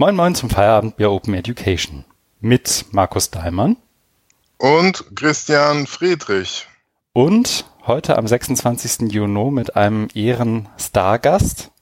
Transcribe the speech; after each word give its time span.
Moin 0.00 0.14
Moin 0.14 0.32
zum 0.36 0.48
Feierabendbier 0.48 1.10
Open 1.10 1.34
Education 1.34 2.04
mit 2.38 2.84
Markus 2.92 3.32
Daimann 3.32 3.76
und 4.58 5.04
Christian 5.16 5.88
Friedrich. 5.88 6.68
Und 7.14 7.64
heute 7.84 8.16
am 8.16 8.28
26. 8.28 9.10
Juni 9.10 9.50
mit 9.50 9.74
einem 9.74 10.06
Ehren-Stargast. 10.14 11.72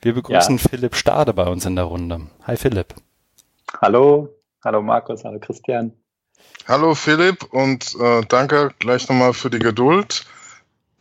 Wir 0.00 0.14
begrüßen 0.14 0.56
ja. 0.56 0.62
Philipp 0.66 0.96
Stade 0.96 1.34
bei 1.34 1.44
uns 1.44 1.66
in 1.66 1.76
der 1.76 1.84
Runde. 1.84 2.22
Hi 2.46 2.56
Philipp. 2.56 2.94
Hallo, 3.82 4.30
hallo 4.64 4.80
Markus, 4.80 5.22
hallo 5.22 5.38
Christian. 5.38 5.92
Hallo 6.66 6.94
Philipp 6.94 7.44
und 7.52 7.94
äh, 8.00 8.22
danke 8.30 8.70
gleich 8.78 9.10
nochmal 9.10 9.34
für 9.34 9.50
die 9.50 9.58
Geduld. 9.58 10.24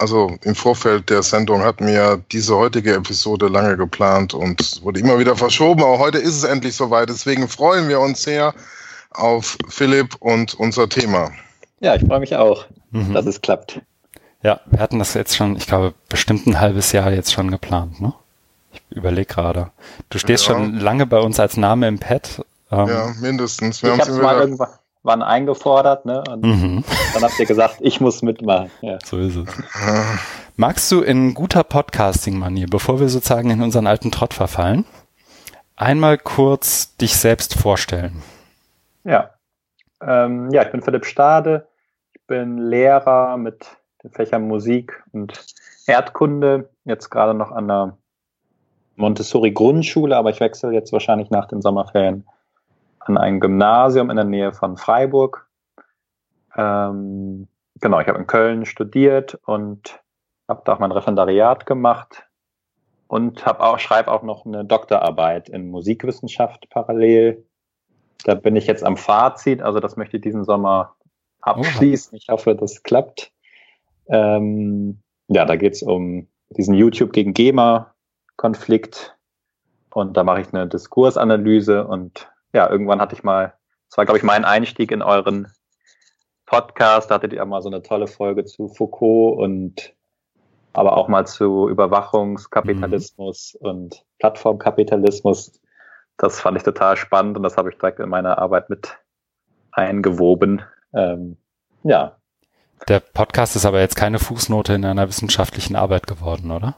Also 0.02 0.36
im 0.42 0.56
Vorfeld 0.56 1.12
der 1.12 1.22
Sendung 1.22 1.62
hatten 1.62 1.86
wir 1.86 2.20
diese 2.32 2.58
heutige 2.58 2.96
Episode 2.96 3.50
lange 3.50 3.78
geplant 3.78 4.34
und 4.34 4.84
wurde 4.84 5.00
immer 5.00 5.20
wieder 5.20 5.36
verschoben, 5.36 5.84
aber 5.84 6.00
heute 6.00 6.18
ist 6.18 6.38
es 6.38 6.44
endlich 6.44 6.76
soweit. 6.76 7.10
Deswegen 7.10 7.48
freuen 7.48 7.88
wir 7.88 8.00
uns 8.00 8.24
sehr 8.24 8.56
auf 9.12 9.60
Philipp 9.70 10.16
und 10.20 10.56
unser 10.56 10.90
Thema. 10.90 11.30
Ja, 11.82 11.94
ich 11.94 12.04
freue 12.04 12.20
mich 12.20 12.36
auch, 12.36 12.66
mhm. 12.90 13.14
dass 13.14 13.28
es 13.28 13.42
klappt. 13.42 13.80
Ja, 14.42 14.60
wir 14.66 14.80
hatten 14.80 14.98
das 14.98 15.14
jetzt 15.14 15.36
schon, 15.36 15.56
ich 15.56 15.68
glaube, 15.68 15.94
bestimmt 16.10 16.48
ein 16.48 16.60
halbes 16.60 16.92
Jahr 16.94 17.12
jetzt 17.12 17.32
schon 17.32 17.52
geplant, 17.52 18.02
ne? 18.02 18.12
Ich 18.72 18.82
überlege 18.98 19.32
gerade. 19.32 19.70
Du 20.10 20.18
stehst 20.18 20.48
ja. 20.48 20.56
schon 20.56 20.80
lange 20.80 21.06
bei 21.06 21.20
uns 21.20 21.40
als 21.40 21.58
Name 21.58 21.88
im 21.88 22.00
Pad. 22.00 22.44
Ähm, 22.72 22.88
ja, 22.88 23.14
mindestens. 23.20 23.84
Wir 23.84 23.94
ich 23.94 24.00
es 24.00 24.10
mal 24.10 24.40
irgendwann 24.40 24.70
waren 25.04 25.22
eingefordert, 25.22 26.06
ne? 26.06 26.24
Und 26.30 26.44
mhm. 26.44 26.84
dann 27.14 27.24
habt 27.24 27.40
ihr 27.40 27.46
gesagt, 27.46 27.78
ich 27.80 28.02
muss 28.02 28.22
mitmachen. 28.22 28.70
Ja. 28.82 29.00
So 29.04 29.18
ist 29.18 29.36
es. 29.36 29.48
Magst 30.56 30.92
du 30.92 31.02
in 31.02 31.34
guter 31.34 31.64
Podcasting-Manier, 31.64 32.68
bevor 32.70 33.00
wir 33.00 33.10
sozusagen 33.10 33.50
in 33.50 33.62
unseren 33.62 33.88
alten 33.88 34.12
Trott 34.12 34.34
verfallen, 34.34 34.86
einmal 35.76 36.18
kurz 36.18 36.96
dich 36.98 37.16
selbst 37.16 37.56
vorstellen? 37.56 38.22
Ja. 39.04 39.32
Ähm, 40.02 40.52
ja, 40.52 40.64
ich 40.64 40.72
bin 40.72 40.82
Philipp 40.82 41.06
Stade. 41.06 41.68
Ich 42.14 42.22
bin 42.28 42.58
Lehrer 42.58 43.38
mit 43.38 43.66
den 44.04 44.12
Fächern 44.12 44.48
Musik 44.48 45.04
und 45.12 45.34
Erdkunde. 45.88 46.70
Jetzt 46.86 47.10
gerade 47.10 47.34
noch 47.34 47.52
an 47.52 47.68
der 47.68 47.98
Montessori 48.96 49.52
Grundschule, 49.52 50.16
aber 50.16 50.30
ich 50.30 50.40
wechsle 50.40 50.72
jetzt 50.72 50.94
wahrscheinlich 50.94 51.32
nach 51.32 51.48
den 51.48 51.62
Sommerferien 51.62 52.26
an 53.06 53.18
ein 53.18 53.40
Gymnasium 53.40 54.10
in 54.10 54.16
der 54.16 54.26
Nähe 54.26 54.54
von 54.54 54.78
Freiburg. 54.78 55.48
Ähm, 56.56 57.48
genau, 57.80 58.00
ich 58.00 58.08
habe 58.08 58.20
in 58.20 58.28
Köln 58.28 58.66
studiert 58.66 59.40
und 59.46 60.00
habe 60.48 60.62
da 60.66 60.74
auch 60.74 60.80
mein 60.80 60.92
Referendariat 60.92 61.66
gemacht 61.66 62.28
und 63.08 63.46
habe 63.46 63.64
auch 63.64 63.80
schreibe 63.80 64.12
auch 64.12 64.24
noch 64.24 64.46
eine 64.46 64.66
Doktorarbeit 64.66 65.50
in 65.50 65.70
Musikwissenschaft 65.70 66.70
parallel. 66.70 67.46
Da 68.24 68.36
bin 68.36 68.56
ich 68.56 68.68
jetzt 68.68 68.84
am 68.84 68.98
Fazit, 68.98 69.62
also 69.62 69.80
das 69.80 69.98
möchte 69.98 70.18
ich 70.18 70.24
diesen 70.24 70.44
Sommer 70.44 70.96
abschließen. 71.42 72.16
Ich 72.18 72.28
hoffe, 72.30 72.56
das 72.56 72.84
klappt. 72.84 73.32
Ähm, 74.08 75.02
ja, 75.28 75.46
da 75.46 75.56
geht 75.56 75.74
es 75.74 75.82
um 75.82 76.28
diesen 76.50 76.76
YouTube 76.76 77.14
gegen 77.14 77.34
GEMA-Konflikt 77.34 79.18
und 79.94 80.16
da 80.16 80.24
mache 80.24 80.42
ich 80.42 80.54
eine 80.54 80.68
Diskursanalyse 80.68 81.88
und 81.88 82.30
ja, 82.54 82.70
irgendwann 82.70 83.02
hatte 83.02 83.16
ich 83.16 83.24
mal, 83.24 83.54
das 83.90 83.98
war, 83.98 84.06
glaube 84.06 84.18
ich, 84.18 84.24
mein 84.24 84.46
Einstieg 84.46 84.92
in 84.92 85.02
euren 85.02 85.52
Podcast. 86.46 87.10
Da 87.10 87.16
hattet 87.16 87.34
ihr 87.34 87.46
mal 87.46 87.62
so 87.62 87.70
eine 87.70 87.82
tolle 87.82 88.08
Folge 88.08 88.46
zu 88.46 88.68
Foucault 88.68 89.38
und 89.38 89.94
aber 90.74 90.96
auch 90.96 91.08
mal 91.08 91.28
zu 91.28 91.68
Überwachungskapitalismus 91.68 93.58
mhm. 93.60 93.68
und 93.68 94.06
Plattformkapitalismus. 94.20 95.60
Das 96.18 96.40
fand 96.40 96.58
ich 96.58 96.64
total 96.64 96.98
spannend 96.98 97.38
und 97.38 97.44
das 97.44 97.58
habe 97.58 97.70
ich 97.70 97.78
direkt 97.78 98.00
in 98.00 98.10
meine 98.10 98.38
Arbeit 98.38 98.70
mit 98.70 98.98
eingewoben. 99.72 100.62
Ähm, 100.94 101.38
ja. 101.84 102.18
Der 102.88 103.00
Podcast 103.00 103.56
ist 103.56 103.66
aber 103.66 103.80
jetzt 103.80 103.96
keine 103.96 104.20
Fußnote 104.20 104.74
in 104.74 104.86
einer 104.86 105.08
wissenschaftlichen 105.08 105.76
Arbeit 105.76 106.08
geworden, 106.08 106.52
oder? 106.52 106.76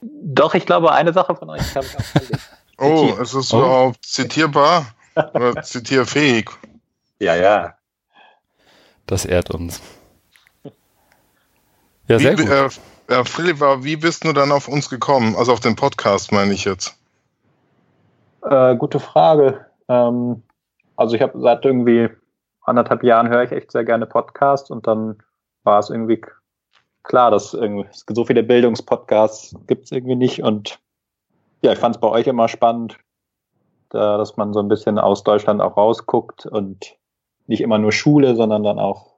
Doch, 0.00 0.54
ich 0.54 0.66
glaube, 0.66 0.92
eine 0.92 1.12
Sache 1.12 1.34
von 1.34 1.50
euch 1.50 1.74
habe 1.74 1.86
ich 1.86 1.96
auch 1.96 2.38
Oh, 2.78 3.16
ist 3.20 3.32
es 3.32 3.54
oh. 3.54 3.58
überhaupt 3.58 4.04
zitierbar? 4.04 4.86
Oder 5.34 5.62
zitierfähig. 5.62 6.50
Ja, 7.18 7.34
ja. 7.34 7.74
Das 9.06 9.24
ehrt 9.24 9.50
uns. 9.50 9.80
Ja, 12.08 12.18
sehr 12.18 12.38
wie, 12.38 12.42
gut. 12.42 12.50
Äh, 12.50 12.68
äh, 13.08 13.24
Philipp, 13.24 13.60
wie 13.60 13.96
bist 13.96 14.24
du 14.24 14.32
dann 14.32 14.52
auf 14.52 14.68
uns 14.68 14.88
gekommen? 14.90 15.34
Also 15.36 15.52
auf 15.52 15.60
den 15.60 15.76
Podcast 15.76 16.32
meine 16.32 16.52
ich 16.52 16.64
jetzt. 16.64 16.96
Äh, 18.42 18.76
gute 18.76 19.00
Frage. 19.00 19.66
Ähm, 19.88 20.42
also 20.96 21.14
ich 21.16 21.22
habe 21.22 21.40
seit 21.40 21.64
irgendwie 21.64 22.08
anderthalb 22.62 23.02
Jahren 23.02 23.28
höre 23.28 23.44
ich 23.44 23.52
echt 23.52 23.72
sehr 23.72 23.84
gerne 23.84 24.06
Podcasts 24.06 24.70
und 24.70 24.86
dann 24.86 25.22
war 25.62 25.78
es 25.78 25.90
irgendwie 25.90 26.22
klar, 27.02 27.30
dass 27.30 27.54
irgendwie 27.54 27.88
so 28.08 28.24
viele 28.24 28.42
Bildungspodcasts 28.42 29.54
gibt 29.66 29.84
es 29.84 29.92
irgendwie 29.92 30.16
nicht 30.16 30.42
und 30.42 30.80
ja, 31.62 31.72
ich 31.72 31.78
fand 31.78 31.94
es 31.96 32.00
bei 32.00 32.08
euch 32.08 32.26
immer 32.26 32.48
spannend, 32.48 32.98
dass 33.94 34.36
man 34.36 34.52
so 34.52 34.60
ein 34.60 34.68
bisschen 34.68 34.98
aus 34.98 35.24
Deutschland 35.24 35.60
auch 35.60 35.76
rausguckt 35.76 36.46
und 36.46 36.96
nicht 37.46 37.60
immer 37.60 37.78
nur 37.78 37.92
Schule, 37.92 38.34
sondern 38.34 38.64
dann 38.64 38.78
auch 38.78 39.14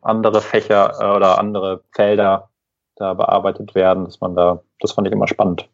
andere 0.00 0.40
Fächer 0.40 0.94
äh, 1.00 1.16
oder 1.16 1.38
andere 1.38 1.82
Felder 1.92 2.50
da 2.96 3.14
bearbeitet 3.14 3.74
werden, 3.74 4.04
dass 4.04 4.20
man 4.20 4.36
da, 4.36 4.62
das 4.80 4.92
fand 4.92 5.06
ich 5.06 5.12
immer 5.12 5.28
spannend. 5.28 5.68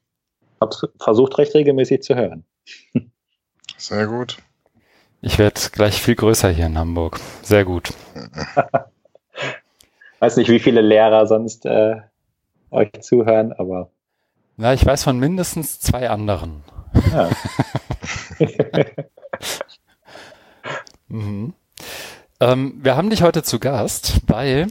Hab's 0.61 0.87
versucht 0.99 1.39
recht 1.39 1.55
regelmäßig 1.55 2.03
zu 2.03 2.15
hören. 2.15 2.45
Sehr 3.77 4.07
gut. 4.07 4.39
Ich 5.23 5.39
werde 5.39 5.61
gleich 5.73 6.01
viel 6.01 6.15
größer 6.15 6.51
hier 6.51 6.67
in 6.67 6.79
Hamburg. 6.79 7.21
Sehr 7.43 7.65
gut. 7.65 7.91
Weiß 10.19 10.37
nicht, 10.37 10.51
wie 10.51 10.61
viele 10.61 10.83
Lehrer 10.83 11.27
sonst 11.27 11.67
äh, 11.67 11.97
euch 12.71 12.91
zuhören, 13.01 13.53
aber. 13.53 13.91
Na, 14.57 14.75
ich 14.75 14.85
weiß 14.85 15.05
von 15.05 15.19
mindestens 15.19 15.81
zwei 15.81 16.11
anderen. 16.11 16.63
Mhm. 21.13 21.55
ähm, 22.39 22.79
wir 22.83 22.97
haben 22.97 23.11
dich 23.11 23.23
heute 23.23 23.43
zu 23.43 23.59
Gast, 23.59 24.21
weil 24.29 24.69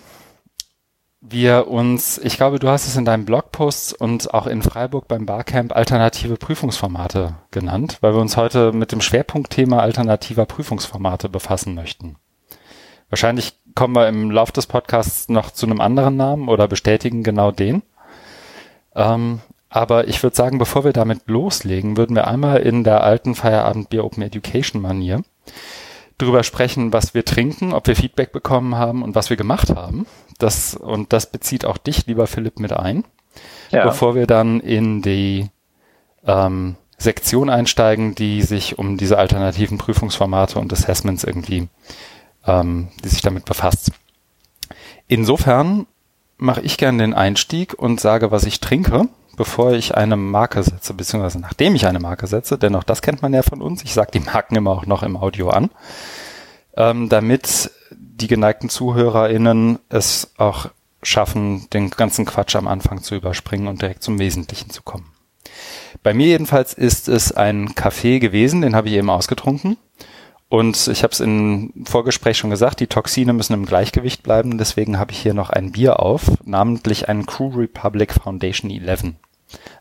wir 1.22 1.68
uns, 1.68 2.18
ich 2.18 2.38
glaube, 2.38 2.60
du 2.60 2.70
hast 2.70 2.88
es 2.88 2.96
in 2.96 3.04
deinem 3.04 3.26
Blogpost 3.26 4.00
und 4.00 4.34
auch 4.34 4.48
in 4.48 4.62
Freiburg 4.62 5.10
beim 5.10 5.26
Barcamp 5.26 5.76
alternative 5.76 6.38
Prüfungsformate 6.38 7.36
genannt, 7.52 7.98
weil 8.00 8.14
wir 8.14 8.22
uns 8.22 8.38
heute 8.38 8.72
mit 8.72 8.94
dem 8.94 9.02
Schwerpunktthema 9.02 9.80
alternativer 9.80 10.46
Prüfungsformate 10.46 11.28
befassen 11.28 11.76
möchten. 11.76 12.16
Wahrscheinlich 13.10 13.60
kommen 13.76 13.96
wir 13.96 14.08
im 14.08 14.32
Laufe 14.32 14.54
des 14.54 14.68
Podcasts 14.68 15.28
noch 15.28 15.52
zu 15.52 15.66
einem 15.66 15.82
anderen 15.82 16.16
Namen 16.16 16.48
oder 16.48 16.68
bestätigen 16.68 17.24
genau 17.24 17.52
den. 17.52 17.82
Ähm, 18.96 19.42
aber 19.70 20.08
ich 20.08 20.22
würde 20.24 20.36
sagen, 20.36 20.58
bevor 20.58 20.84
wir 20.84 20.94
damit 20.94 21.28
loslegen, 21.28 21.96
würden 21.96 22.16
wir 22.16 22.28
einmal 22.28 22.58
in 22.58 22.84
der 22.84 23.04
alten 23.04 23.36
Feierabend 23.36 23.90
Bier 23.90 24.04
Open 24.04 24.24
Education 24.24 24.82
Manier 24.82 25.24
drüber 26.18 26.44
sprechen, 26.44 26.92
was 26.92 27.14
wir 27.14 27.24
trinken, 27.24 27.74
ob 27.74 27.88
wir 27.88 27.96
Feedback 27.96 28.32
bekommen 28.32 28.76
haben 28.76 29.04
und 29.04 29.16
was 29.16 29.30
wir 29.30 29.38
gemacht 29.38 29.70
haben. 29.70 30.06
Das, 30.38 30.76
und 30.76 31.14
das 31.14 31.32
bezieht 31.32 31.66
auch 31.66 31.78
dich, 31.78 32.08
lieber 32.08 32.28
Philipp, 32.28 32.60
mit 32.60 32.74
ein. 32.74 33.04
Ja. 33.72 33.86
Bevor 33.86 34.16
wir 34.16 34.26
dann 34.26 34.60
in 34.60 35.02
die 35.02 35.48
ähm, 36.26 36.76
Sektion 36.98 37.50
einsteigen, 37.50 38.16
die 38.16 38.42
sich 38.42 38.78
um 38.78 38.98
diese 38.98 39.18
alternativen 39.18 39.78
Prüfungsformate 39.78 40.60
und 40.60 40.74
Assessments 40.74 41.24
irgendwie, 41.24 41.70
ähm, 42.46 42.90
die 43.04 43.10
sich 43.10 43.22
damit 43.22 43.46
befasst. 43.46 43.92
Insofern 45.08 45.86
mache 46.38 46.62
ich 46.62 46.78
gern 46.78 46.98
den 46.98 47.14
Einstieg 47.14 47.74
und 47.74 48.02
sage, 48.02 48.32
was 48.32 48.44
ich 48.44 48.60
trinke 48.60 49.08
bevor 49.40 49.72
ich 49.72 49.96
eine 49.96 50.18
Marke 50.18 50.62
setze, 50.64 50.94
beziehungsweise 50.94 51.40
nachdem 51.40 51.74
ich 51.74 51.88
eine 51.88 52.02
Marke 52.02 52.28
setze, 52.28 52.58
denn 52.58 52.76
auch 52.76 52.84
das 52.84 53.02
kennt 53.02 53.22
man 53.22 53.34
ja 53.34 53.42
von 53.42 53.62
uns. 53.62 53.86
Ich 53.86 53.94
sage 53.94 54.12
die 54.12 54.20
Marken 54.20 54.58
immer 54.58 54.72
auch 54.72 54.86
noch 54.86 55.02
im 55.02 55.16
Audio 55.16 55.50
an, 55.50 55.70
ähm, 56.76 57.08
damit 57.08 57.72
die 57.90 58.28
geneigten 58.28 58.68
ZuhörerInnen 58.68 59.80
es 59.88 60.34
auch 60.38 60.72
schaffen, 61.04 61.70
den 61.72 61.90
ganzen 61.90 62.26
Quatsch 62.26 62.58
am 62.58 62.68
Anfang 62.68 63.02
zu 63.02 63.16
überspringen 63.16 63.70
und 63.70 63.82
direkt 63.82 64.04
zum 64.04 64.20
Wesentlichen 64.20 64.72
zu 64.72 64.84
kommen. 64.84 65.06
Bei 66.04 66.14
mir 66.14 66.28
jedenfalls 66.28 66.74
ist 66.74 67.08
es 67.08 67.32
ein 67.32 67.76
Kaffee 67.76 68.20
gewesen, 68.20 68.60
den 68.60 68.76
habe 68.76 68.90
ich 68.90 68.96
eben 68.96 69.10
ausgetrunken. 69.10 69.78
Und 70.50 70.90
ich 70.90 71.04
habe 71.04 71.14
es 71.14 71.22
im 71.22 71.72
Vorgespräch 71.86 72.38
schon 72.38 72.50
gesagt, 72.50 72.82
die 72.82 72.88
Toxine 72.88 73.32
müssen 73.32 73.54
im 73.54 73.66
Gleichgewicht 73.66 74.22
bleiben. 74.22 74.58
Deswegen 74.58 75.00
habe 75.00 75.14
ich 75.14 75.20
hier 75.20 75.34
noch 75.34 75.50
ein 75.50 75.72
Bier 75.72 76.02
auf, 76.02 76.24
namentlich 76.44 77.08
ein 77.08 77.26
Crew 77.26 77.56
Republic 77.56 78.14
Foundation 78.14 78.70
11. 78.70 79.14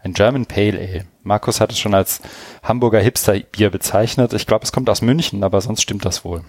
Ein 0.02 0.14
German 0.14 0.46
Pale 0.46 0.78
Ale. 0.78 1.06
Markus 1.22 1.60
hat 1.60 1.72
es 1.72 1.78
schon 1.78 1.94
als 1.94 2.20
Hamburger 2.62 3.00
Hipster-Bier 3.00 3.70
bezeichnet. 3.70 4.32
Ich 4.32 4.46
glaube, 4.46 4.64
es 4.64 4.72
kommt 4.72 4.88
aus 4.88 5.02
München, 5.02 5.44
aber 5.44 5.60
sonst 5.60 5.82
stimmt 5.82 6.04
das 6.04 6.24
wohl. 6.24 6.44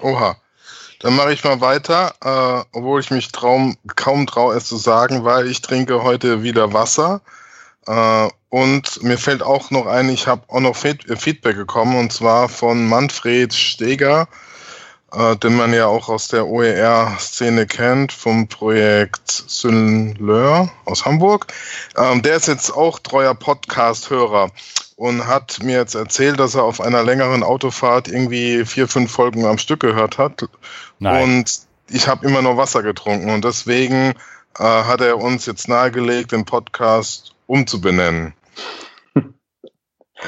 Oha. 0.00 0.36
Dann 1.00 1.14
mache 1.14 1.32
ich 1.32 1.44
mal 1.44 1.60
weiter, 1.60 2.14
äh, 2.24 2.64
obwohl 2.76 3.00
ich 3.00 3.10
mich 3.10 3.30
traum, 3.30 3.76
kaum 3.96 4.26
traue, 4.26 4.56
es 4.56 4.64
zu 4.64 4.76
sagen, 4.76 5.24
weil 5.24 5.46
ich 5.46 5.60
trinke 5.60 6.02
heute 6.02 6.42
wieder 6.42 6.72
Wasser. 6.72 7.20
Äh, 7.86 8.28
Und 8.48 9.02
mir 9.02 9.18
fällt 9.18 9.42
auch 9.42 9.70
noch 9.70 9.86
ein, 9.86 10.08
ich 10.08 10.26
habe 10.26 10.42
auch 10.48 10.60
noch 10.60 10.76
Feedback 10.76 11.56
bekommen 11.56 11.98
und 11.98 12.12
zwar 12.12 12.48
von 12.48 12.86
Manfred 12.88 13.52
Steger, 13.52 14.28
äh, 15.12 15.36
den 15.36 15.56
man 15.56 15.72
ja 15.72 15.86
auch 15.86 16.08
aus 16.08 16.28
der 16.28 16.46
OER-Szene 16.46 17.66
kennt, 17.66 18.12
vom 18.12 18.48
Projekt 18.48 19.30
Synleur 19.30 20.70
aus 20.84 21.04
Hamburg. 21.04 21.46
Ähm, 21.96 22.22
der 22.22 22.36
ist 22.36 22.48
jetzt 22.48 22.70
auch 22.70 22.98
treuer 22.98 23.34
Podcast-Hörer 23.34 24.50
und 24.96 25.26
hat 25.26 25.62
mir 25.62 25.76
jetzt 25.76 25.94
erzählt, 25.94 26.40
dass 26.40 26.54
er 26.54 26.64
auf 26.64 26.80
einer 26.80 27.02
längeren 27.02 27.42
Autofahrt 27.42 28.08
irgendwie 28.08 28.64
vier, 28.64 28.88
fünf 28.88 29.12
Folgen 29.12 29.44
am 29.44 29.58
Stück 29.58 29.80
gehört 29.80 30.18
hat. 30.18 30.48
Nein. 30.98 31.22
Und 31.22 31.60
ich 31.88 32.08
habe 32.08 32.26
immer 32.26 32.42
nur 32.42 32.56
Wasser 32.56 32.82
getrunken 32.82 33.30
und 33.30 33.44
deswegen 33.44 34.14
äh, 34.58 34.62
hat 34.64 35.00
er 35.00 35.18
uns 35.18 35.46
jetzt 35.46 35.68
nahegelegt, 35.68 36.32
den 36.32 36.44
Podcast 36.44 37.34
umzubenennen. 37.46 38.34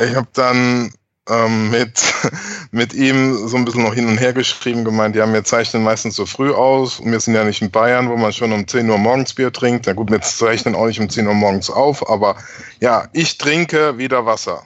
Ich 0.00 0.14
habe 0.14 0.28
dann 0.34 0.92
ähm, 1.28 1.70
mit, 1.70 2.00
mit 2.70 2.94
ihm 2.94 3.48
so 3.48 3.56
ein 3.56 3.64
bisschen 3.64 3.82
noch 3.82 3.94
hin 3.94 4.06
und 4.06 4.18
her 4.18 4.32
geschrieben, 4.32 4.84
gemeint, 4.84 5.16
ja, 5.16 5.30
wir 5.32 5.44
zeichnen 5.44 5.82
meistens 5.82 6.16
so 6.16 6.26
früh 6.26 6.52
aus 6.52 7.00
und 7.00 7.12
wir 7.12 7.20
sind 7.20 7.34
ja 7.34 7.44
nicht 7.44 7.62
in 7.62 7.70
Bayern, 7.70 8.08
wo 8.08 8.16
man 8.16 8.32
schon 8.32 8.52
um 8.52 8.66
10 8.66 8.88
Uhr 8.88 8.98
morgens 8.98 9.34
Bier 9.34 9.52
trinkt. 9.52 9.86
Na 9.86 9.92
gut, 9.92 10.10
wir 10.10 10.20
zeichnen 10.20 10.74
auch 10.74 10.86
nicht 10.86 11.00
um 11.00 11.08
10 11.08 11.26
Uhr 11.26 11.34
morgens 11.34 11.70
auf, 11.70 12.08
aber 12.08 12.36
ja, 12.80 13.08
ich 13.12 13.38
trinke 13.38 13.98
wieder 13.98 14.26
Wasser. 14.26 14.62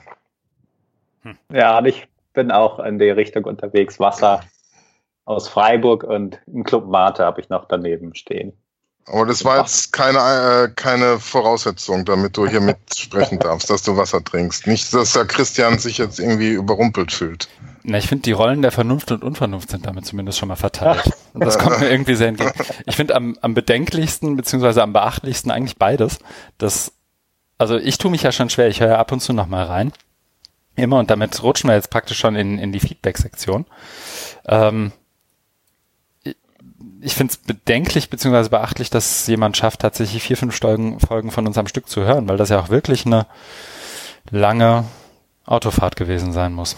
Hm. 1.23 1.37
Ja, 1.51 1.83
ich 1.85 2.07
bin 2.33 2.51
auch 2.51 2.79
in 2.79 2.99
die 2.99 3.09
Richtung 3.09 3.45
unterwegs. 3.45 3.99
Wasser 3.99 4.41
aus 5.25 5.47
Freiburg 5.47 6.03
und 6.03 6.39
im 6.47 6.63
Club 6.63 6.87
Mate 6.87 7.23
habe 7.23 7.41
ich 7.41 7.49
noch 7.49 7.65
daneben 7.65 8.13
stehen. 8.15 8.53
Aber 9.05 9.25
das 9.25 9.43
war 9.43 9.59
jetzt 9.59 9.91
keine, 9.91 10.19
äh, 10.19 10.69
keine 10.75 11.19
Voraussetzung, 11.19 12.05
damit 12.05 12.37
du 12.37 12.47
hier 12.47 12.61
mitsprechen 12.61 13.39
darfst, 13.39 13.69
dass 13.69 13.83
du 13.83 13.97
Wasser 13.97 14.23
trinkst. 14.23 14.67
Nicht, 14.67 14.93
dass 14.93 15.13
der 15.13 15.25
Christian 15.25 15.77
sich 15.79 15.97
jetzt 15.97 16.19
irgendwie 16.19 16.51
überrumpelt 16.51 17.11
fühlt. 17.11 17.49
Na, 17.83 17.97
ich 17.97 18.07
finde, 18.07 18.21
die 18.23 18.31
Rollen 18.31 18.61
der 18.61 18.71
Vernunft 18.71 19.11
und 19.11 19.23
Unvernunft 19.23 19.69
sind 19.69 19.85
damit 19.85 20.05
zumindest 20.05 20.39
schon 20.39 20.47
mal 20.47 20.55
verteilt. 20.55 21.03
Und 21.33 21.43
das 21.43 21.59
kommt 21.59 21.79
mir 21.79 21.89
irgendwie 21.89 22.15
sehr 22.15 22.29
entgegen. 22.29 22.53
Ich 22.85 22.95
finde 22.95 23.15
am, 23.15 23.37
am 23.41 23.53
bedenklichsten 23.53 24.37
beziehungsweise 24.37 24.81
am 24.81 24.93
beachtlichsten 24.93 25.51
eigentlich 25.51 25.77
beides. 25.77 26.19
Das, 26.57 26.93
also 27.57 27.75
ich 27.75 27.97
tue 27.97 28.09
mich 28.09 28.23
ja 28.23 28.31
schon 28.31 28.49
schwer, 28.49 28.69
ich 28.69 28.79
höre 28.79 28.89
ja 28.89 28.99
ab 28.99 29.11
und 29.11 29.19
zu 29.19 29.33
noch 29.33 29.47
mal 29.47 29.65
rein. 29.65 29.91
Immer 30.75 30.99
und 30.99 31.11
damit 31.11 31.43
rutschen 31.43 31.69
wir 31.69 31.75
jetzt 31.75 31.89
praktisch 31.89 32.17
schon 32.17 32.35
in, 32.35 32.57
in 32.57 32.71
die 32.71 32.79
Feedback-Sektion. 32.79 33.65
Ähm, 34.47 34.93
ich 37.03 37.15
finde 37.15 37.31
es 37.31 37.37
bedenklich 37.37 38.09
bzw. 38.09 38.49
beachtlich, 38.49 38.89
dass 38.89 39.27
jemand 39.27 39.57
schafft, 39.57 39.81
tatsächlich 39.81 40.23
vier, 40.23 40.37
fünf 40.37 40.57
Folgen, 40.57 41.31
von 41.31 41.47
uns 41.47 41.57
am 41.57 41.67
Stück 41.67 41.89
zu 41.89 42.01
hören, 42.01 42.27
weil 42.27 42.37
das 42.37 42.49
ja 42.49 42.59
auch 42.59 42.69
wirklich 42.69 43.05
eine 43.05 43.27
lange 44.29 44.85
Autofahrt 45.45 45.95
gewesen 45.95 46.31
sein 46.31 46.53
muss. 46.53 46.77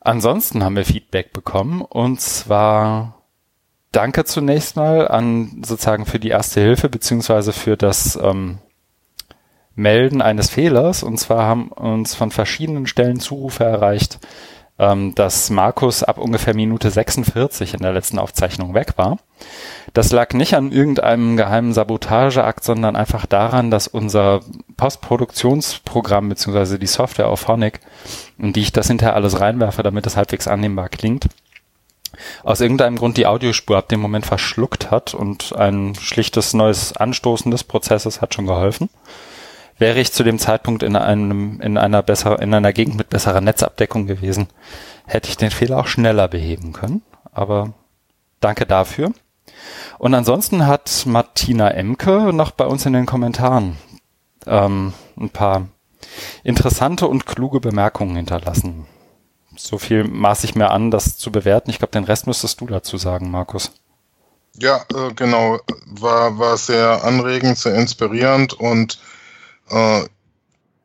Ansonsten 0.00 0.64
haben 0.64 0.76
wir 0.76 0.84
Feedback 0.84 1.32
bekommen 1.32 1.82
und 1.82 2.20
zwar 2.20 3.22
danke 3.92 4.24
zunächst 4.24 4.76
mal 4.76 5.08
an 5.08 5.62
sozusagen 5.64 6.06
für 6.06 6.18
die 6.18 6.28
erste 6.28 6.60
Hilfe 6.60 6.88
beziehungsweise 6.88 7.52
für 7.52 7.76
das 7.76 8.16
ähm, 8.22 8.58
Melden 9.74 10.22
eines 10.22 10.48
Fehlers. 10.48 11.02
Und 11.02 11.18
zwar 11.18 11.44
haben 11.44 11.68
uns 11.68 12.14
von 12.14 12.30
verschiedenen 12.30 12.86
Stellen 12.86 13.20
Zurufe 13.20 13.64
erreicht, 13.64 14.18
ähm, 14.78 15.14
dass 15.14 15.50
Markus 15.50 16.02
ab 16.02 16.18
ungefähr 16.18 16.54
Minute 16.54 16.90
46 16.90 17.74
in 17.74 17.80
der 17.80 17.92
letzten 17.92 18.18
Aufzeichnung 18.18 18.74
weg 18.74 18.94
war. 18.96 19.18
Das 19.94 20.12
lag 20.12 20.34
nicht 20.34 20.54
an 20.54 20.72
irgendeinem 20.72 21.36
geheimen 21.36 21.72
Sabotageakt, 21.72 22.62
sondern 22.64 22.96
einfach 22.96 23.24
daran, 23.26 23.70
dass 23.70 23.88
unser 23.88 24.40
Postproduktionsprogramm 24.76 26.28
beziehungsweise 26.28 26.78
die 26.78 26.86
Software 26.86 27.28
auf 27.28 27.40
Phonic, 27.40 27.80
in 28.38 28.52
die 28.52 28.60
ich 28.60 28.72
das 28.72 28.88
hinterher 28.88 29.14
alles 29.14 29.40
reinwerfe, 29.40 29.82
damit 29.82 30.06
es 30.06 30.16
halbwegs 30.16 30.46
annehmbar 30.48 30.90
klingt, 30.90 31.26
aus 32.44 32.60
irgendeinem 32.60 32.96
Grund 32.96 33.16
die 33.16 33.26
Audiospur 33.26 33.76
ab 33.76 33.88
dem 33.88 34.00
Moment 34.00 34.26
verschluckt 34.26 34.90
hat 34.90 35.14
und 35.14 35.54
ein 35.54 35.94
schlichtes 35.94 36.54
neues 36.54 36.96
Anstoßen 36.96 37.50
des 37.50 37.64
Prozesses 37.64 38.20
hat 38.20 38.34
schon 38.34 38.46
geholfen 38.46 38.88
wäre 39.78 40.00
ich 40.00 40.12
zu 40.12 40.22
dem 40.22 40.38
Zeitpunkt 40.38 40.82
in 40.82 40.96
einem, 40.96 41.60
in 41.60 41.78
einer 41.78 42.02
besser, 42.02 42.40
in 42.40 42.54
einer 42.54 42.72
Gegend 42.72 42.96
mit 42.96 43.10
besserer 43.10 43.40
Netzabdeckung 43.40 44.06
gewesen, 44.06 44.48
hätte 45.06 45.28
ich 45.28 45.36
den 45.36 45.50
Fehler 45.50 45.78
auch 45.78 45.86
schneller 45.86 46.28
beheben 46.28 46.72
können. 46.72 47.02
Aber 47.32 47.74
danke 48.40 48.66
dafür. 48.66 49.12
Und 49.98 50.14
ansonsten 50.14 50.66
hat 50.66 51.04
Martina 51.06 51.70
Emke 51.70 52.32
noch 52.32 52.50
bei 52.50 52.66
uns 52.66 52.86
in 52.86 52.92
den 52.92 53.06
Kommentaren 53.06 53.76
ähm, 54.46 54.92
ein 55.18 55.30
paar 55.30 55.68
interessante 56.42 57.06
und 57.08 57.26
kluge 57.26 57.60
Bemerkungen 57.60 58.16
hinterlassen. 58.16 58.86
So 59.56 59.78
viel 59.78 60.04
maß 60.04 60.44
ich 60.44 60.54
mir 60.54 60.70
an, 60.70 60.90
das 60.90 61.16
zu 61.16 61.32
bewerten. 61.32 61.70
Ich 61.70 61.78
glaube, 61.78 61.92
den 61.92 62.04
Rest 62.04 62.26
müsstest 62.26 62.60
du 62.60 62.66
dazu 62.66 62.98
sagen, 62.98 63.30
Markus. 63.30 63.72
Ja, 64.58 64.84
äh, 64.94 65.12
genau. 65.14 65.58
War, 65.86 66.38
war 66.38 66.56
sehr 66.56 67.04
anregend, 67.04 67.58
sehr 67.58 67.74
inspirierend 67.74 68.54
und 68.54 68.98
äh, 69.70 70.02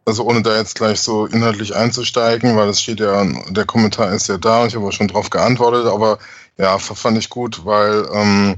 also 0.06 0.24
ohne 0.24 0.42
da 0.42 0.58
jetzt 0.58 0.76
gleich 0.76 1.00
so 1.00 1.26
inhaltlich 1.26 1.76
einzusteigen, 1.76 2.58
weil 2.58 2.70
es 2.70 2.82
steht 2.82 3.00
ja, 3.00 3.24
der 3.50 3.66
Kommentar 3.66 4.12
ist 4.12 4.28
ja 4.28 4.38
da 4.38 4.62
und 4.62 4.68
ich 4.70 4.76
habe 4.76 4.86
auch 4.86 4.92
schon 4.92 5.08
drauf 5.08 5.30
geantwortet, 5.30 5.86
aber 5.86 6.18
ja, 6.58 6.78
fand 6.80 7.18
ich 7.18 7.30
gut, 7.30 7.66
weil 7.66 8.08
ähm, 8.14 8.56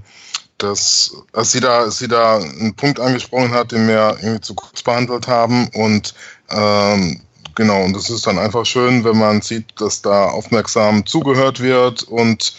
dass 0.58 1.16
als 1.34 1.52
sie 1.52 1.60
da, 1.60 1.92
sie 1.92 2.08
da 2.08 2.38
einen 2.38 2.76
Punkt 2.76 3.00
angesprochen 3.00 3.52
hat, 3.52 3.72
den 3.72 3.88
wir 3.88 4.18
irgendwie 4.22 4.42
zu 4.42 4.56
kurz 4.56 4.82
behandelt 4.82 5.28
haben 5.28 5.68
und 5.74 6.14
ähm, 6.50 7.22
genau, 7.56 7.84
und 7.84 7.94
das 7.94 8.10
ist 8.10 8.26
dann 8.26 8.40
einfach 8.40 8.66
schön, 8.66 9.04
wenn 9.04 9.18
man 9.18 9.42
sieht, 9.42 9.80
dass 9.80 10.02
da 10.02 10.26
aufmerksam 10.26 11.06
zugehört 11.06 11.60
wird 11.60 12.04
und 12.04 12.56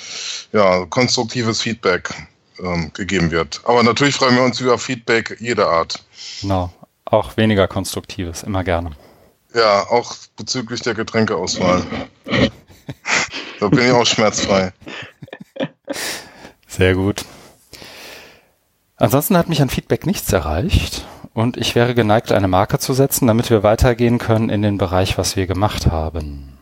ja, 0.52 0.84
konstruktives 0.86 1.62
Feedback 1.62 2.10
ähm, 2.58 2.92
gegeben 2.92 3.30
wird. 3.30 3.60
Aber 3.64 3.82
natürlich 3.82 4.14
freuen 4.14 4.36
wir 4.36 4.44
uns 4.44 4.60
über 4.60 4.78
Feedback 4.78 5.36
jeder 5.40 5.68
Art. 5.68 6.04
Genau, 6.42 6.72
auch 7.04 7.36
weniger 7.36 7.68
Konstruktives, 7.68 8.42
immer 8.42 8.64
gerne. 8.64 8.90
Ja, 9.54 9.86
auch 9.88 10.14
bezüglich 10.36 10.80
der 10.82 10.94
Getränkeauswahl. 10.94 11.82
da 13.60 13.68
bin 13.68 13.86
ich 13.86 13.92
auch 13.92 14.06
schmerzfrei. 14.06 14.72
Sehr 16.66 16.94
gut. 16.94 17.24
Ansonsten 18.96 19.36
hat 19.36 19.48
mich 19.48 19.62
an 19.62 19.68
Feedback 19.68 20.06
nichts 20.06 20.32
erreicht 20.32 21.06
und 21.34 21.56
ich 21.56 21.74
wäre 21.74 21.94
geneigt, 21.94 22.32
eine 22.32 22.48
Marke 22.48 22.78
zu 22.78 22.94
setzen, 22.94 23.26
damit 23.26 23.50
wir 23.50 23.62
weitergehen 23.62 24.18
können 24.18 24.48
in 24.48 24.62
den 24.62 24.78
Bereich, 24.78 25.18
was 25.18 25.36
wir 25.36 25.46
gemacht 25.46 25.86
haben. 25.86 26.58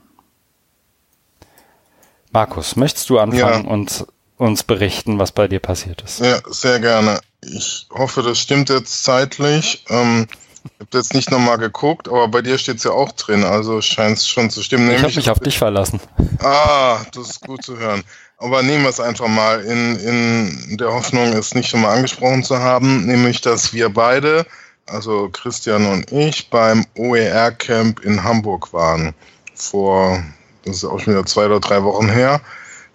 Markus, 2.30 2.76
möchtest 2.76 3.10
du 3.10 3.18
anfangen 3.18 3.64
ja. 3.64 3.70
und 3.70 4.06
uns 4.42 4.62
berichten, 4.62 5.18
was 5.18 5.32
bei 5.32 5.48
dir 5.48 5.60
passiert 5.60 6.02
ist? 6.02 6.20
Ja, 6.20 6.40
sehr 6.46 6.80
gerne. 6.80 7.20
Ich 7.42 7.86
hoffe, 7.90 8.22
das 8.22 8.38
stimmt 8.38 8.68
jetzt 8.68 9.04
zeitlich. 9.04 9.84
Ähm, 9.88 10.26
ich 10.64 10.70
habe 10.80 10.98
jetzt 10.98 11.14
nicht 11.14 11.30
nochmal 11.30 11.58
geguckt, 11.58 12.08
aber 12.08 12.28
bei 12.28 12.42
dir 12.42 12.56
steht 12.58 12.76
es 12.76 12.84
ja 12.84 12.92
auch 12.92 13.12
drin, 13.12 13.44
also 13.44 13.80
scheint 13.80 14.18
es 14.18 14.28
schon 14.28 14.50
zu 14.50 14.62
stimmen. 14.62 14.90
Ich 14.90 15.02
habe 15.02 15.14
mich 15.14 15.30
auf 15.30 15.40
dich 15.40 15.58
verlassen. 15.58 16.00
Ah, 16.40 16.98
das 17.12 17.30
ist 17.30 17.40
gut 17.40 17.64
zu 17.64 17.78
hören. 17.78 18.04
Aber 18.38 18.62
nehmen 18.62 18.82
wir 18.82 18.90
es 18.90 19.00
einfach 19.00 19.28
mal 19.28 19.60
in, 19.60 19.96
in 19.96 20.76
der 20.76 20.92
Hoffnung, 20.92 21.32
es 21.32 21.54
nicht 21.54 21.68
schon 21.68 21.80
mal 21.80 21.94
angesprochen 21.94 22.42
zu 22.42 22.58
haben, 22.58 23.06
nämlich, 23.06 23.40
dass 23.40 23.72
wir 23.72 23.88
beide, 23.88 24.46
also 24.86 25.28
Christian 25.32 25.86
und 25.86 26.10
ich, 26.10 26.50
beim 26.50 26.84
OER-Camp 26.96 28.00
in 28.00 28.24
Hamburg 28.24 28.72
waren. 28.72 29.14
Vor, 29.54 30.22
das 30.64 30.76
ist 30.76 30.84
auch 30.84 30.98
schon 30.98 31.14
wieder 31.14 31.26
zwei 31.26 31.46
oder 31.46 31.60
drei 31.60 31.82
Wochen 31.84 32.08
her. 32.08 32.40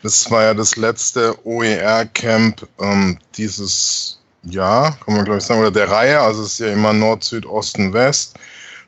Das 0.04 0.30
war 0.30 0.44
ja 0.44 0.54
das 0.54 0.75
letzte 0.75 1.36
OER-Camp 1.46 2.68
ähm, 2.80 3.18
dieses 3.36 4.18
ja, 4.50 4.92
kann 5.04 5.16
man 5.16 5.25
glaube 5.25 5.39
ich 5.39 5.44
sagen, 5.44 5.62
oder 5.62 5.72
der 5.72 5.89
Reihe, 5.89 6.20
also 6.22 6.42
es 6.44 6.54
ist 6.54 6.60
ja 6.60 6.68
immer 6.68 6.94
Nord, 6.94 7.24
Süd, 7.24 7.46
Osten, 7.46 7.94
West. 7.94 8.36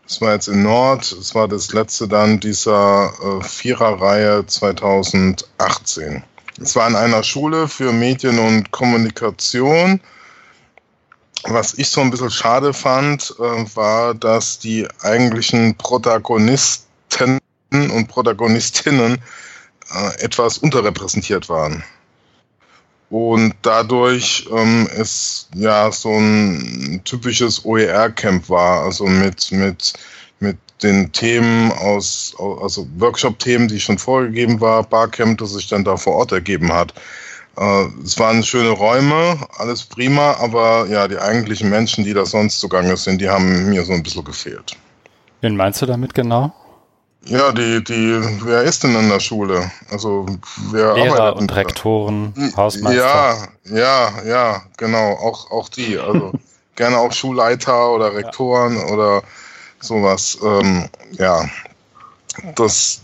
Das 0.07 0.21
war 0.21 0.33
jetzt 0.33 0.47
in 0.47 0.63
Nord, 0.63 1.15
das 1.17 1.35
war 1.35 1.47
das 1.47 1.71
letzte 1.71 2.07
dann 2.07 2.39
dieser 2.39 3.13
äh, 3.21 3.43
Vierer-Reihe 3.43 4.45
2018. 4.45 6.23
Es 6.61 6.75
war 6.75 6.87
in 6.87 6.95
einer 6.95 7.23
Schule 7.23 7.67
für 7.67 7.93
Medien 7.93 8.39
und 8.39 8.71
Kommunikation. 8.71 10.01
Was 11.43 11.75
ich 11.75 11.89
so 11.89 12.01
ein 12.01 12.09
bisschen 12.09 12.31
schade 12.31 12.73
fand, 12.73 13.35
äh, 13.39 13.75
war, 13.75 14.13
dass 14.13 14.59
die 14.59 14.87
eigentlichen 15.01 15.75
Protagonisten 15.75 17.39
und 17.71 18.07
Protagonistinnen 18.07 19.19
äh, 19.93 20.23
etwas 20.23 20.57
unterrepräsentiert 20.57 21.49
waren 21.49 21.83
und 23.09 23.55
dadurch 23.63 24.47
ähm, 24.51 24.87
es 24.95 25.47
ja 25.55 25.91
so 25.91 26.11
ein 26.11 27.01
typisches 27.05 27.65
OER-Camp 27.65 28.49
war, 28.49 28.83
also 28.83 29.05
mit, 29.05 29.51
mit, 29.51 29.93
mit 30.39 30.57
den 30.83 31.11
Themen 31.11 31.71
aus, 31.71 32.35
also 32.37 32.87
Workshop-Themen, 32.97 33.67
die 33.67 33.79
schon 33.79 33.97
vorgegeben 33.97 34.61
war, 34.61 34.83
Barcamp, 34.83 35.39
das 35.39 35.53
sich 35.53 35.67
dann 35.67 35.83
da 35.83 35.97
vor 35.97 36.15
Ort 36.15 36.31
ergeben 36.31 36.71
hat. 36.71 36.93
Äh, 37.57 37.85
es 38.03 38.17
waren 38.19 38.43
schöne 38.43 38.69
Räume, 38.69 39.39
alles 39.57 39.83
prima, 39.83 40.35
aber 40.39 40.85
ja, 40.87 41.07
die 41.07 41.17
eigentlichen 41.17 41.69
Menschen, 41.69 42.03
die 42.03 42.13
da 42.13 42.25
sonst 42.25 42.59
zugange 42.59 42.95
sind, 42.95 43.21
die 43.21 43.29
haben 43.29 43.69
mir 43.69 43.83
so 43.83 43.93
ein 43.93 44.03
bisschen 44.03 44.23
gefehlt. 44.23 44.77
Wen 45.41 45.55
meinst 45.55 45.81
du 45.81 45.87
damit 45.87 46.13
genau? 46.13 46.53
Ja, 47.25 47.51
die, 47.51 47.83
die, 47.83 48.19
wer 48.43 48.63
ist 48.63 48.83
denn 48.83 48.95
in 48.95 49.09
der 49.09 49.19
Schule? 49.19 49.69
Also 49.91 50.25
wer 50.71 50.93
Lehrer 50.95 51.35
und 51.35 51.53
Rektoren, 51.53 52.33
Hausmeister. 52.55 52.95
Ja, 52.95 53.47
ja, 53.65 54.23
ja, 54.25 54.61
genau, 54.77 55.11
auch, 55.13 55.51
auch 55.51 55.69
die. 55.69 55.97
Also 55.97 56.31
gerne 56.75 56.97
auch 56.97 57.11
Schulleiter 57.11 57.91
oder 57.91 58.15
Rektoren 58.15 58.77
ja. 58.77 58.85
oder 58.85 59.23
sowas. 59.81 60.37
Ähm, 60.43 60.87
ja, 61.11 61.45
das, 62.55 63.01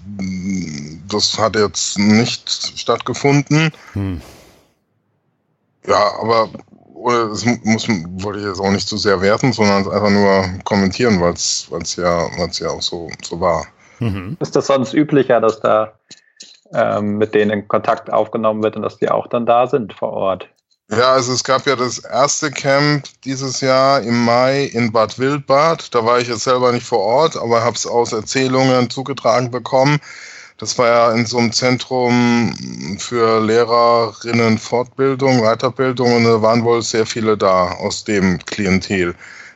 das 1.10 1.38
hat 1.38 1.56
jetzt 1.56 2.00
nicht 2.00 2.80
stattgefunden. 2.80 3.72
Hm. 3.94 4.22
Ja, 5.88 6.20
aber 6.20 6.50
oder 6.94 7.30
das 7.30 7.46
muss, 7.46 7.88
wollte 7.88 8.40
ich 8.40 8.46
jetzt 8.46 8.60
auch 8.60 8.72
nicht 8.72 8.88
zu 8.88 8.98
sehr 8.98 9.22
werten, 9.22 9.54
sondern 9.54 9.88
einfach 9.92 10.10
nur 10.10 10.46
kommentieren, 10.64 11.22
weil 11.22 11.34
es 11.34 11.96
ja, 11.98 12.28
ja 12.52 12.70
auch 12.70 12.82
so, 12.82 13.10
so 13.24 13.40
war. 13.40 13.68
Mhm. 14.00 14.38
Ist 14.40 14.56
das 14.56 14.68
sonst 14.68 14.94
üblicher, 14.94 15.42
dass 15.42 15.60
da 15.60 15.94
ähm, 16.74 17.18
mit 17.18 17.34
denen 17.34 17.68
Kontakt 17.68 18.12
aufgenommen 18.12 18.64
wird 18.64 18.76
und 18.76 18.82
dass 18.82 18.98
die 18.98 19.10
auch 19.10 19.28
dann 19.28 19.46
da 19.46 19.68
sind 19.68 19.94
vor 19.94 20.14
Ort? 20.14 20.50
Ja, 20.92 21.14
also 21.14 21.34
es 21.34 21.44
gab 21.44 21.66
ja 21.66 21.76
das 21.76 21.98
erste 22.00 22.52
Camp 22.52 23.06
dieses 23.24 23.62
Jahr 23.62 24.02
im 24.02 24.24
Mai 24.24 24.66
in 24.66 24.92
Bad 24.92 25.18
Wildbad. 25.18 25.94
Da 25.96 26.06
war 26.06 26.20
ich 26.20 26.28
jetzt 26.28 26.44
selber 26.44 26.72
nicht 26.72 26.86
vor 26.86 27.00
Ort, 27.00 27.38
aber 27.38 27.64
habe 27.64 27.76
es 27.76 27.88
aus 27.88 28.14
Erzählungen 28.14 28.90
zugetragen 28.92 29.50
bekommen. 29.50 30.00
Das 30.58 30.78
war 30.78 30.88
ja 30.88 31.12
in 31.12 31.26
so 31.26 31.38
einem 31.38 31.52
Zentrum 31.52 32.54
für 33.00 33.42
Lehrerinnen 33.42 34.58
Fortbildung, 34.58 35.42
Weiterbildung 35.42 36.16
und 36.16 36.24
da 36.24 36.42
waren 36.42 36.64
wohl 36.64 36.82
sehr 36.82 37.06
viele 37.06 37.36
da 37.36 37.72
aus 37.72 38.04
dem 38.04 38.40
Klientel 38.46 39.16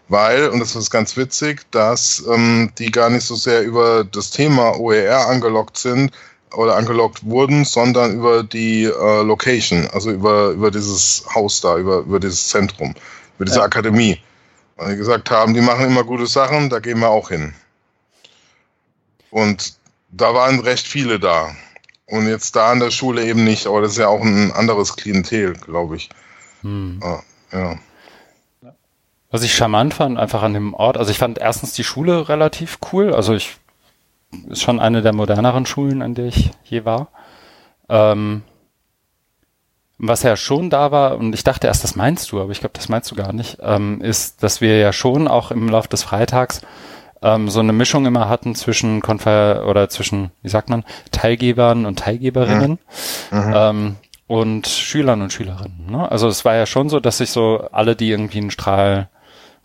weil, 0.10 0.50
und 0.50 0.60
das 0.60 0.75
ist 0.75 0.89
ganz 0.89 1.16
witzig, 1.16 1.62
dass 1.72 2.24
ähm, 2.28 2.72
die 2.80 2.92
gar 2.92 3.10
nicht 3.10 3.25
so 3.25 3.36
sehr 3.36 3.63
über 3.63 4.04
das 4.04 4.32
Thema 4.32 4.80
OER 4.80 5.28
angelockt 5.28 5.78
sind 5.78 6.12
oder 6.54 6.75
angelockt 6.75 7.24
wurden, 7.25 7.63
sondern 7.63 8.16
über 8.16 8.44
die 8.44 8.86
äh, 8.86 9.22
Location, 9.22 9.88
also 9.94 10.10
über, 10.10 10.50
über 10.50 10.72
dieses 10.72 11.24
Haus 11.34 11.62
da, 11.62 11.78
über, 11.78 12.00
über 12.00 12.20
dieses 12.20 12.50
Zentrum, 12.50 12.96
über 13.38 13.46
diese 13.46 13.60
ja. 13.60 13.66
Akademie. 13.66 14.20
Weil 14.78 14.92
die 14.92 14.98
gesagt 14.98 15.30
haben, 15.30 15.54
die 15.54 15.62
machen 15.62 15.86
immer 15.86 16.04
gute 16.04 16.25
Sachen, 16.25 16.70
da 16.70 16.80
gehen 16.80 17.00
wir 17.00 17.10
auch 17.10 17.30
hin. 17.30 17.54
Und 19.30 19.75
da 20.12 20.34
waren 20.34 20.60
recht 20.60 20.88
viele 20.88 21.20
da. 21.20 21.56
Und 22.08 22.28
jetzt 22.28 22.56
da 22.56 22.72
an 22.72 22.80
der 22.80 22.89
Schule 22.89 23.24
eben 23.24 23.44
nicht, 23.44 23.68
aber 23.68 23.82
das 23.82 23.92
ist 23.92 24.00
ja 24.00 24.08
auch 24.08 24.24
ein 24.24 24.51
anderes 24.54 24.96
Klientel, 24.96 25.54
glaube 25.54 25.98
ich. 25.98 26.10
Hm. 26.63 27.00
Ah, 27.04 27.22
ja. 27.51 27.78
Was 29.31 29.43
ich 29.43 29.53
charmant 29.53 29.93
fand, 29.93 30.17
einfach 30.17 30.41
an 30.41 30.53
dem 30.53 30.74
Ort, 30.74 30.98
also 30.98 31.12
ich 31.12 31.19
fand 31.19 31.38
erstens 31.38 31.74
die 31.74 31.83
Schule 31.83 32.29
relativ 32.29 32.79
cool, 32.91 33.13
also 33.13 33.36
ich 33.36 33.57
ist 34.50 34.62
schon 34.62 34.79
eine 34.79 35.01
der 35.01 35.13
moderneren 35.13 35.65
Schulen, 35.65 36.01
an 36.01 36.15
der 36.15 36.25
ich 36.25 36.51
je 36.63 36.86
war. 36.86 37.09
Ähm, 37.89 38.43
was 39.98 40.24
ja 40.24 40.36
schon 40.36 40.69
da 40.69 40.91
war, 40.91 41.17
und 41.17 41.33
ich 41.33 41.43
dachte 41.43 41.67
erst, 41.67 41.83
das 41.83 41.95
meinst 41.95 42.31
du, 42.31 42.41
aber 42.41 42.51
ich 42.51 42.59
glaube, 42.59 42.74
das 42.74 42.89
meinst 42.89 43.12
du 43.12 43.15
gar 43.15 43.33
nicht, 43.33 43.57
ähm, 43.62 44.01
ist, 44.01 44.41
dass 44.43 44.62
wir 44.62 44.77
ja 44.77 44.93
schon 44.93 45.27
auch 45.27 45.51
im 45.51 45.67
Laufe 45.67 45.89
des 45.89 46.03
Freitags 46.03 46.62
ähm, 47.21 47.50
so 47.50 47.59
eine 47.59 47.74
Mischung 47.74 48.05
immer 48.05 48.29
hatten 48.29 48.55
zwischen 48.55 49.01
Konfer 49.01 49.65
oder 49.67 49.89
zwischen, 49.89 50.31
wie 50.41 50.50
sagt 50.50 50.69
man, 50.69 50.86
Teilgebern 51.12 51.86
und 51.86 52.00
Teilgeberinnen. 52.00 52.79
Mhm. 53.31 53.38
mhm. 53.38 53.53
Ähm, 53.55 53.95
und 54.27 54.67
Schülern 54.67 55.24
und 55.24 55.33
Schülerinnen. 55.33 55.88
Ne? 55.89 56.09
Also 56.12 56.27
es 56.27 56.45
war 56.45 56.53
ja 56.53 56.67
schon 56.67 56.88
so, 56.88 57.00
dass 57.00 57.17
sich 57.17 57.31
so 57.31 57.67
alle, 57.71 57.95
die 57.95 58.12
irgendwie 58.12 58.38
einen 58.38 58.51
Strahl 58.51 59.09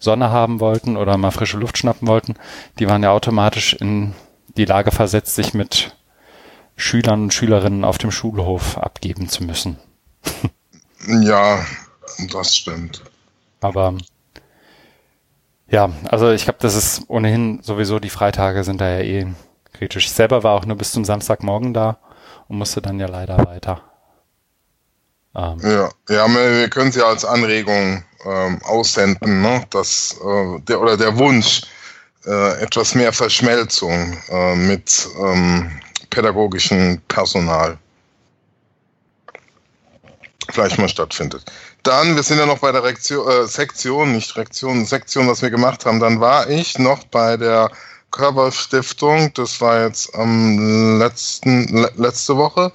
Sonne 0.05 0.31
haben 0.31 0.61
wollten 0.61 0.97
oder 0.97 1.17
mal 1.17 1.33
frische 1.33 1.59
Luft 1.59 1.79
schnappen 1.79 2.07
wollten, 2.07 2.35
die 2.79 2.89
waren 2.89 3.03
ja 3.03 3.11
automatisch 3.11 3.75
in 3.75 4.15
die 4.57 4.65
Lage 4.65 4.93
versetzt, 4.93 5.35
sich 5.35 5.55
mit 5.55 5.97
Schülern 6.77 7.25
und 7.25 7.35
Schülerinnen 7.35 7.85
auf 7.85 7.99
dem 7.99 8.11
Schulhof 8.11 8.79
abgeben 8.79 9.29
zu 9.29 9.45
müssen. 9.45 9.79
ja, 11.09 11.65
das 12.33 12.57
stimmt. 12.57 13.03
Aber 13.61 13.95
ja, 15.69 15.91
also 16.09 16.31
ich 16.31 16.45
glaube, 16.45 16.59
das 16.61 16.75
ist 16.77 17.03
ohnehin 17.09 17.61
sowieso 17.63 17.99
die 17.99 18.11
Freitage 18.11 18.65
sind 18.65 18.81
da 18.81 18.89
ja 18.89 19.01
eh 19.01 19.27
kritisch. 19.73 20.07
Ich 20.07 20.13
selber 20.13 20.43
war 20.43 20.53
auch 20.53 20.67
nur 20.67 20.77
bis 20.77 20.93
zum 20.93 21.05
Samstagmorgen 21.05 21.75
da 21.75 21.99
und 22.49 22.59
musste 22.59 22.83
dann 22.83 23.01
ja 23.01 23.07
leider 23.07 23.39
weiter. 23.47 23.83
Ähm, 25.35 25.59
ja, 25.63 25.91
ja, 26.09 26.29
wir 26.29 26.69
können 26.71 26.91
es 26.91 26.97
ja 26.97 27.07
als 27.07 27.25
Anregung 27.25 28.05
ähm, 28.25 28.61
aussenden, 28.65 29.43
ne? 29.43 29.65
dass 29.71 30.17
äh, 30.25 30.61
der 30.61 30.81
oder 30.81 30.97
der 30.97 31.17
Wunsch 31.17 31.63
äh, 32.27 32.63
etwas 32.63 32.95
mehr 32.95 33.13
Verschmelzung 33.13 34.17
äh, 34.29 34.55
mit 34.57 35.09
ähm, 35.21 35.71
pädagogischem 36.11 37.01
Personal 37.09 37.79
vielleicht 40.53 40.79
mal 40.79 40.89
stattfindet. 40.89 41.45
Dann, 41.83 42.17
wir 42.17 42.23
sind 42.23 42.39
ja 42.39 42.47
noch 42.47 42.59
bei 42.59 42.73
der 42.73 42.83
Rektion, 42.83 43.29
äh, 43.29 43.47
Sektion, 43.47 44.13
nicht 44.13 44.37
Rektion, 44.37 44.85
Sektion, 44.85 45.29
was 45.29 45.43
wir 45.43 45.51
gemacht 45.51 45.85
haben. 45.85 46.01
Dann 46.01 46.21
war 46.21 46.49
ich 46.49 46.79
noch 46.79 47.05
bei 47.05 47.37
der 47.37 47.71
Körperstiftung. 48.11 49.33
Das 49.35 49.61
war 49.61 49.83
jetzt 49.83 50.15
am 50.15 50.99
letzten, 50.99 51.69
le 51.69 51.93
letzte 51.97 52.37
Woche. 52.37 52.73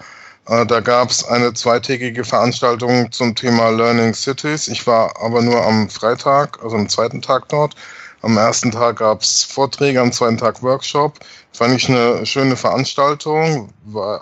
Äh, 0.49 0.65
da 0.65 0.79
gab 0.79 1.11
es 1.11 1.23
eine 1.23 1.53
zweitägige 1.53 2.23
Veranstaltung 2.23 3.11
zum 3.11 3.35
Thema 3.35 3.69
Learning 3.69 4.13
Cities. 4.15 4.67
Ich 4.67 4.87
war 4.87 5.13
aber 5.21 5.43
nur 5.43 5.63
am 5.63 5.89
Freitag, 5.89 6.61
also 6.63 6.75
am 6.75 6.89
zweiten 6.89 7.21
Tag 7.21 7.47
dort. 7.49 7.75
Am 8.21 8.35
ersten 8.35 8.71
Tag 8.71 8.97
gab 8.97 9.21
es 9.21 9.43
Vorträge, 9.43 10.01
am 10.01 10.11
zweiten 10.11 10.37
Tag 10.37 10.61
Workshop. 10.63 11.19
Fand 11.53 11.75
ich 11.75 11.87
eine 11.87 12.25
schöne 12.25 12.55
Veranstaltung, 12.55 13.71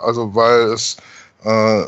also 0.02 0.34
weil 0.34 0.72
es 0.72 0.98
äh, 1.44 1.82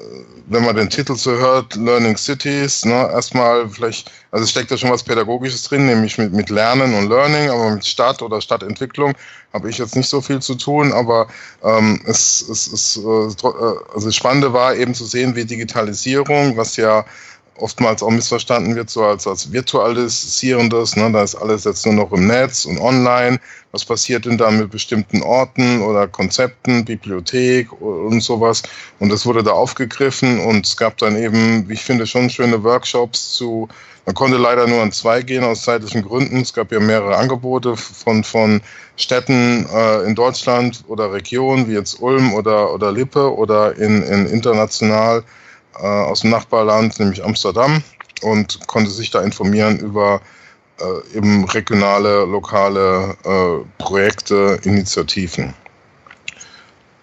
wenn 0.47 0.64
man 0.64 0.76
den 0.76 0.90
Titel 0.90 1.16
so 1.16 1.33
hört, 1.33 1.76
Learning 1.76 2.16
Cities, 2.16 2.85
ne, 2.85 3.11
erstmal 3.12 3.69
vielleicht, 3.69 4.11
also 4.30 4.47
steckt 4.47 4.71
da 4.71 4.76
schon 4.76 4.90
was 4.90 5.02
Pädagogisches 5.02 5.64
drin, 5.64 5.87
nämlich 5.87 6.19
mit, 6.19 6.33
mit 6.33 6.50
Lernen 6.50 6.95
und 6.95 7.09
Learning, 7.09 7.50
aber 7.50 7.71
mit 7.71 7.87
Stadt 7.87 8.23
oder 8.23 8.40
Stadtentwicklung 8.40 9.14
habe 9.52 9.69
ich 9.71 9.78
jetzt 9.78 9.97
nicht 9.97 10.09
so 10.09 10.21
viel 10.21 10.40
zu 10.40 10.54
tun, 10.54 10.92
aber 10.92 11.28
ähm, 11.62 12.00
es, 12.07 12.42
es, 12.49 12.66
es, 12.69 12.97
äh, 12.97 13.00
also 13.95 14.07
das 14.07 14.14
Spannende 14.14 14.52
war 14.52 14.75
eben 14.75 14.95
zu 14.95 15.04
sehen, 15.04 15.35
wie 15.35 15.45
Digitalisierung, 15.45 16.57
was 16.57 16.76
ja 16.76 17.04
oftmals 17.61 18.02
auch 18.02 18.11
missverstanden 18.11 18.75
wird, 18.75 18.90
so 18.90 19.05
als, 19.05 19.26
als 19.26 19.52
virtualisierendes. 19.52 20.97
Ne? 20.97 21.11
Da 21.12 21.23
ist 21.23 21.35
alles 21.35 21.64
jetzt 21.64 21.85
nur 21.87 21.95
noch 21.95 22.12
im 22.12 22.26
Netz 22.26 22.64
und 22.64 22.79
online. 22.79 23.38
Was 23.73 23.85
passiert 23.85 24.25
denn 24.25 24.37
da 24.37 24.50
mit 24.50 24.71
bestimmten 24.71 25.23
Orten 25.23 25.83
oder 25.83 26.09
Konzepten, 26.09 26.85
Bibliothek 26.85 27.71
und 27.81 28.21
sowas? 28.21 28.62
Und 28.99 29.11
das 29.11 29.25
wurde 29.26 29.45
da 29.45 29.52
aufgegriffen 29.52 30.40
und 30.40 30.67
es 30.67 30.76
gab 30.76 30.97
dann 30.99 31.17
eben, 31.17 31.69
wie 31.69 31.75
ich 31.75 31.85
finde, 31.85 32.07
schon 32.07 32.31
schöne 32.31 32.64
Workshops 32.64 33.35
zu, 33.35 33.69
man 34.07 34.14
konnte 34.14 34.38
leider 34.38 34.67
nur 34.67 34.83
an 34.83 34.90
zwei 34.90 35.23
gehen 35.23 35.45
aus 35.45 35.62
zeitlichen 35.62 36.02
Gründen. 36.02 36.40
Es 36.40 36.52
gab 36.52 36.73
ja 36.73 36.81
mehrere 36.81 37.17
Angebote 37.17 37.76
von, 37.76 38.25
von 38.25 38.61
Städten 38.97 39.67
äh, 39.73 40.02
in 40.02 40.17
Deutschland 40.17 40.83
oder 40.88 41.12
Regionen, 41.12 41.69
wie 41.69 41.75
jetzt 41.75 42.00
Ulm 42.00 42.35
oder, 42.35 42.75
oder 42.75 42.90
Lippe 42.90 43.33
oder 43.37 43.76
in, 43.76 44.02
in 44.02 44.26
international 44.26 45.23
äh, 45.79 45.87
aus 45.87 46.21
dem 46.21 46.31
Nachbarland, 46.31 46.99
nämlich 46.99 47.25
Amsterdam, 47.25 47.83
und 48.23 48.67
konnte 48.67 48.91
sich 48.91 49.11
da 49.11 49.23
informieren 49.23 49.79
über 49.79 50.21
äh, 50.81 51.17
eben 51.17 51.45
regionale, 51.45 52.25
lokale 52.25 53.17
äh, 53.25 53.83
Projekte, 53.83 54.59
Initiativen. 54.65 55.55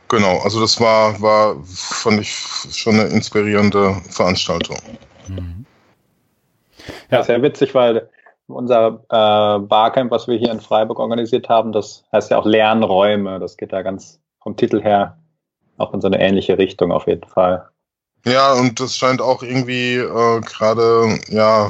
Genau, 0.10 0.40
also 0.40 0.62
das 0.62 0.80
war, 0.80 1.22
war, 1.22 1.58
fand 1.66 2.22
ich 2.22 2.32
schon 2.72 2.96
eine 2.96 3.10
inspirierende 3.10 3.96
Veranstaltung. 4.10 4.78
Mhm. 5.28 5.66
Ja, 7.12 7.24
sehr 7.24 7.42
witzig, 7.42 7.76
weil 7.76 8.10
unser 8.48 9.04
äh, 9.10 9.60
Barcamp, 9.60 10.12
was 10.12 10.28
wir 10.28 10.38
hier 10.38 10.52
in 10.52 10.62
Freiburg 10.62 11.00
organisiert 11.00 11.50
haben, 11.50 11.74
das 11.74 12.06
heißt 12.14 12.32
ja 12.32 12.38
auch 12.38 12.46
Lernräume. 12.46 13.40
Das 13.40 13.58
geht 13.58 13.74
da 13.74 13.82
ganz 13.82 14.22
vom 14.42 14.56
Titel 14.56 14.82
her 14.82 15.18
auch 15.78 15.94
in 15.94 16.02
so 16.02 16.08
eine 16.08 16.20
ähnliche 16.20 16.58
Richtung 16.58 16.92
auf 16.92 17.08
jeden 17.08 17.28
Fall. 17.28 17.68
Ja, 18.26 18.54
und 18.54 18.80
das 18.80 18.98
scheint 18.98 19.22
auch 19.22 19.42
irgendwie 19.42 19.96
äh, 19.96 20.42
gerade, 20.42 21.20
ja, 21.30 21.70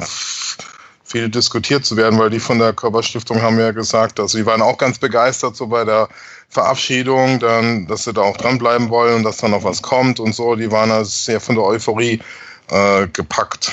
viel 1.04 1.28
diskutiert 1.30 1.86
zu 1.86 1.96
werden, 1.96 2.18
weil 2.18 2.30
die 2.30 2.40
von 2.40 2.58
der 2.58 2.74
Körperstiftung 2.74 3.40
haben 3.40 3.58
ja 3.58 3.70
gesagt, 3.70 4.18
dass 4.18 4.32
sie 4.32 4.44
waren 4.44 4.60
auch 4.60 4.76
ganz 4.76 4.98
begeistert 4.98 5.56
so 5.56 5.68
bei 5.68 5.84
der 5.84 6.08
Verabschiedung, 6.50 7.40
dann, 7.40 7.86
dass 7.86 8.04
sie 8.04 8.12
da 8.12 8.22
auch 8.22 8.36
dranbleiben 8.36 8.90
wollen 8.90 9.16
und 9.16 9.22
dass 9.22 9.38
da 9.38 9.48
noch 9.48 9.64
was 9.64 9.80
kommt 9.82 10.20
und 10.20 10.34
so. 10.34 10.54
Die 10.54 10.70
waren 10.70 10.90
da 10.90 11.04
sehr 11.04 11.40
von 11.40 11.54
der 11.54 11.64
Euphorie 11.64 12.20
äh, 12.70 13.06
gepackt. 13.08 13.72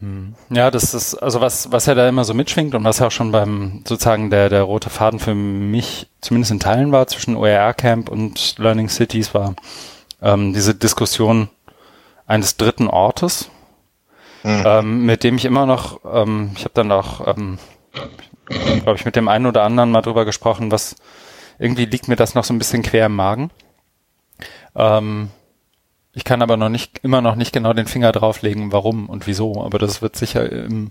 Hm. 0.00 0.34
Ja, 0.50 0.70
das 0.70 0.94
ist, 0.94 1.14
also 1.14 1.40
was, 1.40 1.70
was 1.72 1.86
ja 1.86 1.94
da 1.94 2.08
immer 2.08 2.24
so 2.24 2.34
mitschwingt 2.34 2.74
und 2.74 2.84
was 2.84 2.98
ja 2.98 3.06
auch 3.06 3.12
schon 3.12 3.32
beim 3.32 3.82
sozusagen 3.86 4.30
der, 4.30 4.48
der 4.48 4.62
rote 4.62 4.90
Faden 4.90 5.18
für 5.18 5.34
mich 5.34 6.08
zumindest 6.20 6.52
in 6.52 6.60
Teilen 6.60 6.92
war 6.92 7.06
zwischen 7.06 7.36
OER 7.36 7.74
Camp 7.74 8.10
und 8.10 8.56
Learning 8.58 8.88
Cities 8.88 9.34
war, 9.34 9.54
ähm, 10.24 10.54
diese 10.54 10.74
Diskussion 10.74 11.50
eines 12.26 12.56
dritten 12.56 12.88
Ortes, 12.88 13.50
mhm. 14.42 14.62
ähm, 14.66 15.06
mit 15.06 15.22
dem 15.22 15.36
ich 15.36 15.44
immer 15.44 15.66
noch, 15.66 16.00
ähm, 16.04 16.52
ich 16.56 16.64
habe 16.64 16.74
dann 16.74 16.90
auch, 16.90 17.26
ähm, 17.28 17.58
glaube 18.46 18.94
ich, 18.94 19.04
mit 19.04 19.16
dem 19.16 19.28
einen 19.28 19.46
oder 19.46 19.62
anderen 19.62 19.90
mal 19.90 20.00
drüber 20.00 20.24
gesprochen, 20.24 20.72
was 20.72 20.96
irgendwie 21.58 21.84
liegt 21.84 22.08
mir 22.08 22.16
das 22.16 22.34
noch 22.34 22.44
so 22.44 22.54
ein 22.54 22.58
bisschen 22.58 22.82
quer 22.82 23.06
im 23.06 23.14
Magen. 23.14 23.50
Ähm, 24.74 25.30
ich 26.14 26.24
kann 26.24 26.42
aber 26.42 26.56
noch 26.56 26.70
nicht, 26.70 27.00
immer 27.02 27.20
noch 27.20 27.34
nicht 27.34 27.52
genau 27.52 27.74
den 27.74 27.86
Finger 27.86 28.12
drauflegen, 28.12 28.72
warum 28.72 29.08
und 29.08 29.26
wieso, 29.26 29.62
aber 29.62 29.78
das 29.78 30.00
wird 30.00 30.16
sicher 30.16 30.50
im, 30.50 30.90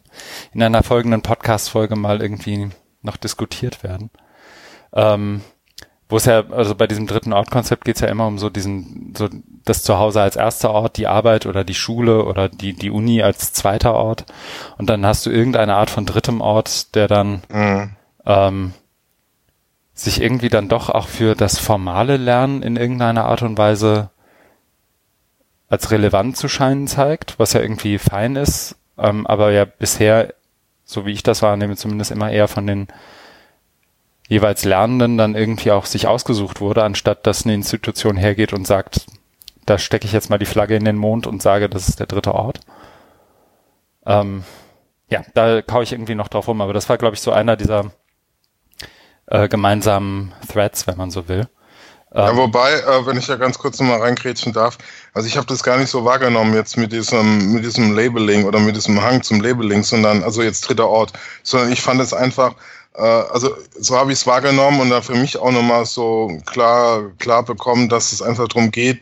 in 0.53 0.61
einer 0.61 0.83
folgenden 0.83 1.21
Podcast-Folge 1.21 1.95
mal 1.95 2.21
irgendwie 2.21 2.69
noch 3.01 3.17
diskutiert 3.17 3.83
werden. 3.83 4.11
Ähm, 4.93 5.41
wo 6.09 6.17
es 6.17 6.25
ja, 6.25 6.43
also 6.49 6.75
bei 6.75 6.87
diesem 6.87 7.07
dritten 7.07 7.33
Ort-Konzept 7.33 7.85
geht 7.85 7.95
es 7.95 8.01
ja 8.01 8.07
immer 8.07 8.27
um 8.27 8.37
so 8.37 8.49
diesen, 8.49 9.13
so 9.17 9.29
das 9.65 9.83
Zuhause 9.83 10.21
als 10.21 10.35
erster 10.35 10.71
Ort, 10.71 10.97
die 10.97 11.07
Arbeit 11.07 11.45
oder 11.45 11.63
die 11.63 11.73
Schule 11.73 12.25
oder 12.25 12.49
die, 12.49 12.73
die 12.73 12.91
Uni 12.91 13.23
als 13.23 13.53
zweiter 13.53 13.93
Ort. 13.93 14.25
Und 14.77 14.89
dann 14.89 15.05
hast 15.05 15.25
du 15.25 15.31
irgendeine 15.31 15.75
Art 15.75 15.89
von 15.89 16.05
drittem 16.05 16.41
Ort, 16.41 16.93
der 16.95 17.07
dann 17.07 17.41
mhm. 17.49 17.95
ähm, 18.25 18.73
sich 19.93 20.21
irgendwie 20.21 20.49
dann 20.49 20.69
doch 20.69 20.89
auch 20.89 21.07
für 21.07 21.35
das 21.35 21.59
formale 21.59 22.17
Lernen 22.17 22.61
in 22.63 22.75
irgendeiner 22.75 23.25
Art 23.25 23.41
und 23.41 23.57
Weise 23.57 24.09
als 25.69 25.89
relevant 25.91 26.37
zu 26.37 26.47
scheinen 26.47 26.87
zeigt, 26.87 27.39
was 27.39 27.53
ja 27.53 27.61
irgendwie 27.61 27.97
fein 27.97 28.35
ist, 28.35 28.75
ähm, 28.97 29.25
aber 29.25 29.51
ja 29.51 29.65
bisher, 29.65 30.33
so 30.83 31.05
wie 31.05 31.11
ich 31.11 31.23
das 31.23 31.41
wahrnehme, 31.41 31.75
zumindest 31.75 32.11
immer 32.11 32.29
eher 32.29 32.47
von 32.47 32.67
den 32.67 32.87
jeweils 34.27 34.63
Lernenden 34.63 35.17
dann 35.17 35.35
irgendwie 35.35 35.71
auch 35.71 35.85
sich 35.85 36.07
ausgesucht 36.07 36.61
wurde, 36.61 36.83
anstatt 36.83 37.27
dass 37.27 37.45
eine 37.45 37.53
Institution 37.53 38.17
hergeht 38.17 38.53
und 38.53 38.65
sagt, 38.65 39.05
da 39.65 39.77
stecke 39.77 40.05
ich 40.05 40.13
jetzt 40.13 40.29
mal 40.29 40.39
die 40.39 40.45
Flagge 40.45 40.75
in 40.75 40.85
den 40.85 40.97
Mond 40.97 41.27
und 41.27 41.41
sage, 41.41 41.69
das 41.69 41.89
ist 41.89 41.99
der 41.99 42.07
dritte 42.07 42.33
Ort. 42.33 42.59
Ähm, 44.05 44.43
ja, 45.09 45.23
da 45.33 45.61
kaue 45.61 45.83
ich 45.83 45.93
irgendwie 45.93 46.15
noch 46.15 46.27
drauf 46.27 46.47
rum, 46.47 46.61
aber 46.61 46.73
das 46.73 46.89
war, 46.89 46.97
glaube 46.97 47.15
ich, 47.15 47.21
so 47.21 47.31
einer 47.31 47.55
dieser 47.55 47.91
äh, 49.27 49.47
gemeinsamen 49.47 50.33
Threads, 50.51 50.87
wenn 50.87 50.97
man 50.97 51.11
so 51.11 51.27
will. 51.27 51.47
Ja, 52.13 52.29
ähm, 52.29 52.37
wobei, 52.37 52.73
äh, 52.73 53.05
wenn 53.05 53.17
ich 53.17 53.25
da 53.25 53.37
ganz 53.37 53.57
kurz 53.57 53.79
nochmal 53.79 54.01
reingrätschen 54.01 54.53
darf, 54.53 54.77
also 55.13 55.27
ich 55.27 55.35
habe 55.35 55.47
das 55.47 55.63
gar 55.63 55.77
nicht 55.77 55.89
so 55.89 56.05
wahrgenommen 56.05 56.53
jetzt 56.53 56.77
mit 56.77 56.91
diesem, 56.91 57.53
mit 57.53 57.65
diesem 57.65 57.95
Labeling 57.95 58.45
oder 58.45 58.59
mit 58.59 58.75
diesem 58.75 59.01
Hang 59.01 59.23
zum 59.23 59.41
Labeling, 59.41 59.83
sondern, 59.83 60.23
also 60.23 60.43
jetzt 60.43 60.61
dritter 60.61 60.87
Ort, 60.87 61.13
sondern 61.41 61.71
ich 61.71 61.81
fand 61.81 62.01
es 62.01 62.13
einfach, 62.13 62.55
also 63.01 63.55
so 63.79 63.97
habe 63.97 64.11
ich 64.11 64.19
es 64.19 64.27
wahrgenommen 64.27 64.81
und 64.81 64.89
da 64.89 65.01
für 65.01 65.15
mich 65.15 65.37
auch 65.37 65.51
nochmal 65.51 65.85
so 65.85 66.39
klar, 66.45 67.11
klar 67.19 67.43
bekommen, 67.43 67.89
dass 67.89 68.11
es 68.11 68.21
einfach 68.21 68.47
darum 68.47 68.71
geht, 68.71 69.01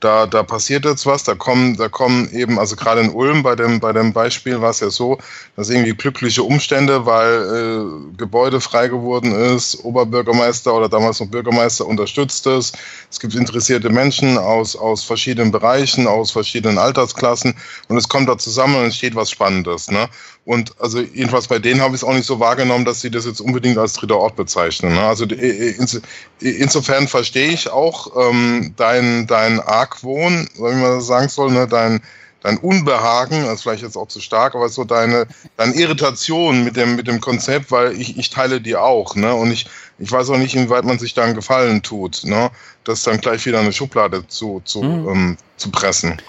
da, 0.00 0.26
da 0.26 0.44
passiert 0.44 0.84
jetzt 0.84 1.06
was, 1.06 1.24
da 1.24 1.34
kommen, 1.34 1.76
da 1.76 1.88
kommen 1.88 2.30
eben, 2.32 2.58
also 2.58 2.76
gerade 2.76 3.00
in 3.00 3.10
Ulm 3.10 3.42
bei 3.42 3.56
dem, 3.56 3.80
bei 3.80 3.92
dem 3.92 4.12
Beispiel 4.12 4.60
war 4.60 4.70
es 4.70 4.80
ja 4.80 4.90
so, 4.90 5.18
dass 5.56 5.70
irgendwie 5.70 5.94
glückliche 5.94 6.44
Umstände, 6.44 7.04
weil 7.04 8.12
äh, 8.12 8.16
Gebäude 8.16 8.60
frei 8.60 8.86
geworden 8.88 9.32
ist, 9.32 9.84
Oberbürgermeister 9.84 10.72
oder 10.72 10.88
damals 10.88 11.18
noch 11.18 11.26
Bürgermeister 11.26 11.84
unterstützt 11.86 12.46
es. 12.46 12.72
Es 13.10 13.18
gibt 13.18 13.34
interessierte 13.34 13.90
Menschen 13.90 14.38
aus, 14.38 14.76
aus 14.76 15.02
verschiedenen 15.02 15.50
Bereichen, 15.50 16.06
aus 16.06 16.30
verschiedenen 16.30 16.78
Altersklassen 16.78 17.56
und 17.88 17.96
es 17.96 18.08
kommt 18.08 18.28
da 18.28 18.38
zusammen 18.38 18.76
und 18.76 18.84
entsteht 18.84 19.16
was 19.16 19.30
Spannendes. 19.30 19.90
Ne? 19.90 20.08
Und 20.48 20.72
also 20.80 21.00
jedenfalls 21.00 21.46
bei 21.46 21.58
denen 21.58 21.82
habe 21.82 21.94
ich 21.94 22.00
es 22.00 22.08
auch 22.08 22.14
nicht 22.14 22.24
so 22.24 22.40
wahrgenommen, 22.40 22.86
dass 22.86 23.02
sie 23.02 23.10
das 23.10 23.26
jetzt 23.26 23.42
unbedingt 23.42 23.76
als 23.76 23.92
dritter 23.92 24.16
Ort 24.16 24.34
bezeichnen. 24.34 24.94
Ne? 24.94 25.02
Also 25.02 25.26
ins, 25.26 26.00
insofern 26.40 27.06
verstehe 27.06 27.48
ich 27.48 27.68
auch 27.68 28.30
ähm, 28.30 28.72
dein, 28.78 29.26
dein 29.26 29.60
Argwohn, 29.60 30.48
wie 30.54 30.62
man 30.62 30.80
das 30.96 31.06
sagen 31.06 31.28
soll, 31.28 31.52
ne? 31.52 31.68
dein, 31.68 32.00
dein 32.40 32.56
Unbehagen, 32.56 33.44
das 33.44 33.56
ist 33.56 33.62
vielleicht 33.64 33.82
jetzt 33.82 33.98
auch 33.98 34.08
zu 34.08 34.20
stark, 34.20 34.54
aber 34.54 34.70
so 34.70 34.84
deine, 34.84 35.26
deine 35.58 35.74
Irritation 35.74 36.64
mit 36.64 36.76
dem, 36.76 36.96
mit 36.96 37.08
dem 37.08 37.20
Konzept, 37.20 37.70
weil 37.70 37.92
ich, 38.00 38.16
ich 38.16 38.30
teile 38.30 38.62
die 38.62 38.76
auch. 38.76 39.16
Ne? 39.16 39.34
Und 39.34 39.50
ich, 39.50 39.66
ich 39.98 40.10
weiß 40.10 40.30
auch 40.30 40.38
nicht, 40.38 40.54
inwieweit 40.54 40.86
man 40.86 40.98
sich 40.98 41.12
da 41.12 41.24
einen 41.24 41.34
Gefallen 41.34 41.82
tut, 41.82 42.22
ne? 42.24 42.50
das 42.84 43.02
dann 43.02 43.20
gleich 43.20 43.44
wieder 43.44 43.60
eine 43.60 43.74
Schublade 43.74 44.26
zu, 44.28 44.62
zu, 44.64 44.82
mhm. 44.82 45.08
ähm, 45.10 45.36
zu 45.58 45.70
pressen. 45.70 46.22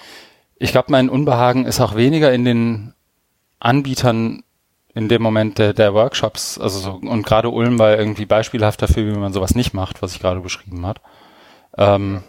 Ich 0.58 0.72
glaube, 0.72 0.92
mein 0.92 1.08
Unbehagen 1.08 1.64
ist 1.64 1.80
auch 1.80 1.96
weniger 1.96 2.34
in 2.34 2.44
den 2.44 2.92
Anbietern 3.60 4.42
in 4.94 5.08
dem 5.08 5.22
Moment 5.22 5.58
der, 5.58 5.72
der 5.72 5.94
Workshops, 5.94 6.58
also 6.58 6.78
so, 6.80 6.92
und 6.94 7.24
gerade 7.24 7.50
Ulm 7.50 7.78
war 7.78 7.96
irgendwie 7.96 8.26
beispielhaft 8.26 8.82
dafür, 8.82 9.06
wie 9.06 9.18
man 9.18 9.32
sowas 9.32 9.54
nicht 9.54 9.72
macht, 9.72 10.02
was 10.02 10.12
ich 10.12 10.20
gerade 10.20 10.40
beschrieben 10.40 10.84
hat. 10.84 11.00
Ähm, 11.78 12.22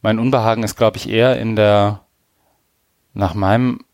mein 0.00 0.18
Unbehagen 0.18 0.62
ist, 0.62 0.76
glaube 0.76 0.96
ich, 0.96 1.08
eher 1.08 1.38
in 1.40 1.56
der, 1.56 2.02
nach 3.14 3.34
meinem 3.34 3.84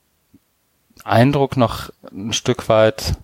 Eindruck 1.03 1.57
noch 1.57 1.91
ein 2.13 2.33
Stück 2.33 2.69
weit, 2.69 3.15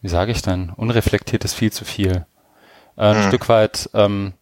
wie 0.00 0.08
sage 0.08 0.32
ich 0.32 0.42
denn, 0.42 0.70
unreflektiert 0.70 1.44
ist 1.44 1.54
viel 1.54 1.72
zu 1.72 1.84
viel. 1.84 2.26
Äh, 2.96 3.02
ein 3.02 3.24
mhm. 3.24 3.28
Stück 3.28 3.48
weit 3.48 3.88
ähm, 3.94 4.34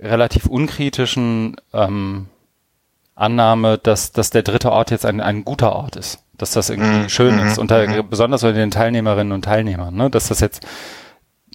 relativ 0.00 0.46
unkritischen 0.46 1.56
ähm, 1.72 2.28
Annahme, 3.14 3.78
dass, 3.78 4.12
dass 4.12 4.30
der 4.30 4.42
dritte 4.42 4.72
Ort 4.72 4.90
jetzt 4.90 5.06
ein, 5.06 5.20
ein 5.20 5.44
guter 5.44 5.72
Ort 5.72 5.96
ist, 5.96 6.24
dass 6.38 6.52
das 6.52 6.70
irgendwie 6.70 7.04
mhm. 7.04 7.08
schön 7.08 7.38
ist, 7.38 7.56
mhm. 7.56 7.62
unter, 7.62 7.86
mhm. 7.86 8.08
besonders 8.08 8.42
unter 8.42 8.54
den 8.54 8.70
Teilnehmerinnen 8.70 9.32
und 9.32 9.44
Teilnehmern, 9.44 9.94
ne, 9.94 10.10
dass 10.10 10.28
das 10.28 10.40
jetzt 10.40 10.66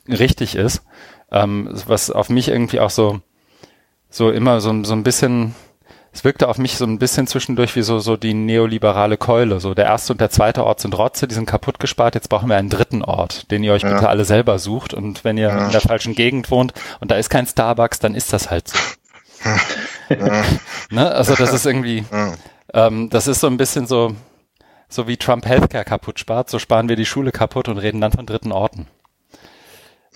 richtig 0.07 0.55
ist, 0.55 0.83
ähm, 1.31 1.69
was 1.87 2.11
auf 2.11 2.29
mich 2.29 2.49
irgendwie 2.49 2.79
auch 2.79 2.89
so, 2.89 3.19
so 4.09 4.31
immer 4.31 4.61
so, 4.61 4.83
so 4.83 4.93
ein 4.93 5.03
bisschen, 5.03 5.55
es 6.13 6.23
wirkte 6.23 6.47
auf 6.47 6.57
mich 6.57 6.77
so 6.77 6.85
ein 6.85 6.99
bisschen 6.99 7.27
zwischendurch 7.27 7.75
wie 7.75 7.81
so, 7.81 7.99
so 7.99 8.17
die 8.17 8.33
neoliberale 8.33 9.17
Keule. 9.17 9.59
So 9.59 9.73
der 9.73 9.85
erste 9.85 10.13
und 10.13 10.21
der 10.21 10.29
zweite 10.29 10.63
Ort 10.63 10.79
sind 10.79 10.97
Rotze, 10.97 11.27
die 11.27 11.35
sind 11.35 11.45
kaputt 11.45 11.79
gespart. 11.79 12.15
Jetzt 12.15 12.29
brauchen 12.29 12.49
wir 12.49 12.55
einen 12.55 12.69
dritten 12.69 13.03
Ort, 13.03 13.51
den 13.51 13.63
ihr 13.63 13.73
euch 13.73 13.83
ja. 13.83 13.93
bitte 13.93 14.09
alle 14.09 14.25
selber 14.25 14.57
sucht. 14.57 14.93
Und 14.93 15.23
wenn 15.23 15.37
ihr 15.37 15.49
ja. 15.49 15.65
in 15.65 15.71
der 15.71 15.81
falschen 15.81 16.15
Gegend 16.15 16.49
wohnt 16.49 16.73
und 17.01 17.11
da 17.11 17.15
ist 17.15 17.29
kein 17.29 17.45
Starbucks, 17.45 17.99
dann 17.99 18.15
ist 18.15 18.33
das 18.33 18.49
halt 18.49 18.69
so. 18.69 18.77
ne? 20.89 21.11
Also 21.11 21.35
das 21.35 21.53
ist 21.53 21.65
irgendwie, 21.65 22.05
ähm, 22.73 23.09
das 23.09 23.27
ist 23.27 23.39
so 23.39 23.47
ein 23.47 23.57
bisschen 23.57 23.87
so, 23.87 24.15
so 24.89 25.07
wie 25.07 25.17
Trump 25.17 25.45
Healthcare 25.45 25.85
kaputt 25.85 26.19
spart, 26.19 26.49
so 26.49 26.59
sparen 26.59 26.89
wir 26.89 26.95
die 26.95 27.05
Schule 27.05 27.31
kaputt 27.31 27.67
und 27.67 27.77
reden 27.77 28.01
dann 28.01 28.11
von 28.11 28.25
dritten 28.25 28.51
Orten. 28.51 28.87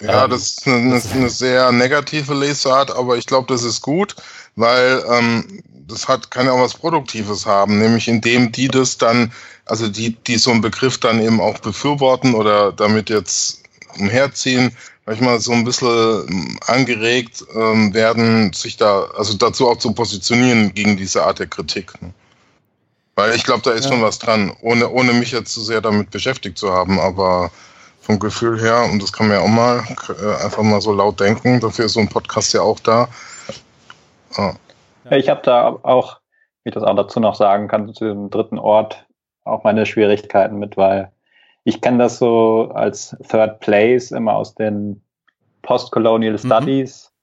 Ja, 0.02 0.24
ähm, 0.24 0.30
das 0.32 0.42
ist 0.42 0.68
eine, 0.68 0.92
das 0.92 1.12
eine, 1.12 1.30
sehr 1.30 1.72
negative 1.72 2.34
Lesart, 2.34 2.92
aber 2.92 3.18
ich 3.18 3.26
glaube, 3.26 3.48
das 3.48 3.64
ist 3.64 3.82
gut, 3.82 4.16
weil 4.56 5.04
ähm, 5.10 5.64
das 5.88 6.08
hat 6.08 6.32
kann 6.32 6.46
ja 6.46 6.54
auch 6.54 6.62
was 6.62 6.74
Produktives 6.74 7.46
haben, 7.46 7.80
nämlich 7.80 8.08
indem 8.08 8.52
die 8.52 8.68
das 8.68 8.98
dann, 8.98 9.32
also 9.66 9.88
die, 9.88 10.16
die 10.16 10.38
so 10.38 10.52
einen 10.52 10.62
Begriff 10.62 11.00
dann 11.00 11.22
eben 11.22 11.40
auch 11.40 11.60
befürworten 11.60 12.34
oder 12.34 12.72
damit 12.72 13.10
jetzt 13.10 13.64
umherziehen, 14.00 14.76
manchmal 15.06 15.40
so 15.40 15.52
ein 15.52 15.64
bisschen 15.64 16.28
ähm, 16.30 16.60
angeregt 16.68 17.44
ähm, 17.56 17.94
werden, 17.94 18.54
sich 18.54 18.78
da, 18.78 19.06
also 19.18 19.38
dazu 19.38 19.70
auch 19.70 19.78
zu 19.78 19.94
positionieren 19.94 20.74
gegen 20.74 20.98
diese 20.98 21.24
Art 21.24 21.40
der 21.40 21.48
Kritik. 21.48 22.02
Ne? 22.02 22.14
Weil 23.16 23.36
ich 23.36 23.44
glaube, 23.44 23.62
da 23.64 23.72
ist 23.72 23.86
ja. 23.86 23.92
schon 23.92 24.02
was 24.02 24.20
dran, 24.20 24.54
ohne, 24.62 24.90
ohne 24.90 25.14
mich 25.14 25.32
jetzt 25.32 25.54
zu 25.54 25.62
sehr 25.62 25.82
damit 25.82 26.12
beschäftigt 26.12 26.58
zu 26.58 26.72
haben, 26.72 27.00
aber 27.00 27.52
vom 28.00 28.20
Gefühl 28.20 28.60
her, 28.60 28.88
und 28.92 29.02
das 29.02 29.14
kann 29.14 29.28
man 29.28 29.38
ja 29.38 29.44
auch 29.44 29.48
mal 29.48 29.84
äh, 30.10 30.44
einfach 30.44 30.64
mal 30.64 30.82
so 30.82 30.92
laut 30.92 31.20
denken, 31.20 31.60
dafür 31.60 31.86
ist 31.86 31.94
so 31.94 32.00
ein 32.00 32.10
Podcast 32.10 32.54
ja 32.54 32.62
auch 32.62 32.80
da. 32.80 33.08
Ah. 34.36 34.54
Ich 35.12 35.30
habe 35.30 35.42
da 35.44 35.78
auch, 35.84 36.20
wie 36.64 36.70
ich 36.70 36.74
das 36.74 36.84
auch 36.84 36.96
dazu 36.96 37.20
noch 37.20 37.36
sagen 37.36 37.68
kann, 37.68 37.94
zu 37.94 38.06
dem 38.06 38.30
dritten 38.30 38.58
Ort 38.58 39.06
auch 39.44 39.64
meine 39.64 39.86
Schwierigkeiten 39.86 40.58
mit, 40.58 40.78
weil 40.78 41.12
ich 41.64 41.82
kenne 41.82 42.00
das 42.00 42.18
so 42.18 42.72
als 42.74 43.16
Third 43.28 43.60
Place 43.60 44.12
immer 44.12 44.34
aus 44.34 44.56
den 44.56 45.02
Postcolonial 45.62 46.34
mhm. 46.34 46.38
Studies. 46.38 47.14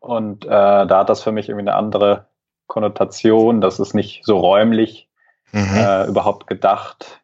Und 0.00 0.44
äh, 0.44 0.48
da 0.48 0.98
hat 1.00 1.08
das 1.08 1.22
für 1.22 1.32
mich 1.32 1.48
irgendwie 1.48 1.68
eine 1.68 1.74
andere 1.74 2.26
Konnotation. 2.68 3.60
Das 3.60 3.80
ist 3.80 3.94
nicht 3.94 4.24
so 4.24 4.38
räumlich 4.38 5.08
mhm. 5.52 5.76
äh, 5.76 6.06
überhaupt 6.06 6.46
gedacht, 6.46 7.20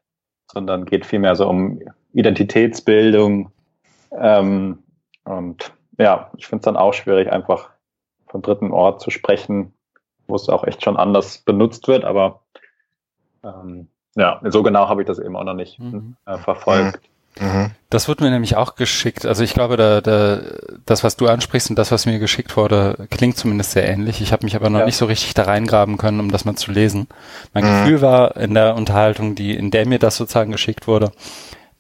sondern 0.51 0.85
geht 0.85 1.07
vielmehr 1.07 1.37
so 1.37 1.49
um 1.49 1.81
Identitätsbildung. 2.13 3.53
Ähm, 4.17 4.83
und 5.25 5.73
ja, 5.99 6.31
ich 6.37 6.47
finde 6.47 6.61
es 6.63 6.65
dann 6.65 6.77
auch 6.77 6.95
schwierig, 6.95 7.31
einfach 7.31 7.71
von 8.27 8.43
dritten 8.43 8.73
Ort 8.73 9.01
zu 9.01 9.11
sprechen, 9.11 9.73
wo 10.27 10.35
es 10.35 10.49
auch 10.49 10.65
echt 10.65 10.83
schon 10.83 10.97
anders 10.97 11.39
benutzt 11.39 11.87
wird. 11.87 12.05
Aber 12.05 12.43
ähm, 13.45 13.89
ja, 14.15 14.41
so 14.45 14.63
genau 14.63 14.89
habe 14.89 15.03
ich 15.03 15.07
das 15.07 15.19
eben 15.19 15.37
auch 15.37 15.45
noch 15.45 15.55
nicht 15.55 15.79
mhm. 15.79 16.17
äh, 16.27 16.39
verfolgt. 16.39 17.01
Mhm. 17.41 17.73
Das 17.91 18.07
wird 18.07 18.21
mir 18.21 18.31
nämlich 18.31 18.57
auch 18.57 18.77
geschickt. 18.77 19.27
Also 19.27 19.43
ich 19.43 19.55
glaube, 19.55 19.77
da, 19.77 20.01
da, 20.01 20.41
das, 20.87 21.03
was 21.03 21.17
du 21.17 21.27
ansprichst 21.27 21.71
und 21.71 21.77
das, 21.77 21.91
was 21.91 22.07
mir 22.07 22.19
geschickt 22.19 22.57
wurde, 22.57 23.09
klingt 23.11 23.37
zumindest 23.37 23.73
sehr 23.73 23.89
ähnlich. 23.89 24.21
Ich 24.21 24.33
habe 24.33 24.45
mich 24.45 24.55
aber 24.55 24.71
noch 24.71 24.81
ja. 24.81 24.87
nicht 24.87 24.97
so 24.97 25.07
richtig 25.07 25.35
da 25.35 25.45
reingraben 25.45 25.97
können, 25.97 26.21
um 26.21 26.31
das 26.31 26.45
mal 26.45 26.55
zu 26.55 26.71
lesen. 26.71 27.09
Mein 27.53 27.65
mhm. 27.65 27.69
Gefühl 27.69 28.03
war 28.03 28.37
in 28.37 28.55
der 28.55 28.77
Unterhaltung, 28.77 29.35
die, 29.35 29.55
in 29.55 29.71
der 29.71 29.87
mir 29.87 29.99
das 29.99 30.17
sozusagen 30.17 30.53
geschickt 30.53 30.87
wurde, 30.87 31.11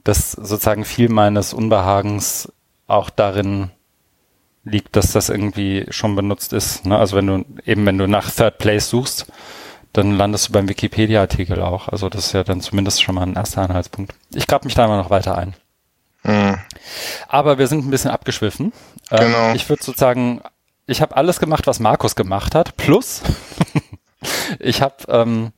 dass 0.02 0.32
sozusagen 0.32 0.84
viel 0.84 1.08
meines 1.08 1.54
Unbehagens 1.54 2.52
auch 2.86 3.10
darin 3.10 3.70
liegt, 4.64 4.96
dass 4.96 5.12
das 5.12 5.28
irgendwie 5.28 5.86
schon 5.90 6.16
benutzt 6.16 6.52
ist. 6.52 6.84
Ne? 6.86 6.98
Also 6.98 7.16
wenn 7.16 7.26
du 7.26 7.44
eben, 7.64 7.86
wenn 7.86 7.98
du 7.98 8.08
nach 8.08 8.30
Third 8.30 8.58
Place 8.58 8.88
suchst, 8.88 9.26
dann 9.94 10.16
landest 10.16 10.48
du 10.48 10.52
beim 10.52 10.68
Wikipedia-Artikel 10.68 11.62
auch. 11.62 11.88
Also 11.88 12.08
das 12.08 12.26
ist 12.26 12.32
ja 12.32 12.42
dann 12.42 12.60
zumindest 12.60 13.02
schon 13.02 13.14
mal 13.14 13.22
ein 13.22 13.36
erster 13.36 13.62
Anhaltspunkt. 13.62 14.12
Ich 14.34 14.46
grab 14.46 14.64
mich 14.64 14.74
da 14.74 14.84
immer 14.84 14.96
noch 14.96 15.08
weiter 15.08 15.38
ein. 15.38 15.54
Mhm. 16.24 16.58
Aber 17.28 17.58
wir 17.58 17.68
sind 17.68 17.86
ein 17.86 17.90
bisschen 17.90 18.10
abgeschwiffen. 18.10 18.72
Ähm, 19.12 19.18
genau. 19.18 19.48
Ähm, 19.50 19.56
ich 19.56 19.68
würde 19.68 19.84
sozusagen, 19.84 20.42
ich 20.86 21.00
habe 21.00 21.16
alles 21.16 21.38
gemacht, 21.38 21.68
was 21.68 21.78
Markus 21.78 22.16
gemacht 22.16 22.56
hat, 22.56 22.76
plus 22.76 23.22
ich 24.58 24.82
habe 24.82 24.96
ähm, 25.08 25.52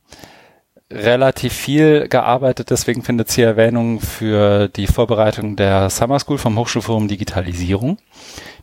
relativ 0.91 1.53
viel 1.53 2.07
gearbeitet, 2.07 2.69
deswegen 2.69 3.01
findet 3.01 3.31
sie 3.31 3.41
Erwähnung 3.41 3.99
für 3.99 4.67
die 4.67 4.85
Vorbereitung 4.85 5.55
der 5.55 5.89
Summer 5.89 6.19
School 6.19 6.37
vom 6.37 6.59
Hochschulforum 6.59 7.07
Digitalisierung, 7.07 7.97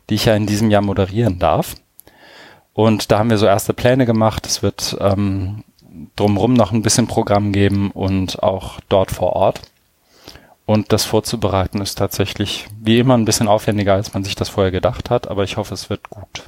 die 0.09 0.15
ich 0.15 0.25
ja 0.25 0.35
in 0.35 0.47
diesem 0.47 0.71
Jahr 0.71 0.81
moderieren 0.81 1.37
darf. 1.37 1.75
Und 2.75 3.09
da 3.09 3.19
haben 3.19 3.29
wir 3.29 3.37
so 3.37 3.45
erste 3.45 3.73
Pläne 3.73 4.05
gemacht. 4.05 4.45
Es 4.45 4.61
wird 4.61 4.97
ähm, 4.99 5.63
drumherum 6.17 6.53
noch 6.53 6.73
ein 6.73 6.81
bisschen 6.81 7.07
Programm 7.07 7.53
geben 7.53 7.89
und 7.91 8.43
auch 8.43 8.81
dort 8.89 9.11
vor 9.11 9.33
Ort. 9.33 9.61
Und 10.65 10.91
das 10.91 11.05
vorzubereiten 11.05 11.79
ist 11.79 11.95
tatsächlich 11.95 12.67
wie 12.81 12.99
immer 12.99 13.17
ein 13.17 13.23
bisschen 13.23 13.47
aufwendiger, 13.47 13.93
als 13.93 14.13
man 14.13 14.25
sich 14.25 14.35
das 14.35 14.49
vorher 14.49 14.71
gedacht 14.71 15.09
hat, 15.09 15.29
aber 15.29 15.43
ich 15.43 15.55
hoffe, 15.55 15.73
es 15.73 15.89
wird 15.89 16.09
gut. 16.09 16.43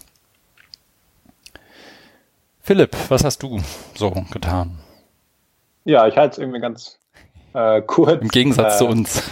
Philipp, 2.62 2.98
was 3.08 3.24
hast 3.24 3.42
du 3.44 3.62
so 3.96 4.12
getan? 4.30 4.80
Ja, 5.86 6.08
ich 6.08 6.18
halte 6.18 6.34
es 6.34 6.38
irgendwie 6.40 6.60
ganz 6.60 7.00
äh, 7.54 7.82
kurz. 7.84 8.22
Im 8.22 8.28
Gegensatz 8.28 8.76
äh, 8.76 8.78
zu 8.80 8.88
uns. 8.88 9.24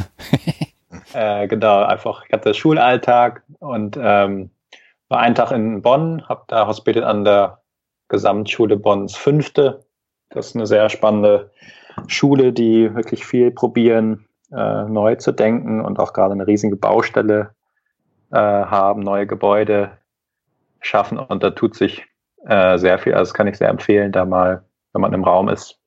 äh, 1.14 1.46
genau, 1.48 1.84
einfach, 1.84 2.24
ich 2.26 2.32
hatte 2.32 2.54
Schulalltag 2.54 3.44
und 3.60 3.98
ähm, 4.02 4.52
war 5.10 5.20
einen 5.20 5.36
Tag 5.36 5.52
in 5.52 5.82
Bonn, 5.82 6.28
habe 6.28 6.44
da 6.48 6.68
hospitiert 6.68 7.06
an 7.06 7.24
der 7.24 7.62
Gesamtschule 8.08 8.78
Bonns 8.78 9.15
Fünfte. 9.15 9.86
Das 10.30 10.48
ist 10.48 10.56
eine 10.56 10.68
sehr 10.68 10.89
spannende 10.89 11.52
Schule, 12.08 12.54
die 12.54 12.94
wirklich 12.96 13.26
viel 13.26 13.52
probieren, 13.52 14.26
äh, 14.52 14.84
neu 14.84 15.15
zu 15.15 15.32
denken 15.32 15.84
und 15.84 16.00
auch 16.00 16.13
gerade 16.13 16.34
eine 16.34 16.48
riesige 16.48 16.76
Baustelle 16.76 17.56
äh, 18.32 18.38
haben, 18.38 19.02
neue 19.02 19.28
Gebäude 19.28 19.91
schaffen 20.82 21.18
und 21.18 21.41
da 21.44 21.52
tut 21.52 21.76
sich 21.76 22.06
äh, 22.46 22.78
sehr 22.78 23.00
viel. 23.00 23.13
Also 23.13 23.30
das 23.30 23.34
kann 23.34 23.48
ich 23.48 23.58
sehr 23.58 23.70
empfehlen, 23.70 24.12
da 24.12 24.26
mal, 24.26 24.63
wenn 24.94 25.02
man 25.02 25.13
im 25.13 25.24
Raum 25.24 25.50
ist, 25.50 25.80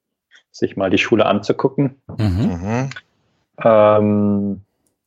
sich 0.50 0.76
mal 0.76 0.90
die 0.90 0.98
Schule 0.98 1.26
anzugucken. 1.26 2.00
Mhm. 2.16 2.90
Ähm, 3.62 4.62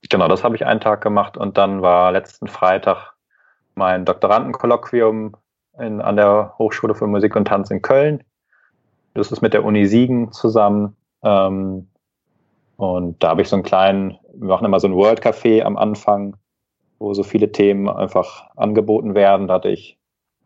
genau, 0.10 0.28
das 0.28 0.43
habe 0.43 0.56
ich 0.56 0.65
einen 0.65 0.80
Tag 0.80 1.02
gemacht 1.02 1.38
und 1.38 1.58
dann 1.58 1.82
war 1.82 2.12
letzten 2.12 2.47
Freitag 2.47 3.11
mein 3.82 4.06
Doktorandenkolloquium 4.06 5.36
in, 5.80 6.02
an 6.02 6.15
der 6.15 6.54
Hochschule 6.60 6.94
für 6.94 7.08
Musik 7.08 7.36
und 7.36 7.46
Tanz 7.46 7.72
in 7.72 7.82
Köln. 7.82 8.24
Das 9.15 9.32
ist 9.32 9.41
mit 9.41 9.54
der 9.54 9.65
Uni 9.65 9.88
Siegen 9.88 10.32
zusammen. 10.32 10.96
Ähm, 11.24 11.88
und 12.78 13.24
da 13.24 13.30
habe 13.30 13.41
ich 13.41 13.50
so 13.50 13.56
einen 13.56 13.63
kleinen, 13.63 14.20
wir 14.36 14.50
machen 14.50 14.65
immer 14.65 14.80
so 14.80 14.88
ein 14.88 14.96
World 14.96 15.26
Café 15.26 15.63
am 15.63 15.78
Anfang, 15.78 16.38
wo 17.00 17.15
so 17.15 17.24
viele 17.24 17.52
Themen 17.52 17.89
einfach 17.89 18.52
angeboten 18.56 19.15
werden. 19.15 19.48
Da 19.48 19.56
hatte 19.56 19.70
ich 19.70 19.98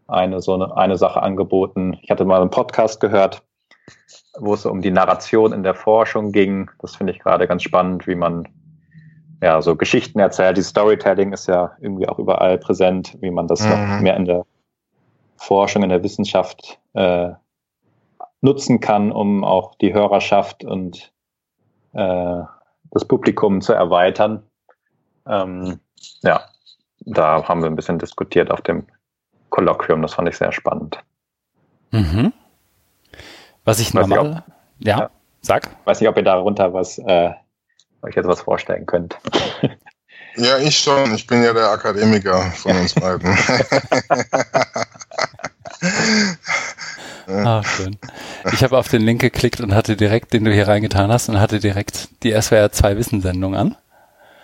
eine 0.07 0.39
so 0.39 0.53
eine, 0.53 0.77
eine 0.77 0.95
Sache 0.95 1.21
angeboten. 1.21 1.97
Ich 2.03 2.09
hatte 2.09 2.23
mal 2.23 2.39
einen 2.39 2.51
Podcast 2.51 3.01
gehört, 3.01 3.43
wo 4.39 4.53
es 4.53 4.65
um 4.65 4.81
die 4.81 4.91
Narration 4.91 5.51
in 5.51 5.63
der 5.63 5.75
Forschung 5.75 6.31
ging. 6.31 6.71
Das 6.79 6.95
finde 6.95 7.11
ich 7.11 7.19
gerade 7.19 7.47
ganz 7.47 7.63
spannend, 7.63 8.07
wie 8.07 8.15
man 8.15 8.47
ja 9.41 9.61
so 9.61 9.75
Geschichten 9.75 10.19
erzählt. 10.19 10.57
Die 10.57 10.63
Storytelling 10.63 11.33
ist 11.33 11.47
ja 11.47 11.75
irgendwie 11.79 12.07
auch 12.07 12.19
überall 12.19 12.57
präsent, 12.57 13.17
wie 13.21 13.31
man 13.31 13.47
das 13.47 13.61
mhm. 13.61 13.69
noch 13.69 13.99
mehr 14.01 14.17
in 14.17 14.25
der 14.25 14.45
Forschung, 15.37 15.83
in 15.83 15.89
der 15.89 16.03
Wissenschaft 16.03 16.79
äh, 16.93 17.31
nutzen 18.41 18.79
kann, 18.79 19.11
um 19.11 19.43
auch 19.43 19.75
die 19.75 19.93
Hörerschaft 19.93 20.63
und 20.63 21.11
äh, 21.93 22.41
das 22.91 23.05
Publikum 23.05 23.61
zu 23.61 23.73
erweitern. 23.73 24.43
Ähm, 25.27 25.79
ja, 26.21 26.41
da 26.99 27.47
haben 27.47 27.61
wir 27.61 27.69
ein 27.69 27.75
bisschen 27.75 27.99
diskutiert 27.99 28.51
auf 28.51 28.61
dem 28.61 28.85
Kolloquium. 29.49 30.01
Das 30.01 30.13
fand 30.13 30.29
ich 30.29 30.37
sehr 30.37 30.51
spannend. 30.51 30.99
Mhm. 31.91 32.33
Was 33.63 33.79
ich 33.79 33.93
normal, 33.93 34.29
nicht, 34.29 34.87
ja, 34.87 34.99
ja, 34.99 35.09
sag. 35.41 35.69
Weiß 35.85 35.99
nicht, 35.99 36.09
ob 36.09 36.17
ihr 36.17 36.23
darunter 36.23 36.73
was, 36.73 36.99
äh, 36.99 37.31
euch 38.01 38.15
jetzt 38.15 38.27
was 38.27 38.41
vorstellen 38.41 38.85
könnt. 38.85 39.17
Ja, 40.37 40.57
ich 40.57 40.77
schon. 40.77 41.15
Ich 41.15 41.27
bin 41.27 41.43
ja 41.43 41.53
der 41.53 41.69
Akademiker 41.69 42.41
von 42.51 42.75
uns 42.75 42.93
beiden. 42.93 43.37
Ah, 47.27 47.63
schön. 47.63 47.97
Ich 48.53 48.63
habe 48.63 48.77
auf 48.77 48.87
den 48.87 49.01
Link 49.01 49.19
geklickt 49.21 49.59
und 49.59 49.73
hatte 49.73 49.95
direkt, 49.95 50.33
den 50.33 50.45
du 50.45 50.53
hier 50.53 50.67
reingetan 50.67 51.11
hast, 51.11 51.27
und 51.27 51.39
hatte 51.39 51.59
direkt 51.59 52.09
die 52.23 52.39
SWR 52.39 52.71
2 52.71 52.97
Wissensendung 52.97 53.55
an. 53.55 53.75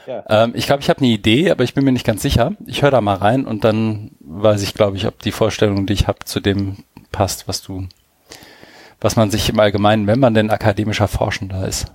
Ja. 0.08 0.24
Ähm, 0.30 0.54
ich 0.56 0.66
glaube, 0.66 0.82
ich 0.82 0.90
habe 0.90 1.00
eine 1.00 1.10
Idee, 1.10 1.52
aber 1.52 1.64
ich 1.64 1.76
bin 1.76 1.86
mir 1.86 1.92
nicht 1.92 2.06
ganz 2.06 2.24
sicher. 2.24 2.54
Ich 2.66 2.82
höre 2.82 2.90
da 2.92 3.02
mal 3.02 3.18
rein 3.18 3.46
und 3.46 3.64
dann 3.64 4.12
weiß 4.20 4.64
ich, 4.64 4.74
glaube 4.74 4.98
ich, 4.98 5.06
ob 5.06 5.20
die 5.20 5.32
Vorstellung, 5.32 5.86
die 5.86 5.94
ich 5.94 6.08
habe, 6.08 6.20
zu 6.26 6.40
dem 6.40 6.78
passt, 7.12 7.48
was 7.48 7.62
du, 7.62 7.88
was 9.00 9.16
man 9.16 9.30
sich 9.30 9.50
im 9.50 9.60
Allgemeinen, 9.60 10.08
wenn 10.08 10.20
man 10.20 10.34
denn 10.34 10.50
akademischer 10.50 11.08
Forschender 11.08 11.68
ist, 11.68 11.86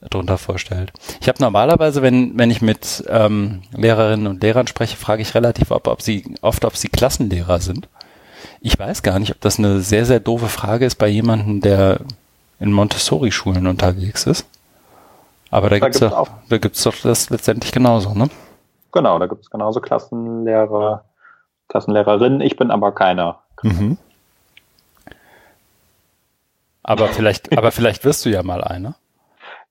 darunter 0.00 0.38
vorstellt. 0.38 0.92
Ich 1.20 1.28
habe 1.28 1.42
normalerweise, 1.42 2.02
wenn, 2.02 2.38
wenn 2.38 2.50
ich 2.50 2.62
mit 2.62 3.04
ähm, 3.08 3.62
Lehrerinnen 3.72 4.26
und 4.26 4.42
Lehrern 4.42 4.66
spreche, 4.66 4.96
frage 4.96 5.22
ich 5.22 5.34
relativ 5.34 5.70
ob, 5.70 5.86
ob 5.86 6.02
sie, 6.02 6.34
oft, 6.40 6.64
ob 6.64 6.76
sie 6.76 6.88
Klassenlehrer 6.88 7.60
sind. 7.60 7.88
Ich 8.60 8.78
weiß 8.78 9.02
gar 9.02 9.18
nicht, 9.18 9.32
ob 9.32 9.40
das 9.40 9.58
eine 9.58 9.80
sehr, 9.80 10.06
sehr 10.06 10.20
doofe 10.20 10.48
Frage 10.48 10.86
ist 10.86 10.96
bei 10.96 11.08
jemandem, 11.08 11.60
der 11.60 12.00
in 12.58 12.72
Montessori-Schulen 12.72 13.66
unterwegs 13.66 14.26
ist. 14.26 14.46
Aber 15.50 15.68
da, 15.68 15.78
da 15.78 15.86
gibt's 15.86 16.00
gibt's 16.00 16.14
doch, 16.14 16.28
da 16.48 16.58
gibt's 16.58 16.82
doch 16.82 16.94
das 17.02 17.30
letztendlich 17.30 17.72
genauso, 17.72 18.14
ne? 18.14 18.28
Genau, 18.92 19.18
da 19.18 19.26
gibt's 19.26 19.50
genauso 19.50 19.80
Klassenlehrer, 19.80 21.04
Klassenlehrerinnen. 21.68 22.40
Ich 22.40 22.56
bin 22.56 22.70
aber 22.70 22.92
keiner. 22.92 23.40
Mhm. 23.62 23.98
Aber 26.82 27.08
vielleicht, 27.08 27.56
aber 27.56 27.70
vielleicht 27.72 28.04
wirst 28.04 28.24
du 28.24 28.30
ja 28.30 28.42
mal 28.42 28.64
einer. 28.64 28.94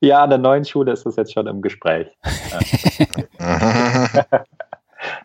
Ja, 0.01 0.23
an 0.23 0.29
der 0.29 0.39
neuen 0.39 0.65
Schule 0.65 0.91
ist 0.93 1.05
das 1.05 1.15
jetzt 1.17 1.33
schon 1.33 1.47
im 1.47 1.62
Gespräch. 1.62 2.07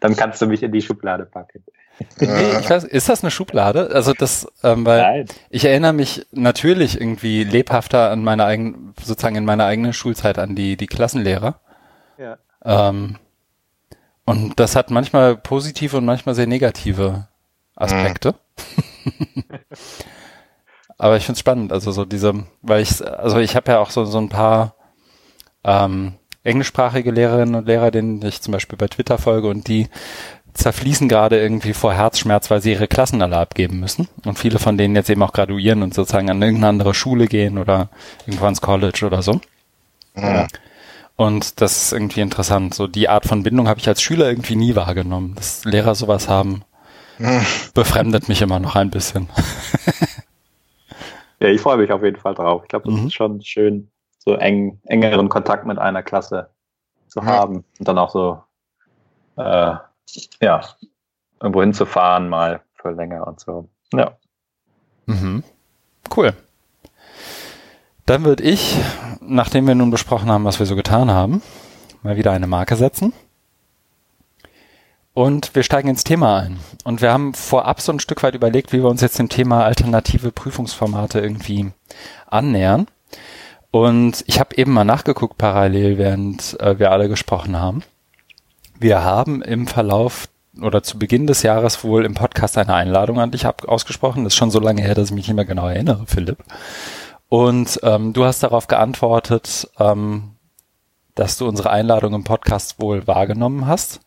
Dann 0.01 0.17
kannst 0.17 0.41
du 0.43 0.47
mich 0.47 0.63
in 0.63 0.73
die 0.73 0.83
Schublade 0.83 1.27
packen. 1.27 1.65
Nee, 2.19 2.59
ich 2.61 2.69
weiß, 2.69 2.85
ist 2.85 3.09
das 3.09 3.23
eine 3.23 3.31
Schublade? 3.31 3.91
Also 3.93 4.13
das, 4.13 4.49
ähm, 4.65 4.85
weil 4.85 5.01
Nein. 5.01 5.27
ich 5.51 5.65
erinnere 5.65 5.93
mich 5.93 6.27
natürlich 6.33 7.01
irgendwie 7.01 7.45
lebhafter 7.45 8.11
an 8.11 8.25
meine 8.25 8.45
eigene, 8.45 8.93
sozusagen 9.01 9.37
in 9.37 9.45
meiner 9.45 9.65
eigenen 9.65 9.93
Schulzeit 9.93 10.39
an 10.39 10.57
die, 10.57 10.77
die 10.77 10.89
Klassenlehrer. 10.89 11.61
Ja. 12.19 12.39
Ähm, 12.65 13.17
und 14.25 14.59
das 14.59 14.75
hat 14.75 14.91
manchmal 14.91 15.37
positive 15.37 15.99
und 15.99 16.05
manchmal 16.05 16.35
sehr 16.35 16.47
negative 16.47 17.29
Aspekte. 17.77 18.35
Mhm. 19.05 19.45
Aber 20.99 21.17
ich 21.17 21.25
finde 21.25 21.35
es 21.35 21.41
spannend, 21.41 21.73
also 21.73 21.91
so 21.93 22.05
diese, 22.05 22.45
weil 22.63 22.83
ich, 22.83 23.05
also 23.07 23.39
ich 23.39 23.57
habe 23.57 23.73
ja 23.73 23.79
auch 23.81 23.91
so, 23.91 24.05
so 24.05 24.19
ein 24.19 24.29
paar 24.29 24.75
ähm, 25.65 26.15
englischsprachige 26.45 27.11
Lehrerinnen 27.11 27.55
und 27.55 27.67
Lehrer, 27.67 27.91
denen 27.91 28.25
ich 28.25 28.41
zum 28.41 28.53
Beispiel 28.53 28.79
bei 28.79 28.87
Twitter 28.87 29.19
folge 29.19 29.49
und 29.49 29.67
die 29.67 29.89
zerfließen 30.53 31.09
gerade 31.09 31.41
irgendwie 31.41 31.73
vor 31.73 31.93
Herzschmerz, 31.93 32.49
weil 32.51 32.63
sie 32.63 32.73
ihre 32.73 32.87
Klassen 32.87 33.21
alle 33.23 33.39
abgeben 33.39 33.81
müssen. 33.81 34.09
Und 34.25 34.39
viele 34.39 34.61
von 34.61 34.79
denen 34.79 34.95
jetzt 34.95 35.11
eben 35.11 35.23
auch 35.23 35.33
graduieren 35.33 35.83
und 35.83 35.95
sozusagen 35.95 36.31
an 36.31 36.41
irgendeine 36.41 36.69
andere 36.69 36.95
Schule 36.95 37.27
gehen 37.27 37.59
oder 37.59 37.89
irgendwo 38.25 38.47
ins 38.47 38.61
College 38.61 39.05
oder 39.05 39.21
so. 39.23 39.41
Ja. 40.17 40.47
Und 41.17 41.61
das 41.61 41.85
ist 41.85 41.93
irgendwie 41.93 42.21
interessant. 42.21 42.75
So 42.75 42.87
die 42.87 43.09
Art 43.09 43.27
von 43.27 43.43
Bindung 43.43 43.69
habe 43.69 43.81
ich 43.81 43.89
als 43.89 44.01
Schüler 44.01 44.29
irgendwie 44.29 44.57
nie 44.57 44.77
wahrgenommen. 44.77 45.35
Dass 45.35 45.65
Lehrer 45.65 45.97
sowas 45.97 46.29
haben, 46.29 46.63
befremdet 47.75 48.29
mich 48.29 48.43
immer 48.43 48.61
noch 48.61 48.77
ein 48.77 48.91
bisschen. 48.91 49.29
ja, 51.45 51.51
ich 51.51 51.61
freue 51.61 51.77
mich 51.77 51.93
auf 51.93 52.03
jeden 52.03 52.19
Fall 52.19 52.35
drauf. 52.35 52.63
Ich 52.63 52.69
glaube, 52.69 52.91
das 52.91 52.99
mhm. 52.99 53.07
ist 53.07 53.15
schon 53.15 53.43
schön, 53.43 53.91
so 54.19 54.35
eng, 54.35 54.81
engeren 54.85 55.29
Kontakt 55.29 55.67
mit 55.67 55.79
einer 55.79 56.03
Klasse 56.03 56.51
zu 57.09 57.23
haben 57.25 57.65
und 57.79 57.87
dann 57.87 57.99
auch 57.99 58.11
so 58.11 58.43
äh, 59.37 59.75
ja, 60.41 60.61
irgendwo 61.41 61.61
hinzufahren 61.61 62.29
mal 62.29 62.63
für 62.75 62.93
länger 62.93 63.27
und 63.27 63.41
so. 63.41 63.69
Ja. 63.93 64.17
Mhm. 65.07 65.45
Cool. 66.15 66.33
Dann 68.07 68.25
würde 68.25 68.43
ich, 68.43 68.79
nachdem 69.21 69.67
wir 69.67 69.75
nun 69.75 69.91
besprochen 69.91 70.31
haben, 70.31 70.45
was 70.45 70.59
wir 70.59 70.67
so 70.67 70.77
getan 70.77 71.11
haben, 71.11 71.43
mal 72.03 72.17
wieder 72.17 72.33
eine 72.33 72.47
Marke 72.47 72.77
setzen. 72.77 73.13
Und 75.15 75.55
wir 75.55 75.63
steigen 75.63 75.89
ins 75.89 76.03
Thema 76.03 76.41
ein. 76.41 76.59
Und 76.83 77.01
wir 77.01 77.13
haben 77.13 77.35
vorab 77.35 77.81
so 77.81 77.93
ein 77.93 78.01
Stück 78.01 78.25
weit 78.25 78.35
überlegt, 78.35 78.73
wie 78.73 78.83
wir 78.83 78.91
uns 78.91 79.01
jetzt 79.01 79.19
dem 79.21 79.29
Thema 79.29 79.65
alternative 79.65 80.33
Prüfungsformate 80.33 81.21
irgendwie 81.21 81.71
annähern. 82.27 82.89
Und 83.71 84.25
ich 84.27 84.41
habe 84.41 84.57
eben 84.57 84.73
mal 84.73 84.85
nachgeguckt 84.85 85.39
parallel, 85.39 85.99
während 85.99 86.61
äh, 86.61 86.81
wir 86.81 86.91
alle 86.91 87.09
gesprochen 87.09 87.59
haben. 87.59 87.85
Wir 88.81 89.05
haben 89.05 89.41
im 89.41 89.69
Verlauf 89.69 90.29
oder 90.61 90.83
zu 90.83 90.99
Beginn 90.99 91.29
des 91.29 91.45
Jahres 91.45 91.85
wohl 91.85 92.05
im 92.05 92.15
Podcast 92.15 92.59
eine 92.59 92.75
Einladung 92.75 93.21
an 93.21 93.31
dich 93.31 93.47
ausgesprochen. 93.47 94.25
Das 94.25 94.33
ist 94.33 94.39
schon 94.39 94.51
so 94.51 94.61
lange 94.61 94.83
her, 94.83 94.97
dass 94.97 95.11
ich 95.11 95.15
mich 95.15 95.29
nicht 95.29 95.37
mehr 95.37 95.45
genau 95.45 95.69
erinnere, 95.69 96.07
Philipp. 96.07 96.39
Und 97.29 97.79
ähm, 97.85 98.13
du 98.13 98.25
hast 98.25 98.43
darauf 98.43 98.67
geantwortet, 98.67 99.69
ähm, 99.79 100.33
dass 101.15 101.39
du 101.39 101.47
unsere 101.47 101.71
Einladung 101.71 102.15
im 102.15 102.25
Podcast 102.25 102.81
wohl 102.81 103.07
wahrgenommen 103.07 103.69
hast 103.69 104.01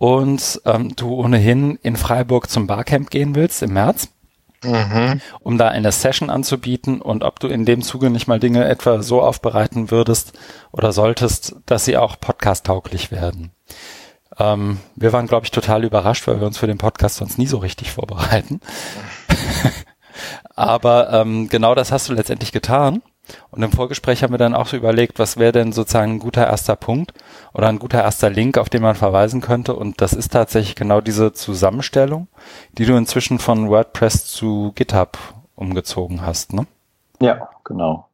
und 0.00 0.62
ähm, 0.64 0.96
du 0.96 1.12
ohnehin 1.12 1.78
in 1.82 1.94
Freiburg 1.94 2.48
zum 2.48 2.66
Barcamp 2.66 3.10
gehen 3.10 3.34
willst 3.34 3.62
im 3.62 3.74
März, 3.74 4.08
mhm. 4.64 5.20
um 5.40 5.58
da 5.58 5.68
eine 5.68 5.92
Session 5.92 6.30
anzubieten 6.30 7.02
und 7.02 7.22
ob 7.22 7.38
du 7.38 7.48
in 7.48 7.66
dem 7.66 7.82
Zuge 7.82 8.08
nicht 8.08 8.26
mal 8.26 8.40
Dinge 8.40 8.64
etwa 8.64 9.02
so 9.02 9.20
aufbereiten 9.20 9.90
würdest 9.90 10.32
oder 10.72 10.92
solltest, 10.92 11.56
dass 11.66 11.84
sie 11.84 11.98
auch 11.98 12.18
podcast-tauglich 12.18 13.12
werden. 13.12 13.50
Ähm, 14.38 14.78
wir 14.96 15.12
waren, 15.12 15.26
glaube 15.26 15.44
ich, 15.44 15.50
total 15.50 15.84
überrascht, 15.84 16.26
weil 16.26 16.40
wir 16.40 16.46
uns 16.46 16.56
für 16.56 16.66
den 16.66 16.78
Podcast 16.78 17.16
sonst 17.16 17.36
nie 17.36 17.46
so 17.46 17.58
richtig 17.58 17.92
vorbereiten. 17.92 18.62
Aber 20.56 21.12
ähm, 21.12 21.50
genau 21.50 21.74
das 21.74 21.92
hast 21.92 22.08
du 22.08 22.14
letztendlich 22.14 22.52
getan. 22.52 23.02
Und 23.50 23.62
im 23.62 23.72
Vorgespräch 23.72 24.22
haben 24.22 24.32
wir 24.32 24.38
dann 24.38 24.54
auch 24.54 24.66
so 24.66 24.76
überlegt, 24.76 25.18
was 25.18 25.36
wäre 25.36 25.52
denn 25.52 25.72
sozusagen 25.72 26.12
ein 26.12 26.18
guter 26.18 26.46
erster 26.46 26.76
Punkt 26.76 27.12
oder 27.52 27.68
ein 27.68 27.78
guter 27.78 28.02
erster 28.02 28.30
Link, 28.30 28.58
auf 28.58 28.68
den 28.68 28.82
man 28.82 28.94
verweisen 28.94 29.40
könnte. 29.40 29.74
Und 29.74 30.00
das 30.00 30.12
ist 30.12 30.32
tatsächlich 30.32 30.76
genau 30.76 31.00
diese 31.00 31.32
Zusammenstellung, 31.32 32.28
die 32.78 32.86
du 32.86 32.96
inzwischen 32.96 33.38
von 33.38 33.68
WordPress 33.68 34.26
zu 34.26 34.72
GitHub 34.74 35.18
umgezogen 35.54 36.24
hast, 36.24 36.52
ne? 36.52 36.66
Ja, 37.20 37.50
genau. 37.64 38.06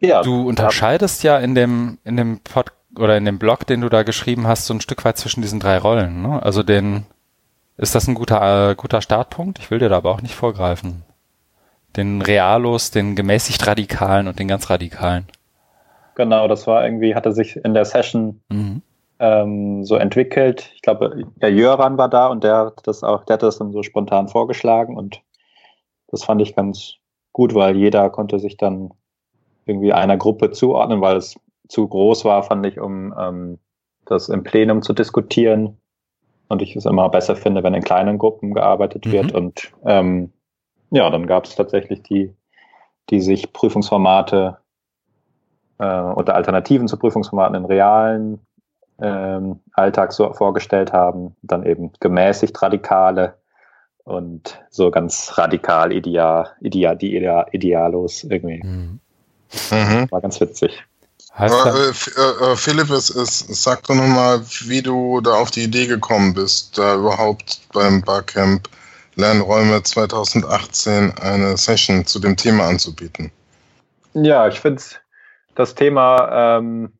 Ja, 0.00 0.22
du 0.22 0.48
unterscheidest 0.48 1.22
ja 1.22 1.38
in 1.38 1.54
dem, 1.54 1.98
in 2.04 2.16
dem 2.16 2.40
Pod 2.40 2.72
oder 2.98 3.16
in 3.16 3.24
dem 3.24 3.38
Blog, 3.38 3.66
den 3.66 3.80
du 3.80 3.88
da 3.88 4.02
geschrieben 4.02 4.46
hast, 4.46 4.66
so 4.66 4.74
ein 4.74 4.80
Stück 4.80 5.04
weit 5.04 5.16
zwischen 5.16 5.40
diesen 5.40 5.60
drei 5.60 5.78
Rollen. 5.78 6.22
Ne? 6.22 6.42
Also 6.42 6.62
den, 6.62 7.06
ist 7.76 7.94
das 7.94 8.06
ein 8.06 8.14
guter, 8.14 8.70
äh, 8.70 8.74
guter 8.74 9.00
Startpunkt? 9.00 9.60
Ich 9.60 9.70
will 9.70 9.78
dir 9.78 9.88
da 9.88 9.96
aber 9.96 10.10
auch 10.10 10.20
nicht 10.20 10.34
vorgreifen 10.34 11.04
den 11.96 12.22
Realos, 12.22 12.90
den 12.90 13.14
gemäßigt 13.14 13.66
Radikalen 13.66 14.28
und 14.28 14.38
den 14.38 14.48
ganz 14.48 14.70
Radikalen. 14.70 15.26
Genau, 16.14 16.48
das 16.48 16.66
war 16.66 16.84
irgendwie, 16.84 17.14
hatte 17.14 17.32
sich 17.32 17.56
in 17.56 17.74
der 17.74 17.84
Session 17.84 18.40
mhm. 18.50 18.82
ähm, 19.18 19.84
so 19.84 19.96
entwickelt. 19.96 20.70
Ich 20.74 20.82
glaube, 20.82 21.24
der 21.36 21.52
Jöran 21.52 21.98
war 21.98 22.08
da 22.08 22.26
und 22.26 22.44
der 22.44 22.56
hat 22.56 22.86
das 22.86 23.02
auch, 23.02 23.24
der 23.24 23.34
hat 23.34 23.42
das 23.42 23.58
dann 23.58 23.72
so 23.72 23.82
spontan 23.82 24.28
vorgeschlagen 24.28 24.96
und 24.96 25.22
das 26.08 26.24
fand 26.24 26.42
ich 26.42 26.54
ganz 26.54 26.96
gut, 27.32 27.54
weil 27.54 27.76
jeder 27.76 28.10
konnte 28.10 28.38
sich 28.38 28.56
dann 28.56 28.90
irgendwie 29.64 29.92
einer 29.92 30.16
Gruppe 30.16 30.50
zuordnen, 30.50 31.00
weil 31.00 31.16
es 31.16 31.36
zu 31.68 31.88
groß 31.88 32.24
war, 32.24 32.42
fand 32.42 32.66
ich, 32.66 32.78
um 32.78 33.14
ähm, 33.18 33.58
das 34.04 34.28
im 34.28 34.42
Plenum 34.42 34.82
zu 34.82 34.92
diskutieren. 34.92 35.78
Und 36.48 36.60
ich 36.60 36.76
es 36.76 36.84
immer 36.84 37.08
besser 37.08 37.34
finde, 37.34 37.62
wenn 37.62 37.72
in 37.72 37.82
kleinen 37.82 38.18
Gruppen 38.18 38.52
gearbeitet 38.52 39.06
mhm. 39.06 39.12
wird 39.12 39.32
und 39.32 39.72
ähm, 39.86 40.32
ja, 40.92 41.08
dann 41.10 41.26
gab 41.26 41.46
es 41.46 41.56
tatsächlich 41.56 42.02
die, 42.02 42.34
die 43.10 43.20
sich 43.20 43.52
Prüfungsformate 43.52 44.58
äh, 45.78 45.84
oder 45.84 46.34
Alternativen 46.34 46.86
zu 46.86 46.98
Prüfungsformaten 46.98 47.56
im 47.56 47.64
realen 47.64 48.38
ähm, 49.00 49.60
Alltag 49.72 50.12
so 50.12 50.32
vorgestellt 50.34 50.92
haben. 50.92 51.34
Dann 51.42 51.64
eben 51.64 51.92
gemäßigt 51.98 52.60
radikale 52.60 53.34
und 54.04 54.62
so 54.70 54.90
ganz 54.90 55.38
radikal 55.38 55.92
ideal, 55.92 56.50
ideal, 56.60 56.96
die 56.96 57.16
ideal, 57.16 57.46
idealos 57.52 58.24
irgendwie. 58.24 58.62
Mhm. 58.62 59.00
War 60.10 60.20
ganz 60.20 60.40
witzig. 60.40 60.84
Äh, 61.38 61.46
äh, 61.46 61.88
äh, 61.88 62.56
Philipp, 62.56 62.90
es, 62.90 63.08
es, 63.08 63.38
sag 63.38 63.82
doch 63.84 63.94
nochmal, 63.94 64.42
wie 64.66 64.82
du 64.82 65.22
da 65.22 65.36
auf 65.36 65.50
die 65.50 65.64
Idee 65.64 65.86
gekommen 65.86 66.34
bist, 66.34 66.76
da 66.76 66.96
überhaupt 66.96 67.62
beim 67.72 68.02
Barcamp 68.02 68.68
Lernräume 69.14 69.82
2018 69.82 71.14
eine 71.20 71.56
Session 71.56 72.06
zu 72.06 72.18
dem 72.18 72.36
Thema 72.36 72.66
anzubieten. 72.68 73.30
Ja, 74.14 74.48
ich 74.48 74.60
finde 74.60 74.82
das 75.54 75.74
Thema, 75.74 76.58
ähm, 76.58 76.92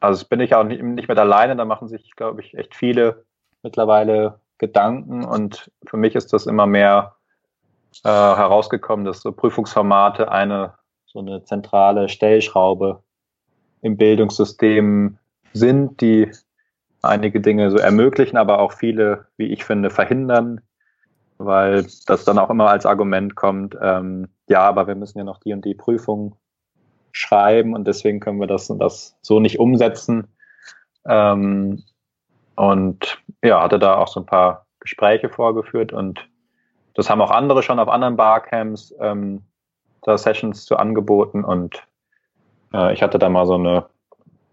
also 0.00 0.24
bin 0.26 0.40
ich 0.40 0.54
auch 0.54 0.64
nicht, 0.64 0.82
nicht 0.82 1.08
mehr 1.08 1.18
alleine, 1.18 1.56
da 1.56 1.64
machen 1.64 1.88
sich, 1.88 2.16
glaube 2.16 2.40
ich, 2.40 2.54
echt 2.54 2.74
viele 2.74 3.24
mittlerweile 3.62 4.40
Gedanken 4.58 5.24
und 5.24 5.70
für 5.86 5.96
mich 5.96 6.14
ist 6.14 6.32
das 6.32 6.46
immer 6.46 6.66
mehr 6.66 7.16
äh, 8.04 8.08
herausgekommen, 8.08 9.04
dass 9.04 9.20
so 9.20 9.32
Prüfungsformate 9.32 10.30
eine 10.30 10.74
so 11.12 11.18
eine 11.18 11.42
zentrale 11.44 12.08
Stellschraube 12.08 13.02
im 13.82 13.96
Bildungssystem 13.96 15.18
sind, 15.52 16.00
die 16.00 16.30
einige 17.02 17.40
Dinge 17.40 17.70
so 17.70 17.78
ermöglichen, 17.78 18.36
aber 18.36 18.60
auch 18.60 18.72
viele, 18.72 19.26
wie 19.36 19.46
ich 19.46 19.64
finde, 19.64 19.90
verhindern, 19.90 20.60
weil 21.40 21.86
das 22.06 22.24
dann 22.24 22.38
auch 22.38 22.50
immer 22.50 22.68
als 22.68 22.84
Argument 22.84 23.34
kommt, 23.34 23.76
ähm, 23.80 24.28
ja, 24.46 24.60
aber 24.60 24.86
wir 24.86 24.94
müssen 24.94 25.18
ja 25.18 25.24
noch 25.24 25.40
die 25.40 25.54
und 25.54 25.64
die 25.64 25.74
Prüfung 25.74 26.36
schreiben 27.12 27.74
und 27.74 27.88
deswegen 27.88 28.20
können 28.20 28.40
wir 28.40 28.46
das 28.46 28.68
und 28.68 28.78
das 28.78 29.16
so 29.22 29.40
nicht 29.40 29.58
umsetzen. 29.58 30.28
Ähm, 31.06 31.82
und 32.56 33.22
ja, 33.42 33.62
hatte 33.62 33.78
da 33.78 33.96
auch 33.96 34.08
so 34.08 34.20
ein 34.20 34.26
paar 34.26 34.66
Gespräche 34.80 35.30
vorgeführt 35.30 35.94
und 35.94 36.28
das 36.94 37.08
haben 37.08 37.22
auch 37.22 37.30
andere 37.30 37.62
schon 37.62 37.78
auf 37.78 37.88
anderen 37.88 38.16
Barcamps 38.16 38.94
ähm, 39.00 39.42
da 40.02 40.18
Sessions 40.18 40.66
zu 40.66 40.76
angeboten 40.76 41.42
und 41.42 41.82
äh, 42.74 42.92
ich 42.92 43.02
hatte 43.02 43.18
da 43.18 43.30
mal 43.30 43.46
so 43.46 43.54
eine 43.54 43.86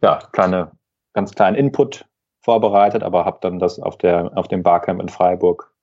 ja, 0.02 0.20
kleine, 0.32 0.72
ganz 1.14 1.34
kleinen 1.34 1.58
Input 1.58 2.06
vorbereitet, 2.40 3.04
aber 3.04 3.26
habe 3.26 3.40
dann 3.42 3.60
das 3.60 3.78
auf 3.78 3.98
der 3.98 4.32
auf 4.38 4.48
dem 4.48 4.64
Barcamp 4.64 5.02
in 5.02 5.10
Freiburg 5.10 5.74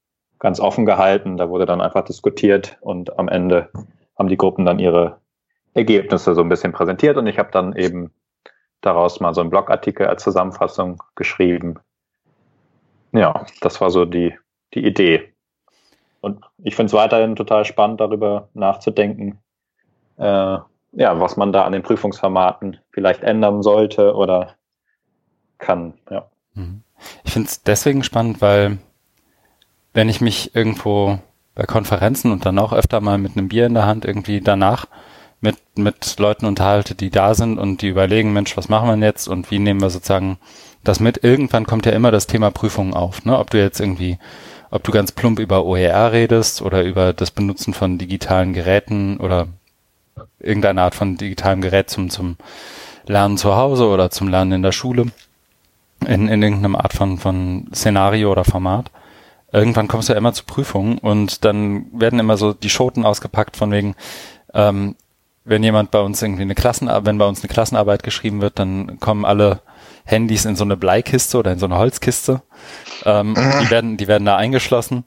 ganz 0.44 0.60
offen 0.60 0.84
gehalten. 0.84 1.38
Da 1.38 1.48
wurde 1.48 1.64
dann 1.64 1.80
einfach 1.80 2.04
diskutiert 2.04 2.76
und 2.82 3.18
am 3.18 3.28
Ende 3.28 3.70
haben 4.18 4.28
die 4.28 4.36
Gruppen 4.36 4.66
dann 4.66 4.78
ihre 4.78 5.16
Ergebnisse 5.72 6.34
so 6.34 6.42
ein 6.42 6.50
bisschen 6.50 6.70
präsentiert 6.70 7.16
und 7.16 7.26
ich 7.26 7.38
habe 7.38 7.48
dann 7.50 7.74
eben 7.74 8.12
daraus 8.82 9.20
mal 9.20 9.32
so 9.32 9.40
einen 9.40 9.48
Blogartikel 9.48 10.06
als 10.06 10.22
Zusammenfassung 10.22 11.02
geschrieben. 11.14 11.76
Ja, 13.12 13.46
das 13.62 13.80
war 13.80 13.90
so 13.90 14.04
die, 14.04 14.34
die 14.74 14.84
Idee. 14.84 15.32
Und 16.20 16.44
ich 16.62 16.76
finde 16.76 16.88
es 16.88 16.92
weiterhin 16.92 17.36
total 17.36 17.64
spannend, 17.64 18.02
darüber 18.02 18.50
nachzudenken, 18.52 19.38
äh, 20.18 20.58
ja, 20.92 21.20
was 21.20 21.38
man 21.38 21.54
da 21.54 21.64
an 21.64 21.72
den 21.72 21.82
Prüfungsformaten 21.82 22.76
vielleicht 22.90 23.22
ändern 23.22 23.62
sollte 23.62 24.14
oder 24.14 24.56
kann. 25.56 25.94
Ja. 26.10 26.28
Mhm. 26.52 26.82
Ich 27.24 27.32
finde 27.32 27.48
es 27.48 27.62
deswegen 27.62 28.04
spannend, 28.04 28.42
weil 28.42 28.76
wenn 29.94 30.08
ich 30.08 30.20
mich 30.20 30.54
irgendwo 30.54 31.18
bei 31.54 31.64
Konferenzen 31.64 32.32
und 32.32 32.44
dann 32.44 32.58
auch 32.58 32.72
öfter 32.72 33.00
mal 33.00 33.16
mit 33.16 33.36
einem 33.36 33.48
Bier 33.48 33.66
in 33.66 33.74
der 33.74 33.86
Hand 33.86 34.04
irgendwie 34.04 34.40
danach 34.40 34.86
mit, 35.40 35.56
mit 35.76 36.18
Leuten 36.18 36.46
unterhalte, 36.46 36.94
die 36.94 37.10
da 37.10 37.34
sind 37.34 37.58
und 37.58 37.80
die 37.80 37.88
überlegen, 37.88 38.32
Mensch, 38.32 38.56
was 38.56 38.68
machen 38.68 38.88
wir 38.88 39.06
jetzt 39.06 39.28
und 39.28 39.50
wie 39.50 39.58
nehmen 39.58 39.80
wir 39.80 39.90
sozusagen 39.90 40.38
das 40.82 41.00
mit? 41.00 41.22
Irgendwann 41.22 41.66
kommt 41.66 41.86
ja 41.86 41.92
immer 41.92 42.10
das 42.10 42.26
Thema 42.26 42.50
Prüfungen 42.50 42.94
auf, 42.94 43.24
ne? 43.24 43.38
Ob 43.38 43.50
du 43.50 43.58
jetzt 43.58 43.78
irgendwie, 43.78 44.18
ob 44.70 44.82
du 44.82 44.90
ganz 44.90 45.12
plump 45.12 45.38
über 45.38 45.64
OER 45.64 46.12
redest 46.12 46.60
oder 46.60 46.82
über 46.82 47.12
das 47.12 47.30
Benutzen 47.30 47.72
von 47.72 47.98
digitalen 47.98 48.52
Geräten 48.52 49.18
oder 49.18 49.46
irgendeine 50.40 50.82
Art 50.82 50.94
von 50.94 51.16
digitalem 51.16 51.60
Gerät 51.60 51.90
zum, 51.90 52.10
zum 52.10 52.36
Lernen 53.06 53.36
zu 53.36 53.54
Hause 53.54 53.86
oder 53.86 54.10
zum 54.10 54.28
Lernen 54.28 54.52
in 54.52 54.62
der 54.62 54.72
Schule 54.72 55.06
in, 56.06 56.28
in 56.28 56.42
irgendeiner 56.42 56.82
Art 56.82 56.94
von, 56.94 57.18
von 57.18 57.68
Szenario 57.72 58.32
oder 58.32 58.44
Format 58.44 58.90
irgendwann 59.54 59.88
kommst 59.88 60.08
du 60.08 60.12
ja 60.12 60.18
immer 60.18 60.32
zu 60.32 60.44
Prüfungen 60.44 60.98
und 60.98 61.44
dann 61.44 61.86
werden 61.92 62.18
immer 62.18 62.36
so 62.36 62.52
die 62.52 62.70
Schoten 62.70 63.04
ausgepackt 63.04 63.56
von 63.56 63.70
wegen, 63.70 63.94
ähm, 64.52 64.96
wenn 65.44 65.62
jemand 65.62 65.90
bei 65.90 66.00
uns 66.00 66.22
irgendwie 66.22 66.42
eine 66.42 66.54
Klassenarbeit, 66.54 67.06
wenn 67.06 67.18
bei 67.18 67.26
uns 67.26 67.42
eine 67.42 67.52
Klassenarbeit 67.52 68.02
geschrieben 68.02 68.40
wird, 68.40 68.58
dann 68.58 68.98
kommen 68.98 69.24
alle 69.24 69.60
Handys 70.04 70.44
in 70.44 70.56
so 70.56 70.64
eine 70.64 70.76
Bleikiste 70.76 71.38
oder 71.38 71.52
in 71.52 71.58
so 71.58 71.66
eine 71.66 71.78
Holzkiste. 71.78 72.42
Ähm, 73.04 73.30
mhm. 73.30 73.52
Die 73.62 73.70
werden, 73.70 73.96
die 73.96 74.08
werden 74.08 74.24
da 74.24 74.36
eingeschlossen. 74.36 75.04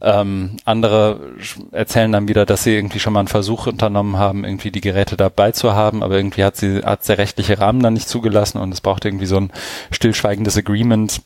Ähm, 0.00 0.56
andere 0.64 1.32
erzählen 1.72 2.12
dann 2.12 2.28
wieder, 2.28 2.46
dass 2.46 2.64
sie 2.64 2.74
irgendwie 2.74 2.98
schon 2.98 3.12
mal 3.12 3.20
einen 3.20 3.28
Versuch 3.28 3.66
unternommen 3.66 4.16
haben, 4.16 4.44
irgendwie 4.44 4.70
die 4.70 4.80
Geräte 4.80 5.16
dabei 5.16 5.52
zu 5.52 5.74
haben, 5.74 6.02
aber 6.02 6.16
irgendwie 6.16 6.44
hat 6.44 6.56
sie, 6.56 6.82
hat 6.82 7.06
der 7.08 7.18
rechtliche 7.18 7.58
Rahmen 7.58 7.82
dann 7.82 7.94
nicht 7.94 8.08
zugelassen 8.08 8.58
und 8.58 8.72
es 8.72 8.80
braucht 8.80 9.04
irgendwie 9.04 9.26
so 9.26 9.36
ein 9.36 9.52
stillschweigendes 9.90 10.56
Agreement 10.56 11.20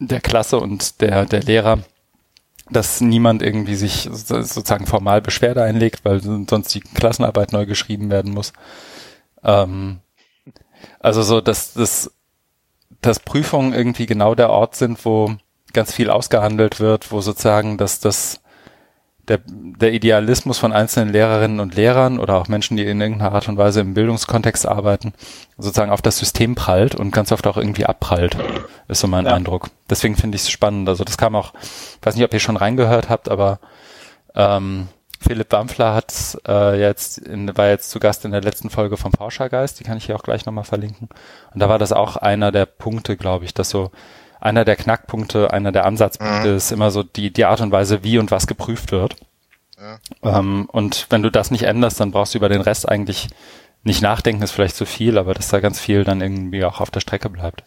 der 0.00 0.20
Klasse 0.20 0.58
und 0.58 1.00
der, 1.00 1.26
der 1.26 1.42
Lehrer, 1.42 1.78
dass 2.70 3.00
niemand 3.00 3.42
irgendwie 3.42 3.74
sich 3.74 4.08
sozusagen 4.12 4.86
formal 4.86 5.20
Beschwerde 5.20 5.62
einlegt, 5.62 6.04
weil 6.04 6.20
sonst 6.20 6.74
die 6.74 6.80
Klassenarbeit 6.80 7.52
neu 7.52 7.66
geschrieben 7.66 8.10
werden 8.10 8.32
muss. 8.32 8.52
Ähm, 9.42 10.00
also 10.98 11.22
so, 11.22 11.40
dass, 11.40 11.74
dass, 11.74 12.12
dass 13.00 13.20
Prüfungen 13.20 13.72
irgendwie 13.72 14.06
genau 14.06 14.34
der 14.34 14.50
Ort 14.50 14.76
sind, 14.76 15.04
wo 15.04 15.36
ganz 15.72 15.92
viel 15.92 16.10
ausgehandelt 16.10 16.80
wird, 16.80 17.12
wo 17.12 17.20
sozusagen 17.20 17.78
dass 17.78 18.00
das 18.00 18.40
der, 19.30 19.38
der 19.46 19.92
Idealismus 19.92 20.58
von 20.58 20.72
einzelnen 20.72 21.12
Lehrerinnen 21.12 21.60
und 21.60 21.76
Lehrern 21.76 22.18
oder 22.18 22.34
auch 22.34 22.48
Menschen, 22.48 22.76
die 22.76 22.84
in 22.84 23.00
irgendeiner 23.00 23.32
Art 23.32 23.48
und 23.48 23.56
Weise 23.56 23.80
im 23.80 23.94
Bildungskontext 23.94 24.66
arbeiten, 24.66 25.14
sozusagen 25.56 25.92
auf 25.92 26.02
das 26.02 26.18
System 26.18 26.56
prallt 26.56 26.96
und 26.96 27.12
ganz 27.12 27.30
oft 27.30 27.46
auch 27.46 27.56
irgendwie 27.56 27.86
abprallt, 27.86 28.36
ist 28.88 29.00
so 29.00 29.06
mein 29.06 29.26
ja. 29.26 29.32
Eindruck. 29.32 29.70
Deswegen 29.88 30.16
finde 30.16 30.34
ich 30.34 30.42
es 30.42 30.50
spannend. 30.50 30.88
Also 30.88 31.04
das 31.04 31.16
kam 31.16 31.36
auch, 31.36 31.54
ich 31.62 32.04
weiß 32.04 32.16
nicht, 32.16 32.24
ob 32.24 32.34
ihr 32.34 32.40
schon 32.40 32.56
reingehört 32.56 33.08
habt, 33.08 33.28
aber 33.28 33.60
ähm, 34.34 34.88
Philipp 35.20 35.52
Wampfler 35.52 35.94
hat 35.94 36.38
äh, 36.48 36.80
jetzt 36.80 37.18
in, 37.18 37.56
war 37.56 37.68
jetzt 37.68 37.90
zu 37.90 38.00
Gast 38.00 38.24
in 38.24 38.32
der 38.32 38.40
letzten 38.40 38.68
Folge 38.68 38.96
vom 38.96 39.12
Forschergeist, 39.12 39.78
die 39.78 39.84
kann 39.84 39.96
ich 39.96 40.06
hier 40.06 40.16
auch 40.16 40.24
gleich 40.24 40.44
nochmal 40.44 40.64
verlinken. 40.64 41.08
Und 41.54 41.60
da 41.60 41.68
war 41.68 41.78
das 41.78 41.92
auch 41.92 42.16
einer 42.16 42.50
der 42.50 42.66
Punkte, 42.66 43.16
glaube 43.16 43.44
ich, 43.44 43.54
dass 43.54 43.70
so 43.70 43.92
einer 44.40 44.64
der 44.64 44.76
Knackpunkte, 44.76 45.52
einer 45.52 45.72
der 45.72 45.84
Ansatzpunkte 45.84 46.50
mhm. 46.50 46.56
ist 46.56 46.72
immer 46.72 46.90
so 46.90 47.02
die, 47.02 47.30
die 47.30 47.44
Art 47.44 47.60
und 47.60 47.72
Weise, 47.72 48.02
wie 48.02 48.18
und 48.18 48.30
was 48.30 48.46
geprüft 48.46 48.92
wird. 48.92 49.16
Ja. 49.78 50.38
Ähm, 50.38 50.66
und 50.70 51.06
wenn 51.10 51.22
du 51.22 51.30
das 51.30 51.50
nicht 51.50 51.64
änderst, 51.64 52.00
dann 52.00 52.10
brauchst 52.10 52.34
du 52.34 52.38
über 52.38 52.48
den 52.48 52.60
Rest 52.60 52.88
eigentlich 52.88 53.28
nicht 53.82 54.02
nachdenken, 54.02 54.42
ist 54.42 54.52
vielleicht 54.52 54.76
zu 54.76 54.84
viel, 54.84 55.16
aber 55.16 55.34
dass 55.34 55.48
da 55.48 55.60
ganz 55.60 55.80
viel 55.80 56.04
dann 56.04 56.20
irgendwie 56.20 56.64
auch 56.64 56.80
auf 56.80 56.90
der 56.90 57.00
Strecke 57.00 57.30
bleibt. 57.30 57.64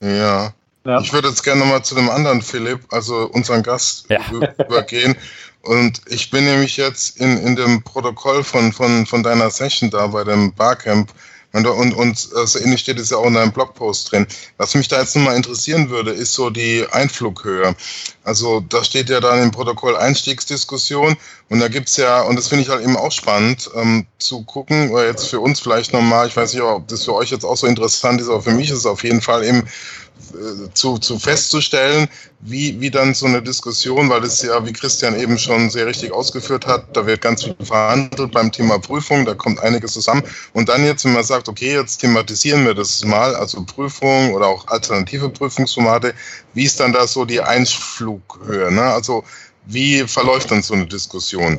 Ja. 0.00 0.52
ja. 0.84 1.00
Ich 1.00 1.12
würde 1.12 1.28
jetzt 1.28 1.42
gerne 1.42 1.60
nochmal 1.60 1.84
zu 1.84 1.94
dem 1.94 2.08
anderen 2.08 2.42
Philipp, 2.42 2.80
also 2.92 3.28
unseren 3.30 3.62
Gast, 3.62 4.06
ja. 4.10 4.20
übergehen. 4.30 5.16
Und 5.62 6.02
ich 6.06 6.30
bin 6.30 6.44
nämlich 6.44 6.76
jetzt 6.76 7.18
in, 7.18 7.38
in 7.38 7.56
dem 7.56 7.82
Protokoll 7.82 8.44
von, 8.44 8.72
von, 8.72 9.06
von 9.06 9.22
deiner 9.22 9.50
Session 9.50 9.90
da 9.90 10.06
bei 10.08 10.22
dem 10.22 10.52
Barcamp 10.52 11.10
und, 11.54 11.66
und, 11.66 11.94
und 11.94 12.18
so 12.18 12.58
ähnlich 12.58 12.80
steht 12.80 12.98
es 12.98 13.10
ja 13.10 13.16
auch 13.16 13.26
in 13.26 13.34
deinem 13.34 13.52
Blogpost 13.52 14.10
drin. 14.10 14.26
Was 14.56 14.74
mich 14.74 14.88
da 14.88 14.98
jetzt 14.98 15.14
nochmal 15.14 15.36
interessieren 15.36 15.88
würde, 15.88 16.10
ist 16.10 16.32
so 16.32 16.50
die 16.50 16.84
Einflughöhe. 16.90 17.76
Also 18.24 18.58
da 18.60 18.82
steht 18.82 19.08
ja 19.08 19.20
dann 19.20 19.40
im 19.40 19.52
Protokoll 19.52 19.96
Einstiegsdiskussion 19.96 21.16
und 21.50 21.60
da 21.60 21.68
gibt's 21.68 21.96
ja, 21.96 22.22
und 22.22 22.36
das 22.36 22.48
finde 22.48 22.64
ich 22.64 22.70
halt 22.70 22.82
eben 22.82 22.96
auch 22.96 23.12
spannend, 23.12 23.70
ähm, 23.76 24.06
zu 24.18 24.42
gucken, 24.42 24.90
oder 24.90 25.06
jetzt 25.06 25.28
für 25.28 25.38
uns 25.38 25.60
vielleicht 25.60 25.92
nochmal, 25.92 26.26
ich 26.26 26.36
weiß 26.36 26.54
nicht, 26.54 26.62
ob 26.62 26.88
das 26.88 27.04
für 27.04 27.14
euch 27.14 27.30
jetzt 27.30 27.44
auch 27.44 27.56
so 27.56 27.68
interessant 27.68 28.20
ist, 28.20 28.28
aber 28.28 28.42
für 28.42 28.50
mich 28.50 28.70
ist 28.70 28.78
es 28.78 28.86
auf 28.86 29.04
jeden 29.04 29.20
Fall 29.20 29.44
eben 29.44 29.68
zu, 30.74 30.98
zu 30.98 31.18
festzustellen, 31.18 32.08
wie, 32.40 32.80
wie 32.80 32.90
dann 32.90 33.14
so 33.14 33.26
eine 33.26 33.42
Diskussion, 33.42 34.08
weil 34.10 34.20
das 34.20 34.42
ja, 34.42 34.64
wie 34.66 34.72
Christian 34.72 35.18
eben 35.18 35.38
schon 35.38 35.70
sehr 35.70 35.86
richtig 35.86 36.12
ausgeführt 36.12 36.66
hat, 36.66 36.96
da 36.96 37.06
wird 37.06 37.20
ganz 37.20 37.44
viel 37.44 37.56
verhandelt 37.62 38.32
beim 38.32 38.52
Thema 38.52 38.78
Prüfung, 38.78 39.24
da 39.24 39.34
kommt 39.34 39.60
einiges 39.60 39.92
zusammen. 39.92 40.22
Und 40.52 40.68
dann 40.68 40.84
jetzt, 40.84 41.04
wenn 41.04 41.12
man 41.12 41.24
sagt, 41.24 41.48
okay, 41.48 41.74
jetzt 41.74 41.98
thematisieren 41.98 42.64
wir 42.66 42.74
das 42.74 43.04
mal, 43.04 43.34
also 43.34 43.64
Prüfung 43.64 44.34
oder 44.34 44.46
auch 44.46 44.66
alternative 44.68 45.28
Prüfungsformate, 45.28 46.14
wie 46.52 46.64
ist 46.64 46.80
dann 46.80 46.92
da 46.92 47.06
so 47.06 47.24
die 47.24 47.40
Einflughöhe? 47.40 48.72
Ne? 48.72 48.82
Also 48.82 49.24
wie 49.66 50.06
verläuft 50.06 50.50
dann 50.50 50.62
so 50.62 50.74
eine 50.74 50.86
Diskussion? 50.86 51.58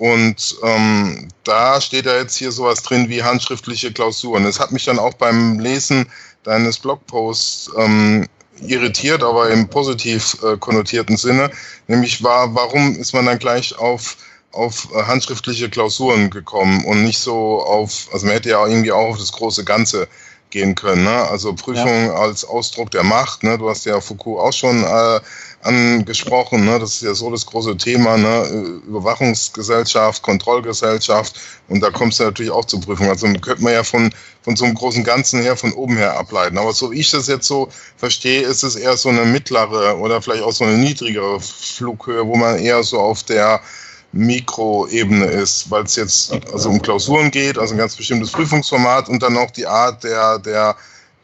Und 0.00 0.56
ähm, 0.62 1.28
da 1.44 1.78
steht 1.78 2.06
ja 2.06 2.16
jetzt 2.16 2.38
hier 2.38 2.52
sowas 2.52 2.82
drin 2.82 3.10
wie 3.10 3.22
handschriftliche 3.22 3.92
Klausuren. 3.92 4.44
Das 4.44 4.58
hat 4.58 4.72
mich 4.72 4.86
dann 4.86 4.98
auch 4.98 5.12
beim 5.12 5.58
Lesen 5.58 6.06
deines 6.42 6.78
Blogposts 6.78 7.70
ähm, 7.76 8.26
irritiert, 8.60 9.22
aber 9.22 9.50
im 9.50 9.68
positiv 9.68 10.36
äh, 10.42 10.56
konnotierten 10.56 11.16
Sinne. 11.16 11.50
Nämlich 11.86 12.22
war, 12.22 12.54
warum 12.54 12.96
ist 12.96 13.12
man 13.12 13.26
dann 13.26 13.38
gleich 13.38 13.78
auf 13.78 14.16
auf 14.52 14.88
äh, 14.94 15.02
handschriftliche 15.04 15.70
Klausuren 15.70 16.30
gekommen 16.30 16.84
und 16.84 17.04
nicht 17.04 17.18
so 17.18 17.62
auf, 17.62 18.08
also 18.12 18.26
man 18.26 18.34
hätte 18.34 18.50
ja 18.50 18.66
irgendwie 18.66 18.92
auch 18.92 19.10
auf 19.10 19.18
das 19.18 19.32
große 19.32 19.64
Ganze 19.64 20.08
gehen 20.50 20.74
können. 20.74 21.04
Ne? 21.04 21.28
Also 21.28 21.54
Prüfung 21.54 22.06
ja. 22.06 22.14
als 22.14 22.44
Ausdruck 22.44 22.90
der 22.90 23.04
Macht. 23.04 23.44
Ne? 23.44 23.56
Du 23.58 23.68
hast 23.68 23.86
ja 23.86 24.00
Foucault 24.00 24.40
auch 24.40 24.52
schon 24.52 24.82
äh, 24.82 25.20
angesprochen. 25.62 26.64
Ne? 26.64 26.78
Das 26.78 26.94
ist 26.94 27.02
ja 27.02 27.14
so 27.14 27.30
das 27.30 27.46
große 27.46 27.76
Thema. 27.76 28.16
Ne? 28.16 28.80
Überwachungsgesellschaft, 28.86 30.22
Kontrollgesellschaft. 30.22 31.38
Und 31.68 31.80
da 31.80 31.90
kommst 31.90 32.20
du 32.20 32.24
natürlich 32.24 32.50
auch 32.50 32.64
zur 32.64 32.80
Prüfung. 32.80 33.08
Also 33.08 33.26
könnte 33.26 33.62
man 33.62 33.72
ja 33.72 33.84
von, 33.84 34.10
von 34.42 34.56
so 34.56 34.64
einem 34.64 34.74
großen 34.74 35.04
Ganzen 35.04 35.42
her, 35.42 35.56
von 35.56 35.72
oben 35.72 35.96
her 35.96 36.18
ableiten. 36.18 36.58
Aber 36.58 36.72
so 36.72 36.90
wie 36.90 37.00
ich 37.00 37.10
das 37.10 37.26
jetzt 37.26 37.46
so 37.46 37.68
verstehe, 37.96 38.42
ist 38.42 38.62
es 38.62 38.76
eher 38.76 38.96
so 38.96 39.10
eine 39.10 39.24
mittlere 39.24 39.98
oder 39.98 40.22
vielleicht 40.22 40.42
auch 40.42 40.52
so 40.52 40.64
eine 40.64 40.78
niedrigere 40.78 41.40
Flughöhe, 41.40 42.26
wo 42.26 42.36
man 42.36 42.58
eher 42.58 42.82
so 42.82 42.98
auf 42.98 43.22
der 43.22 43.60
Mikroebene 44.12 45.26
ist, 45.26 45.70
weil 45.70 45.84
es 45.84 45.94
jetzt 45.94 46.32
also 46.52 46.68
um 46.68 46.82
Klausuren 46.82 47.30
geht, 47.30 47.58
also 47.58 47.74
ein 47.74 47.78
ganz 47.78 47.94
bestimmtes 47.94 48.32
Prüfungsformat 48.32 49.08
und 49.08 49.22
dann 49.22 49.36
auch 49.36 49.52
die 49.52 49.66
Art 49.66 50.02
der, 50.02 50.38
der 50.40 50.76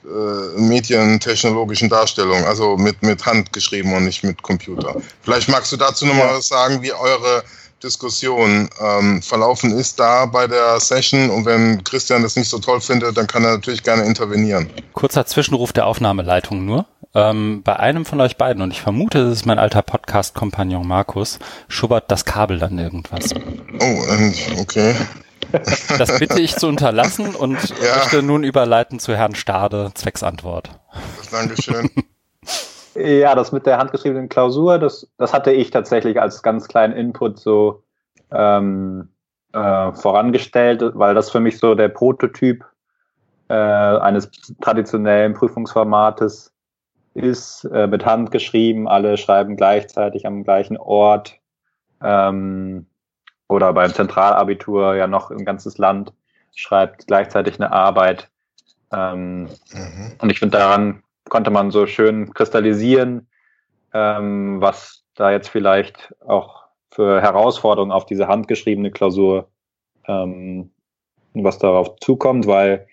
äh, 0.07 0.61
medientechnologischen 0.61 1.89
Darstellung, 1.89 2.45
also 2.45 2.77
mit, 2.77 3.03
mit 3.03 3.27
Hand 3.27 3.53
geschrieben 3.53 3.93
und 3.93 4.05
nicht 4.05 4.23
mit 4.23 4.41
Computer. 4.43 4.95
Vielleicht 5.23 5.49
magst 5.49 5.73
du 5.73 5.77
dazu 5.77 6.07
nochmal 6.07 6.35
was 6.35 6.49
sagen, 6.49 6.81
wie 6.81 6.93
eure 6.93 7.43
Diskussion 7.83 8.71
ähm, 8.81 9.21
verlaufen 9.21 9.71
ist 9.71 10.01
da 10.01 10.27
bei 10.27 10.47
der 10.47 10.81
Session 10.81 11.29
und 11.31 11.45
wenn 11.45 11.85
Christian 11.85 12.23
das 12.23 12.37
nicht 12.37 12.49
so 12.49 12.59
toll 12.59 12.81
findet, 12.81 13.17
dann 13.17 13.27
kann 13.27 13.45
er 13.45 13.53
natürlich 13.53 13.83
gerne 13.83 14.05
intervenieren. 14.05 14.71
Kurzer 14.93 15.27
Zwischenruf 15.27 15.73
der 15.73 15.87
Aufnahmeleitung 15.87 16.65
nur. 16.65 16.87
Ähm, 17.15 17.63
bei 17.65 17.77
einem 17.77 18.05
von 18.05 18.21
euch 18.21 18.37
beiden, 18.37 18.63
und 18.63 18.71
ich 18.71 18.81
vermute, 18.81 19.25
das 19.25 19.39
ist 19.39 19.47
mein 19.47 19.59
alter 19.59 19.83
Podcast-Kompagnon 19.83 20.87
Markus, 20.87 21.39
schubbert 21.69 22.11
das 22.11 22.25
Kabel 22.25 22.59
dann 22.59 22.79
irgendwas. 22.79 23.35
Oh, 23.81 24.61
okay. 24.61 24.95
Das 25.53 26.19
bitte 26.19 26.41
ich 26.41 26.57
zu 26.57 26.67
unterlassen 26.67 27.35
und 27.35 27.57
ja. 27.81 27.97
möchte 27.97 28.23
nun 28.23 28.45
überleiten 28.45 28.99
zu 28.99 29.15
Herrn 29.17 29.35
Stade, 29.35 29.91
Zwecksantwort. 29.95 30.71
Dankeschön. 31.31 31.91
ja, 32.95 33.35
das 33.35 33.53
mit 33.53 33.67
der 33.67 33.79
handgeschriebenen 33.79 34.29
Klausur, 34.29 34.79
das, 34.79 35.09
das 35.19 35.33
hatte 35.33 35.53
ich 35.53 35.71
tatsächlich 35.71 36.21
als 36.21 36.43
ganz 36.43 36.69
kleinen 36.69 36.95
Input 36.95 37.39
so 37.39 37.83
ähm, 38.33 39.09
äh, 39.53 39.93
vorangestellt, 39.93 40.83
weil 40.95 41.15
das 41.15 41.31
für 41.31 41.41
mich 41.41 41.59
so 41.59 41.75
der 41.75 41.89
Prototyp 41.89 42.65
äh, 43.49 43.55
eines 43.55 44.31
traditionellen 44.61 45.35
Prüfungsformates 45.35 46.53
ist, 47.15 47.65
äh, 47.73 47.87
mit 47.87 48.05
Hand 48.05 48.31
geschrieben, 48.31 48.89
alle 48.89 49.17
schreiben 49.17 49.57
gleichzeitig 49.57 50.27
am 50.27 50.45
gleichen 50.45 50.77
Ort. 50.77 51.39
Ähm, 52.03 52.87
oder 53.49 53.73
beim 53.73 53.93
Zentralabitur 53.93 54.95
ja 54.97 55.07
noch 55.07 55.31
ein 55.31 55.45
ganzes 55.45 55.79
Land 55.79 56.13
schreibt 56.55 57.07
gleichzeitig 57.07 57.61
eine 57.61 57.73
Arbeit. 57.73 58.29
Ähm, 58.93 59.43
mhm. 59.43 60.13
Und 60.19 60.31
ich 60.31 60.39
finde, 60.39 60.59
daran 60.59 61.03
konnte 61.29 61.51
man 61.51 61.71
so 61.71 61.87
schön 61.87 62.33
kristallisieren, 62.33 63.27
ähm, 63.93 64.61
was 64.61 65.05
da 65.15 65.31
jetzt 65.31 65.49
vielleicht 65.49 66.15
auch 66.27 66.65
für 66.91 67.21
Herausforderungen 67.21 67.93
auf 67.93 68.07
diese 68.07 68.29
handgeschriebene 68.29 68.91
Klausur, 68.91 69.49
ähm, 70.07 70.71
was 71.35 71.59
darauf 71.59 71.97
zukommt, 72.01 72.47
weil 72.47 72.87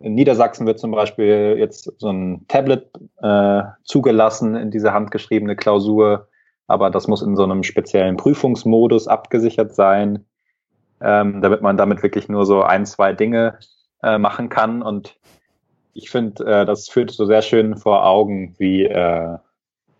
in 0.00 0.14
Niedersachsen 0.14 0.66
wird 0.66 0.80
zum 0.80 0.90
Beispiel 0.90 1.56
jetzt 1.58 1.90
so 1.98 2.10
ein 2.10 2.46
Tablet 2.48 2.90
äh, 3.22 3.62
zugelassen 3.84 4.56
in 4.56 4.70
diese 4.70 4.92
handgeschriebene 4.92 5.56
Klausur 5.56 6.28
aber 6.66 6.90
das 6.90 7.08
muss 7.08 7.22
in 7.22 7.36
so 7.36 7.44
einem 7.44 7.62
speziellen 7.62 8.16
Prüfungsmodus 8.16 9.08
abgesichert 9.08 9.74
sein, 9.74 10.24
ähm, 11.00 11.42
damit 11.42 11.62
man 11.62 11.76
damit 11.76 12.02
wirklich 12.02 12.28
nur 12.28 12.46
so 12.46 12.62
ein, 12.62 12.86
zwei 12.86 13.12
Dinge 13.12 13.58
äh, 14.02 14.18
machen 14.18 14.48
kann. 14.48 14.82
Und 14.82 15.18
ich 15.92 16.10
finde, 16.10 16.44
äh, 16.44 16.66
das 16.66 16.88
führt 16.88 17.10
so 17.10 17.26
sehr 17.26 17.42
schön 17.42 17.76
vor 17.76 18.06
Augen, 18.06 18.54
wie 18.58 18.84
äh, 18.84 19.38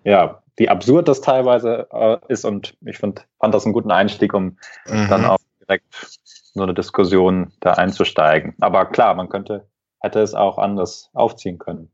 ja, 0.04 0.42
wie 0.56 0.68
absurd 0.68 1.08
das 1.08 1.20
teilweise 1.20 1.88
äh, 1.92 2.18
ist. 2.28 2.44
Und 2.44 2.76
ich 2.82 2.98
find, 2.98 3.26
fand 3.40 3.54
das 3.54 3.64
einen 3.64 3.72
guten 3.72 3.90
Einstieg, 3.90 4.34
um 4.34 4.56
mhm. 4.86 5.08
dann 5.08 5.24
auch 5.24 5.38
direkt 5.60 6.18
so 6.54 6.62
eine 6.62 6.74
Diskussion 6.74 7.52
da 7.60 7.72
einzusteigen. 7.72 8.54
Aber 8.60 8.86
klar, 8.86 9.14
man 9.14 9.28
könnte, 9.28 9.66
hätte 10.00 10.20
es 10.20 10.34
auch 10.34 10.58
anders 10.58 11.10
aufziehen 11.12 11.58
können. 11.58 11.90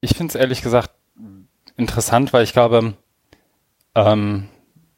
Ich 0.00 0.16
finde 0.16 0.32
es 0.32 0.34
ehrlich 0.36 0.62
gesagt 0.62 0.90
interessant, 1.78 2.32
weil 2.32 2.44
ich 2.44 2.52
glaube, 2.52 2.94
ähm, 3.94 4.48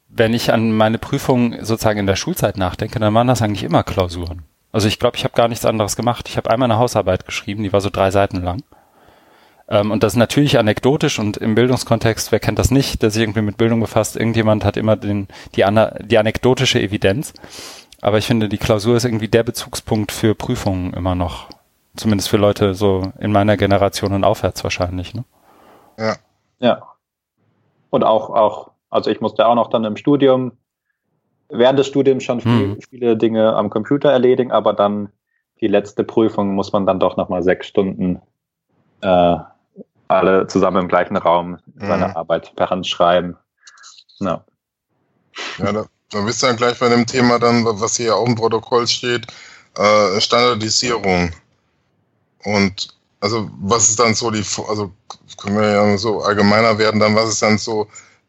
wenn 0.09 0.33
ich 0.33 0.51
an 0.51 0.73
meine 0.73 0.97
Prüfung 0.97 1.63
sozusagen 1.63 1.99
in 1.99 2.07
der 2.07 2.15
Schulzeit 2.15 2.57
nachdenke, 2.57 2.99
dann 2.99 3.13
waren 3.13 3.27
das 3.27 3.41
eigentlich 3.41 3.63
immer 3.63 3.83
Klausuren. 3.83 4.43
Also 4.73 4.87
ich 4.87 4.99
glaube, 4.99 5.17
ich 5.17 5.23
habe 5.23 5.35
gar 5.35 5.47
nichts 5.47 5.65
anderes 5.65 5.95
gemacht. 5.95 6.27
Ich 6.27 6.37
habe 6.37 6.49
einmal 6.49 6.69
eine 6.69 6.79
Hausarbeit 6.79 7.25
geschrieben, 7.25 7.63
die 7.63 7.73
war 7.73 7.81
so 7.81 7.89
drei 7.89 8.11
Seiten 8.11 8.41
lang. 8.41 8.63
Ähm, 9.69 9.91
und 9.91 10.03
das 10.03 10.13
ist 10.13 10.17
natürlich 10.17 10.59
anekdotisch 10.59 11.19
und 11.19 11.37
im 11.37 11.55
Bildungskontext, 11.55 12.31
wer 12.31 12.39
kennt 12.39 12.59
das 12.59 12.71
nicht, 12.71 13.01
der 13.01 13.11
sich 13.11 13.21
irgendwie 13.21 13.41
mit 13.41 13.57
Bildung 13.57 13.79
befasst, 13.79 14.17
irgendjemand 14.17 14.65
hat 14.65 14.77
immer 14.77 14.97
den, 14.97 15.27
die, 15.55 15.63
die 16.01 16.17
anekdotische 16.17 16.81
Evidenz. 16.81 17.33
Aber 18.01 18.17
ich 18.17 18.25
finde, 18.25 18.49
die 18.49 18.57
Klausur 18.57 18.97
ist 18.97 19.05
irgendwie 19.05 19.27
der 19.27 19.43
Bezugspunkt 19.43 20.11
für 20.11 20.35
Prüfungen 20.35 20.93
immer 20.93 21.15
noch. 21.15 21.49
Zumindest 21.95 22.29
für 22.29 22.37
Leute 22.37 22.73
so 22.73 23.11
in 23.19 23.31
meiner 23.31 23.57
Generation 23.57 24.13
und 24.13 24.23
aufwärts 24.23 24.63
wahrscheinlich. 24.63 25.13
Ne? 25.13 25.23
Ja. 25.99 26.15
Ja. 26.61 26.81
Und 27.89 28.03
auch, 28.03 28.29
auch, 28.29 28.71
also 28.89 29.09
ich 29.09 29.19
musste 29.19 29.45
auch 29.45 29.55
noch 29.55 29.69
dann 29.69 29.83
im 29.83 29.97
Studium, 29.97 30.53
während 31.49 31.77
des 31.77 31.87
Studiums 31.87 32.23
schon 32.23 32.39
viel, 32.39 32.75
hm. 32.75 32.81
viele 32.89 33.17
Dinge 33.17 33.53
am 33.55 33.69
Computer 33.69 34.11
erledigen, 34.11 34.51
aber 34.51 34.73
dann 34.73 35.09
die 35.59 35.67
letzte 35.67 36.03
Prüfung 36.03 36.55
muss 36.55 36.71
man 36.71 36.85
dann 36.85 36.99
doch 36.99 37.17
nochmal 37.17 37.43
sechs 37.43 37.67
Stunden 37.67 38.21
äh, 39.01 39.35
alle 40.07 40.47
zusammen 40.47 40.83
im 40.83 40.87
gleichen 40.87 41.17
Raum 41.17 41.59
seine 41.75 42.09
mhm. 42.09 42.15
Arbeit 42.15 42.55
per 42.55 42.69
Hand 42.69 42.85
schreiben. 42.87 43.37
Ja. 44.19 44.43
Ja, 45.57 45.71
da, 45.71 45.85
da 46.11 46.21
bist 46.21 46.43
du 46.43 46.47
dann 46.47 46.57
gleich 46.57 46.79
bei 46.79 46.89
dem 46.89 47.05
Thema 47.05 47.39
dann, 47.39 47.63
was 47.65 47.95
hier 47.95 48.15
auch 48.15 48.27
im 48.27 48.35
Protokoll 48.35 48.87
steht, 48.87 49.27
äh, 49.77 50.19
Standardisierung. 50.19 51.31
Und 52.43 52.89
also 53.21 53.49
was 53.61 53.89
ist 53.89 53.99
dann 53.99 54.13
so 54.13 54.31
die, 54.31 54.43
also 54.67 54.91
können 55.37 55.57
wir 55.57 55.69
ja 55.69 55.97
so 55.97 56.21
allgemeiner 56.21 56.77
werden, 56.77 56.99
dann 56.99 57.15
was 57.15 57.29
ist 57.29 57.41
dann 57.41 57.57
so 57.57 57.87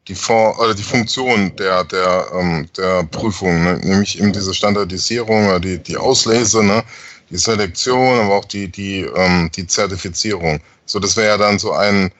die, 0.08 0.14
For 0.14 0.58
oder 0.58 0.74
die 0.74 0.82
Funktion 0.82 1.54
der, 1.56 1.84
der, 1.84 2.26
ähm, 2.34 2.68
der 2.76 3.04
Prüfung, 3.04 3.64
ne? 3.64 3.78
nämlich 3.82 4.18
eben 4.18 4.32
diese 4.32 4.52
Standardisierung 4.54 5.48
oder 5.48 5.60
die, 5.60 5.78
die 5.78 5.96
Auslese, 5.96 6.62
ne? 6.62 6.82
die 7.30 7.38
Selektion, 7.38 8.20
aber 8.20 8.34
auch 8.34 8.44
die, 8.44 8.68
die, 8.68 9.00
ähm, 9.16 9.50
die 9.54 9.66
Zertifizierung. 9.66 10.60
So, 10.84 10.98
das 10.98 11.16
wäre 11.16 11.28
ja 11.28 11.38
dann 11.38 11.58
so 11.58 11.72
ein 11.72 12.10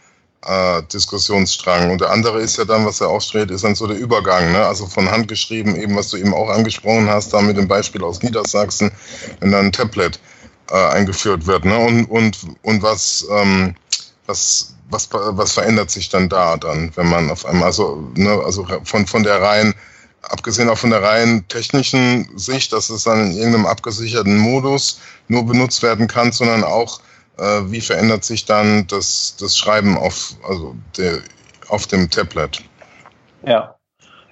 äh, 0.46 0.82
Diskussionsstrang. 0.92 1.90
Und 1.90 2.00
der 2.00 2.10
andere 2.10 2.40
ist 2.40 2.56
ja 2.56 2.64
dann, 2.64 2.86
was 2.86 3.00
er 3.00 3.08
aufstrebt, 3.08 3.50
ist 3.50 3.64
dann 3.64 3.74
so 3.74 3.86
der 3.86 3.98
Übergang, 3.98 4.52
ne? 4.52 4.64
also 4.64 4.86
von 4.86 5.10
handgeschrieben, 5.10 5.76
eben 5.76 5.96
was 5.96 6.08
du 6.08 6.16
eben 6.16 6.32
auch 6.32 6.48
angesprochen 6.48 7.08
hast, 7.10 7.32
da 7.34 7.42
mit 7.42 7.56
dem 7.56 7.68
Beispiel 7.68 8.02
aus 8.02 8.22
Niedersachsen, 8.22 8.90
wenn 9.40 9.52
dann 9.52 9.66
ein 9.66 9.72
Tablet 9.72 10.18
äh, 10.70 10.74
eingeführt 10.74 11.46
wird. 11.46 11.64
Ne? 11.64 11.76
Und, 11.78 12.04
und, 12.06 12.38
und 12.62 12.82
was, 12.82 13.26
ähm, 13.30 13.74
was, 14.26 14.74
was, 14.90 15.08
was 15.12 15.52
verändert 15.52 15.90
sich 15.90 16.08
dann 16.08 16.28
da 16.28 16.56
dann, 16.56 16.92
wenn 16.96 17.08
man 17.08 17.30
auf 17.30 17.44
einmal, 17.46 17.64
also, 17.64 18.08
ne, 18.14 18.40
also 18.44 18.66
von, 18.84 19.06
von 19.06 19.22
der 19.22 19.40
rein, 19.40 19.74
abgesehen 20.22 20.68
auch 20.68 20.78
von 20.78 20.90
der 20.90 21.02
rein 21.02 21.44
technischen 21.48 22.28
Sicht, 22.38 22.72
dass 22.72 22.90
es 22.90 23.04
dann 23.04 23.30
in 23.30 23.36
irgendeinem 23.36 23.66
abgesicherten 23.66 24.38
Modus 24.38 25.00
nur 25.28 25.44
benutzt 25.44 25.82
werden 25.82 26.06
kann, 26.06 26.32
sondern 26.32 26.64
auch, 26.64 27.00
äh, 27.38 27.62
wie 27.66 27.80
verändert 27.80 28.24
sich 28.24 28.44
dann 28.44 28.86
das, 28.86 29.36
das 29.38 29.56
Schreiben 29.56 29.96
auf, 29.96 30.34
also 30.48 30.76
der, 30.96 31.18
auf 31.68 31.86
dem 31.86 32.10
Tablet. 32.10 32.62
Ja. 33.44 33.76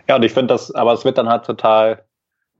Ja, 0.08 0.16
und 0.16 0.24
ich 0.24 0.32
finde 0.32 0.54
das, 0.54 0.74
aber 0.74 0.92
es 0.92 1.04
wird 1.04 1.18
dann 1.18 1.28
halt 1.28 1.44
total 1.44 2.04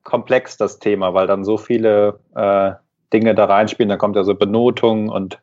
komplex, 0.05 0.57
das 0.57 0.79
Thema, 0.79 1.15
weil 1.15 1.27
dann 1.27 1.45
so 1.45 1.59
viele 1.59 2.21
äh, 2.35 2.73
Dinge 3.13 3.35
da 3.35 3.47
reinspielen. 3.47 3.89
Dann 3.89 3.99
kommt 3.99 4.17
ja 4.17 4.25
so 4.25 4.35
Benotung 4.35 5.09
und 5.09 5.41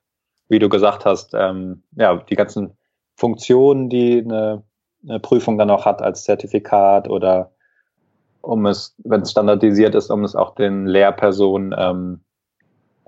wie 0.49 0.59
du 0.59 0.69
gesagt 0.69 1.05
hast, 1.05 1.33
ähm, 1.33 1.83
ja, 1.95 2.15
die 2.15 2.35
ganzen 2.35 2.77
Funktionen, 3.15 3.89
die 3.89 4.21
eine, 4.23 4.63
eine 5.07 5.19
Prüfung 5.19 5.57
dann 5.57 5.69
auch 5.69 5.85
hat 5.85 6.01
als 6.01 6.23
Zertifikat 6.23 7.09
oder 7.09 7.51
um 8.41 8.65
es, 8.65 8.95
wenn 9.03 9.21
es 9.21 9.31
standardisiert 9.31 9.95
ist, 9.95 10.09
um 10.09 10.23
es 10.23 10.35
auch 10.35 10.55
den 10.55 10.85
Lehrpersonen 10.85 11.75
ähm, 11.77 12.21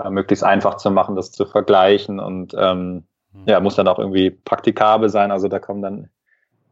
äh, 0.04 0.10
möglichst 0.10 0.44
einfach 0.44 0.76
zu 0.76 0.92
machen, 0.92 1.16
das 1.16 1.32
zu 1.32 1.46
vergleichen 1.46 2.20
und 2.20 2.54
ähm, 2.58 3.04
mhm. 3.32 3.44
ja, 3.46 3.60
muss 3.60 3.76
dann 3.76 3.88
auch 3.88 4.00
irgendwie 4.00 4.32
praktikabel 4.32 5.10
sein. 5.10 5.32
Also 5.32 5.48
da 5.48 5.60
kommen 5.60 5.82
dann 5.82 6.10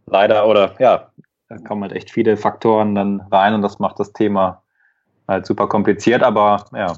leider 0.05 0.47
oder 0.47 0.75
ja, 0.79 1.11
da 1.47 1.57
kommen 1.57 1.83
halt 1.83 1.93
echt 1.93 2.11
viele 2.11 2.35
Faktoren 2.35 2.95
dann 2.95 3.21
rein 3.31 3.53
und 3.53 3.61
das 3.61 3.79
macht 3.79 3.99
das 3.99 4.11
Thema 4.11 4.63
halt 5.27 5.45
super 5.45 5.67
kompliziert, 5.67 6.23
aber 6.23 6.65
ja, 6.73 6.93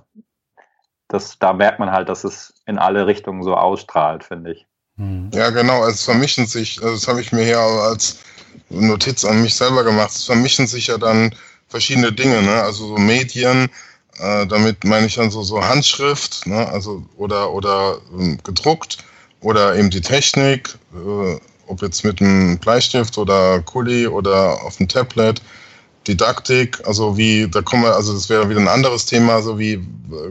das, 1.09 1.37
da 1.39 1.51
merkt 1.53 1.79
man 1.79 1.91
halt, 1.91 2.07
dass 2.07 2.23
es 2.23 2.53
in 2.65 2.77
alle 2.77 3.05
Richtungen 3.07 3.43
so 3.43 3.55
ausstrahlt, 3.55 4.23
finde 4.23 4.53
ich. 4.53 4.65
Hm. 4.97 5.29
Ja, 5.33 5.49
genau. 5.49 5.85
Es 5.85 6.03
vermischen 6.03 6.45
sich, 6.45 6.81
also 6.81 6.93
das 6.93 7.07
habe 7.07 7.19
ich 7.19 7.31
mir 7.31 7.43
hier 7.43 7.59
als 7.59 8.19
Notiz 8.69 9.25
an 9.25 9.41
mich 9.41 9.55
selber 9.55 9.83
gemacht, 9.83 10.11
es 10.11 10.23
vermischen 10.23 10.67
sich 10.67 10.87
ja 10.87 10.97
dann 10.97 11.33
verschiedene 11.67 12.11
Dinge, 12.11 12.41
ne? 12.41 12.61
Also 12.61 12.87
so 12.87 12.97
Medien, 12.97 13.69
äh, 14.19 14.45
damit 14.45 14.83
meine 14.83 15.07
ich 15.07 15.15
dann 15.15 15.31
so, 15.31 15.41
so 15.41 15.63
Handschrift, 15.63 16.45
ne? 16.45 16.67
Also 16.67 17.03
oder 17.17 17.51
oder 17.51 17.97
ähm, 18.13 18.37
gedruckt 18.43 18.99
oder 19.41 19.75
eben 19.75 19.89
die 19.89 20.01
Technik, 20.01 20.77
äh, 20.93 21.39
ob 21.67 21.81
jetzt 21.81 22.03
mit 22.03 22.21
einem 22.21 22.57
Bleistift 22.59 23.17
oder 23.17 23.61
Kuli 23.61 24.07
oder 24.07 24.63
auf 24.63 24.77
dem 24.77 24.87
Tablet 24.87 25.41
Didaktik, 26.09 26.85
also 26.87 27.17
wie, 27.17 27.47
da 27.47 27.61
kommen 27.61 27.83
wir, 27.83 27.95
also 27.95 28.13
das 28.13 28.29
wäre 28.29 28.49
wieder 28.49 28.59
ein 28.59 28.67
anderes 28.67 29.05
Thema, 29.05 29.41
so 29.41 29.59
wie 29.59 29.73
äh, 29.73 29.81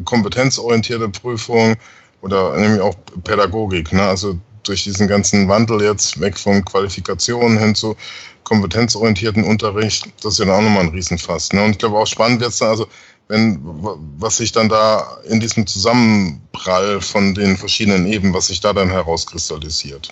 kompetenzorientierte 0.04 1.08
Prüfung 1.08 1.76
oder 2.20 2.56
nämlich 2.56 2.80
auch 2.80 2.96
Pädagogik, 3.22 3.92
ne? 3.92 4.02
also 4.02 4.36
durch 4.64 4.82
diesen 4.82 5.06
ganzen 5.06 5.48
Wandel 5.48 5.80
jetzt 5.82 6.20
weg 6.20 6.36
von 6.36 6.64
Qualifikationen 6.64 7.58
hin 7.58 7.76
zu 7.76 7.96
kompetenzorientierten 8.42 9.44
Unterricht, 9.44 10.08
das 10.22 10.38
ist 10.38 10.44
ja 10.44 10.52
auch 10.52 10.60
nochmal 10.60 10.84
ein 10.84 10.90
Riesenfass. 10.90 11.52
Ne? 11.52 11.64
Und 11.64 11.70
ich 11.72 11.78
glaube 11.78 11.96
auch 11.96 12.06
spannend 12.06 12.40
wird 12.40 12.50
es 12.50 12.60
also 12.60 12.88
wenn, 13.28 13.60
was 13.62 14.38
sich 14.38 14.52
dann 14.52 14.68
da 14.70 15.18
in 15.28 15.38
diesem 15.38 15.66
Zusammenprall 15.66 17.00
von 17.02 17.34
den 17.34 17.56
verschiedenen 17.56 18.06
Ebenen, 18.06 18.34
was 18.34 18.46
sich 18.46 18.60
da 18.60 18.72
dann 18.72 18.88
herauskristallisiert. 18.88 20.08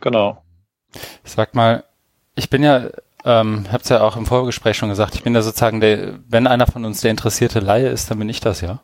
Genau. 0.00 0.42
Sag 1.24 1.54
mal, 1.54 1.84
ich 2.36 2.48
bin 2.48 2.62
ja 2.62 2.88
ähm, 3.26 3.66
hab's 3.70 3.88
ja 3.88 4.00
auch 4.00 4.16
im 4.16 4.24
Vorgespräch 4.24 4.76
schon 4.76 4.88
gesagt, 4.88 5.16
ich 5.16 5.22
bin 5.24 5.34
ja 5.34 5.42
sozusagen 5.42 5.80
der, 5.80 6.14
wenn 6.28 6.46
einer 6.46 6.66
von 6.66 6.84
uns 6.84 7.00
der 7.00 7.10
interessierte 7.10 7.60
Laie 7.60 7.88
ist, 7.88 8.10
dann 8.10 8.18
bin 8.18 8.28
ich 8.28 8.40
das 8.40 8.60
ja. 8.60 8.80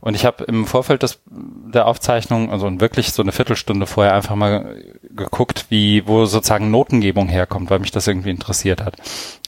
Und 0.00 0.14
ich 0.14 0.26
habe 0.26 0.44
im 0.44 0.66
Vorfeld 0.66 1.02
des, 1.02 1.20
der 1.26 1.86
Aufzeichnung, 1.86 2.50
also 2.50 2.80
wirklich 2.80 3.12
so 3.12 3.22
eine 3.22 3.32
Viertelstunde 3.32 3.86
vorher 3.86 4.14
einfach 4.14 4.34
mal 4.34 4.76
geguckt, 5.10 5.66
wie, 5.70 6.06
wo 6.06 6.26
sozusagen 6.26 6.70
Notengebung 6.70 7.28
herkommt, 7.28 7.70
weil 7.70 7.78
mich 7.78 7.92
das 7.92 8.06
irgendwie 8.06 8.30
interessiert 8.30 8.84
hat. 8.84 8.96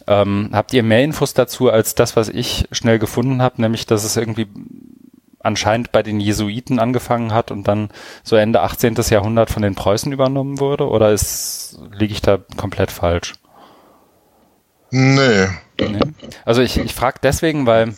Ähm, 0.07 0.51
habt 0.53 0.73
ihr 0.73 0.83
mehr 0.83 1.05
Infos 1.05 1.35
dazu 1.35 1.71
als 1.71 1.95
das, 1.95 2.17
was 2.17 2.29
ich 2.29 2.67
schnell 2.73 2.99
gefunden 2.99 3.43
habe, 3.43 3.61
nämlich 3.61 3.87
dass 3.87 4.05
es 4.05 4.17
irgendwie 4.17 4.47
anscheinend 5.41 5.93
bei 5.93 6.03
den 6.03 6.21
Jesuiten 6.21 6.79
angefangen 6.79 7.33
hat 7.33 7.51
und 7.51 7.69
dann 7.69 7.91
so 8.23 8.37
Ende 8.37 8.63
18. 8.63 8.95
Jahrhundert 9.11 9.51
von 9.51 9.63
den 9.63 9.75
Preußen 9.75 10.13
übernommen 10.13 10.61
wurde? 10.61 10.89
Oder 10.89 11.13
ist, 11.13 11.79
liege 11.93 12.13
ich 12.13 12.23
da 12.23 12.39
komplett 12.57 12.91
falsch? 12.91 13.35
Nee. 14.91 15.49
nee. 15.81 16.01
Also 16.45 16.63
ich, 16.63 16.79
ich 16.79 16.95
frage 16.95 17.19
deswegen, 17.23 17.67
weil 17.67 17.95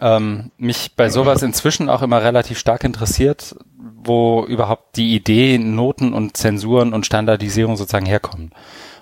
ähm, 0.00 0.50
mich 0.56 0.92
bei 0.96 1.10
sowas 1.10 1.42
inzwischen 1.42 1.88
auch 1.88 2.02
immer 2.02 2.22
relativ 2.22 2.58
stark 2.58 2.84
interessiert, 2.84 3.56
wo 3.76 4.44
überhaupt 4.44 4.96
die 4.96 5.14
Idee, 5.14 5.58
Noten 5.58 6.14
und 6.14 6.36
Zensuren 6.36 6.92
und 6.92 7.06
Standardisierung 7.06 7.76
sozusagen 7.76 8.06
herkommen. 8.06 8.52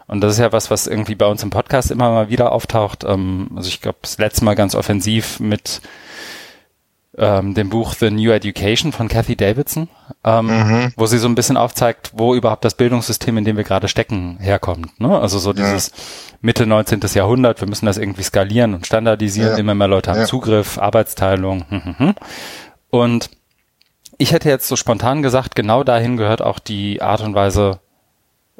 Und 0.09 0.23
das 0.23 0.33
ist 0.33 0.41
ja 0.41 0.53
was, 0.53 0.71
was 0.71 0.87
irgendwie 0.87 1.15
bei 1.15 1.27
uns 1.27 1.43
im 1.43 1.51
Podcast 1.51 1.91
immer 1.91 2.11
mal 2.11 2.31
wieder 2.31 2.51
auftaucht. 2.53 3.05
Ähm, 3.05 3.51
also 3.55 3.69
ich 3.69 3.81
glaube, 3.81 3.99
das 4.03 4.19
letzte 4.19 4.45
Mal 4.45 4.55
ganz 4.55 4.75
offensiv 4.75 5.39
mit 5.39 5.83
ähm, 7.19 7.55
dem 7.55 7.69
Buch 7.69 7.95
The 7.95 8.11
New 8.11 8.31
Education 8.31 8.93
von 8.93 9.09
Kathy 9.09 9.37
Davidson, 9.37 9.89
ähm, 10.25 10.47
mhm. 10.47 10.93
wo 10.97 11.07
sie 11.07 11.19
so 11.19 11.29
ein 11.29 11.35
bisschen 11.35 11.57
aufzeigt, 11.57 12.13
wo 12.15 12.35
überhaupt 12.35 12.65
das 12.65 12.75
Bildungssystem, 12.75 13.37
in 13.37 13.45
dem 13.45 13.57
wir 13.57 13.65
gerade 13.65 13.89
stecken, 13.89 14.39
herkommt. 14.41 15.01
Ne? 15.01 15.19
Also 15.19 15.39
so 15.39 15.53
dieses 15.53 15.89
ja. 15.89 15.95
Mitte 16.41 16.67
19. 16.67 17.01
Jahrhundert, 17.15 17.61
wir 17.61 17.69
müssen 17.69 17.87
das 17.87 17.99
irgendwie 17.99 18.23
skalieren 18.23 18.75
und 18.75 18.87
standardisieren, 18.87 19.53
ja. 19.53 19.59
immer 19.59 19.75
mehr 19.75 19.89
Leute 19.89 20.11
haben 20.11 20.21
ja. 20.21 20.27
Zugriff, 20.27 20.79
Arbeitsteilung. 20.79 21.65
Hm, 21.69 21.85
hm, 21.85 21.99
hm. 21.99 22.15
Und 22.91 23.31
ich 24.19 24.33
hätte 24.33 24.49
jetzt 24.49 24.69
so 24.69 24.77
spontan 24.77 25.23
gesagt, 25.23 25.55
genau 25.55 25.85
dahin 25.85 26.17
gehört 26.17 26.43
auch 26.43 26.59
die 26.59 27.03
Art 27.03 27.21
und 27.21 27.35
Weise, 27.35 27.81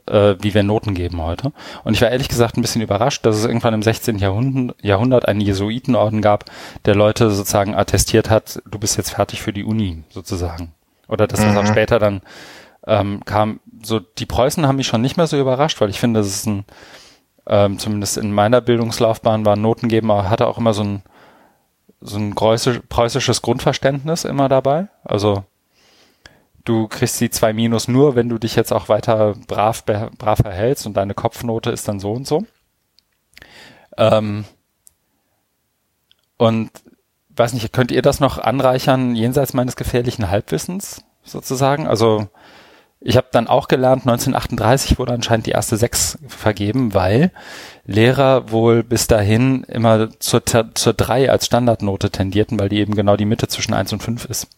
äh, 0.09 0.37
wie 0.41 0.55
wir 0.55 0.63
Noten 0.63 0.95
geben 0.95 1.23
heute. 1.23 1.53
Und 1.85 1.95
ich 1.95 2.03
war 2.03 2.11
ehrlich 2.11 2.29
gesagt 2.29 2.57
ein 2.57 2.63
bisschen 2.63 2.83
überrascht, 2.83 3.25
dass 3.25 3.37
es 3.37 3.45
irgendwann 3.45 3.75
im 3.75 3.83
16. 3.83 4.19
Jahrhundert, 4.19 4.77
Jahrhundert 4.83 5.29
einen 5.29 5.41
Jesuitenorden 5.41 6.23
gab, 6.23 6.45
der 6.85 6.95
Leute 6.95 7.31
sozusagen 7.31 7.75
attestiert 7.75 8.31
hat, 8.31 8.63
du 8.69 8.79
bist 8.79 8.97
jetzt 8.97 9.11
fertig 9.11 9.43
für 9.43 9.53
die 9.53 9.65
Uni, 9.65 10.03
sozusagen. 10.09 10.73
Oder 11.09 11.27
dass 11.27 11.41
das 11.41 11.57
auch 11.57 11.63
mhm. 11.63 11.69
später 11.69 11.99
dann 11.99 12.21
ähm, 12.87 13.25
kam. 13.25 13.61
So, 13.83 14.01
die 14.01 14.27
Preußen 14.27 14.67
haben 14.67 14.77
mich 14.77 14.87
schon 14.87 15.01
nicht 15.01 15.17
mehr 15.17 15.27
so 15.27 15.39
überrascht, 15.39 15.81
weil 15.81 15.91
ich 15.91 16.01
finde, 16.01 16.21
das 16.21 16.29
ist 16.29 16.47
ein, 16.47 16.65
ähm, 17.47 17.79
zumindest 17.79 18.19
in 18.19 18.33
meiner 18.33 18.61
Bildungslaufbahn 18.61 19.47
war 19.47 19.57
Notengeben, 19.57 20.11
aber 20.11 20.29
hatte 20.29 20.47
auch 20.47 20.59
immer 20.59 20.75
so 20.75 20.83
ein, 20.83 21.03
so 22.01 22.19
ein 22.19 22.35
preußisches 22.35 23.43
Grundverständnis 23.43 24.25
immer 24.25 24.49
dabei. 24.49 24.89
Also 25.05 25.45
du 26.69 26.89
kriegst 26.89 27.21
die 27.21 27.31
zwei 27.31 27.53
Minus 27.53 27.89
nur, 27.89 28.15
wenn 28.15 28.29
du 28.29 28.39
dich 28.39 28.55
jetzt 28.57 28.73
auch 28.73 28.89
weiter 28.89 29.35
brav, 29.47 29.85
brav 29.85 30.39
verhältst 30.39 30.87
und 30.87 30.97
deine 30.97 31.15
Kopfnote 31.15 31.71
ist 31.71 31.89
dann 31.89 32.01
so 32.01 32.13
und 32.13 32.27
so. 32.27 32.45
Ähm, 33.97 34.45
und 36.37 36.71
weiß 37.31 37.53
nicht, 37.55 37.73
könnt 37.73 37.91
ihr 37.91 38.03
das 38.03 38.21
noch 38.21 38.39
anreichern 38.39 39.15
jenseits 39.15 39.55
meines 39.55 39.77
gefährlichen 39.77 40.31
Halbwissens 40.31 41.05
sozusagen? 41.23 41.87
Also 41.87 42.29
ich 43.01 43.17
habe 43.17 43.29
dann 43.31 43.47
auch 43.47 43.69
gelernt, 43.69 44.03
1938 44.03 44.99
wurde 44.99 45.15
anscheinend 45.15 45.47
die 45.47 45.53
erste 45.53 45.77
sechs 45.77 46.19
vergeben, 46.27 46.95
weil 46.95 47.31
Lehrer 47.85 48.51
wohl 48.51 48.83
bis 48.83 49.07
dahin 49.07 49.63
immer 49.65 50.11
zur, 50.19 50.43
zur 50.45 50.95
drei 50.95 51.31
als 51.31 51.47
Standardnote 51.47 52.11
tendierten, 52.11 52.59
weil 52.59 52.69
die 52.69 52.81
eben 52.81 52.95
genau 52.95 53.17
die 53.17 53.25
Mitte 53.25 53.49
zwischen 53.49 53.73
eins 53.73 53.93
und 53.93 54.03
fünf 54.03 54.25
ist. 54.25 54.49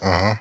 Aha. 0.00 0.40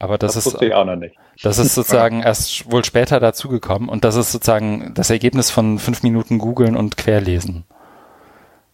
Aber 0.00 0.16
das, 0.16 0.34
das 0.34 0.46
ist, 0.46 0.54
auch 0.56 0.84
noch 0.84 0.96
nicht. 0.96 1.16
das 1.42 1.58
ist 1.58 1.74
sozusagen 1.74 2.22
erst 2.22 2.70
wohl 2.70 2.84
später 2.84 3.18
dazugekommen 3.18 3.88
und 3.88 4.04
das 4.04 4.14
ist 4.14 4.30
sozusagen 4.30 4.92
das 4.94 5.10
Ergebnis 5.10 5.50
von 5.50 5.78
fünf 5.80 6.04
Minuten 6.04 6.38
googeln 6.38 6.76
und 6.76 6.96
querlesen. 6.96 7.64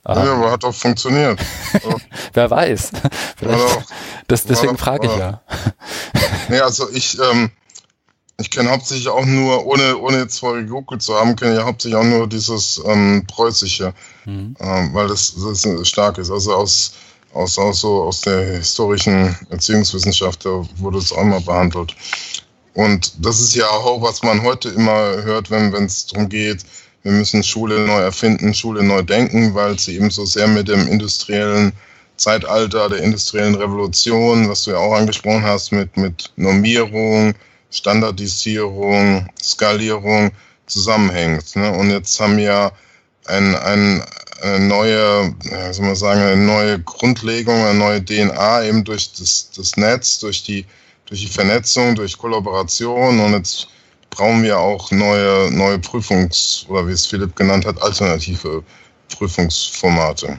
Ja, 0.07 0.17
aber 0.17 0.51
hat 0.51 0.65
doch 0.65 0.75
funktioniert. 0.75 1.41
Wer 2.35 2.51
weiß. 2.51 2.93
Vielleicht, 3.37 3.87
das, 4.27 4.45
deswegen 4.45 4.77
frage 4.77 5.07
ich 5.07 5.17
ja. 5.17 5.41
Nee, 6.51 6.61
also 6.61 6.91
ich, 6.91 7.19
ähm, 7.19 7.51
Ich 8.39 8.51
kenne 8.51 8.71
hauptsächlich 8.71 9.09
auch 9.09 9.25
nur, 9.25 9.65
ohne, 9.65 9.97
ohne 9.97 10.19
jetzt 10.19 10.41
vorher 10.41 10.63
gegoogelt 10.63 11.01
zu 11.01 11.15
haben, 11.15 11.37
kenne 11.37 11.57
ich 11.57 11.63
hauptsächlich 11.63 11.99
auch 11.99 12.05
nur 12.05 12.27
dieses 12.27 12.83
ähm, 12.85 13.25
Preußische, 13.27 13.95
mhm. 14.27 14.57
ähm, 14.59 14.91
weil 14.93 15.09
das, 15.09 15.37
das 15.37 15.89
stark 15.89 16.19
ist. 16.19 16.31
Also 16.31 16.55
aus, 16.55 16.95
aus, 17.35 17.59
aus, 17.59 17.81
so, 17.81 18.05
aus 18.05 18.23
der 18.23 18.59
historischen 18.59 19.37
Erziehungswissenschaft, 19.51 20.45
da 20.45 20.65
wurde 20.77 20.99
es 20.99 21.13
auch 21.13 21.25
mal 21.25 21.41
behandelt. 21.41 21.95
Und 22.75 23.13
das 23.25 23.41
ist 23.41 23.55
ja 23.55 23.69
auch, 23.69 24.03
was 24.03 24.23
man 24.23 24.43
heute 24.43 24.71
immer 24.71 25.23
hört, 25.23 25.51
wenn 25.51 25.73
es 25.85 26.07
darum 26.07 26.29
geht, 26.29 26.65
wir 27.03 27.13
müssen 27.13 27.43
Schule 27.43 27.81
neu 27.81 28.01
erfinden, 28.01 28.55
Schule 28.55 28.83
neu 28.83 29.03
denken, 29.03 29.55
weil 29.55 29.79
sie 29.79 29.97
eben 29.97 30.11
so 30.11 30.25
sehr 30.25 30.49
mit 30.49 30.69
dem 30.69 30.89
industriellen 30.89 31.73
Zeitalter, 32.17 32.89
der 32.89 33.01
industriellen 33.01 33.55
Revolution, 33.57 34.49
was 34.49 34.63
du 34.63 34.71
ja 34.71 34.79
auch 34.79 34.95
angesprochen 34.95 35.45
hast, 35.45 35.71
mit, 35.71 35.97
mit 35.97 36.33
Normierung, 36.37 37.35
Standardisierung, 37.71 39.29
Skalierung 39.43 40.31
zusammenhängt. 40.67 41.57
Ne? 41.57 41.71
Und 41.73 41.91
jetzt 41.91 42.19
haben 42.21 42.39
wir 42.39 42.73
ein, 43.27 43.55
ein, 43.55 44.03
eine 44.45 44.61
neue, 44.61 45.35
ja, 45.51 45.73
soll 45.73 45.87
man 45.87 45.97
sagen, 45.97 46.21
eine 46.21 46.37
neue 46.37 46.79
Grundlegung, 46.81 47.55
eine 47.55 47.79
neue 47.79 48.05
DNA 48.05 48.65
eben 48.65 48.85
durch 48.85 49.13
das, 49.15 49.51
das 49.57 49.77
Netz, 49.77 50.19
durch 50.19 50.43
die, 50.43 50.67
durch 51.07 51.23
die 51.23 51.29
Vernetzung, 51.29 51.95
durch 51.95 52.19
Kollaboration 52.19 53.21
und 53.21 53.33
jetzt 53.33 53.69
brauchen 54.11 54.43
wir 54.43 54.59
auch 54.59 54.91
neue, 54.91 55.51
neue 55.51 55.79
Prüfungs- 55.79 56.67
oder 56.69 56.87
wie 56.87 56.93
es 56.93 57.07
Philipp 57.07 57.35
genannt 57.35 57.65
hat, 57.65 57.81
alternative 57.81 58.63
Prüfungsformate. 59.09 60.39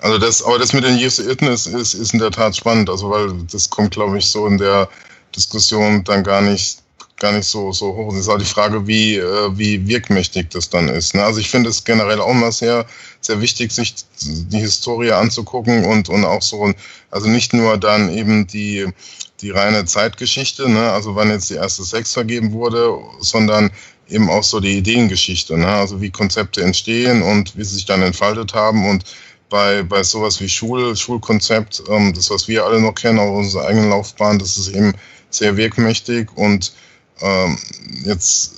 Also 0.00 0.18
das, 0.18 0.42
aber 0.42 0.58
das 0.58 0.72
mit 0.72 0.84
den 0.84 0.98
Jesuiten 0.98 1.46
ist, 1.46 1.66
ist, 1.66 1.94
ist 1.94 2.12
in 2.12 2.18
der 2.18 2.30
Tat 2.30 2.56
spannend, 2.56 2.90
also 2.90 3.08
weil 3.08 3.32
das 3.50 3.70
kommt, 3.70 3.92
glaube 3.92 4.18
ich, 4.18 4.26
so 4.26 4.46
in 4.46 4.58
der 4.58 4.88
Diskussion 5.34 6.04
dann 6.04 6.24
gar 6.24 6.42
nicht, 6.42 6.78
gar 7.18 7.32
nicht 7.32 7.46
so, 7.46 7.72
so 7.72 7.94
hoch. 7.94 8.12
Es 8.12 8.20
ist 8.20 8.28
auch 8.28 8.38
die 8.38 8.44
Frage, 8.44 8.86
wie, 8.86 9.16
äh, 9.16 9.50
wie 9.56 9.86
wirkmächtig 9.86 10.50
das 10.50 10.68
dann 10.68 10.88
ist. 10.88 11.14
Ne? 11.14 11.22
Also 11.22 11.40
ich 11.40 11.48
finde 11.48 11.70
es 11.70 11.84
generell 11.84 12.20
auch 12.20 12.34
mal 12.34 12.52
sehr, 12.52 12.86
sehr 13.20 13.40
wichtig, 13.40 13.72
sich 13.72 13.94
die 14.20 14.58
Historie 14.58 15.12
anzugucken 15.12 15.84
und, 15.84 16.08
und 16.08 16.24
auch 16.24 16.42
so, 16.42 16.72
also 17.10 17.28
nicht 17.28 17.52
nur 17.52 17.78
dann 17.78 18.10
eben 18.10 18.46
die, 18.46 18.86
die 19.40 19.50
reine 19.50 19.84
Zeitgeschichte, 19.84 20.68
ne? 20.68 20.90
also 20.90 21.14
wann 21.14 21.30
jetzt 21.30 21.50
die 21.50 21.54
erste 21.54 21.84
Sex 21.84 22.12
vergeben 22.12 22.52
wurde, 22.52 22.96
sondern 23.20 23.70
eben 24.08 24.28
auch 24.28 24.44
so 24.44 24.60
die 24.60 24.76
Ideengeschichte, 24.78 25.56
ne? 25.56 25.68
also 25.68 26.00
wie 26.00 26.10
Konzepte 26.10 26.62
entstehen 26.62 27.22
und 27.22 27.56
wie 27.56 27.64
sie 27.64 27.76
sich 27.76 27.86
dann 27.86 28.02
entfaltet 28.02 28.54
haben 28.54 28.88
und 28.88 29.04
bei, 29.48 29.82
bei 29.82 30.02
sowas 30.02 30.40
wie 30.40 30.48
Schul, 30.48 30.96
Schulkonzept, 30.96 31.84
ähm, 31.88 32.12
das 32.12 32.30
was 32.30 32.48
wir 32.48 32.64
alle 32.64 32.80
noch 32.80 32.94
kennen, 32.94 33.20
auch 33.20 33.36
unsere 33.36 33.66
eigene 33.66 33.88
Laufbahn, 33.88 34.38
das 34.38 34.56
ist 34.56 34.68
eben 34.68 34.94
sehr 35.30 35.56
wirkmächtig 35.56 36.28
und 36.34 36.72
ähm, 37.24 37.58
jetzt, 38.04 38.52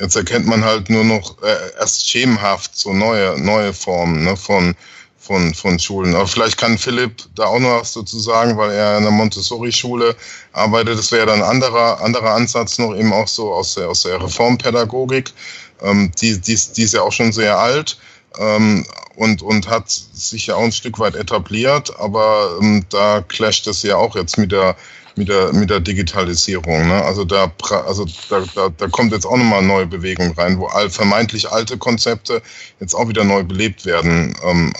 jetzt 0.00 0.16
erkennt 0.16 0.46
man 0.46 0.64
halt 0.64 0.90
nur 0.90 1.04
noch 1.04 1.40
äh, 1.42 1.78
erst 1.78 2.08
schemenhaft 2.08 2.76
so 2.76 2.92
neue, 2.92 3.40
neue 3.40 3.72
Formen 3.72 4.24
ne, 4.24 4.36
von, 4.36 4.74
von, 5.18 5.54
von 5.54 5.78
Schulen. 5.78 6.14
Aber 6.14 6.26
vielleicht 6.26 6.58
kann 6.58 6.76
Philipp 6.76 7.22
da 7.36 7.46
auch 7.46 7.60
noch 7.60 7.80
was 7.80 7.92
dazu 7.92 8.18
sagen, 8.18 8.56
weil 8.56 8.72
er 8.72 8.98
in 8.98 9.04
der 9.04 9.12
Montessori-Schule 9.12 10.16
arbeitet. 10.52 10.98
Das 10.98 11.12
wäre 11.12 11.26
dann 11.26 11.42
ein 11.42 11.48
anderer, 11.48 12.00
anderer 12.00 12.34
Ansatz 12.34 12.78
noch 12.78 12.94
eben 12.94 13.12
auch 13.12 13.28
so 13.28 13.52
aus 13.52 13.74
der, 13.74 13.88
aus 13.88 14.02
der 14.02 14.20
Reformpädagogik. 14.20 15.32
Ähm, 15.80 16.10
die, 16.20 16.40
die, 16.40 16.58
die 16.76 16.82
ist 16.82 16.94
ja 16.94 17.02
auch 17.02 17.12
schon 17.12 17.32
sehr 17.32 17.56
alt 17.56 17.98
ähm, 18.38 18.84
und, 19.14 19.42
und 19.42 19.68
hat 19.68 19.90
sich 19.90 20.46
ja 20.46 20.56
auch 20.56 20.64
ein 20.64 20.72
Stück 20.72 20.98
weit 20.98 21.14
etabliert, 21.14 21.92
aber 21.98 22.56
ähm, 22.60 22.84
da 22.88 23.20
clasht 23.20 23.66
es 23.68 23.82
ja 23.82 23.96
auch 23.96 24.16
jetzt 24.16 24.38
mit 24.38 24.50
der 24.52 24.76
mit 25.16 25.28
der, 25.28 25.52
mit 25.52 25.70
der 25.70 25.80
Digitalisierung. 25.80 26.88
Ne? 26.88 27.02
Also, 27.04 27.24
da, 27.24 27.52
also 27.86 28.06
da, 28.28 28.42
da, 28.54 28.68
da 28.70 28.88
kommt 28.88 29.12
jetzt 29.12 29.26
auch 29.26 29.36
nochmal 29.36 29.62
neue 29.62 29.86
Bewegung 29.86 30.32
rein, 30.32 30.58
wo 30.58 30.66
all, 30.66 30.90
vermeintlich 30.90 31.50
alte 31.50 31.76
Konzepte 31.76 32.42
jetzt 32.80 32.94
auch 32.94 33.08
wieder 33.08 33.24
neu 33.24 33.42
belebt 33.42 33.84
werden. 33.84 34.34
Ähm, 34.44 34.72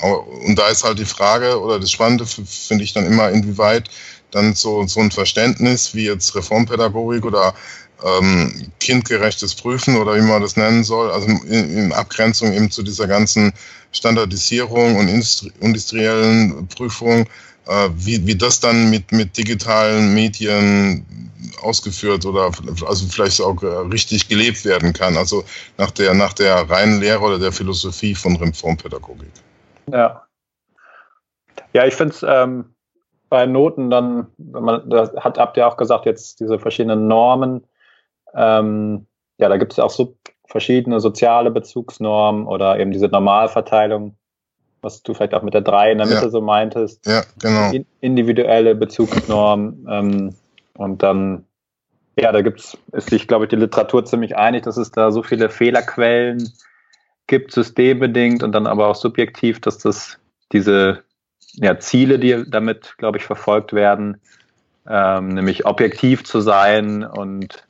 und 0.47 0.59
da 0.59 0.69
ist 0.69 0.85
halt 0.85 0.99
die 0.99 1.05
Frage 1.05 1.61
oder 1.61 1.79
das 1.79 1.91
Spannende 1.91 2.27
finde 2.27 2.85
ich 2.85 2.93
dann 2.93 3.07
immer, 3.07 3.31
inwieweit 3.31 3.89
dann 4.31 4.55
so, 4.55 4.87
so 4.87 5.01
ein 5.01 5.11
Verständnis 5.11 5.95
wie 5.95 6.07
jetzt 6.07 6.35
Reformpädagogik 6.35 7.25
oder 7.25 7.55
ähm, 8.05 8.73
kindgerechtes 8.81 9.55
Prüfen 9.55 9.97
oder 9.97 10.17
wie 10.17 10.23
man 10.23 10.43
das 10.43 10.57
nennen 10.57 10.85
soll, 10.85 11.11
also 11.11 11.29
in, 11.29 11.77
in 11.77 11.93
Abgrenzung 11.93 12.53
eben 12.53 12.71
zu 12.71 12.83
dieser 12.83 13.07
ganzen 13.07 13.53
Standardisierung 13.93 14.97
und 14.97 15.09
industriellen 15.61 16.67
Prüfung, 16.69 17.27
wie, 17.67 18.27
wie 18.27 18.37
das 18.37 18.61
dann 18.61 18.91
mit, 18.91 19.13
mit 19.13 19.37
digitalen 19.37 20.15
Medien 20.15 21.07
ausgeführt 21.63 22.27
oder 22.27 22.51
also 22.87 23.07
vielleicht 23.07 23.41
auch 23.41 23.63
äh, 23.63 23.67
richtig 23.67 24.29
gelebt 24.29 24.65
werden 24.65 24.93
kann, 24.93 25.17
also 25.17 25.45
nach 25.79 25.91
der, 25.91 26.15
nach 26.15 26.33
der 26.33 26.69
reinen 26.69 27.01
Lehre 27.01 27.21
oder 27.21 27.39
der 27.39 27.53
Philosophie 27.53 28.15
von 28.15 28.37
Reformpädagogik. 28.37 29.31
Ja. 29.91 30.23
Ja, 31.73 31.87
ich 31.87 31.95
finde 31.95 32.15
es 32.15 32.25
ähm, 32.27 32.75
bei 33.29 33.47
Noten 33.47 33.91
dann, 33.91 34.27
wenn 34.37 34.65
man, 34.65 34.91
das 34.91 35.13
hat, 35.17 35.39
habt 35.39 35.57
ihr 35.57 35.67
auch 35.67 35.77
gesagt, 35.77 36.05
jetzt 36.05 36.41
diese 36.41 36.59
verschiedenen 36.59 37.09
Normen, 37.09 37.65
ähm, 38.35 39.07
ja, 39.39 39.49
da 39.49 39.57
gibt 39.57 39.73
es 39.73 39.79
auch 39.79 39.91
so 39.91 40.17
verschiedene 40.47 41.01
soziale 41.01 41.51
Bezugsnormen 41.51 42.47
oder 42.47 42.79
eben 42.79 42.91
diese 42.91 43.09
Normalverteilung 43.09 44.17
was 44.83 45.03
du 45.03 45.15
vielleicht 45.15 45.35
auch 45.35 45.43
mit 45.43 45.55
der 45.55 45.61
3 45.63 45.93
in 45.93 45.99
der 45.99 46.07
Mitte 46.07 46.23
ja. 46.23 46.29
so 46.29 46.41
meintest. 46.41 47.07
Ja, 47.07 47.23
genau. 47.41 47.73
individuelle 48.01 48.75
Bezugsnorm. 48.75 49.87
Ähm, 49.89 50.35
und 50.75 51.03
dann, 51.03 51.45
ja, 52.17 52.33
da 52.33 52.43
gibt's, 52.43 52.77
ist 52.93 53.11
sich, 53.11 53.29
glaube 53.29 53.45
ich, 53.45 53.51
die 53.51 53.57
Literatur 53.57 54.05
ziemlich 54.05 54.37
einig, 54.37 54.65
dass 54.65 54.77
es 54.77 54.91
da 54.91 55.11
so 55.13 55.23
viele 55.23 55.49
Fehlerquellen 55.49 56.53
gibt, 57.29 57.53
systembedingt 57.53 58.43
und 58.43 58.53
dann 58.53 58.67
aber 58.67 58.89
auch 58.89 58.97
subjektiv, 58.97 59.61
dass 59.61 59.79
das 59.79 60.19
diese 60.53 61.03
ja, 61.55 61.79
Ziele, 61.79 62.19
die 62.19 62.45
damit, 62.49 62.95
glaube 62.99 63.19
ich, 63.19 63.25
verfolgt 63.25 63.73
werden, 63.73 64.21
ähm, 64.89 65.29
nämlich 65.29 65.65
objektiv 65.65 66.25
zu 66.25 66.41
sein 66.41 67.05
und 67.05 67.67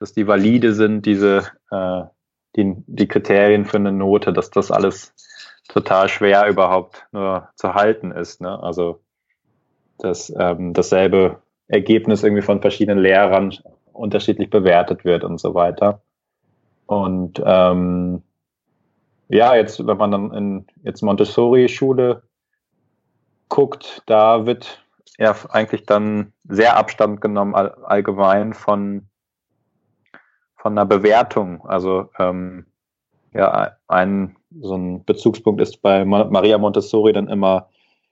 dass 0.00 0.12
die 0.12 0.26
valide 0.26 0.74
sind, 0.74 1.06
diese 1.06 1.44
äh, 1.70 2.02
die, 2.56 2.74
die 2.86 3.06
Kriterien 3.06 3.64
für 3.64 3.76
eine 3.76 3.92
Note, 3.92 4.32
dass 4.32 4.50
das 4.50 4.70
alles 4.70 5.12
total 5.68 6.08
schwer 6.08 6.48
überhaupt 6.48 7.06
nur 7.12 7.48
zu 7.56 7.74
halten 7.74 8.10
ist. 8.10 8.40
Ne? 8.40 8.62
Also 8.62 9.00
dass 9.98 10.32
ähm, 10.38 10.72
dasselbe 10.74 11.40
Ergebnis 11.68 12.22
irgendwie 12.22 12.42
von 12.42 12.60
verschiedenen 12.60 12.98
Lehrern 12.98 13.54
unterschiedlich 13.92 14.50
bewertet 14.50 15.04
wird 15.04 15.24
und 15.24 15.38
so 15.38 15.54
weiter. 15.54 16.02
Und 16.86 17.42
ähm, 17.44 18.22
ja, 19.28 19.56
jetzt, 19.56 19.84
wenn 19.84 19.96
man 19.96 20.10
dann 20.10 20.32
in 20.32 20.66
jetzt 20.84 21.02
Montessori-Schule 21.02 22.22
guckt, 23.48 24.02
da 24.06 24.46
wird 24.46 24.84
ja 25.18 25.34
eigentlich 25.48 25.86
dann 25.86 26.32
sehr 26.44 26.76
Abstand 26.76 27.20
genommen 27.20 27.54
all, 27.54 27.74
allgemein 27.84 28.54
von 28.54 29.08
von 30.56 30.72
einer 30.72 30.86
Bewertung. 30.86 31.64
Also 31.66 32.10
ähm, 32.18 32.66
ja, 33.32 33.76
ein 33.88 34.36
so 34.60 34.74
ein 34.74 35.04
Bezugspunkt 35.04 35.60
ist 35.60 35.82
bei 35.82 36.04
Maria 36.04 36.58
Montessori 36.58 37.12
dann 37.12 37.28
immer, 37.28 37.68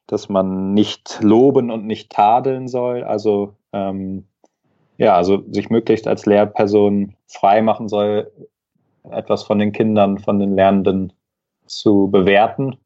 dass 0.07 0.28
man 0.28 0.74
nicht 0.74 1.18
loben 1.22 1.70
und 1.70 1.86
nicht 1.86 2.11
tadeln 2.11 2.68
soll. 2.68 3.05
Also 3.05 3.55
ähm, 3.72 4.26
ja, 4.97 5.16
also 5.16 5.42
sich 5.51 5.70
möglichst 5.70 6.07
als 6.07 6.26
Lehrperson 6.26 7.16
frei 7.26 7.62
machen 7.62 7.88
soll, 7.88 8.30
etwas 9.11 9.42
von 9.42 9.59
den 9.59 9.72
Kindern, 9.72 10.18
von 10.18 10.38
den 10.38 10.55
Lernenden 10.55 11.12
zu 11.66 12.09
bewerten. 12.11 12.76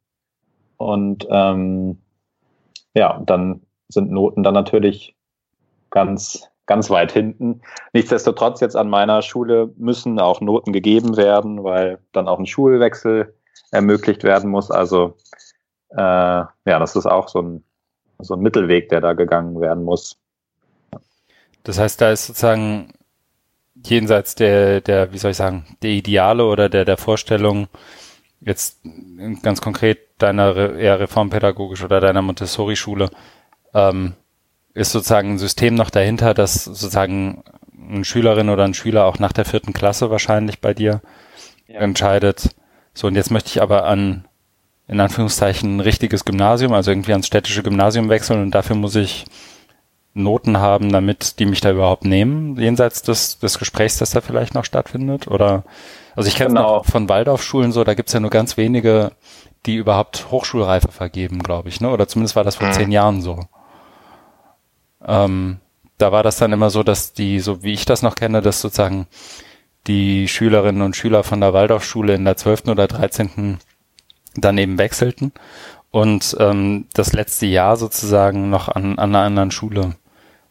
Und 0.77 1.27
ähm, 1.31 1.99
ja, 2.95 3.21
dann 3.25 3.63
sind 3.89 4.11
Noten 4.11 4.43
dann 4.43 4.55
natürlich 4.55 5.17
ganz, 5.91 6.49
ganz 6.67 6.91
weit 6.91 7.13
hinten. 7.13 7.61
Nichtsdestotrotz 7.93 8.61
jetzt 8.61 8.77
an 8.77 8.89
meiner 8.89 9.23
Schule 9.23 9.73
müssen 9.77 10.19
auch 10.19 10.41
Noten 10.41 10.73
gegeben 10.73 11.17
werden, 11.17 11.65
weil 11.65 11.99
dann 12.13 12.29
auch 12.29 12.39
ein 12.39 12.47
Schulwechsel 12.47 13.35
ermöglicht 13.71 14.25
werden 14.25 14.51
muss. 14.51 14.71
Also 14.71 15.17
äh, 15.91 15.97
ja, 15.97 16.51
das 16.65 16.97
ist 16.97 17.07
auch 17.07 17.29
so 17.29 17.43
ein, 17.43 17.65
so 18.19 18.35
ein 18.35 18.41
Mittelweg, 18.41 18.89
der 18.89 19.01
da 19.01 19.13
gegangen 19.13 19.61
werden 19.61 19.85
muss. 19.85 20.17
Das 21.65 21.79
heißt, 21.79 22.01
da 22.01 22.11
ist 22.11 22.27
sozusagen 22.27 22.93
jenseits 23.85 24.35
der, 24.35 24.81
der, 24.81 25.13
wie 25.13 25.19
soll 25.19 25.33
ich 25.33 25.37
sagen, 25.37 25.65
der 25.83 25.91
Ideale 25.91 26.45
oder 26.45 26.69
der, 26.69 26.85
der 26.85 26.97
Vorstellung, 26.97 27.69
jetzt 28.41 28.81
ganz 29.43 29.61
konkret 29.61 29.99
deiner 30.19 30.75
eher 30.77 31.01
reformpädagogisch 31.01 31.85
oder 31.85 32.01
deiner 32.01 32.23
Montessori-Schule, 32.23 33.11
ähm, 33.75 34.15
ist 34.75 34.93
sozusagen 34.93 35.33
ein 35.33 35.39
System 35.39 35.75
noch 35.75 35.91
dahinter, 35.91 36.35
dass 36.35 36.65
sozusagen 36.65 37.43
eine 37.91 38.05
Schülerin 38.05 38.49
oder 38.49 38.65
ein 38.65 38.75
Schüler 38.75 39.07
auch 39.07 39.19
nach 39.19 39.33
der 39.33 39.45
vierten 39.45 39.73
Klasse 39.73 40.11
wahrscheinlich 40.11 40.61
bei 40.61 40.75
dir 40.75 41.01
ja. 41.67 41.81
entscheidet, 41.81 42.51
so, 42.99 43.07
und 43.07 43.15
jetzt 43.15 43.31
möchte 43.31 43.51
ich 43.51 43.63
aber 43.63 43.85
an, 43.85 44.25
in 44.89 44.99
Anführungszeichen, 44.99 45.77
ein 45.77 45.81
richtiges 45.81 46.25
Gymnasium, 46.25 46.73
also 46.73 46.91
irgendwie 46.91 47.13
ans 47.13 47.29
städtische 47.29 47.63
Gymnasium 47.63 48.09
wechseln 48.09 48.43
und 48.43 48.51
dafür 48.51 48.75
muss 48.75 48.97
ich 48.97 49.25
Noten 50.15 50.59
haben, 50.59 50.91
damit 50.91 51.39
die 51.39 51.47
mich 51.47 51.61
da 51.61 51.71
überhaupt 51.71 52.05
nehmen, 52.05 52.57
jenseits 52.57 53.03
des, 53.03 53.39
des 53.39 53.61
Gesprächs, 53.61 53.99
das 53.99 54.11
da 54.11 54.21
vielleicht 54.21 54.53
noch 54.53 54.65
stattfindet? 54.65 55.29
Oder 55.29 55.63
also 56.17 56.27
ich 56.27 56.35
kenne 56.35 56.55
genau. 56.55 56.83
von 56.83 57.09
Waldorfschulen 57.09 57.71
so, 57.71 57.85
da 57.85 57.95
gibt's 57.95 58.15
ja 58.15 58.19
nur 58.19 58.31
ganz 58.31 58.57
wenige, 58.57 59.13
die 59.65 59.77
überhaupt 59.77 60.33
Hochschulreife 60.33 60.91
vergeben, 60.91 61.39
glaube 61.45 61.69
ich, 61.69 61.81
ne? 61.81 61.91
Oder 61.91 62.09
zumindest 62.09 62.35
war 62.35 62.43
das 62.43 62.57
vor 62.57 62.67
mhm. 62.67 62.73
zehn 62.73 62.91
Jahren 62.91 63.23
so. 63.23 63.39
Ähm, 65.07 65.61
da 65.99 66.11
war 66.11 66.25
das 66.25 66.39
dann 66.39 66.53
immer 66.53 66.71
so, 66.71 66.83
dass 66.83 67.13
die, 67.13 67.39
so 67.39 67.63
wie 67.63 67.75
ich 67.75 67.85
das 67.85 68.03
noch 68.03 68.17
kenne, 68.17 68.43
dass 68.43 68.61
sozusagen 68.61 69.07
die 69.89 70.29
Schülerinnen 70.29 70.83
und 70.83 70.97
Schüler 70.97 71.25
von 71.25 71.41
der 71.41 71.53
Waldorfschule 71.53 72.15
in 72.15 72.25
der 72.25 72.37
12. 72.37 72.69
oder 72.69 72.87
13. 72.87 73.59
daneben 74.37 74.79
wechselten 74.79 75.33
und 75.91 76.37
ähm, 76.39 76.87
das 76.95 77.13
letzte 77.13 77.47
Jahr 77.47 77.77
sozusagen 77.77 78.51
noch 78.51 78.69
an, 78.69 78.99
an 78.99 79.15
einer 79.15 79.25
anderen 79.25 79.51
Schule 79.51 79.95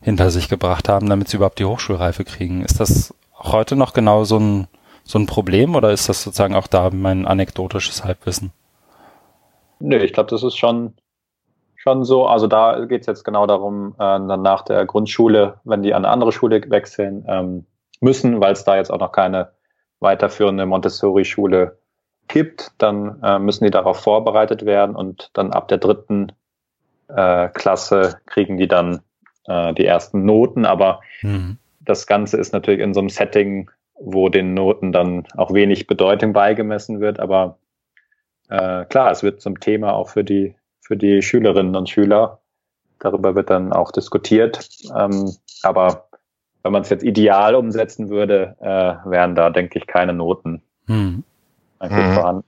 hinter 0.02 0.32
sich 0.32 0.50
gebracht 0.50 0.90
haben, 0.90 1.10
damit 1.10 1.30
sie 1.30 1.38
überhaupt 1.38 1.60
die 1.60 1.66
Hochschulreife 1.66 2.24
kriegen. 2.24 2.64
Ist 2.64 2.80
das 2.80 3.14
auch 3.38 3.54
heute 3.54 3.76
noch 3.76 3.94
genau 3.94 4.24
so 4.24 4.40
ein, 4.40 4.68
so 5.04 5.20
ein 5.20 5.28
Problem 5.28 5.76
oder 5.76 5.92
ist 5.92 6.10
das 6.10 6.24
sozusagen 6.24 6.56
auch 6.56 6.68
da 6.68 6.90
mein 6.92 7.26
anekdotisches 7.26 8.04
Halbwissen? 8.04 8.52
Nö, 9.80 9.98
ich 9.98 10.14
glaube, 10.14 10.30
das 10.30 10.44
ist 10.44 10.58
schon 10.58 10.96
schon 11.76 12.04
so. 12.04 12.26
Also 12.26 12.48
da 12.48 12.86
geht 12.86 13.02
es 13.02 13.08
jetzt 13.08 13.24
genau 13.24 13.46
darum, 13.46 13.94
äh, 13.94 13.98
dann 14.00 14.42
nach 14.42 14.64
der 14.64 14.86
Grundschule, 14.86 15.60
wenn 15.64 15.84
die 15.84 15.94
an 15.94 16.04
eine 16.04 16.12
andere 16.12 16.32
Schule 16.32 16.62
wechseln 16.70 17.24
ähm, 17.28 17.66
müssen, 18.00 18.40
weil 18.40 18.54
es 18.54 18.64
da 18.64 18.76
jetzt 18.76 18.92
auch 18.92 19.00
noch 19.00 19.12
keine 19.12 19.52
weiterführende 20.00 20.66
Montessori-Schule 20.66 21.78
gibt, 22.28 22.72
dann 22.78 23.22
äh, 23.24 23.40
müssen 23.40 23.64
die 23.64 23.72
darauf 23.72 24.00
vorbereitet 24.02 24.66
werden 24.66 24.96
und 24.96 25.30
dann 25.34 25.52
ab 25.52 25.68
der 25.68 25.78
dritten 25.78 26.32
äh, 27.08 27.48
Klasse 27.50 28.20
kriegen 28.26 28.58
die 28.58 28.68
dann 28.68 29.02
äh, 29.46 29.74
die 29.74 29.86
ersten 29.86 30.26
Noten. 30.26 30.66
Aber 30.66 31.02
mhm. 31.22 31.58
das 31.80 32.06
Ganze 32.06 32.38
ist 32.38 32.54
natürlich 32.54 32.82
in 32.82 32.94
so 32.94 33.00
einem 33.00 33.10
Setting, 33.10 33.72
wo 34.00 34.30
den 34.30 34.54
Noten 34.54 34.92
dann 34.92 35.26
auch 35.36 35.54
wenig 35.54 35.88
Bedeutung 35.88 36.34
beigemessen 36.34 37.00
wird. 37.00 37.20
Aber 37.20 37.58
äh, 38.50 38.86
klar, 38.86 39.12
es 39.12 39.24
wird 39.24 39.42
zum 39.42 39.60
Thema 39.60 39.94
auch 39.94 40.10
für 40.10 40.24
die 40.24 40.56
für 40.88 40.96
die 40.96 41.22
Schülerinnen 41.22 41.76
und 41.76 41.90
Schüler. 41.90 42.40
Darüber 43.00 43.36
wird 43.36 43.50
dann 43.50 43.74
auch 43.74 43.92
diskutiert. 43.92 44.70
Ähm, 44.96 45.34
aber 45.62 46.07
wenn 46.68 46.74
man 46.74 46.82
es 46.82 46.90
jetzt 46.90 47.04
ideal 47.04 47.56
umsetzen 47.56 48.10
würde, 48.10 48.58
äh, 48.60 49.10
wären 49.10 49.36
da, 49.36 49.50
denke 49.50 49.80
ich, 49.80 49.88
keine 49.88 50.12
Noten 50.12 50.62
hm. 50.88 51.24
eigentlich 51.80 52.14
vorhanden. 52.14 52.44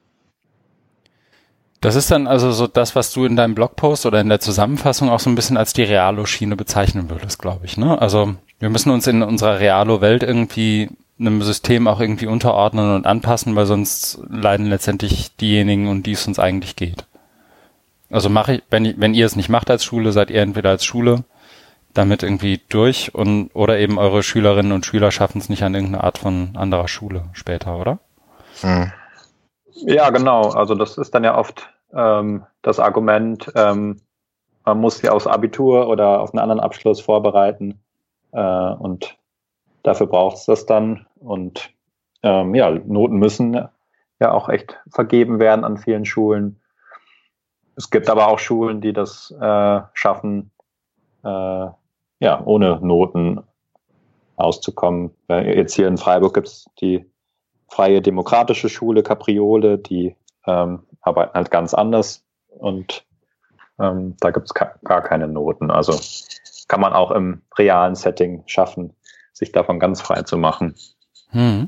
Das 1.80 1.95
ist 1.95 2.11
dann 2.11 2.28
also 2.28 2.51
so 2.51 2.67
das, 2.67 2.97
was 2.97 3.13
du 3.13 3.24
in 3.24 3.38
deinem 3.38 3.55
Blogpost 3.55 4.05
oder 4.05 4.20
in 4.20 4.28
der 4.28 4.41
Zusammenfassung 4.41 5.09
auch 5.09 5.22
so 5.22 5.30
ein 5.30 5.36
bisschen 5.36 5.55
als 5.55 5.72
die 5.72 5.84
Realo-Schiene 5.84 6.57
bezeichnen 6.57 7.09
würdest, 7.09 7.39
glaube 7.39 7.65
ich. 7.65 7.78
Ne? 7.78 8.01
Also 8.01 8.36
wir 8.59 8.70
müssen 8.70 8.89
uns 8.89 9.07
in 9.07 9.24
unserer 9.24 9.61
Realo-Welt 9.61 10.24
irgendwie 10.24 10.89
einem 11.17 11.41
System 11.41 11.88
auch 11.88 12.01
irgendwie 12.01 12.28
unterordnen 12.28 12.93
und 12.93 13.07
anpassen, 13.07 13.55
weil 13.55 13.67
sonst 13.67 14.20
leiden 14.30 14.65
letztendlich 14.65 15.34
diejenigen, 15.38 15.88
um 15.88 16.03
die 16.03 16.11
es 16.11 16.28
uns 16.28 16.39
eigentlich 16.39 16.76
geht. 16.76 17.05
Also 18.09 18.28
mache 18.28 18.55
ich, 18.55 18.63
wenn, 18.70 18.95
wenn 18.97 19.13
ihr 19.13 19.26
es 19.26 19.38
nicht 19.38 19.49
macht 19.49 19.70
als 19.72 19.86
Schule, 19.86 20.11
seid 20.11 20.30
ihr 20.30 20.41
entweder 20.41 20.72
als 20.72 20.84
Schule 20.84 21.24
damit 21.94 22.24
irgendwie 22.24 22.62
durch 22.70 23.14
und 23.16 23.50
oder 23.54 23.80
eben 23.80 23.98
eure 23.98 24.24
Schülerinnen 24.24 24.72
und 24.72 24.86
Schüler 24.86 25.12
schaffen 25.12 25.40
es 25.40 25.50
nicht 25.50 25.64
an 25.64 25.74
irgendeine 25.74 26.04
Art 26.04 26.18
von 26.18 26.52
anderer 26.56 26.88
Schule 26.88 27.26
später, 27.34 27.78
oder? 27.78 28.00
Hm. 28.62 28.92
Ja, 29.74 30.10
genau. 30.10 30.50
Also 30.50 30.76
das 30.76 30.98
ist 30.98 31.16
dann 31.16 31.24
ja 31.24 31.38
oft 31.38 31.70
ähm, 31.94 32.46
das 32.62 32.80
Argument, 32.80 33.52
ähm, 33.56 34.02
man 34.66 34.80
muss 34.80 35.00
sie 35.00 35.10
aufs 35.10 35.28
Abitur 35.28 35.88
oder 35.88 36.22
auf 36.22 36.34
einen 36.34 36.40
anderen 36.40 36.60
Abschluss 36.60 37.02
vorbereiten 37.02 37.80
äh, 38.32 38.40
und 38.40 39.18
dafür 39.84 40.08
braucht 40.08 40.38
es 40.38 40.46
das 40.46 40.66
dann. 40.66 41.08
Und 41.20 41.72
ähm, 42.24 42.54
ja, 42.56 42.70
Noten 42.70 43.18
müssen 43.18 43.68
ja 44.20 44.32
auch 44.32 44.50
echt 44.50 44.80
vergeben 44.90 45.40
werden 45.40 45.66
an 45.66 45.78
vielen 45.78 46.06
Schulen. 46.06 46.60
Es 47.76 47.90
gibt 47.90 48.10
aber 48.10 48.28
auch 48.28 48.40
Schulen, 48.40 48.82
die 48.82 48.94
das 48.94 49.32
äh, 49.40 49.82
schaffen, 49.94 50.52
äh, 51.24 51.68
ja, 52.20 52.41
ohne 52.45 52.80
Noten 52.82 53.41
auszukommen. 54.36 55.11
Jetzt 55.28 55.74
hier 55.76 55.88
in 55.88 55.97
Freiburg 55.97 56.34
gibt 56.34 56.47
es 56.47 56.70
die 56.82 57.05
Freie 57.67 58.01
Demokratische 58.01 58.70
Schule 58.70 59.03
Capriole, 59.03 59.78
die 59.78 60.15
ähm, 60.47 60.84
arbeiten 61.01 61.34
halt 61.34 61.51
ganz 61.51 61.74
anders 61.74 62.24
und 62.47 63.05
ähm, 63.80 64.15
da 64.20 64.32
gibt 64.32 64.47
es 64.47 64.53
gar 64.53 65.01
keine 65.01 65.28
Noten. 65.28 65.72
Also 65.72 65.99
kann 66.67 66.82
man 66.82 66.93
auch 66.93 67.11
im 67.11 67.41
realen 67.57 67.95
Setting 67.95 68.43
schaffen, 68.45 68.93
sich 69.34 69.51
davon 69.51 69.80
ganz 69.80 70.01
frei 70.01 70.24
zu 70.24 70.38
machen. 70.38 70.76
Hm. 71.30 71.67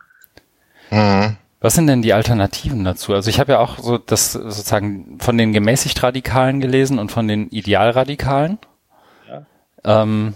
Hm. 0.89 1.37
Was 1.59 1.75
sind 1.75 1.87
denn 1.87 2.01
die 2.01 2.13
Alternativen 2.13 2.83
dazu? 2.83 3.13
Also 3.13 3.29
ich 3.29 3.39
habe 3.39 3.53
ja 3.53 3.59
auch 3.59 3.77
so 3.77 3.99
das 3.99 4.33
sozusagen 4.33 5.19
von 5.19 5.37
den 5.37 5.53
gemäßigt 5.53 6.01
Radikalen 6.01 6.59
gelesen 6.59 6.97
und 6.97 7.11
von 7.11 7.27
den 7.27 7.49
Idealradikalen. 7.49 8.57
Ähm, 9.84 10.36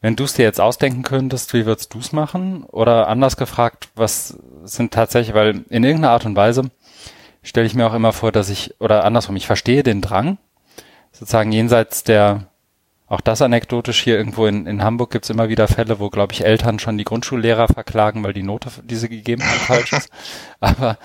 wenn 0.00 0.16
du 0.16 0.24
es 0.24 0.32
dir 0.32 0.44
jetzt 0.44 0.60
ausdenken 0.60 1.02
könntest, 1.02 1.52
wie 1.52 1.66
würdest 1.66 1.92
du 1.92 1.98
es 1.98 2.12
machen? 2.12 2.64
Oder 2.64 3.08
anders 3.08 3.36
gefragt, 3.36 3.90
was 3.94 4.38
sind 4.64 4.92
tatsächlich, 4.92 5.34
weil 5.34 5.64
in 5.68 5.84
irgendeiner 5.84 6.12
Art 6.12 6.24
und 6.24 6.36
Weise 6.36 6.70
stelle 7.42 7.66
ich 7.66 7.74
mir 7.74 7.86
auch 7.86 7.94
immer 7.94 8.12
vor, 8.12 8.32
dass 8.32 8.48
ich, 8.48 8.80
oder 8.80 9.04
andersrum, 9.04 9.36
ich 9.36 9.46
verstehe 9.46 9.82
den 9.82 10.00
Drang, 10.00 10.38
sozusagen 11.12 11.52
jenseits 11.52 12.02
der 12.04 12.46
auch 13.10 13.20
das 13.20 13.42
anekdotisch 13.42 14.04
hier 14.04 14.16
irgendwo 14.16 14.46
in, 14.46 14.66
in 14.66 14.84
Hamburg 14.84 15.10
gibt's 15.10 15.30
immer 15.30 15.48
wieder 15.48 15.66
Fälle, 15.66 15.98
wo, 15.98 16.10
glaube 16.10 16.32
ich, 16.32 16.44
Eltern 16.44 16.78
schon 16.78 16.96
die 16.96 17.02
Grundschullehrer 17.02 17.66
verklagen, 17.66 18.22
weil 18.22 18.32
die 18.32 18.44
Note, 18.44 18.70
die 18.84 18.94
sie 18.94 19.08
gegeben 19.08 19.42
haben, 19.42 19.58
falsch 19.58 19.92
ist. 19.94 20.10
Aber 20.60 20.96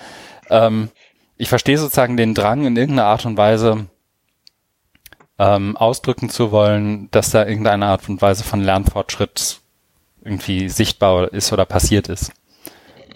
ähm, 0.48 0.90
ich 1.36 1.48
verstehe 1.48 1.76
sozusagen 1.76 2.16
den 2.16 2.32
Drang 2.32 2.64
in 2.64 2.76
irgendeiner 2.76 3.08
Art 3.08 3.26
und 3.26 3.36
Weise 3.36 3.86
ähm, 5.38 5.76
ausdrücken 5.76 6.30
zu 6.30 6.50
wollen, 6.50 7.10
dass 7.10 7.30
da 7.30 7.46
irgendeine 7.46 7.86
Art 7.86 8.08
und 8.08 8.22
Weise 8.22 8.44
von 8.44 8.60
Lernfortschritt 8.60 9.60
irgendwie 10.24 10.68
sichtbar 10.68 11.32
ist 11.32 11.52
oder 11.52 11.64
passiert 11.64 12.08
ist. 12.08 12.32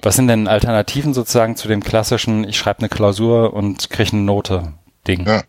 Was 0.02 0.16
sind 0.16 0.28
denn 0.28 0.48
Alternativen 0.48 1.12
sozusagen 1.12 1.56
zu 1.56 1.68
dem 1.68 1.82
klassischen, 1.82 2.44
ich 2.44 2.56
schreibe 2.56 2.80
eine 2.80 2.88
Klausur 2.88 3.52
und 3.52 3.90
kriege 3.90 4.12
eine 4.12 4.22
Note 4.22 4.74
Ding? 5.06 5.26
Ja, 5.26 5.42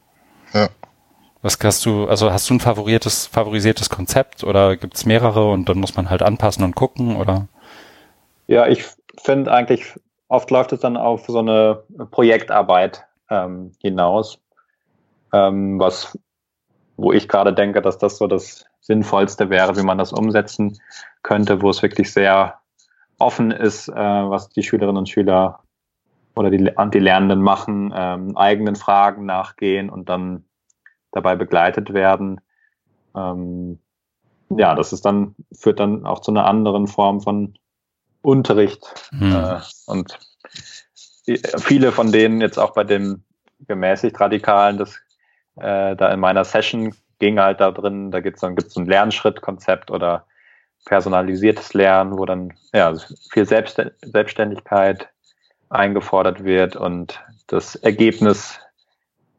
ja. 0.53 0.69
Was 1.41 1.57
hast 1.63 1.85
du, 1.85 2.07
also 2.07 2.31
hast 2.31 2.49
du 2.49 2.55
ein 2.55 2.59
favoriertes, 2.59 3.27
favorisiertes 3.27 3.89
Konzept 3.89 4.43
oder 4.43 4.77
gibt's 4.77 5.05
mehrere 5.05 5.49
und 5.49 5.69
dann 5.69 5.79
muss 5.79 5.95
man 5.95 6.09
halt 6.09 6.21
anpassen 6.21 6.63
und 6.63 6.75
gucken 6.75 7.15
oder? 7.15 7.47
Ja, 8.47 8.67
ich 8.67 8.85
finde 9.23 9.51
eigentlich, 9.51 9.99
oft 10.27 10.51
läuft 10.51 10.73
es 10.73 10.81
dann 10.81 10.97
auf 10.97 11.25
so 11.27 11.39
eine 11.39 11.83
Projektarbeit 12.11 13.05
ähm, 13.29 13.71
hinaus, 13.81 14.39
ähm, 15.33 15.79
was, 15.79 16.17
wo 17.01 17.11
ich 17.11 17.27
gerade 17.27 17.53
denke, 17.53 17.81
dass 17.81 17.97
das 17.97 18.17
so 18.17 18.27
das 18.27 18.65
Sinnvollste 18.81 19.49
wäre, 19.49 19.75
wie 19.75 19.83
man 19.83 19.97
das 19.97 20.13
umsetzen 20.13 20.79
könnte, 21.23 21.61
wo 21.61 21.69
es 21.69 21.81
wirklich 21.81 22.11
sehr 22.13 22.59
offen 23.17 23.51
ist, 23.51 23.87
äh, 23.89 23.93
was 23.93 24.49
die 24.49 24.63
Schülerinnen 24.63 24.97
und 24.97 25.09
Schüler 25.09 25.59
oder 26.35 26.49
die, 26.49 26.57
die 26.93 26.99
Lernenden 26.99 27.41
machen, 27.41 27.93
ähm, 27.95 28.37
eigenen 28.37 28.75
Fragen 28.75 29.25
nachgehen 29.25 29.89
und 29.89 30.09
dann 30.09 30.45
dabei 31.11 31.35
begleitet 31.35 31.93
werden. 31.93 32.39
Ähm, 33.15 33.79
ja, 34.49 34.75
das 34.75 34.93
ist 34.93 35.05
dann, 35.05 35.35
führt 35.51 35.79
dann 35.79 36.05
auch 36.05 36.19
zu 36.19 36.31
einer 36.31 36.45
anderen 36.45 36.87
Form 36.87 37.21
von 37.21 37.57
Unterricht. 38.21 39.09
Hm. 39.11 39.33
Äh, 39.33 39.59
und 39.87 40.19
viele 41.59 41.91
von 41.91 42.11
denen 42.11 42.41
jetzt 42.41 42.57
auch 42.57 42.73
bei 42.73 42.83
dem 42.83 43.23
gemäßigt 43.67 44.19
Radikalen, 44.19 44.77
das 44.77 44.99
äh, 45.57 45.95
da 45.95 46.11
in 46.11 46.19
meiner 46.19 46.43
Session 46.43 46.93
ging 47.19 47.39
halt 47.39 47.59
da 47.59 47.71
drin, 47.71 48.11
da 48.11 48.19
gibt's 48.19 48.41
dann 48.41 48.55
gibt's 48.55 48.75
ein 48.77 48.85
Lernschrittkonzept 48.85 49.91
oder 49.91 50.25
personalisiertes 50.85 51.73
Lernen, 51.73 52.17
wo 52.17 52.25
dann 52.25 52.53
ja 52.73 52.93
viel 53.31 53.45
Selbst 53.45 53.81
Selbstständigkeit 54.01 55.09
eingefordert 55.69 56.43
wird 56.43 56.75
und 56.75 57.23
das 57.47 57.75
Ergebnis 57.75 58.59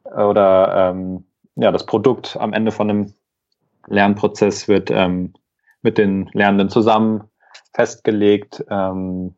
oder 0.04 0.90
ähm, 0.90 1.24
ja, 1.56 1.70
das 1.70 1.86
Produkt 1.86 2.36
am 2.38 2.52
Ende 2.52 2.72
von 2.72 2.88
einem 2.88 3.14
Lernprozess 3.86 4.68
wird 4.68 4.90
ähm, 4.90 5.34
mit 5.82 5.98
den 5.98 6.30
Lernenden 6.32 6.70
zusammen 6.70 7.24
festgelegt. 7.74 8.64
Ähm, 8.70 9.34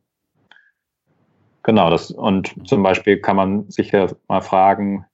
genau, 1.62 1.91
das 1.91 2.11
und 2.11 2.55
zum 2.68 2.83
Beispiel 2.83 3.20
kann 3.20 3.37
man 3.37 3.70
sich 3.70 3.93
ja 3.93 4.09
mal 4.29 4.43
fragen, 4.43 5.07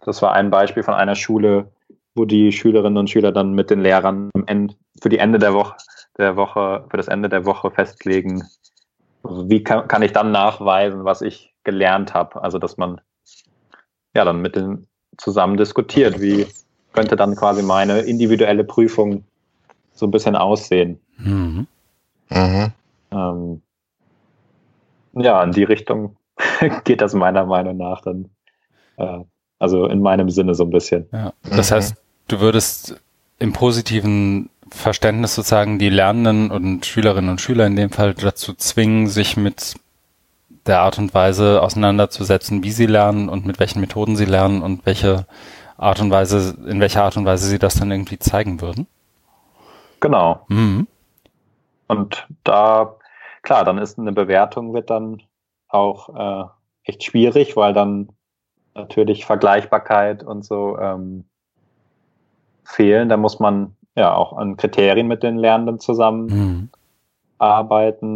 das 0.00 0.22
war 0.22 0.32
ein 0.32 0.50
Beispiel 0.50 0.82
von 0.82 0.94
einer 0.94 1.14
Schule, 1.14 1.70
wo 2.14 2.24
die 2.24 2.52
Schülerinnen 2.52 2.98
und 2.98 3.10
Schüler 3.10 3.32
dann 3.32 3.52
mit 3.52 3.70
den 3.70 3.80
Lehrern 3.80 4.30
am 4.34 4.44
Ende, 4.46 4.74
für 5.00 5.08
die 5.08 5.18
Ende 5.18 5.38
der 5.38 5.54
Woche, 5.54 5.76
der 6.18 6.36
Woche, 6.36 6.84
für 6.90 6.96
das 6.96 7.08
Ende 7.08 7.28
der 7.28 7.44
Woche 7.44 7.70
festlegen, 7.70 8.42
also 9.22 9.48
wie 9.50 9.62
kann, 9.62 9.86
kann 9.88 10.02
ich 10.02 10.12
dann 10.12 10.32
nachweisen, 10.32 11.04
was 11.04 11.22
ich 11.22 11.54
gelernt 11.64 12.14
habe. 12.14 12.42
Also 12.42 12.58
dass 12.58 12.76
man 12.76 13.00
ja 14.14 14.24
dann 14.24 14.40
mit 14.40 14.56
den 14.56 14.86
zusammen 15.18 15.56
diskutiert, 15.56 16.20
wie, 16.20 16.46
könnte 16.92 17.16
dann 17.16 17.36
quasi 17.36 17.62
meine 17.62 18.00
individuelle 18.00 18.64
Prüfung 18.64 19.24
so 19.92 20.06
ein 20.06 20.10
bisschen 20.10 20.36
aussehen. 20.36 21.00
Mhm. 21.18 21.66
Mhm. 22.30 22.72
Ähm, 23.12 23.62
ja, 25.12 25.42
in 25.42 25.52
die 25.52 25.64
Richtung 25.64 26.16
geht 26.84 27.00
das 27.00 27.14
meiner 27.14 27.44
Meinung 27.44 27.76
nach 27.76 28.00
dann, 28.02 28.30
äh, 28.96 29.20
also 29.60 29.86
in 29.86 30.00
meinem 30.00 30.30
Sinne 30.30 30.56
so 30.56 30.64
ein 30.64 30.70
bisschen. 30.70 31.06
Ja, 31.12 31.32
das 31.48 31.70
mhm. 31.70 31.74
heißt, 31.76 31.94
du 32.26 32.40
würdest 32.40 33.00
im 33.38 33.52
positiven 33.52 34.50
Verständnis 34.70 35.34
sozusagen 35.34 35.78
die 35.78 35.90
Lernenden 35.90 36.50
und 36.50 36.86
Schülerinnen 36.86 37.30
und 37.30 37.40
Schüler 37.40 37.66
in 37.66 37.76
dem 37.76 37.90
Fall 37.90 38.14
dazu 38.14 38.54
zwingen, 38.54 39.06
sich 39.06 39.36
mit 39.36 39.74
der 40.66 40.80
Art 40.80 40.98
und 40.98 41.14
Weise 41.14 41.62
auseinanderzusetzen, 41.62 42.62
wie 42.62 42.70
sie 42.70 42.86
lernen 42.86 43.28
und 43.28 43.46
mit 43.46 43.60
welchen 43.60 43.80
Methoden 43.80 44.16
sie 44.16 44.24
lernen 44.24 44.62
und 44.62 44.84
welche 44.86 45.26
Art 45.76 46.00
und 46.00 46.10
Weise, 46.10 46.56
in 46.66 46.80
welcher 46.80 47.04
Art 47.04 47.16
und 47.16 47.24
Weise 47.24 47.46
sie 47.46 47.58
das 47.58 47.74
dann 47.74 47.90
irgendwie 47.90 48.18
zeigen 48.18 48.60
würden. 48.60 48.86
Genau. 50.00 50.44
Mhm. 50.48 50.86
Und 51.88 52.26
da, 52.44 52.96
klar, 53.42 53.64
dann 53.64 53.78
ist 53.78 53.98
eine 53.98 54.12
Bewertung 54.12 54.72
wird 54.74 54.90
dann 54.90 55.22
auch 55.68 56.08
äh, 56.14 56.48
echt 56.84 57.04
schwierig, 57.04 57.56
weil 57.56 57.72
dann 57.72 58.10
natürlich 58.80 59.24
Vergleichbarkeit 59.24 60.22
und 60.22 60.44
so 60.44 60.78
ähm, 60.78 61.24
fehlen. 62.64 63.08
Da 63.08 63.16
muss 63.16 63.40
man 63.40 63.76
ja 63.96 64.14
auch 64.14 64.36
an 64.36 64.56
Kriterien 64.56 65.08
mit 65.08 65.22
den 65.22 65.36
Lernenden 65.36 65.78
zusammenarbeiten. 65.78 66.40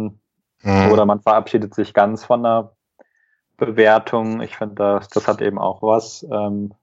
Mhm. 0.03 0.19
Mhm. 0.63 0.91
Oder 0.91 1.05
man 1.05 1.21
verabschiedet 1.21 1.73
sich 1.75 1.93
ganz 1.93 2.25
von 2.25 2.43
der 2.43 2.71
Bewertung. 3.57 4.41
Ich 4.41 4.57
finde, 4.57 4.75
das, 4.75 5.07
das 5.09 5.27
hat 5.27 5.41
eben 5.41 5.59
auch 5.59 5.81
was. 5.81 6.25
Ähm, 6.31 6.73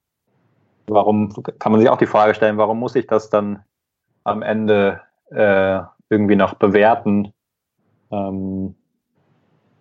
warum 0.87 1.33
kann 1.59 1.73
man 1.73 1.81
sich 1.81 1.91
auch 1.91 1.99
die 1.99 2.07
Frage 2.07 2.35
stellen, 2.35 2.59
warum 2.59 2.79
muss 2.79 2.95
ich 2.95 3.07
das 3.07 3.31
dann 3.31 3.65
am 4.25 4.43
Ende 4.43 5.01
äh, 5.31 5.81
irgendwie 6.09 6.37
noch 6.37 6.55
bewerten? 6.55 7.33
Ähm, 8.11 8.75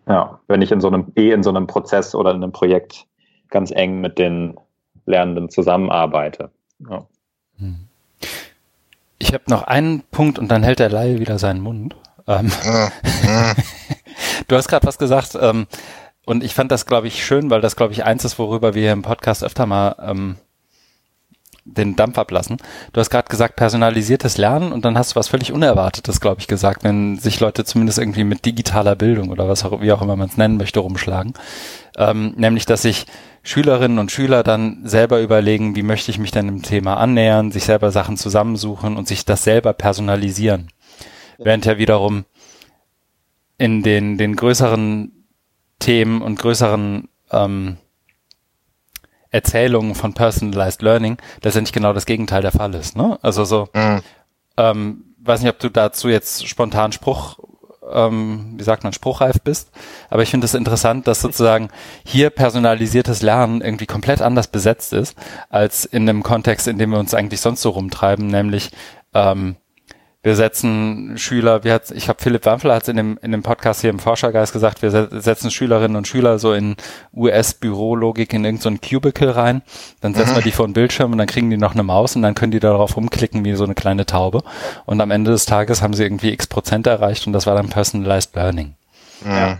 ja, 0.08 0.40
wenn 0.48 0.62
ich 0.62 0.72
in 0.72 0.82
so 0.82 0.88
einem, 0.88 1.12
eh 1.16 1.32
in 1.32 1.44
so 1.44 1.52
einem 1.52 1.68
Prozess 1.68 2.16
oder 2.16 2.32
in 2.32 2.44
einem 2.44 2.52
Projekt 2.52 3.08
ganz 3.52 3.72
eng 3.72 4.02
mit 4.02 4.18
den 4.18 4.58
Lernenden 5.06 5.50
zusammenarbeite. 5.50 6.50
Ja. 6.90 7.06
Hm. 7.60 7.88
Ich 9.20 9.34
habe 9.34 9.44
noch 9.48 9.64
einen 9.64 10.02
Punkt 10.10 10.40
und 10.40 10.50
dann 10.50 10.64
hält 10.64 10.80
der 10.80 10.90
Laie 10.90 11.20
wieder 11.20 11.38
seinen 11.38 11.62
Mund. 11.62 11.96
Ähm, 12.28 12.52
du 14.48 14.56
hast 14.56 14.68
gerade 14.68 14.88
was 14.88 14.98
gesagt 14.98 15.38
ähm, 15.40 15.68
und 16.26 16.44
ich 16.44 16.56
fand 16.56 16.72
das, 16.72 16.86
glaube 16.86 17.08
ich, 17.08 17.24
schön, 17.24 17.50
weil 17.50 17.62
das, 17.62 17.76
glaube 17.76 17.94
ich, 17.94 18.04
eins 18.04 18.26
ist, 18.26 18.40
worüber 18.40 18.74
wir 18.74 18.92
im 18.92 19.04
Podcast 19.04 19.44
öfter 19.44 19.66
mal 19.66 19.96
ähm, 20.02 20.38
den 21.66 21.96
Dampf 21.96 22.18
ablassen. 22.18 22.58
Du 22.94 23.00
hast 23.00 23.10
gerade 23.10 23.28
gesagt, 23.28 23.56
personalisiertes 23.56 24.38
Lernen 24.38 24.72
und 24.72 24.86
dann 24.86 24.98
hast 24.98 25.12
du 25.12 25.16
was 25.16 25.28
völlig 25.28 25.52
Unerwartetes, 25.52 26.20
glaube 26.20 26.42
ich, 26.42 26.48
gesagt, 26.48 26.84
wenn 26.84 27.18
sich 27.18 27.40
Leute 27.40 27.64
zumindest 27.66 28.00
irgendwie 28.00 28.24
mit 28.24 28.46
digitaler 28.46 28.96
Bildung 28.96 29.30
oder 29.30 29.48
was 29.48 29.64
auch, 29.64 29.82
wie 29.82 29.92
auch 29.92 30.02
immer 30.02 30.16
man 30.16 30.30
es 30.30 30.38
nennen 30.38 30.58
möchte, 30.58 30.80
rumschlagen. 30.80 31.34
Ähm, 31.98 32.34
nämlich, 32.38 32.66
dass 32.66 32.82
sich 32.82 33.06
Schülerinnen 33.44 34.00
und 34.00 34.12
Schüler 34.12 34.44
dann 34.44 34.82
selber 34.84 35.22
überlegen, 35.22 35.76
wie 35.76 35.84
möchte 35.84 36.12
ich 36.12 36.20
mich 36.20 36.32
denn 36.32 36.48
dem 36.48 36.62
Thema 36.62 36.98
annähern, 36.98 37.52
sich 37.52 37.64
selber 37.66 37.92
Sachen 37.92 38.18
zusammensuchen 38.18 38.98
und 38.98 39.08
sich 39.08 39.26
das 39.26 39.44
selber 39.44 39.74
personalisieren. 39.74 40.68
Während 41.38 41.66
ja 41.66 41.78
wiederum 41.78 42.26
in 43.58 43.84
den, 43.84 44.18
den 44.18 44.36
größeren 44.36 45.12
Themen 45.80 46.22
und 46.22 46.38
größeren 46.38 47.08
ähm, 47.32 47.78
Erzählungen 49.32 49.96
von 49.96 50.14
Personalized 50.14 50.82
Learning 50.82 51.18
letztendlich 51.42 51.74
genau 51.74 51.94
das 51.94 52.06
Gegenteil 52.06 52.42
der 52.42 52.52
Fall 52.52 52.76
ist. 52.76 52.96
Ne? 52.96 53.18
Also 53.22 53.46
so, 53.46 53.70
mhm. 53.74 54.02
ähm, 54.58 55.04
weiß 55.20 55.42
nicht, 55.42 55.50
ob 55.50 55.60
du 55.60 55.70
dazu 55.70 56.10
jetzt 56.10 56.48
spontan 56.48 56.92
Spruch, 56.92 57.40
ähm, 57.94 58.56
wie 58.58 58.64
sagt 58.64 58.84
man, 58.84 58.94
spruchreif 58.94 59.42
bist, 59.44 59.72
aber 60.10 60.24
ich 60.24 60.30
finde 60.30 60.46
es 60.46 60.52
das 60.52 60.60
interessant, 60.60 61.08
dass 61.08 61.22
sozusagen 61.22 61.70
hier 62.04 62.30
personalisiertes 62.30 63.22
Lernen 63.22 63.62
irgendwie 63.62 63.86
komplett 63.86 64.22
anders 64.22 64.48
besetzt 64.48 64.94
ist, 64.94 65.18
als 65.50 65.86
in 65.86 66.06
dem 66.06 66.24
Kontext, 66.24 66.68
in 66.68 66.78
dem 66.78 66.92
wir 66.92 67.00
uns 67.00 67.14
eigentlich 67.14 67.42
sonst 67.42 67.62
so 67.62 67.70
rumtreiben, 67.70 68.28
nämlich 68.28 68.72
ähm, 69.14 69.56
wir 70.24 70.36
setzen 70.36 71.18
Schüler, 71.18 71.64
wir 71.64 71.74
hat, 71.74 71.90
ich 71.90 72.08
habe 72.08 72.22
Philipp 72.22 72.46
Wampfler 72.46 72.76
hat 72.76 72.84
es 72.84 72.90
in 72.90 72.98
dem, 72.98 73.18
in 73.24 73.32
dem 73.32 73.42
Podcast 73.42 73.82
hier 73.82 73.90
im 73.90 73.98
Forschergeist 73.98 74.54
gesagt, 74.54 74.84
wir 74.84 74.92
setzen 74.92 75.50
Schülerinnen 75.50 75.98
und 75.98 76.08
Schüler 76.08 76.38
so 76.38 76.54
in 76.54 76.76
US-Bürologik 77.14 78.32
in 78.34 78.46
irgendein 78.46 78.80
so 78.80 78.88
Cubicle 78.88 79.36
rein, 79.36 79.64
dann 80.00 80.14
setzen 80.14 80.34
mhm. 80.34 80.36
wir 80.36 80.44
die 80.44 80.52
vor 80.52 80.68
den 80.68 80.74
Bildschirm 80.74 81.12
und 81.12 81.18
dann 81.18 81.28
kriegen 81.28 81.50
die 81.50 81.58
noch 81.58 81.74
eine 81.74 81.82
Maus 81.82 82.16
und 82.16 82.22
dann 82.22 82.36
können 82.36 82.52
die 82.52 82.60
darauf 82.60 82.96
rumklicken 82.96 83.44
wie 83.46 83.56
so 83.56 83.64
eine 83.64 83.74
kleine 83.74 84.06
Taube 84.06 84.44
und 84.86 85.02
am 85.02 85.10
Ende 85.10 85.32
des 85.32 85.46
Tages 85.46 85.82
haben 85.82 85.96
sie 85.96 86.04
irgendwie 86.04 86.32
x 86.32 86.46
Prozent 86.46 86.86
erreicht 86.86 87.26
und 87.26 87.34
das 87.34 87.48
war 87.48 87.56
dann 87.56 87.70
Personalized 87.70 88.36
Learning. 88.36 88.76
Ja. 89.26 89.60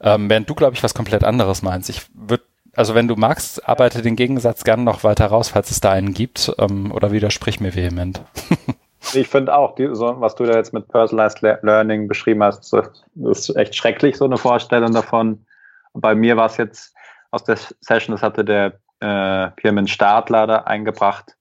Ähm, 0.00 0.28
während 0.28 0.50
du, 0.50 0.54
glaube 0.54 0.74
ich, 0.74 0.82
was 0.82 0.94
komplett 0.94 1.24
anderes 1.24 1.62
meinst. 1.62 1.88
Ich 1.88 2.02
würde 2.12 2.44
also 2.74 2.94
wenn 2.94 3.06
du 3.06 3.16
magst, 3.16 3.68
arbeite 3.68 4.00
den 4.00 4.16
Gegensatz 4.16 4.64
gerne 4.64 4.82
noch 4.82 5.04
weiter 5.04 5.26
raus, 5.26 5.50
falls 5.50 5.70
es 5.70 5.82
da 5.82 5.90
einen 5.90 6.14
gibt, 6.14 6.50
ähm, 6.58 6.90
oder 6.90 7.12
widersprich 7.12 7.60
mir 7.60 7.74
vehement. 7.74 8.22
Ich 9.14 9.28
finde 9.28 9.54
auch, 9.54 9.74
die, 9.74 9.88
so, 9.92 10.20
was 10.20 10.34
du 10.34 10.44
da 10.44 10.54
jetzt 10.54 10.72
mit 10.72 10.88
Personalized 10.88 11.42
Learning 11.42 12.08
beschrieben 12.08 12.42
hast, 12.42 12.72
das 12.72 13.04
ist 13.14 13.56
echt 13.56 13.74
schrecklich, 13.74 14.16
so 14.16 14.24
eine 14.24 14.36
Vorstellung 14.38 14.92
davon. 14.92 15.44
bei 15.92 16.14
mir 16.14 16.36
war 16.36 16.46
es 16.46 16.56
jetzt 16.56 16.94
aus 17.30 17.44
der 17.44 17.56
Session, 17.80 18.14
das 18.14 18.22
hatte 18.22 18.44
der 18.44 18.78
äh, 19.00 19.50
Pirmin 19.56 19.88
Stadler 19.88 20.46
da 20.46 20.56
eingebracht. 20.58 21.36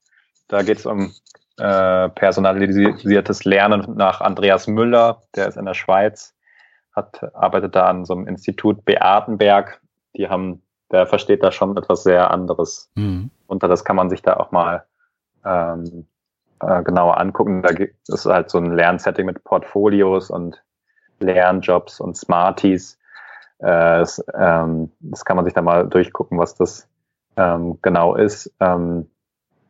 Da 0.47 0.63
geht 0.63 0.79
es 0.79 0.85
um 0.85 1.13
äh, 1.57 2.09
personalisiertes 2.09 3.45
Lernen 3.45 3.85
nach 3.95 4.19
Andreas 4.21 4.67
Müller, 4.67 5.21
der 5.35 5.47
ist 5.47 5.57
in 5.57 5.65
der 5.65 5.73
Schweiz, 5.73 6.33
hat, 6.95 7.23
arbeitet 7.35 7.75
da 7.75 7.87
an 7.87 8.05
so 8.05 8.13
einem 8.13 8.27
Institut 8.27 8.83
Beatenberg. 8.83 9.79
Die 10.17 10.27
haben, 10.27 10.61
der 10.91 11.05
versteht 11.07 11.43
da 11.43 11.51
schon 11.51 11.77
etwas 11.77 12.03
sehr 12.03 12.31
anderes. 12.31 12.89
Mhm. 12.95 13.29
Und 13.47 13.63
das 13.63 13.85
kann 13.85 13.95
man 13.95 14.09
sich 14.09 14.21
da 14.21 14.37
auch 14.37 14.51
mal 14.51 14.85
ähm, 15.45 16.07
äh, 16.61 16.83
genauer 16.83 17.19
angucken. 17.19 17.61
Da 17.61 17.71
gibt 17.71 18.09
es 18.09 18.25
halt 18.25 18.49
so 18.49 18.57
ein 18.57 18.75
Lernsetting 18.75 19.25
mit 19.25 19.43
Portfolios 19.43 20.29
und 20.29 20.61
Lernjobs 21.19 21.99
und 21.99 22.17
Smarties. 22.17 22.97
Äh, 23.59 23.99
das, 23.99 24.23
ähm, 24.33 24.91
das 24.99 25.25
kann 25.25 25.35
man 25.35 25.45
sich 25.45 25.53
da 25.53 25.61
mal 25.61 25.87
durchgucken, 25.87 26.37
was 26.37 26.55
das 26.55 26.87
ähm, 27.37 27.79
genau 27.81 28.15
ist. 28.15 28.53
Ähm, 28.59 29.09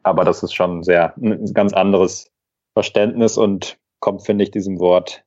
aber 0.04 0.24
das 0.24 0.44
ist 0.44 0.54
schon 0.54 0.84
sehr 0.84 1.14
ein 1.18 1.54
ganz 1.54 1.74
anderes 1.74 2.32
Verständnis 2.74 3.38
und 3.38 3.78
kommt, 4.00 4.26
finde 4.26 4.44
ich, 4.44 4.52
diesem 4.52 4.80
Wort 4.80 5.24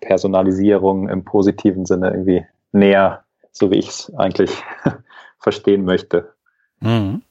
Personalisierung 0.00 1.08
im 1.08 1.24
positiven 1.24 1.86
Sinne 1.86 2.10
irgendwie 2.10 2.46
näher, 2.72 3.24
so 3.50 3.70
wie 3.70 3.78
ich 3.78 3.88
es 3.88 4.14
eigentlich 4.16 4.50
verstehen 5.38 5.84
möchte. 5.84 6.32
Mhm. 6.80 7.22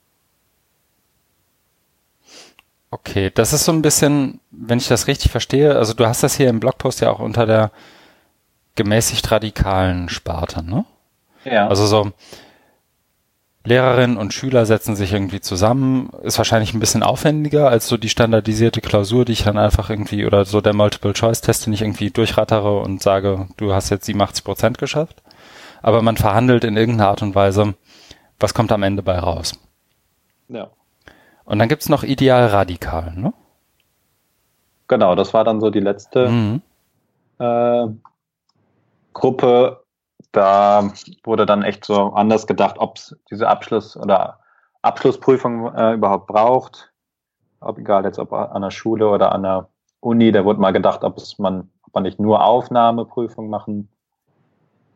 Okay, 3.00 3.30
das 3.34 3.52
ist 3.52 3.64
so 3.64 3.72
ein 3.72 3.82
bisschen, 3.82 4.40
wenn 4.50 4.78
ich 4.78 4.88
das 4.88 5.06
richtig 5.06 5.30
verstehe, 5.30 5.76
also 5.76 5.92
du 5.92 6.06
hast 6.06 6.22
das 6.22 6.34
hier 6.34 6.48
im 6.48 6.60
Blogpost 6.60 7.00
ja 7.02 7.10
auch 7.10 7.18
unter 7.18 7.44
der 7.44 7.70
gemäßigt 8.74 9.30
radikalen 9.30 10.08
Sparte, 10.08 10.64
ne? 10.64 10.86
Ja. 11.44 11.68
Also 11.68 11.86
so 11.86 12.12
Lehrerinnen 13.64 14.16
und 14.16 14.32
Schüler 14.32 14.64
setzen 14.64 14.96
sich 14.96 15.12
irgendwie 15.12 15.40
zusammen, 15.40 16.10
ist 16.22 16.38
wahrscheinlich 16.38 16.72
ein 16.72 16.80
bisschen 16.80 17.02
aufwendiger 17.02 17.68
als 17.68 17.86
so 17.86 17.98
die 17.98 18.08
standardisierte 18.08 18.80
Klausur, 18.80 19.26
die 19.26 19.32
ich 19.32 19.44
dann 19.44 19.58
einfach 19.58 19.90
irgendwie 19.90 20.24
oder 20.24 20.46
so 20.46 20.62
der 20.62 20.74
Multiple-Choice-Test, 20.74 21.66
den 21.66 21.74
ich 21.74 21.82
irgendwie 21.82 22.10
durchrattere 22.10 22.80
und 22.80 23.02
sage, 23.02 23.48
du 23.58 23.74
hast 23.74 23.90
jetzt 23.90 24.06
87 24.06 24.44
Prozent 24.44 24.78
geschafft. 24.78 25.22
Aber 25.82 26.00
man 26.00 26.16
verhandelt 26.16 26.64
in 26.64 26.76
irgendeiner 26.76 27.10
Art 27.10 27.22
und 27.22 27.34
Weise, 27.34 27.74
was 28.40 28.54
kommt 28.54 28.72
am 28.72 28.82
Ende 28.82 29.02
bei 29.02 29.18
raus. 29.18 29.52
Ja. 30.48 30.70
Und 31.46 31.60
dann 31.60 31.68
gibt's 31.68 31.88
noch 31.88 32.02
Ideal 32.02 32.46
Radikal, 32.48 33.14
ne? 33.16 33.32
Genau, 34.88 35.14
das 35.14 35.32
war 35.32 35.44
dann 35.44 35.60
so 35.60 35.70
die 35.70 35.80
letzte 35.80 36.28
mhm. 36.28 36.62
äh, 37.38 37.86
Gruppe. 39.14 39.84
Da 40.32 40.92
wurde 41.24 41.46
dann 41.46 41.62
echt 41.62 41.84
so 41.84 42.12
anders 42.12 42.46
gedacht, 42.46 42.76
ob 42.78 42.96
es 42.96 43.16
diese 43.30 43.48
Abschluss- 43.48 43.96
oder 43.96 44.40
Abschlussprüfung 44.82 45.74
äh, 45.74 45.94
überhaupt 45.94 46.26
braucht. 46.26 46.92
Ob 47.60 47.78
egal 47.78 48.04
jetzt 48.04 48.18
ob 48.18 48.32
an 48.32 48.62
der 48.62 48.70
Schule 48.70 49.08
oder 49.08 49.32
an 49.32 49.42
der 49.42 49.68
Uni, 50.00 50.30
da 50.30 50.44
wurde 50.44 50.60
mal 50.60 50.72
gedacht, 50.72 51.04
ob 51.04 51.16
es 51.16 51.38
man, 51.38 51.70
ob 51.86 51.94
man 51.94 52.02
nicht 52.02 52.20
nur 52.20 52.44
Aufnahmeprüfung 52.44 53.48
machen 53.48 53.88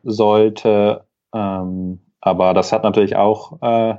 sollte. 0.03 1.05
Ähm, 1.33 1.99
aber 2.19 2.53
das 2.53 2.71
hat 2.71 2.83
natürlich 2.83 3.15
auch 3.15 3.61
äh, 3.61 3.95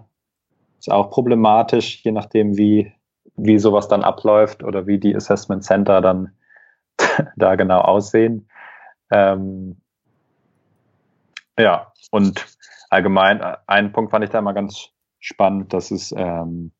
ist 0.82 0.92
auch 0.92 1.10
problematisch, 1.10 2.02
je 2.04 2.10
nachdem, 2.10 2.56
wie, 2.56 2.92
wie 3.36 3.58
sowas 3.58 3.86
dann 3.86 4.02
abläuft 4.02 4.64
oder 4.64 4.86
wie 4.86 4.98
die 4.98 5.14
Assessment 5.14 5.62
Center 5.62 6.00
dann 6.00 6.32
da 7.36 7.54
genau 7.54 7.80
aussehen. 7.80 8.48
Ähm, 9.10 9.80
ja, 11.56 11.92
und 12.10 12.44
allgemein, 12.90 13.40
einen 13.66 13.92
Punkt 13.92 14.10
fand 14.10 14.24
ich 14.24 14.30
da 14.30 14.40
immer 14.40 14.54
ganz 14.54 14.88
spannend, 15.20 15.72
dass 15.72 15.92
es 15.92 16.12
ähm, 16.16 16.72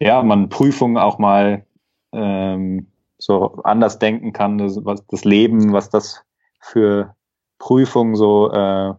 ja, 0.00 0.22
man 0.22 0.48
Prüfungen 0.48 0.98
auch 0.98 1.18
mal 1.18 1.64
ähm, 2.12 2.90
so 3.18 3.60
anders 3.62 4.00
denken 4.00 4.32
kann, 4.32 4.58
das, 4.58 4.84
was 4.84 5.06
das 5.06 5.24
Leben, 5.24 5.72
was 5.72 5.90
das 5.90 6.24
für 6.60 7.14
Prüfungen 7.58 8.16
so 8.16 8.50
äh, 8.50 8.94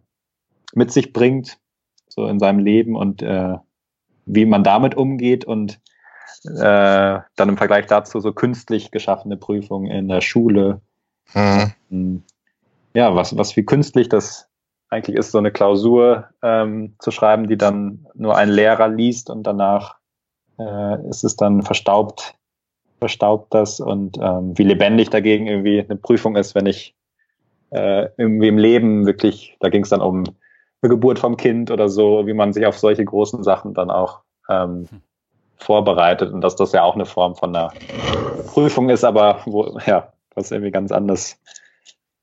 mit 0.74 0.92
sich 0.92 1.12
bringt, 1.12 1.60
so 2.08 2.26
in 2.26 2.40
seinem 2.40 2.60
Leben 2.60 2.96
und 2.96 3.22
äh, 3.22 3.58
wie 4.28 4.46
man 4.46 4.64
damit 4.64 4.96
umgeht 4.96 5.46
und 5.46 5.80
äh, 6.44 7.20
dann 7.36 7.50
im 7.50 7.58
Vergleich 7.58 7.88
dazu 7.88 8.20
so 8.20 8.32
künstlich 8.34 8.92
geschaffene 8.92 9.38
Prüfungen 9.38 9.90
in 9.90 10.08
der 10.08 10.22
Schule. 10.22 10.82
Mhm. 11.34 12.24
Ja, 12.94 13.16
was, 13.16 13.36
was 13.36 13.56
wie 13.56 13.66
künstlich 13.66 14.10
das 14.10 14.48
eigentlich 14.90 15.18
ist, 15.18 15.32
so 15.32 15.38
eine 15.38 15.52
Klausur 15.52 16.30
ähm, 16.42 16.96
zu 17.00 17.12
schreiben, 17.12 17.48
die 17.48 17.58
dann 17.58 18.08
nur 18.14 18.38
ein 18.38 18.50
Lehrer 18.50 18.88
liest 18.88 19.30
und 19.30 19.44
danach 19.44 19.96
äh, 20.60 21.10
ist 21.10 21.24
es 21.24 21.36
dann 21.36 21.64
verstaubt, 21.64 22.36
verstaubt 23.00 23.54
das 23.54 23.80
und 23.80 24.18
ähm, 24.22 24.58
wie 24.58 24.64
lebendig 24.64 25.10
dagegen 25.10 25.48
irgendwie 25.48 25.82
eine 25.82 25.98
Prüfung 25.98 26.36
ist, 26.36 26.56
wenn 26.56 26.66
ich 26.66 26.96
äh, 27.72 28.08
irgendwie 28.18 28.48
im 28.48 28.58
Leben 28.58 29.06
wirklich, 29.06 29.58
da 29.60 29.70
ging 29.70 29.84
es 29.84 29.90
dann 29.90 30.02
um 30.02 30.24
eine 30.82 30.90
Geburt 30.90 31.20
vom 31.20 31.38
Kind 31.38 31.72
oder 31.72 31.90
so, 31.90 32.28
wie 32.28 32.34
man 32.34 32.54
sich 32.54 32.66
auf 32.66 32.78
solche 32.78 33.04
großen 33.04 33.44
Sachen 33.44 33.74
dann 33.74 33.90
auch 33.90 34.22
ähm, 34.50 34.88
hm. 34.90 35.02
vorbereitet 35.58 36.32
und 36.32 36.42
dass 36.42 36.56
das 36.56 36.72
ja 36.72 36.84
auch 36.84 36.96
eine 36.96 37.06
Form 37.06 37.36
von 37.36 37.56
einer 37.56 37.74
Prüfung 38.48 38.90
ist, 38.90 39.04
aber 39.04 39.42
wo, 39.46 39.78
ja, 39.86 40.12
was 40.36 40.52
irgendwie 40.52 40.72
ganz 40.72 40.92
anders 40.92 41.38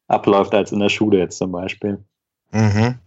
abläuft 0.06 0.54
als 0.54 0.72
in 0.72 0.80
der 0.80 0.88
Schule 0.88 1.18
jetzt 1.18 1.38
zum 1.38 1.52
Beispiel. 1.52 2.02
Mhm. 2.52 2.98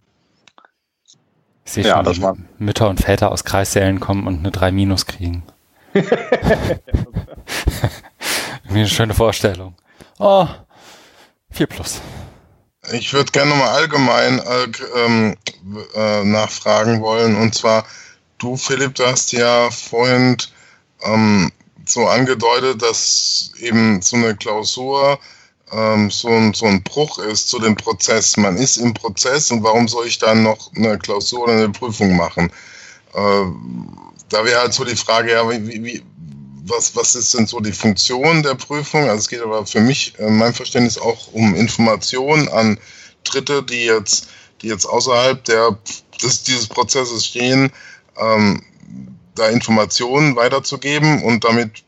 Ich 1.65 1.73
sehe 1.73 1.85
ja, 1.85 1.95
schon, 1.95 2.05
dass 2.05 2.19
Mütter 2.57 2.89
und 2.89 3.01
Väter 3.01 3.31
aus 3.31 3.43
Kreissälen 3.43 3.99
kommen 3.99 4.27
und 4.27 4.39
eine 4.39 4.51
3 4.51 4.71
Minus 4.71 5.05
kriegen. 5.05 5.43
Irgendwie 5.93 6.81
eine 8.79 8.87
schöne 8.87 9.13
Vorstellung. 9.13 9.75
Oh, 10.19 10.47
4 11.51 11.67
plus. 11.67 12.01
Ich 12.91 13.11
würde 13.13 13.31
gerne 13.31 13.53
mal 13.53 13.69
allgemein 13.69 14.39
äh, 14.39 14.67
ähm, 14.95 15.35
äh, 15.93 16.23
nachfragen 16.23 17.01
wollen. 17.01 17.35
Und 17.35 17.53
zwar, 17.53 17.85
du, 18.37 18.55
Philipp, 18.55 18.95
du 18.95 19.05
hast 19.05 19.31
ja 19.33 19.69
vorhin 19.71 20.37
ähm, 21.03 21.51
so 21.85 22.07
angedeutet, 22.07 22.81
dass 22.81 23.51
eben 23.59 24.01
so 24.01 24.15
eine 24.15 24.35
Klausur 24.35 25.19
ähm, 25.71 26.09
so, 26.09 26.29
ein, 26.29 26.53
so 26.53 26.65
ein 26.65 26.81
Bruch 26.83 27.19
ist 27.19 27.49
zu 27.49 27.59
dem 27.59 27.75
Prozess. 27.75 28.37
Man 28.37 28.57
ist 28.57 28.77
im 28.77 28.93
Prozess 28.93 29.51
und 29.51 29.63
warum 29.63 29.87
soll 29.87 30.07
ich 30.07 30.17
dann 30.17 30.43
noch 30.43 30.71
eine 30.75 30.97
Klausur 30.97 31.43
oder 31.43 31.53
eine 31.53 31.69
Prüfung 31.69 32.15
machen? 32.15 32.51
Äh, 33.13 33.45
da 34.29 34.45
wäre 34.45 34.61
halt 34.61 34.73
so 34.73 34.83
die 34.85 34.95
Frage, 34.95 35.31
ja, 35.31 35.49
wie, 35.49 35.83
wie, 35.83 36.03
was, 36.69 36.95
was 36.95 37.15
ist 37.15 37.33
denn 37.33 37.47
so 37.47 37.59
die 37.59 37.71
Funktion 37.71 38.43
der 38.43 38.55
Prüfung? 38.55 39.03
Also 39.03 39.17
es 39.17 39.29
geht 39.29 39.41
aber 39.41 39.65
für 39.65 39.81
mich, 39.81 40.13
äh, 40.19 40.29
mein 40.29 40.53
Verständnis 40.53 40.97
auch 40.97 41.33
um 41.33 41.55
Informationen 41.55 42.47
an 42.49 42.79
Dritte, 43.23 43.63
die 43.63 43.85
jetzt, 43.85 44.29
die 44.61 44.67
jetzt 44.67 44.85
außerhalb 44.85 45.43
der, 45.45 45.77
des, 46.21 46.43
dieses 46.43 46.67
Prozesses 46.67 47.25
stehen, 47.25 47.71
ähm, 48.17 48.63
da 49.35 49.47
Informationen 49.49 50.35
weiterzugeben 50.35 51.23
und 51.23 51.43
damit 51.43 51.83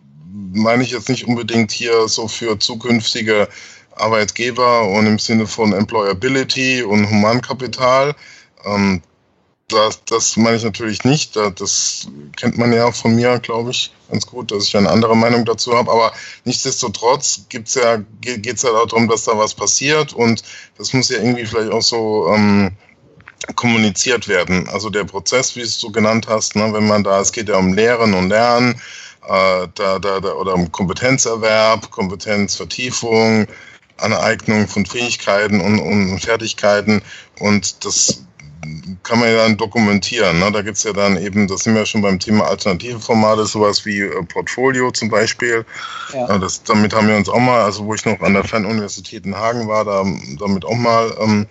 meine 0.54 0.84
ich 0.84 0.92
jetzt 0.92 1.10
nicht 1.10 1.28
unbedingt 1.28 1.72
hier 1.72 2.08
so 2.08 2.28
für 2.28 2.60
zukünftige 2.60 3.48
Arbeitgeber 3.96 4.88
und 4.88 5.06
im 5.06 5.20
Sinne 5.20 5.48
von 5.48 5.74
Employability 5.74 6.84
und 6.84 7.10
Humankapital. 7.10 8.16
Ähm, 8.66 9.02
das, 9.70 10.04
das 10.06 10.38
meine 10.38 10.58
ich 10.58 10.64
natürlich 10.64 11.04
nicht. 11.04 11.36
Das 11.36 12.08
kennt 12.36 12.58
man 12.58 12.74
ja 12.74 12.92
von 12.92 13.16
mir, 13.16 13.40
glaube 13.40 13.72
ich, 13.72 13.92
ganz 14.10 14.26
gut, 14.26 14.52
dass 14.52 14.66
ich 14.66 14.76
eine 14.76 14.90
andere 14.90 15.16
Meinung 15.16 15.46
dazu 15.46 15.76
habe. 15.76 15.92
Aber 15.92 16.12
nichtsdestotrotz 16.44 17.46
gibt's 17.50 17.76
ja, 17.76 17.98
geht 18.22 18.46
es 18.46 18.64
ja 18.64 18.72
darum, 18.72 19.08
dass 19.08 19.24
da 19.24 19.38
was 19.38 19.54
passiert 19.54 20.14
und 20.14 20.44
das 20.78 20.94
muss 20.94 21.10
ja 21.10 21.18
irgendwie 21.18 21.46
vielleicht 21.46 21.72
auch 21.72 21.82
so 21.82 22.28
ähm, 22.34 22.72
kommuniziert 23.56 24.28
werden. 24.28 24.68
Also 24.70 24.90
der 24.90 25.06
Prozess, 25.06 25.56
wie 25.56 25.62
es 25.62 25.80
du 25.80 25.92
genannt 25.92 26.28
hast, 26.28 26.56
ne, 26.56 26.74
wenn 26.74 26.88
man 26.88 27.04
da, 27.04 27.20
es 27.20 27.32
geht 27.32 27.50
ja 27.50 27.58
um 27.58 27.74
Lehren 27.74 28.14
und 28.14 28.30
Lernen, 28.30 28.82
äh, 29.28 29.68
da, 29.76 30.00
da, 30.00 30.20
da, 30.20 30.34
oder 30.34 30.56
um 30.56 30.72
Kompetenzerwerb, 30.72 31.92
Kompetenzvertiefung, 31.92 33.48
Aneignung 33.98 34.68
von 34.68 34.86
Fähigkeiten 34.86 35.62
und, 35.62 35.80
und 35.80 36.20
Fertigkeiten 36.20 37.02
und 37.40 37.86
das 37.86 38.24
kann 39.04 39.20
man 39.20 39.30
ja 39.30 39.38
dann 39.38 39.58
dokumentieren. 39.58 40.40
Ne? 40.40 40.52
Da 40.52 40.62
gibt's 40.62 40.84
ja 40.84 40.94
dann 40.94 41.18
eben, 41.18 41.48
das 41.48 41.64
sind 41.64 41.76
wir 41.76 41.86
schon 41.86 42.02
beim 42.02 42.20
Thema 42.20 42.48
alternative 42.48 43.00
Formate, 43.00 43.46
sowas 43.46 43.86
wie 43.86 44.02
äh, 44.02 44.24
Portfolio 44.24 44.92
zum 44.92 45.10
Beispiel. 45.10 45.66
Ja. 46.14 46.36
Äh, 46.36 46.40
das, 46.40 46.64
damit 46.64 46.94
haben 46.94 47.08
wir 47.08 47.16
uns 47.16 47.30
auch 47.30 47.40
mal, 47.40 47.62
also 47.62 47.86
wo 47.86 47.94
ich 47.94 48.06
noch 48.06 48.20
an 48.22 48.34
der 48.34 48.44
Fernuniversität 48.44 49.26
in 49.26 49.36
Hagen 49.36 49.68
war, 49.68 49.86
da, 49.86 50.06
damit 50.40 50.66
auch 50.66 50.76
mal 50.76 51.16
ähm, 51.20 51.48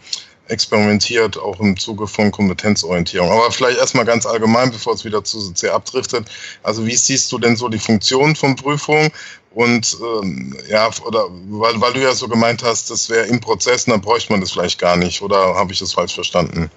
experimentiert, 0.49 1.39
auch 1.39 1.61
im 1.61 1.77
Zuge 1.77 2.07
von 2.07 2.31
Kompetenzorientierung. 2.31 3.31
Aber 3.31 3.51
vielleicht 3.51 3.79
erstmal 3.79 4.05
ganz 4.05 4.27
allgemein, 4.27 4.71
bevor 4.71 4.95
es 4.95 5.05
wieder 5.05 5.23
zu 5.25 5.41
sehr 5.55 5.75
abdriftet. 5.75 6.29
Also 6.63 6.87
wie 6.87 6.97
siehst 6.97 7.31
du 7.33 7.39
denn 7.39 7.57
so 7.57 7.69
die 7.69 7.79
Funktion 7.79 8.35
von 8.35 8.57
Prüfung? 8.57 9.11
Und 9.55 9.97
ähm, 10.01 10.57
ja, 10.69 10.89
oder 11.05 11.27
weil, 11.49 11.81
weil 11.81 11.93
du 11.93 12.01
ja 12.01 12.15
so 12.15 12.29
gemeint 12.29 12.63
hast, 12.63 12.91
das 12.91 13.09
wäre 13.09 13.27
im 13.27 13.41
Prozess, 13.41 13.87
dann 13.87 14.01
bräuchte 14.01 14.33
man 14.33 14.41
das 14.41 14.53
vielleicht 14.53 14.79
gar 14.79 14.97
nicht, 14.97 15.23
oder 15.23 15.55
habe 15.55 15.73
ich 15.73 15.79
das 15.79 15.95
falsch 15.95 16.15
verstanden? 16.15 16.71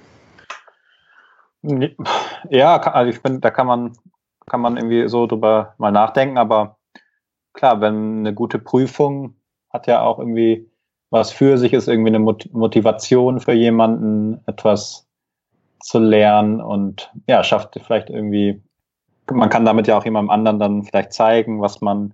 Ja, 2.49 2.77
also 2.81 3.09
ich 3.09 3.19
finde, 3.19 3.39
da 3.39 3.51
kann 3.51 3.67
man, 3.67 3.93
kann 4.47 4.61
man 4.61 4.77
irgendwie 4.77 5.07
so 5.07 5.27
drüber 5.27 5.75
mal 5.77 5.91
nachdenken, 5.91 6.37
aber 6.37 6.77
klar, 7.53 7.81
wenn 7.81 8.19
eine 8.19 8.33
gute 8.33 8.59
Prüfung 8.59 9.35
hat 9.69 9.87
ja 9.87 10.01
auch 10.01 10.19
irgendwie 10.19 10.71
was 11.11 11.31
für 11.31 11.57
sich 11.57 11.73
ist, 11.73 11.87
irgendwie 11.87 12.15
eine 12.15 12.19
Motivation 12.19 13.41
für 13.41 13.51
jemanden, 13.51 14.41
etwas 14.47 15.05
zu 15.81 15.99
lernen 15.99 16.61
und 16.61 17.11
ja, 17.27 17.43
schafft 17.43 17.77
vielleicht 17.83 18.09
irgendwie, 18.09 18.61
man 19.29 19.49
kann 19.49 19.65
damit 19.65 19.87
ja 19.87 19.97
auch 19.97 20.05
jemandem 20.05 20.29
anderen 20.29 20.59
dann 20.59 20.83
vielleicht 20.83 21.11
zeigen, 21.11 21.61
was 21.61 21.81
man 21.81 22.13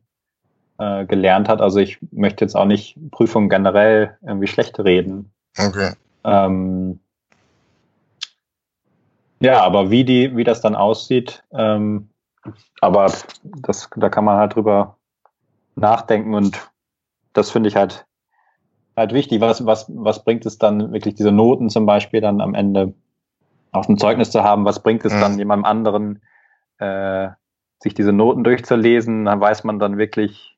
äh, 0.79 1.05
gelernt 1.05 1.47
hat. 1.47 1.61
Also 1.61 1.79
ich 1.79 1.99
möchte 2.11 2.43
jetzt 2.43 2.55
auch 2.55 2.65
nicht 2.65 2.97
Prüfungen 3.11 3.49
generell 3.49 4.17
irgendwie 4.25 4.47
schlecht 4.47 4.79
reden. 4.79 5.31
Okay. 5.57 5.93
Ähm, 6.23 6.99
ja, 9.39 9.61
aber 9.63 9.89
wie 9.89 10.03
die, 10.03 10.35
wie 10.35 10.43
das 10.43 10.61
dann 10.61 10.75
aussieht, 10.75 11.43
ähm, 11.51 12.09
aber 12.81 13.11
das, 13.43 13.89
da 13.95 14.09
kann 14.09 14.25
man 14.25 14.37
halt 14.37 14.55
drüber 14.55 14.97
nachdenken 15.75 16.33
und 16.33 16.71
das 17.33 17.51
finde 17.51 17.69
ich 17.69 17.75
halt 17.75 18.07
halt 18.97 19.13
wichtig. 19.13 19.39
Was, 19.39 19.65
was, 19.65 19.85
was 19.89 20.23
bringt 20.25 20.45
es 20.45 20.57
dann 20.57 20.91
wirklich 20.91 21.15
diese 21.15 21.31
Noten 21.31 21.69
zum 21.69 21.85
Beispiel 21.85 22.19
dann 22.19 22.41
am 22.41 22.55
Ende 22.55 22.93
auf 23.71 23.85
dem 23.85 23.97
Zeugnis 23.97 24.31
zu 24.31 24.43
haben? 24.43 24.65
Was 24.65 24.81
bringt 24.81 25.05
es 25.05 25.13
mhm. 25.13 25.19
dann 25.21 25.37
jemandem 25.37 25.65
anderen, 25.65 26.21
äh, 26.79 27.29
sich 27.79 27.93
diese 27.93 28.11
Noten 28.11 28.43
durchzulesen? 28.43 29.25
Dann 29.25 29.39
weiß 29.39 29.63
man 29.63 29.79
dann 29.79 29.97
wirklich 29.97 30.57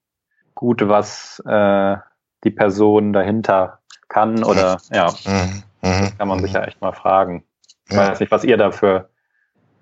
gut, 0.56 0.88
was 0.88 1.44
äh, 1.46 1.98
die 2.44 2.52
Person 2.52 3.14
dahinter 3.14 3.80
kann 4.08 4.44
oder 4.44 4.78
ja, 4.92 5.14
mhm. 5.26 5.64
Mhm. 5.82 6.18
kann 6.18 6.28
man 6.28 6.40
sich 6.40 6.54
ja 6.54 6.64
echt 6.64 6.82
mal 6.82 6.94
fragen. 6.94 7.44
Ich 7.90 7.96
ja. 7.96 8.10
weiß 8.10 8.20
nicht, 8.20 8.32
was 8.32 8.44
ihr 8.44 8.58
da 8.58 8.72
für 8.72 9.10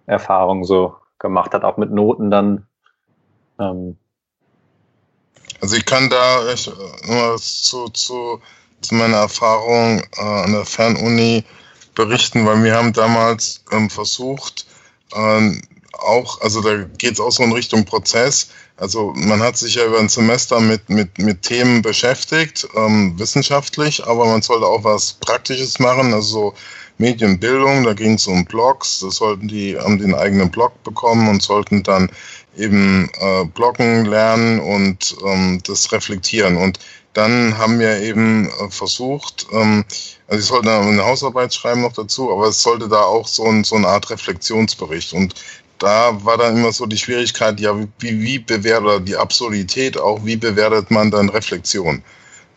Erfahrungen 0.05 0.63
so 0.63 0.95
gemacht 1.19 1.53
habt, 1.53 1.63
auch 1.63 1.77
mit 1.77 1.91
Noten 1.91 2.31
dann. 2.31 2.67
Ähm, 3.59 3.97
also 5.61 5.75
ich 5.75 5.85
kann 5.85 6.09
da 6.09 6.47
echt 6.49 6.71
nur 7.07 7.37
zu, 7.37 7.89
zu, 7.89 8.41
zu 8.81 8.95
meiner 8.95 9.17
Erfahrung 9.17 10.01
äh, 10.17 10.21
an 10.21 10.51
der 10.53 10.65
Fernuni 10.65 11.43
berichten, 11.95 12.45
weil 12.45 12.63
wir 12.63 12.75
haben 12.75 12.93
damals 12.93 13.63
ähm, 13.71 13.89
versucht, 13.89 14.67
ähm, 15.15 15.61
auch, 15.93 16.41
also 16.41 16.61
da 16.61 16.83
geht 16.83 17.13
es 17.13 17.19
auch 17.19 17.31
so 17.31 17.43
in 17.43 17.51
Richtung 17.51 17.85
Prozess. 17.85 18.49
Also 18.75 19.13
man 19.15 19.41
hat 19.41 19.57
sich 19.57 19.75
ja 19.75 19.85
über 19.85 19.99
ein 19.99 20.09
Semester 20.09 20.59
mit, 20.59 20.89
mit, 20.89 21.17
mit 21.17 21.41
Themen 21.41 21.81
beschäftigt, 21.81 22.67
ähm, 22.75 23.17
wissenschaftlich, 23.17 24.05
aber 24.05 24.27
man 24.27 24.43
sollte 24.43 24.67
auch 24.67 24.83
was 24.83 25.13
Praktisches 25.13 25.79
machen, 25.79 26.13
also 26.13 26.53
Medienbildung, 26.97 27.83
da 27.83 27.93
ging 27.93 28.13
es 28.13 28.27
um 28.27 28.45
Blogs, 28.45 28.99
da 28.99 29.11
sollten 29.11 29.47
die, 29.47 29.77
haben 29.77 29.99
den 29.99 30.15
eigenen 30.15 30.49
Blog 30.49 30.83
bekommen 30.83 31.27
und 31.29 31.41
sollten 31.41 31.83
dann 31.83 32.09
eben 32.57 33.09
äh, 33.19 33.45
bloggen 33.45 34.05
lernen 34.05 34.59
und 34.59 35.15
ähm, 35.25 35.61
das 35.65 35.91
reflektieren. 35.91 36.57
Und 36.57 36.79
dann 37.13 37.57
haben 37.57 37.79
wir 37.79 37.99
eben 38.01 38.47
äh, 38.47 38.69
versucht, 38.69 39.47
ähm, 39.51 39.85
also 40.27 40.39
ich 40.39 40.47
sollte 40.47 40.71
eine 40.71 41.05
Hausarbeit 41.05 41.53
schreiben 41.53 41.81
noch 41.81 41.93
dazu, 41.93 42.31
aber 42.31 42.47
es 42.47 42.61
sollte 42.61 42.87
da 42.87 43.01
auch 43.01 43.27
so, 43.27 43.45
ein, 43.45 43.63
so 43.63 43.75
eine 43.75 43.87
Art 43.87 44.09
Reflexionsbericht. 44.09 45.13
Und 45.13 45.35
da 45.79 46.23
war 46.25 46.37
dann 46.37 46.57
immer 46.57 46.71
so 46.71 46.85
die 46.85 46.97
Schwierigkeit, 46.97 47.59
ja, 47.59 47.77
wie, 47.99 48.21
wie 48.21 48.39
bewertet, 48.39 49.07
die 49.07 49.15
Absurdität 49.15 49.97
auch, 49.97 50.25
wie 50.25 50.35
bewertet 50.35 50.91
man 50.91 51.11
dann 51.11 51.29
Reflexion? 51.29 52.03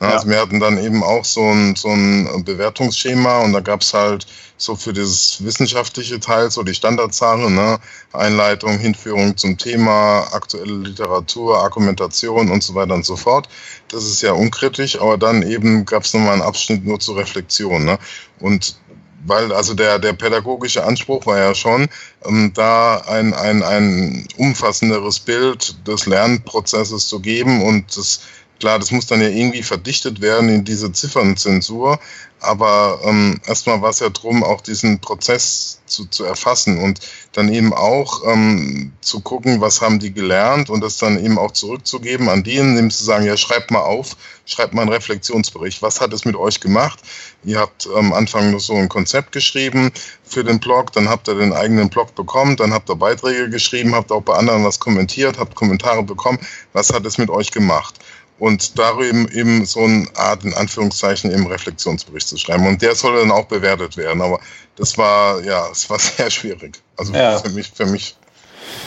Also 0.01 0.27
ja. 0.27 0.33
wir 0.33 0.41
hatten 0.41 0.61
dann 0.61 0.83
eben 0.83 1.03
auch 1.03 1.27
so 1.27 1.43
ein, 1.43 1.77
so 1.77 1.89
ein 1.89 2.43
Bewertungsschema 2.45 3.41
und 3.41 3.53
da 3.53 3.61
gab's 3.61 3.93
halt 3.93 4.27
so 4.57 4.75
für 4.75 4.95
dieses 4.95 5.45
wissenschaftliche 5.45 6.19
Teil 6.21 6.51
so 6.51 6.63
die 6.63 6.75
Standardzahlen, 6.75 7.55
ne? 7.55 7.79
Einleitung, 8.13 8.79
Hinführung 8.79 9.37
zum 9.37 9.59
Thema, 9.59 10.27
aktuelle 10.33 10.73
Literatur, 10.73 11.59
Argumentation 11.59 12.51
und 12.51 12.63
so 12.63 12.75
weiter 12.75 12.95
und 12.95 13.05
so 13.05 13.17
fort. 13.17 13.49
Das 13.89 14.05
ist 14.05 14.23
ja 14.23 14.33
unkritisch, 14.33 14.99
aber 14.99 15.19
dann 15.19 15.43
eben 15.43 15.85
gab's 15.85 16.15
nochmal 16.15 16.33
einen 16.33 16.43
Abschnitt 16.43 16.85
nur 16.85 16.99
zur 16.99 17.19
Reflexion. 17.19 17.85
Ne? 17.85 17.99
Und 18.39 18.77
weil 19.25 19.53
also 19.53 19.75
der, 19.75 19.99
der 19.99 20.15
pädagogische 20.15 20.85
Anspruch 20.85 21.27
war 21.27 21.39
ja 21.39 21.55
schon, 21.55 21.89
ähm, 22.25 22.53
da 22.55 23.03
ein, 23.07 23.35
ein, 23.35 23.63
ein 23.63 24.27
umfassenderes 24.37 25.21
Bild 25.21 25.87
des 25.87 26.07
Lernprozesses 26.07 27.07
zu 27.07 27.21
geben 27.21 27.63
und 27.63 27.97
das 27.97 28.21
Klar, 28.61 28.79
das 28.79 28.91
muss 28.91 29.07
dann 29.07 29.23
ja 29.23 29.29
irgendwie 29.29 29.63
verdichtet 29.63 30.21
werden 30.21 30.51
in 30.51 30.65
diese 30.65 30.93
Ziffernzensur, 30.93 31.99
aber 32.41 33.01
ähm, 33.05 33.41
erstmal 33.47 33.81
war 33.81 33.89
es 33.89 34.01
ja 34.01 34.11
drum, 34.11 34.45
auch 34.45 34.61
diesen 34.61 35.01
Prozess 35.01 35.81
zu, 35.87 36.07
zu 36.07 36.25
erfassen 36.25 36.79
und 36.79 37.01
dann 37.33 37.53
eben 37.53 37.73
auch 37.73 38.23
ähm, 38.27 38.93
zu 39.01 39.21
gucken, 39.21 39.61
was 39.63 39.81
haben 39.81 39.99
die 39.99 40.13
gelernt 40.13 40.69
und 40.69 40.83
das 40.83 40.99
dann 40.99 41.23
eben 41.23 41.39
auch 41.39 41.53
zurückzugeben 41.53 42.29
an 42.29 42.43
die, 42.43 42.57
indem 42.57 42.91
zu 42.91 43.03
sagen, 43.03 43.25
ja, 43.25 43.37
schreibt 43.37 43.71
mal 43.71 43.81
auf, 43.81 44.17
schreibt 44.45 44.75
mal 44.75 44.83
einen 44.83 44.93
Reflexionsbericht. 44.93 45.81
Was 45.83 46.01
hat 46.01 46.13
es 46.13 46.25
mit 46.25 46.37
euch 46.37 46.61
gemacht? 46.61 47.01
Ihr 47.45 47.59
habt 47.59 47.89
am 47.95 48.13
Anfang 48.13 48.51
nur 48.51 48.61
so 48.61 48.75
ein 48.75 48.89
Konzept 48.89 49.33
geschrieben 49.33 49.91
für 50.23 50.45
den 50.45 50.61
Blog, 50.61 50.93
dann 50.93 51.09
habt 51.09 51.29
ihr 51.29 51.35
den 51.35 51.53
eigenen 51.53 51.89
Blog 51.89 52.15
bekommen, 52.15 52.57
dann 52.57 52.73
habt 52.73 52.91
ihr 52.91 52.97
Beiträge 52.97 53.49
geschrieben, 53.51 53.95
habt 53.95 54.13
auch 54.13 54.23
bei 54.23 54.35
anderen 54.35 54.65
was 54.65 54.81
kommentiert, 54.81 55.39
habt 55.39 55.55
Kommentare 55.55 56.03
bekommen. 56.03 56.39
Was 56.73 56.93
hat 56.93 57.07
es 57.07 57.19
mit 57.19 57.31
euch 57.31 57.51
gemacht? 57.51 57.95
Und 58.41 58.79
darüber 58.79 59.33
eben 59.33 59.65
so 59.67 59.81
eine 59.81 60.09
Art, 60.15 60.45
in 60.45 60.55
Anführungszeichen, 60.55 61.31
eben 61.31 61.47
Reflexionsbericht 61.47 62.27
zu 62.27 62.39
schreiben. 62.39 62.67
Und 62.67 62.81
der 62.83 62.95
soll 62.95 63.17
dann 63.17 63.31
auch 63.31 63.45
bewertet 63.45 63.97
werden. 63.99 64.23
Aber 64.23 64.41
das 64.77 64.97
war, 64.97 65.43
ja, 65.43 65.69
es 65.71 65.89
war 65.91 65.99
sehr 66.01 66.31
schwierig. 66.31 66.83
Also 66.97 67.13
ja. 67.13 67.39
für 67.39 67.51
mich, 67.51 67.71
für 67.71 67.87
mich. 67.87 68.17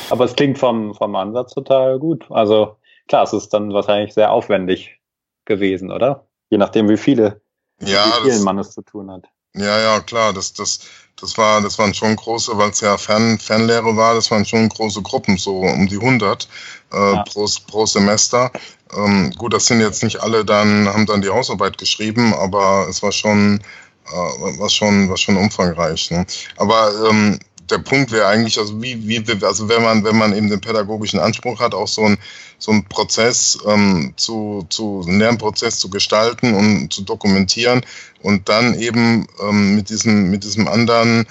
Aber 0.10 0.26
es 0.26 0.36
klingt 0.36 0.58
vom, 0.58 0.96
vom 0.96 1.16
Ansatz 1.16 1.54
total 1.54 2.00
gut. 2.00 2.26
Also 2.32 2.78
klar, 3.08 3.24
es 3.24 3.34
ist 3.34 3.50
dann 3.50 3.74
wahrscheinlich 3.74 4.14
sehr 4.14 4.32
aufwendig 4.32 5.00
gewesen, 5.46 5.92
oder? 5.92 6.26
Je 6.50 6.58
nachdem, 6.58 6.90
wie 6.90 6.98
viele, 6.98 7.42
ja, 7.80 8.06
wie 8.24 8.32
vielen 8.32 8.44
man 8.44 8.58
es 8.58 8.72
zu 8.72 8.82
tun 8.82 9.12
hat. 9.12 9.26
Ja, 9.56 9.80
ja, 9.80 10.00
klar, 10.00 10.34
das, 10.34 10.54
das, 10.54 10.80
das 11.20 11.38
war, 11.38 11.62
das 11.62 11.78
waren 11.78 11.94
schon 11.94 12.16
große, 12.16 12.58
weil 12.58 12.72
es 12.72 12.82
ja 12.82 12.98
Fern, 12.98 13.38
Fernlehre 13.38 13.96
war, 13.96 14.16
das 14.16 14.32
waren 14.32 14.46
schon 14.46 14.68
große 14.68 15.04
Gruppen, 15.04 15.38
so 15.38 15.60
um 15.60 15.88
die 15.88 16.00
100 16.00 16.48
äh, 16.92 16.98
ja. 16.98 17.24
pro, 17.24 17.48
pro 17.68 17.86
Semester. 17.86 18.52
Ähm, 18.98 19.32
gut, 19.38 19.54
das 19.54 19.66
sind 19.66 19.82
jetzt 19.82 20.04
nicht 20.04 20.22
alle 20.22 20.46
dann, 20.46 20.88
haben 20.88 21.06
dann 21.06 21.22
die 21.22 21.30
Hausarbeit 21.30 21.78
geschrieben, 21.78 22.34
aber 22.34 22.88
es 22.90 23.02
war 23.04 23.12
schon, 23.12 23.62
äh, 24.08 24.60
war 24.60 24.70
schon, 24.70 25.10
war 25.10 25.18
schon 25.18 25.38
umfangreich. 25.38 26.12
Ne? 26.12 26.26
Aber 26.58 26.92
ähm, 27.10 27.40
der 27.70 27.80
Punkt 27.80 28.12
wäre 28.12 28.28
eigentlich, 28.28 28.60
also 28.60 28.82
wie, 28.82 29.08
wie, 29.08 29.24
also 29.44 29.70
wenn 29.70 29.82
man, 29.82 30.04
wenn 30.04 30.18
man 30.18 30.36
eben 30.36 30.50
den 30.50 30.62
pädagogischen 30.62 31.20
Anspruch 31.20 31.60
hat, 31.60 31.74
auch 31.74 31.88
so 31.88 32.06
ein, 32.06 32.18
so 32.60 32.72
ein 32.72 32.86
Prozess 32.86 33.58
ähm, 33.68 34.14
zu, 34.16 34.66
zu, 34.70 35.04
einen 35.08 35.20
Lernprozess 35.20 35.80
zu 35.80 35.90
gestalten 35.90 36.54
und 36.54 36.94
zu 36.94 37.04
dokumentieren 37.04 37.82
und 38.22 38.48
dann 38.50 38.80
eben 38.80 39.28
ähm, 39.42 39.76
mit 39.76 39.90
diesem, 39.90 40.30
mit 40.30 40.44
diesem 40.44 40.68
anderen 40.68 41.26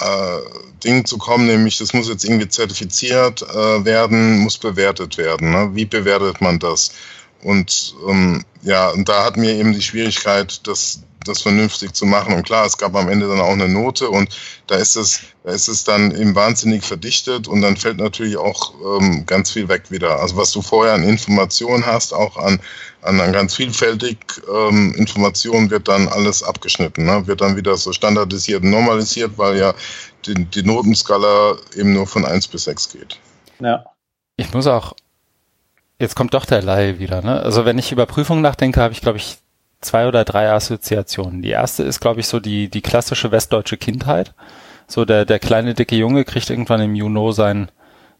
äh, 0.00 0.40
Ding 0.84 1.04
zu 1.04 1.18
kommen, 1.18 1.46
nämlich 1.46 1.78
das 1.78 1.92
muss 1.92 2.08
jetzt 2.08 2.24
irgendwie 2.24 2.48
zertifiziert 2.48 3.42
äh, 3.42 3.84
werden, 3.84 4.38
muss 4.38 4.58
bewertet 4.58 5.18
werden. 5.18 5.50
Ne? 5.50 5.70
Wie 5.74 5.86
bewertet 5.86 6.40
man 6.40 6.58
das? 6.58 6.92
Und 7.42 7.94
ähm, 8.08 8.44
ja, 8.62 8.90
und 8.90 9.08
da 9.08 9.24
hatten 9.24 9.42
wir 9.42 9.54
eben 9.54 9.72
die 9.72 9.82
Schwierigkeit, 9.82 10.66
das, 10.66 11.00
das 11.24 11.42
vernünftig 11.42 11.92
zu 11.92 12.06
machen. 12.06 12.34
Und 12.34 12.44
klar, 12.44 12.66
es 12.66 12.78
gab 12.78 12.94
am 12.96 13.08
Ende 13.08 13.28
dann 13.28 13.40
auch 13.40 13.52
eine 13.52 13.68
Note 13.68 14.08
und 14.08 14.36
da 14.66 14.76
ist 14.76 14.96
es, 14.96 15.20
da 15.44 15.52
ist 15.52 15.68
es 15.68 15.84
dann 15.84 16.10
eben 16.10 16.34
wahnsinnig 16.34 16.82
verdichtet 16.82 17.46
und 17.46 17.62
dann 17.62 17.76
fällt 17.76 17.98
natürlich 17.98 18.36
auch 18.36 18.74
ähm, 19.00 19.26
ganz 19.26 19.50
viel 19.50 19.68
weg 19.68 19.90
wieder. 19.90 20.20
Also 20.20 20.36
was 20.36 20.50
du 20.52 20.62
vorher 20.62 20.94
an 20.94 21.04
Informationen 21.04 21.86
hast, 21.86 22.12
auch 22.12 22.36
an, 22.36 22.60
an, 23.06 23.20
an 23.20 23.32
ganz 23.32 23.54
vielfältig 23.54 24.18
ähm, 24.52 24.94
Informationen 24.96 25.70
wird 25.70 25.88
dann 25.88 26.08
alles 26.08 26.42
abgeschnitten, 26.42 27.04
ne? 27.04 27.26
wird 27.26 27.40
dann 27.40 27.56
wieder 27.56 27.76
so 27.76 27.92
standardisiert 27.92 28.62
und 28.62 28.70
normalisiert, 28.70 29.32
weil 29.36 29.58
ja 29.58 29.74
die, 30.26 30.44
die 30.44 30.62
Notenskala 30.62 31.56
eben 31.76 31.92
nur 31.92 32.06
von 32.06 32.24
eins 32.24 32.48
bis 32.48 32.64
sechs 32.64 32.88
geht. 32.88 33.18
Ja. 33.60 33.84
Ich 34.36 34.52
muss 34.52 34.66
auch, 34.66 34.94
jetzt 35.98 36.16
kommt 36.16 36.34
doch 36.34 36.44
der 36.44 36.62
Laie 36.62 36.98
wieder, 36.98 37.22
ne? 37.22 37.40
Also 37.40 37.64
wenn 37.64 37.78
ich 37.78 37.92
über 37.92 38.04
Prüfungen 38.06 38.42
nachdenke, 38.42 38.80
habe 38.80 38.92
ich, 38.92 39.00
glaube 39.00 39.18
ich, 39.18 39.38
zwei 39.80 40.08
oder 40.08 40.24
drei 40.24 40.50
Assoziationen. 40.50 41.42
Die 41.42 41.50
erste 41.50 41.82
ist, 41.84 42.00
glaube 42.00 42.20
ich, 42.20 42.26
so 42.28 42.40
die, 42.40 42.68
die 42.68 42.82
klassische 42.82 43.30
westdeutsche 43.30 43.76
Kindheit. 43.76 44.34
So 44.88 45.04
der, 45.04 45.24
der 45.24 45.38
kleine 45.38 45.74
dicke 45.74 45.96
Junge 45.96 46.24
kriegt 46.24 46.50
irgendwann 46.50 46.80
im 46.80 46.94
Juni 46.94 47.32
sein 47.32 47.70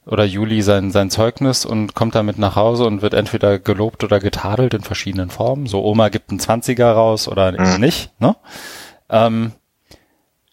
oder 0.07 0.25
Juli 0.25 0.63
sein, 0.63 0.93
sein 0.93 1.11
Zeugnis 1.11 1.67
und 1.67 1.95
kommt 1.95 2.15
damit 2.15 2.39
nach 2.39 2.55
Hause 2.55 2.85
und 2.85 3.03
wird 3.03 3.13
entweder 3.13 3.59
gelobt 3.59 4.05
oder 4.05 4.21
getadelt 4.21 4.73
in 4.73 4.83
verschiedenen 4.83 5.31
Formen. 5.31 5.67
So 5.67 5.85
Oma 5.85 6.09
gibt 6.09 6.31
einen 6.31 6.39
Zwanziger 6.39 6.93
raus 6.93 7.27
oder 7.27 7.53
mhm. 7.53 7.81
nicht. 7.81 8.13
Ne? 8.21 8.37
Ähm, 9.11 9.53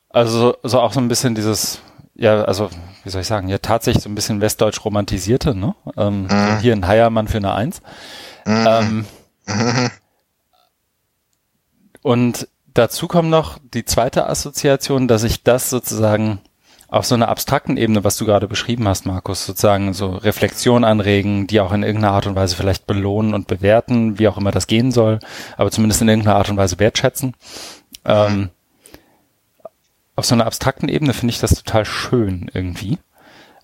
also 0.09 0.55
so 0.63 0.79
auch 0.79 0.91
so 0.91 0.99
ein 0.99 1.07
bisschen 1.07 1.35
dieses, 1.35 1.81
ja, 2.15 2.43
also 2.43 2.69
wie 3.03 3.09
soll 3.09 3.21
ich 3.21 3.27
sagen, 3.27 3.47
ja 3.47 3.59
tatsächlich 3.59 4.03
so 4.03 4.09
ein 4.09 4.15
bisschen 4.15 4.41
westdeutsch 4.41 4.83
romantisierte, 4.83 5.55
ne? 5.55 5.75
Ähm, 5.97 6.23
mhm. 6.23 6.59
Hier 6.61 6.73
ein 6.73 6.87
Heiermann 6.87 7.27
für 7.27 7.37
eine 7.37 7.53
Eins. 7.53 7.81
Mhm. 8.45 8.65
Ähm. 8.67 9.05
Und 12.01 12.47
dazu 12.73 13.07
kommt 13.07 13.29
noch 13.29 13.59
die 13.73 13.85
zweite 13.85 14.27
Assoziation, 14.27 15.07
dass 15.07 15.23
ich 15.23 15.43
das 15.43 15.69
sozusagen 15.69 16.41
auf 16.93 17.07
so 17.07 17.15
einer 17.15 17.27
abstrakten 17.27 17.75
Ebene, 17.75 18.03
was 18.03 18.17
du 18.17 18.25
gerade 18.25 18.47
beschrieben 18.47 18.87
hast, 18.87 19.07
Markus, 19.07 19.47
sozusagen 19.47 19.93
so 19.93 20.11
Reflexion 20.11 20.83
anregen, 20.83 21.47
die 21.47 21.59
auch 21.59 21.71
in 21.71 21.81
irgendeiner 21.81 22.13
Art 22.13 22.27
und 22.27 22.35
Weise 22.35 22.55
vielleicht 22.55 22.85
belohnen 22.85 23.33
und 23.33 23.47
bewerten, 23.47 24.19
wie 24.19 24.27
auch 24.27 24.37
immer 24.37 24.51
das 24.51 24.67
gehen 24.67 24.91
soll, 24.91 25.17
aber 25.57 25.71
zumindest 25.71 26.03
in 26.03 26.07
irgendeiner 26.07 26.35
Art 26.35 26.51
und 26.51 26.57
Weise 26.57 26.77
wertschätzen. 26.77 27.33
Ähm, 28.05 28.51
auf 30.15 30.25
so 30.25 30.35
einer 30.35 30.45
abstrakten 30.45 30.87
Ebene 30.87 31.13
finde 31.13 31.31
ich 31.31 31.39
das 31.39 31.55
total 31.55 31.83
schön 31.85 32.51
irgendwie. 32.53 32.99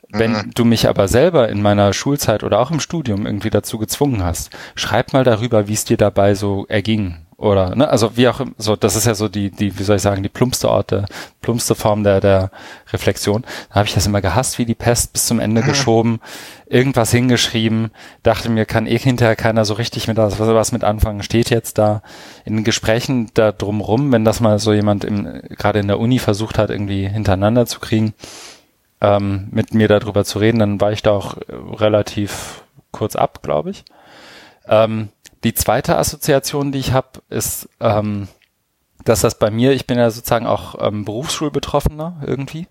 Wenn 0.10 0.32
mhm. 0.32 0.52
du 0.56 0.66
mich 0.66 0.90
aber 0.90 1.08
selber 1.08 1.50
in 1.50 1.62
meiner 1.62 1.94
Schulzeit 1.94 2.44
oder 2.44 2.60
auch 2.60 2.72
im 2.72 2.80
Studium 2.80 3.28
irgendwie 3.28 3.52
dazu 3.52 3.78
gezwungen 3.78 4.24
hast, 4.24 4.50
schreib 4.74 5.14
mal 5.14 5.24
darüber, 5.24 5.68
wie 5.68 5.74
es 5.74 5.86
dir 5.86 5.98
dabei 5.98 6.34
so 6.34 6.66
erging 6.66 7.28
oder 7.40 7.74
ne, 7.74 7.88
also 7.88 8.18
wie 8.18 8.28
auch 8.28 8.42
so, 8.58 8.76
das 8.76 8.98
ist 8.98 9.06
ja 9.06 9.16
so 9.16 9.30
die, 9.30 9.50
die, 9.50 9.80
wie 9.80 9.84
soll 9.84 9.96
ich 9.96 10.02
sagen, 10.02 10.24
die 10.24 10.30
plumpste 10.30 10.70
Ort, 10.70 10.92
der 10.92 11.06
plumpste 11.40 11.74
Form 11.74 12.04
der, 12.04 12.20
der 12.20 12.52
Reflexion. 12.92 13.44
Da 13.70 13.76
habe 13.76 13.88
ich 13.88 13.94
das 13.94 14.06
immer 14.06 14.20
gehasst 14.20 14.60
wie 14.60 14.66
die 14.66 14.76
Pest 14.76 15.14
bis 15.14 15.26
zum 15.26 15.40
Ende 15.40 15.62
geschoben, 15.62 16.20
irgendwas 16.66 17.12
hingeschrieben, 17.12 17.92
dachte 18.24 18.50
mir, 18.50 18.66
kann 18.66 18.88
eh 18.88 18.98
hinterher 18.98 19.38
keiner 19.38 19.64
so 19.64 19.76
richtig 19.76 20.10
mit 20.10 20.18
was, 20.18 20.38
was 20.38 20.74
mit 20.74 20.84
anfangen, 20.84 21.24
steht 21.24 21.50
jetzt 21.50 21.78
da 21.78 22.02
in 22.44 22.58
den 22.58 22.66
Gesprächen 22.66 23.32
da 23.34 23.54
drumrum, 23.54 24.12
wenn 24.12 24.26
das 24.26 24.42
mal 24.42 24.60
so 24.60 24.74
jemand 24.74 25.06
im, 25.06 25.42
gerade 25.50 25.80
in 25.80 25.88
der 25.88 26.00
Uni 26.00 26.20
versucht 26.20 26.58
hat, 26.58 26.70
irgendwie 26.70 27.08
hintereinander 27.08 27.66
zu 27.66 27.80
kriegen, 27.80 28.14
ähm, 29.00 29.48
mit 29.52 29.74
mir 29.74 29.88
darüber 29.88 30.26
zu 30.26 30.40
reden, 30.40 30.60
dann 30.60 30.82
war 30.82 30.92
ich 30.92 31.04
da 31.04 31.12
auch 31.12 31.38
relativ 31.48 32.64
kurz 32.92 33.16
ab, 33.16 33.42
glaube 33.42 33.70
ich. 33.70 33.86
Ähm, 34.68 35.10
die 35.44 35.54
zweite 35.54 35.98
Assoziation, 35.98 36.72
die 36.72 36.80
ich 36.80 36.94
habe, 36.94 37.22
ist, 37.30 37.70
ähm, 37.80 38.28
dass 39.06 39.22
das 39.22 39.40
bei 39.40 39.50
mir, 39.50 39.72
ich 39.72 39.88
bin 39.88 39.98
ja 39.98 40.10
sozusagen 40.10 40.46
auch 40.46 40.76
ähm, 40.80 41.06
Berufsschulbetroffener 41.06 42.22
irgendwie, 42.26 42.68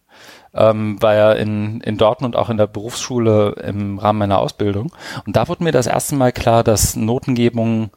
ähm, 0.54 1.00
war 1.00 1.14
ja 1.14 1.32
in, 1.32 1.80
in 1.80 1.96
Dortmund 1.96 2.36
auch 2.36 2.50
in 2.50 2.58
der 2.58 2.66
Berufsschule 2.66 3.52
im 3.64 3.98
Rahmen 3.98 4.18
meiner 4.18 4.38
Ausbildung. 4.38 4.92
Und 5.26 5.36
da 5.36 5.48
wurde 5.48 5.64
mir 5.64 5.72
das 5.72 5.86
erste 5.86 6.16
Mal 6.16 6.32
klar, 6.32 6.64
dass 6.64 6.96
Notengebung, 6.96 7.90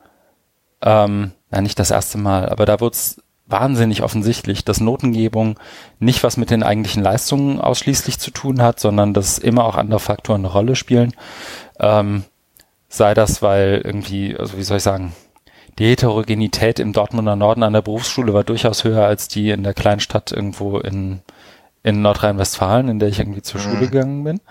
ähm, 0.82 1.34
ja 1.51 1.61
nicht 1.61 1.78
das 1.78 1.91
erste 1.91 2.17
Mal, 2.17 2.47
aber 2.49 2.65
da 2.65 2.80
wurde 2.80 2.93
es 2.93 3.22
wahnsinnig 3.47 4.01
offensichtlich, 4.01 4.63
dass 4.63 4.80
Notengebung 4.80 5.59
nicht 5.99 6.24
was 6.24 6.38
mit 6.38 6.49
den 6.49 6.63
eigentlichen 6.63 7.03
Leistungen 7.03 7.59
ausschließlich 7.59 8.17
zu 8.17 8.32
tun 8.32 8.61
hat, 8.61 8.80
sondern 8.80 9.13
dass 9.13 9.38
immer 9.38 9.65
auch 9.65 9.76
andere 9.76 9.99
Faktoren 9.99 10.41
eine 10.41 10.53
Rolle 10.53 10.78
spielen. 10.78 11.13
Ähm, 11.80 12.24
sei 12.91 13.13
das, 13.13 13.41
weil 13.41 13.81
irgendwie, 13.83 14.35
also 14.37 14.57
wie 14.57 14.63
soll 14.63 14.77
ich 14.77 14.83
sagen, 14.83 15.13
die 15.79 15.85
Heterogenität 15.85 16.79
im 16.79 16.91
Dortmunder 16.91 17.37
Norden 17.37 17.63
an 17.63 17.73
der 17.73 17.81
Berufsschule 17.81 18.33
war 18.33 18.43
durchaus 18.43 18.83
höher 18.83 19.05
als 19.05 19.29
die 19.29 19.49
in 19.49 19.63
der 19.63 19.73
Kleinstadt 19.73 20.33
irgendwo 20.33 20.77
in, 20.77 21.21
in 21.83 22.01
Nordrhein-Westfalen, 22.01 22.89
in 22.89 22.99
der 22.99 23.07
ich 23.07 23.19
irgendwie 23.19 23.41
zur 23.41 23.61
mhm. 23.61 23.63
Schule 23.63 23.87
gegangen 23.87 24.23
bin. 24.25 24.41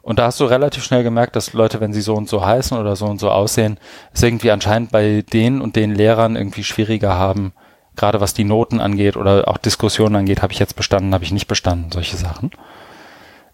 Und 0.00 0.20
da 0.20 0.26
hast 0.26 0.38
du 0.38 0.44
relativ 0.44 0.84
schnell 0.84 1.02
gemerkt, 1.02 1.34
dass 1.34 1.52
Leute, 1.52 1.80
wenn 1.80 1.92
sie 1.92 2.00
so 2.00 2.14
und 2.14 2.28
so 2.28 2.46
heißen 2.46 2.78
oder 2.78 2.94
so 2.94 3.06
und 3.06 3.18
so 3.18 3.30
aussehen, 3.30 3.78
es 4.12 4.22
irgendwie 4.22 4.52
anscheinend 4.52 4.92
bei 4.92 5.24
denen 5.32 5.60
und 5.60 5.74
den 5.74 5.92
Lehrern 5.92 6.36
irgendwie 6.36 6.64
schwieriger 6.64 7.14
haben, 7.14 7.52
gerade 7.96 8.20
was 8.20 8.32
die 8.32 8.44
Noten 8.44 8.80
angeht 8.80 9.16
oder 9.16 9.48
auch 9.48 9.58
Diskussionen 9.58 10.14
angeht, 10.14 10.40
habe 10.40 10.52
ich 10.52 10.60
jetzt 10.60 10.76
bestanden, 10.76 11.14
habe 11.14 11.24
ich 11.24 11.32
nicht 11.32 11.48
bestanden, 11.48 11.90
solche 11.90 12.16
Sachen. 12.16 12.52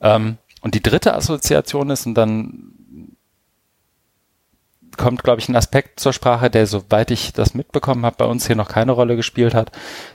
Ähm, 0.02 0.36
und 0.60 0.74
die 0.74 0.82
dritte 0.82 1.14
Assoziation 1.14 1.88
ist, 1.88 2.06
und 2.06 2.14
dann 2.14 2.73
kommt, 4.96 5.22
glaube 5.22 5.40
ich, 5.40 5.48
ein 5.48 5.56
Aspekt 5.56 6.00
zur 6.00 6.12
Sprache, 6.12 6.50
der, 6.50 6.66
soweit 6.66 7.10
ich 7.10 7.32
das 7.32 7.54
mitbekommen 7.54 8.04
habe, 8.04 8.16
bei 8.18 8.24
uns 8.24 8.46
hier 8.46 8.56
noch 8.56 8.68
keine 8.68 8.92
Rolle 8.92 9.16
gespielt 9.16 9.54
hat. 9.54 9.72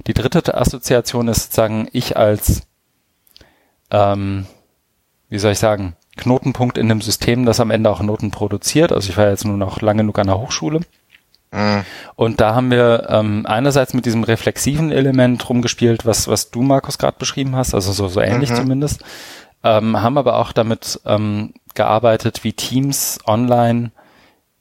Die 0.08 0.14
dritte 0.14 0.56
Assoziation 0.56 1.28
ist 1.28 1.44
sozusagen 1.44 1.88
ich 1.92 2.18
als, 2.18 2.64
ähm, 3.92 4.46
wie 5.30 5.40
soll 5.40 5.52
ich 5.52 5.60
sagen, 5.60 5.96
Knotenpunkt 6.18 6.78
in 6.78 6.90
dem 6.90 7.02
System, 7.02 7.46
das 7.46 7.60
am 7.60 7.72
Ende 7.72 7.90
auch 7.90 8.02
Noten 8.02 8.32
produziert. 8.32 8.92
Also 8.92 9.10
ich 9.10 9.18
war 9.18 9.30
jetzt 9.30 9.46
nur 9.46 9.58
noch 9.58 9.82
lange 9.82 10.00
genug 10.00 10.20
an 10.20 10.28
der 10.28 10.40
Hochschule. 10.40 10.82
Mhm. 11.52 11.84
Und 12.16 12.42
da 12.42 12.54
haben 12.54 12.72
wir 12.72 13.08
ähm, 13.10 13.46
einerseits 13.46 13.94
mit 13.94 14.06
diesem 14.06 14.24
reflexiven 14.24 14.92
Element 14.92 15.50
rumgespielt, 15.50 16.06
was, 16.06 16.28
was 16.28 16.52
du, 16.52 16.62
Markus, 16.62 16.98
gerade 16.98 17.18
beschrieben 17.18 17.56
hast, 17.56 17.74
also 17.74 17.92
so, 17.92 18.08
so 18.08 18.22
ähnlich 18.22 18.52
mhm. 18.52 18.56
zumindest, 18.56 19.04
ähm, 19.64 20.02
haben 20.02 20.18
aber 20.18 20.38
auch 20.38 20.52
damit 20.52 21.00
ähm, 21.06 21.54
gearbeitet, 21.74 22.44
wie 22.44 22.54
Teams 22.54 23.20
online 23.26 23.92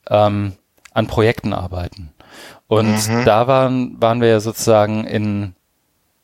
ähm, 0.09 0.52
an 0.92 1.06
Projekten 1.06 1.52
arbeiten. 1.52 2.12
Und 2.66 3.09
mhm. 3.09 3.24
da 3.24 3.46
waren, 3.46 4.00
waren 4.00 4.20
wir 4.20 4.28
ja 4.28 4.40
sozusagen 4.40 5.04
in, 5.04 5.54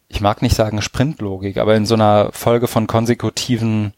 ich 0.08 0.20
mag 0.20 0.42
nicht 0.42 0.54
sagen 0.54 0.82
Sprintlogik, 0.82 1.56
aber 1.56 1.74
in 1.74 1.86
so 1.86 1.94
einer 1.94 2.30
Folge 2.32 2.68
von 2.68 2.86
konsekutiven 2.86 3.94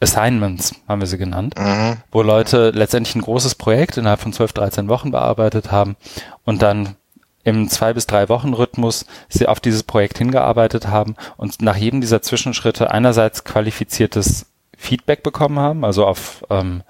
Assignments, 0.00 0.74
haben 0.88 1.00
wir 1.00 1.06
sie 1.06 1.18
genannt, 1.18 1.54
mhm. 1.58 1.98
wo 2.10 2.22
Leute 2.22 2.70
letztendlich 2.70 3.14
ein 3.14 3.22
großes 3.22 3.54
Projekt 3.54 3.98
innerhalb 3.98 4.20
von 4.20 4.32
12, 4.32 4.52
13 4.54 4.88
Wochen 4.88 5.10
bearbeitet 5.10 5.70
haben 5.70 5.96
und 6.44 6.62
dann 6.62 6.96
im 7.44 7.68
zwei 7.68 7.92
bis 7.92 8.06
drei 8.06 8.28
Wochen 8.28 8.52
Rhythmus 8.52 9.06
sie 9.28 9.46
auf 9.46 9.60
dieses 9.60 9.82
Projekt 9.82 10.18
hingearbeitet 10.18 10.88
haben 10.88 11.16
und 11.36 11.62
nach 11.62 11.76
jedem 11.76 12.00
dieser 12.00 12.22
Zwischenschritte 12.22 12.90
einerseits 12.90 13.44
qualifiziertes 13.44 14.46
Feedback 14.76 15.22
bekommen 15.22 15.58
haben, 15.58 15.84
also 15.84 16.06
auf 16.06 16.44
ähm, 16.50 16.82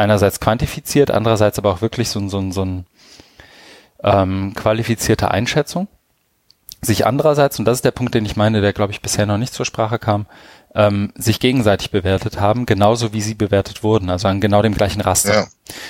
einerseits 0.00 0.40
quantifiziert, 0.40 1.10
andererseits 1.10 1.58
aber 1.58 1.72
auch 1.72 1.82
wirklich 1.82 2.08
so, 2.08 2.26
so, 2.28 2.50
so 2.50 2.64
ein 2.64 2.86
ähm, 4.02 4.54
qualifizierte 4.54 5.30
Einschätzung. 5.30 5.88
Sich 6.82 7.06
andererseits, 7.06 7.58
und 7.58 7.66
das 7.66 7.78
ist 7.78 7.84
der 7.84 7.90
Punkt, 7.90 8.14
den 8.14 8.24
ich 8.24 8.36
meine, 8.36 8.62
der 8.62 8.72
glaube 8.72 8.92
ich 8.92 9.02
bisher 9.02 9.26
noch 9.26 9.36
nicht 9.36 9.52
zur 9.52 9.66
Sprache 9.66 9.98
kam, 9.98 10.26
ähm, 10.74 11.12
sich 11.14 11.40
gegenseitig 11.40 11.90
bewertet 11.90 12.40
haben, 12.40 12.64
genauso 12.64 13.12
wie 13.12 13.20
sie 13.20 13.34
bewertet 13.34 13.82
wurden, 13.82 14.08
also 14.08 14.28
an 14.28 14.40
genau 14.40 14.62
dem 14.62 14.74
gleichen 14.74 15.00
Raster. 15.00 15.48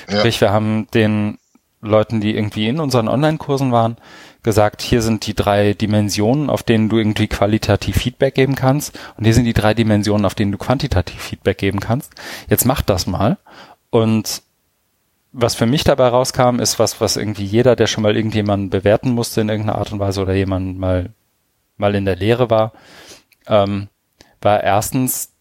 Ja. 0.09 0.19
Sprich, 0.19 0.41
wir 0.41 0.51
haben 0.51 0.89
den 0.93 1.39
Leuten, 1.83 2.21
die 2.21 2.35
irgendwie 2.35 2.69
in 2.69 2.81
unseren 2.81 3.09
Online-Kursen 3.09 3.73
waren, 3.73 3.97
gesagt, 4.43 4.83
hier 4.83 5.03
sind 5.03 5.27
die 5.27 5.35
drei 5.35 5.75
Dimensionen, 5.75 6.51
auf 6.51 6.63
denen 6.63 6.89
du 6.89 6.99
irgendwie 6.99 7.29
qualitativ 7.29 7.97
Feedback 7.97 8.35
geben 8.35 8.55
kannst 8.55 8.99
und 9.17 9.25
hier 9.25 9.35
sind 9.35 9.45
die 9.45 9.53
drei 9.53 9.75
Dimensionen, 9.75 10.25
auf 10.25 10.35
denen 10.35 10.53
du 10.53 10.59
quantitativ 10.59 11.21
Feedback 11.21 11.59
geben 11.59 11.81
kannst. 11.81 12.13
Jetzt 12.49 12.65
mach 12.65 12.83
das 12.83 13.07
mal 13.07 13.39
und 13.91 14.43
was 15.33 15.55
für 15.55 15.67
mich 15.67 15.85
dabei 15.85 16.09
rauskam, 16.09 16.59
ist 16.59 16.79
was, 16.79 17.01
was 17.01 17.17
irgendwie 17.17 17.45
jeder, 17.45 17.77
der 17.77 17.87
schon 17.87 18.03
mal 18.03 18.17
irgendjemanden 18.17 18.71
bewerten 18.71 19.11
musste 19.11 19.41
in 19.41 19.49
irgendeiner 19.49 19.79
Art 19.79 19.93
und 19.93 20.01
Weise 20.01 20.23
oder 20.23 20.35
jemand 20.35 20.79
mal, 20.79 21.11
mal 21.77 21.95
in 21.95 22.05
der 22.05 22.17
Lehre 22.17 22.51
war, 22.51 22.73
ähm, 23.47 23.89
war 24.41 24.63
erstens 24.63 25.33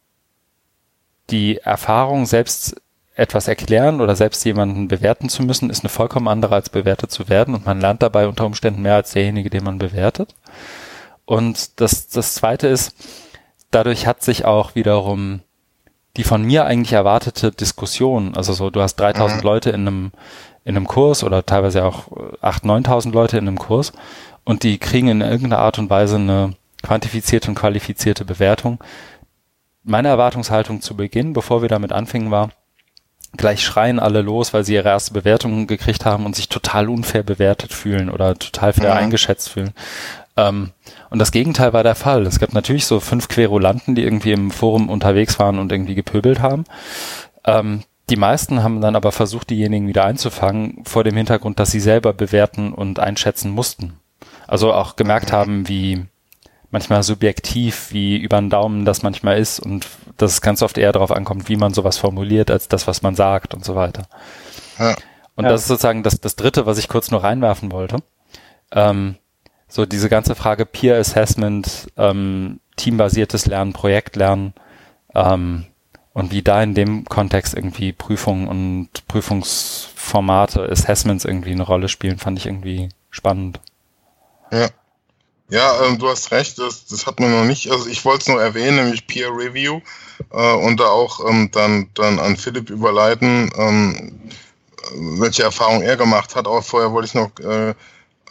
die 1.31 1.57
Erfahrung, 1.57 2.25
selbst 2.25 2.81
etwas 3.15 3.47
erklären 3.47 3.99
oder 3.99 4.15
selbst 4.15 4.45
jemanden 4.45 4.87
bewerten 4.87 5.27
zu 5.27 5.43
müssen, 5.43 5.69
ist 5.69 5.81
eine 5.81 5.89
vollkommen 5.89 6.27
andere 6.27 6.55
als 6.55 6.69
bewertet 6.69 7.11
zu 7.11 7.27
werden 7.27 7.53
und 7.53 7.65
man 7.65 7.81
lernt 7.81 8.01
dabei 8.01 8.27
unter 8.27 8.45
Umständen 8.45 8.81
mehr 8.81 8.95
als 8.95 9.11
derjenige, 9.11 9.49
den 9.49 9.63
man 9.63 9.77
bewertet. 9.77 10.35
Und 11.25 11.81
das, 11.81 12.07
das 12.07 12.35
zweite 12.35 12.67
ist, 12.67 12.95
dadurch 13.71 14.07
hat 14.07 14.23
sich 14.23 14.45
auch 14.45 14.75
wiederum 14.75 15.41
die 16.19 16.25
von 16.25 16.43
mir 16.43 16.65
eigentlich 16.65 16.91
erwartete 16.91 17.49
Diskussion, 17.49 18.35
also 18.35 18.51
so, 18.51 18.69
du 18.69 18.81
hast 18.81 18.97
3000 18.97 19.39
mhm. 19.39 19.45
Leute 19.45 19.69
in 19.69 19.87
einem, 19.87 20.11
in 20.65 20.75
einem 20.75 20.85
Kurs 20.85 21.23
oder 21.23 21.45
teilweise 21.45 21.85
auch 21.85 22.09
8.000, 22.41 22.85
9.000 22.85 23.13
Leute 23.13 23.37
in 23.37 23.47
einem 23.47 23.57
Kurs 23.57 23.93
und 24.43 24.63
die 24.63 24.79
kriegen 24.79 25.07
in 25.07 25.21
irgendeiner 25.21 25.59
Art 25.59 25.79
und 25.79 25.89
Weise 25.89 26.17
eine 26.17 26.55
quantifizierte 26.83 27.47
und 27.47 27.55
qualifizierte 27.55 28.25
Bewertung. 28.25 28.83
Meine 29.83 30.09
Erwartungshaltung 30.09 30.81
zu 30.81 30.97
Beginn, 30.97 31.31
bevor 31.31 31.61
wir 31.61 31.69
damit 31.69 31.93
anfingen, 31.93 32.31
war, 32.31 32.49
gleich 33.37 33.63
schreien 33.63 33.97
alle 33.97 34.21
los, 34.21 34.53
weil 34.53 34.65
sie 34.65 34.73
ihre 34.73 34.89
erste 34.89 35.13
Bewertung 35.13 35.67
gekriegt 35.67 36.03
haben 36.03 36.25
und 36.25 36.35
sich 36.35 36.49
total 36.49 36.89
unfair 36.89 37.23
bewertet 37.23 37.71
fühlen 37.71 38.09
oder 38.09 38.37
total 38.37 38.73
fair 38.73 38.93
mhm. 38.93 38.99
eingeschätzt 38.99 39.47
fühlen. 39.47 39.71
Ähm, 40.39 40.71
und 41.09 41.19
das 41.19 41.31
Gegenteil 41.31 41.73
war 41.73 41.83
der 41.83 41.95
Fall. 41.95 42.25
Es 42.25 42.39
gab 42.39 42.53
natürlich 42.53 42.85
so 42.85 42.99
fünf 42.99 43.27
Querulanten, 43.27 43.95
die 43.95 44.03
irgendwie 44.03 44.31
im 44.31 44.51
Forum 44.51 44.89
unterwegs 44.89 45.37
waren 45.39 45.59
und 45.59 45.71
irgendwie 45.71 45.95
gepöbelt 45.95 46.39
haben. 46.39 46.63
Ähm, 47.45 47.83
die 48.09 48.15
meisten 48.15 48.63
haben 48.63 48.81
dann 48.81 48.95
aber 48.95 49.11
versucht, 49.11 49.49
diejenigen 49.49 49.87
wieder 49.87 50.05
einzufangen, 50.05 50.83
vor 50.85 51.03
dem 51.03 51.15
Hintergrund, 51.15 51.59
dass 51.59 51.71
sie 51.71 51.79
selber 51.79 52.13
bewerten 52.13 52.73
und 52.73 52.99
einschätzen 52.99 53.51
mussten. 53.51 53.99
Also 54.47 54.73
auch 54.73 54.95
gemerkt 54.95 55.31
haben, 55.31 55.67
wie 55.67 56.05
manchmal 56.71 57.03
subjektiv, 57.03 57.91
wie 57.91 58.17
über 58.17 58.39
den 58.39 58.49
Daumen 58.49 58.85
das 58.85 59.03
manchmal 59.03 59.37
ist 59.37 59.59
und 59.59 59.87
dass 60.17 60.31
es 60.31 60.41
ganz 60.41 60.61
oft 60.61 60.77
eher 60.77 60.91
darauf 60.91 61.11
ankommt, 61.11 61.49
wie 61.49 61.55
man 61.57 61.73
sowas 61.73 61.97
formuliert, 61.97 62.49
als 62.49 62.67
das, 62.67 62.87
was 62.87 63.01
man 63.01 63.15
sagt 63.15 63.53
und 63.53 63.65
so 63.65 63.75
weiter. 63.75 64.03
Ja. 64.77 64.95
Und 65.35 65.45
ja. 65.45 65.51
das 65.51 65.61
ist 65.61 65.67
sozusagen 65.67 66.03
das, 66.03 66.19
das 66.19 66.35
Dritte, 66.35 66.65
was 66.65 66.77
ich 66.77 66.87
kurz 66.87 67.11
nur 67.11 67.23
reinwerfen 67.23 67.71
wollte. 67.71 67.97
Ähm, 68.71 69.17
so 69.69 69.85
diese 69.85 70.09
ganze 70.09 70.35
Frage 70.35 70.65
Peer 70.65 70.97
Assessment, 70.97 71.87
ähm, 71.95 72.59
teambasiertes 72.75 73.45
Lernen, 73.45 73.73
Projektlernen 73.73 74.53
ähm, 75.15 75.65
und 76.13 76.31
wie 76.31 76.41
da 76.41 76.61
in 76.61 76.73
dem 76.73 77.05
Kontext 77.05 77.53
irgendwie 77.53 77.93
Prüfungen 77.93 78.47
und 78.47 79.07
Prüfungsformate, 79.07 80.67
Assessments 80.69 81.23
irgendwie 81.23 81.51
eine 81.51 81.63
Rolle 81.63 81.87
spielen, 81.87 82.17
fand 82.17 82.39
ich 82.39 82.47
irgendwie 82.47 82.89
spannend. 83.11 83.61
Ja. 84.51 84.67
Ja, 85.51 85.83
ähm, 85.83 85.97
du 85.97 86.07
hast 86.07 86.31
recht, 86.31 86.59
das, 86.59 86.85
das 86.85 87.07
hat 87.07 87.19
man 87.19 87.31
noch 87.31 87.43
nicht. 87.43 87.71
Also 87.71 87.87
ich 87.87 88.05
wollte 88.05 88.21
es 88.21 88.27
nur 88.27 88.39
erwähnen, 88.39 88.75
nämlich 88.75 89.07
Peer 89.07 89.29
Review 89.29 89.81
äh, 90.31 90.53
und 90.53 90.79
da 90.79 90.85
auch 90.85 91.27
ähm, 91.27 91.49
dann, 91.51 91.89
dann 91.95 92.19
an 92.19 92.37
Philipp 92.37 92.69
überleiten, 92.69 93.49
ähm, 93.57 94.19
welche 94.93 95.41
Erfahrung 95.41 95.81
er 95.81 95.97
gemacht 95.97 96.35
hat. 96.35 96.45
Aber 96.45 96.61
vorher 96.61 96.91
wollte 96.91 97.07
ich 97.07 97.13
noch 97.15 97.31
äh, 97.39 97.73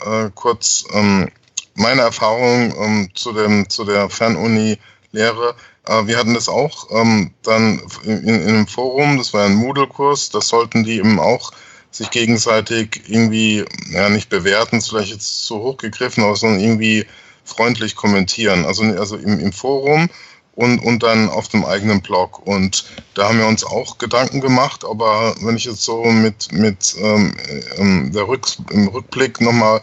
äh, 0.05 0.31
kurz 0.35 0.85
ähm, 0.93 1.29
meine 1.75 2.03
Erfahrung 2.03 2.75
ähm, 2.79 3.09
zu, 3.15 3.33
dem, 3.33 3.69
zu 3.69 3.85
der 3.85 4.11
Fernuni-Lehre. 4.11 5.55
Äh, 5.87 6.07
wir 6.07 6.19
hatten 6.19 6.35
das 6.35 6.49
auch 6.49 6.89
ähm, 6.91 7.33
dann 7.43 7.81
in, 8.03 8.25
in 8.25 8.49
einem 8.49 8.67
Forum, 8.67 9.19
das 9.19 9.33
war 9.33 9.47
ein 9.47 9.55
Moodle-Kurs, 9.55 10.31
das 10.31 10.49
sollten 10.49 10.85
die 10.85 10.99
eben 10.99 11.19
auch 11.19 11.53
sich 11.91 12.11
gegenseitig 12.11 13.03
irgendwie, 13.07 13.65
ja, 13.91 14.09
nicht 14.09 14.29
bewerten, 14.29 14.81
vielleicht 14.81 15.13
jetzt 15.13 15.47
zu 15.47 15.59
hoch 15.59 15.77
gegriffen, 15.79 16.23
aber 16.23 16.37
sondern 16.37 16.61
irgendwie 16.61 17.07
freundlich 17.45 17.97
kommentieren. 17.97 18.67
Also, 18.67 18.83
also 18.85 19.17
im, 19.17 19.41
im 19.41 19.53
Forum 19.53 20.11
und, 20.59 20.81
und 20.81 21.05
dann 21.05 21.29
auf 21.29 21.47
dem 21.47 21.65
eigenen 21.65 22.03
Blog. 22.03 22.45
Und 22.45 22.85
da 23.15 23.29
haben 23.29 23.39
wir 23.39 23.47
uns 23.47 23.63
auch 23.63 23.99
Gedanken 23.99 24.41
gemacht, 24.41 24.85
aber 24.85 25.37
wenn 25.41 25.57
ich 25.57 25.67
jetzt 25.67 25.85
so 25.85 26.03
mit, 26.07 26.51
mit 26.51 26.97
ähm, 27.01 27.33
ähm 27.77 28.11
der 28.13 28.27
Rück, 28.27 28.49
im 28.73 28.89
Rückblick 28.89 29.41
nochmal 29.41 29.81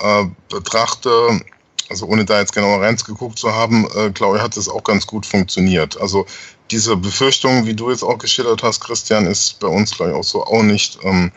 äh, 0.00 0.24
betrachte, 0.48 1.40
also 1.88 2.06
ohne 2.06 2.24
da 2.24 2.40
jetzt 2.40 2.52
genauer 2.52 2.82
reingeguckt 2.82 3.38
zu 3.38 3.54
haben, 3.54 3.86
äh, 3.94 4.10
glaube 4.10 4.38
ich, 4.38 4.42
hat 4.42 4.56
das 4.56 4.68
auch 4.68 4.82
ganz 4.82 5.06
gut 5.06 5.24
funktioniert. 5.24 6.00
Also 6.00 6.26
diese 6.72 6.96
Befürchtung, 6.96 7.66
wie 7.66 7.74
du 7.74 7.90
jetzt 7.90 8.02
auch 8.02 8.18
geschildert 8.18 8.64
hast, 8.64 8.80
Christian, 8.80 9.24
ist 9.24 9.60
bei 9.60 9.68
uns, 9.68 9.92
glaube 9.92 10.10
ich, 10.10 10.18
auch 10.18 10.24
so 10.24 10.44
auch 10.44 10.64
nicht 10.64 10.98
ähm, 11.04 11.30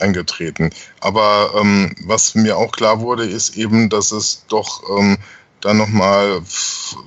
eingetreten. 0.00 0.70
Aber 0.98 1.52
ähm, 1.56 1.94
was 2.04 2.34
mir 2.34 2.56
auch 2.56 2.72
klar 2.72 2.98
wurde, 2.98 3.26
ist 3.26 3.56
eben, 3.56 3.90
dass 3.90 4.10
es 4.10 4.44
doch 4.48 4.82
ähm, 4.98 5.18
dann 5.64 5.78
nochmal 5.78 6.42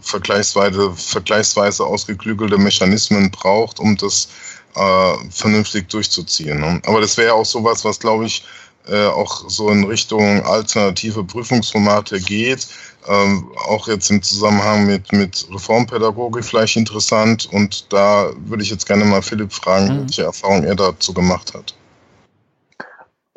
vergleichsweise, 0.02 0.92
vergleichsweise 0.94 1.86
ausgeklügelte 1.86 2.58
Mechanismen 2.58 3.30
braucht, 3.30 3.80
um 3.80 3.96
das 3.98 4.30
äh, 4.76 5.14
vernünftig 5.30 5.90
durchzuziehen. 5.90 6.60
Ne? 6.60 6.82
Aber 6.86 7.02
das 7.02 7.18
wäre 7.18 7.34
auch 7.34 7.46
sowas, 7.46 7.86
was, 7.86 8.00
glaube 8.00 8.26
ich, 8.26 8.44
äh, 8.88 9.08
auch 9.08 9.50
so 9.50 9.70
in 9.70 9.84
Richtung 9.84 10.44
alternative 10.44 11.24
Prüfungsformate 11.24 12.20
geht. 12.20 12.68
Ähm, 13.08 13.52
auch 13.68 13.88
jetzt 13.88 14.10
im 14.10 14.22
Zusammenhang 14.22 14.86
mit, 14.86 15.12
mit 15.12 15.48
Reformpädagogik 15.54 16.44
vielleicht 16.44 16.78
interessant. 16.78 17.48
Und 17.52 17.92
da 17.94 18.32
würde 18.38 18.64
ich 18.64 18.70
jetzt 18.70 18.88
gerne 18.88 19.06
mal 19.06 19.22
Philipp 19.22 19.54
fragen, 19.54 19.88
mhm. 19.88 20.02
welche 20.02 20.24
Erfahrung 20.24 20.64
er 20.64 20.76
dazu 20.76 21.14
gemacht 21.14 21.54
hat. 21.54 21.76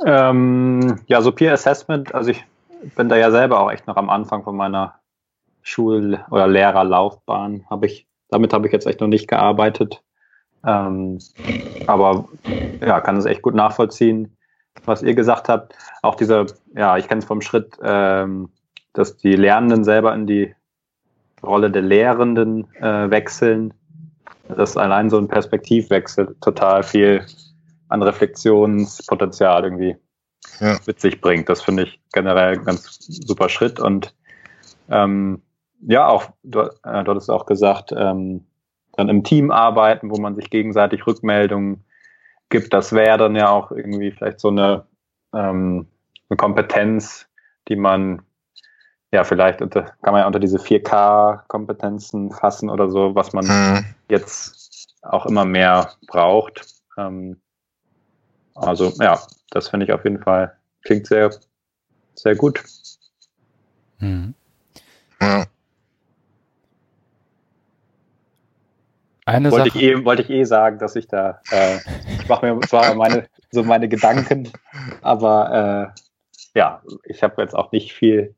Ähm, 0.04 1.00
ja, 1.08 1.20
so 1.20 1.30
Peer 1.30 1.52
Assessment, 1.52 2.14
also 2.14 2.30
ich 2.30 2.42
bin 2.96 3.10
da 3.10 3.16
ja 3.16 3.30
selber 3.30 3.60
auch 3.60 3.70
echt 3.70 3.86
noch 3.86 3.96
am 3.96 4.08
Anfang 4.08 4.42
von 4.42 4.56
meiner 4.56 4.99
Schul- 5.62 6.24
oder 6.30 6.46
Lehrerlaufbahn. 6.46 7.64
Hab 7.68 7.84
ich, 7.84 8.06
damit 8.28 8.52
habe 8.52 8.66
ich 8.66 8.72
jetzt 8.72 8.86
echt 8.86 9.00
noch 9.00 9.08
nicht 9.08 9.28
gearbeitet. 9.28 10.02
Ähm, 10.64 11.18
aber 11.86 12.28
ja, 12.80 13.00
kann 13.00 13.16
es 13.16 13.24
echt 13.24 13.42
gut 13.42 13.54
nachvollziehen, 13.54 14.36
was 14.84 15.02
ihr 15.02 15.14
gesagt 15.14 15.48
habt. 15.48 15.74
Auch 16.02 16.14
diese, 16.14 16.46
ja, 16.74 16.96
ich 16.98 17.08
kenne 17.08 17.20
es 17.20 17.24
vom 17.24 17.40
Schritt, 17.40 17.78
ähm, 17.82 18.50
dass 18.92 19.16
die 19.16 19.36
Lernenden 19.36 19.84
selber 19.84 20.14
in 20.14 20.26
die 20.26 20.54
Rolle 21.42 21.70
der 21.70 21.82
Lehrenden 21.82 22.72
äh, 22.76 23.10
wechseln. 23.10 23.72
Dass 24.48 24.76
allein 24.76 25.10
so 25.10 25.18
ein 25.18 25.28
Perspektivwechsel 25.28 26.36
total 26.40 26.82
viel 26.82 27.24
an 27.88 28.02
Reflexionspotenzial 28.02 29.64
irgendwie 29.64 29.96
ja. 30.60 30.78
mit 30.86 31.00
sich 31.00 31.20
bringt. 31.20 31.48
Das 31.48 31.62
finde 31.62 31.84
ich 31.84 32.00
generell 32.12 32.58
ein 32.58 32.64
ganz 32.64 32.98
super 33.26 33.48
Schritt. 33.48 33.78
Und 33.78 34.14
ähm, 34.88 35.40
ja, 35.82 36.08
auch, 36.08 36.30
du, 36.42 36.60
äh, 36.60 37.04
du 37.04 37.10
hattest 37.10 37.30
auch 37.30 37.46
gesagt, 37.46 37.92
ähm, 37.96 38.44
dann 38.96 39.08
im 39.08 39.24
Team 39.24 39.50
arbeiten, 39.50 40.10
wo 40.10 40.20
man 40.20 40.34
sich 40.34 40.50
gegenseitig 40.50 41.06
Rückmeldungen 41.06 41.84
gibt. 42.48 42.72
Das 42.72 42.92
wäre 42.92 43.18
dann 43.18 43.36
ja 43.36 43.48
auch 43.48 43.70
irgendwie 43.70 44.10
vielleicht 44.10 44.40
so 44.40 44.48
eine, 44.48 44.84
ähm, 45.34 45.86
eine 46.28 46.36
Kompetenz, 46.36 47.26
die 47.68 47.76
man 47.76 48.22
ja 49.12 49.24
vielleicht 49.24 49.62
unter, 49.62 49.82
kann 50.02 50.12
man 50.12 50.20
ja 50.20 50.26
unter 50.26 50.40
diese 50.40 50.58
4K-Kompetenzen 50.58 52.30
fassen 52.32 52.70
oder 52.70 52.90
so, 52.90 53.14
was 53.14 53.32
man 53.32 53.46
mhm. 53.46 53.84
jetzt 54.08 54.96
auch 55.02 55.26
immer 55.26 55.44
mehr 55.44 55.92
braucht. 56.06 56.66
Ähm, 56.98 57.40
also 58.54 58.92
ja, 59.00 59.18
das 59.50 59.68
finde 59.68 59.86
ich 59.86 59.92
auf 59.92 60.04
jeden 60.04 60.22
Fall, 60.22 60.56
klingt 60.82 61.06
sehr, 61.06 61.30
sehr 62.14 62.36
gut. 62.36 62.62
Mhm. 63.98 64.34
Ja. 65.20 65.44
Eine 69.30 69.50
wollte, 69.50 69.70
Sache. 69.70 69.78
Ich 69.78 69.84
eh, 69.84 70.04
wollte 70.04 70.22
ich 70.22 70.30
eh 70.30 70.44
sagen, 70.44 70.78
dass 70.78 70.96
ich 70.96 71.06
da, 71.08 71.40
äh, 71.50 71.78
ich 72.20 72.28
mache 72.28 72.52
mir 72.52 72.60
zwar 72.66 72.94
meine, 72.94 73.26
so 73.50 73.62
meine 73.62 73.88
Gedanken, 73.88 74.50
aber 75.02 75.94
äh, 75.94 76.58
ja, 76.58 76.82
ich 77.04 77.22
habe 77.22 77.40
jetzt 77.42 77.54
auch 77.54 77.72
nicht 77.72 77.92
viel 77.92 78.34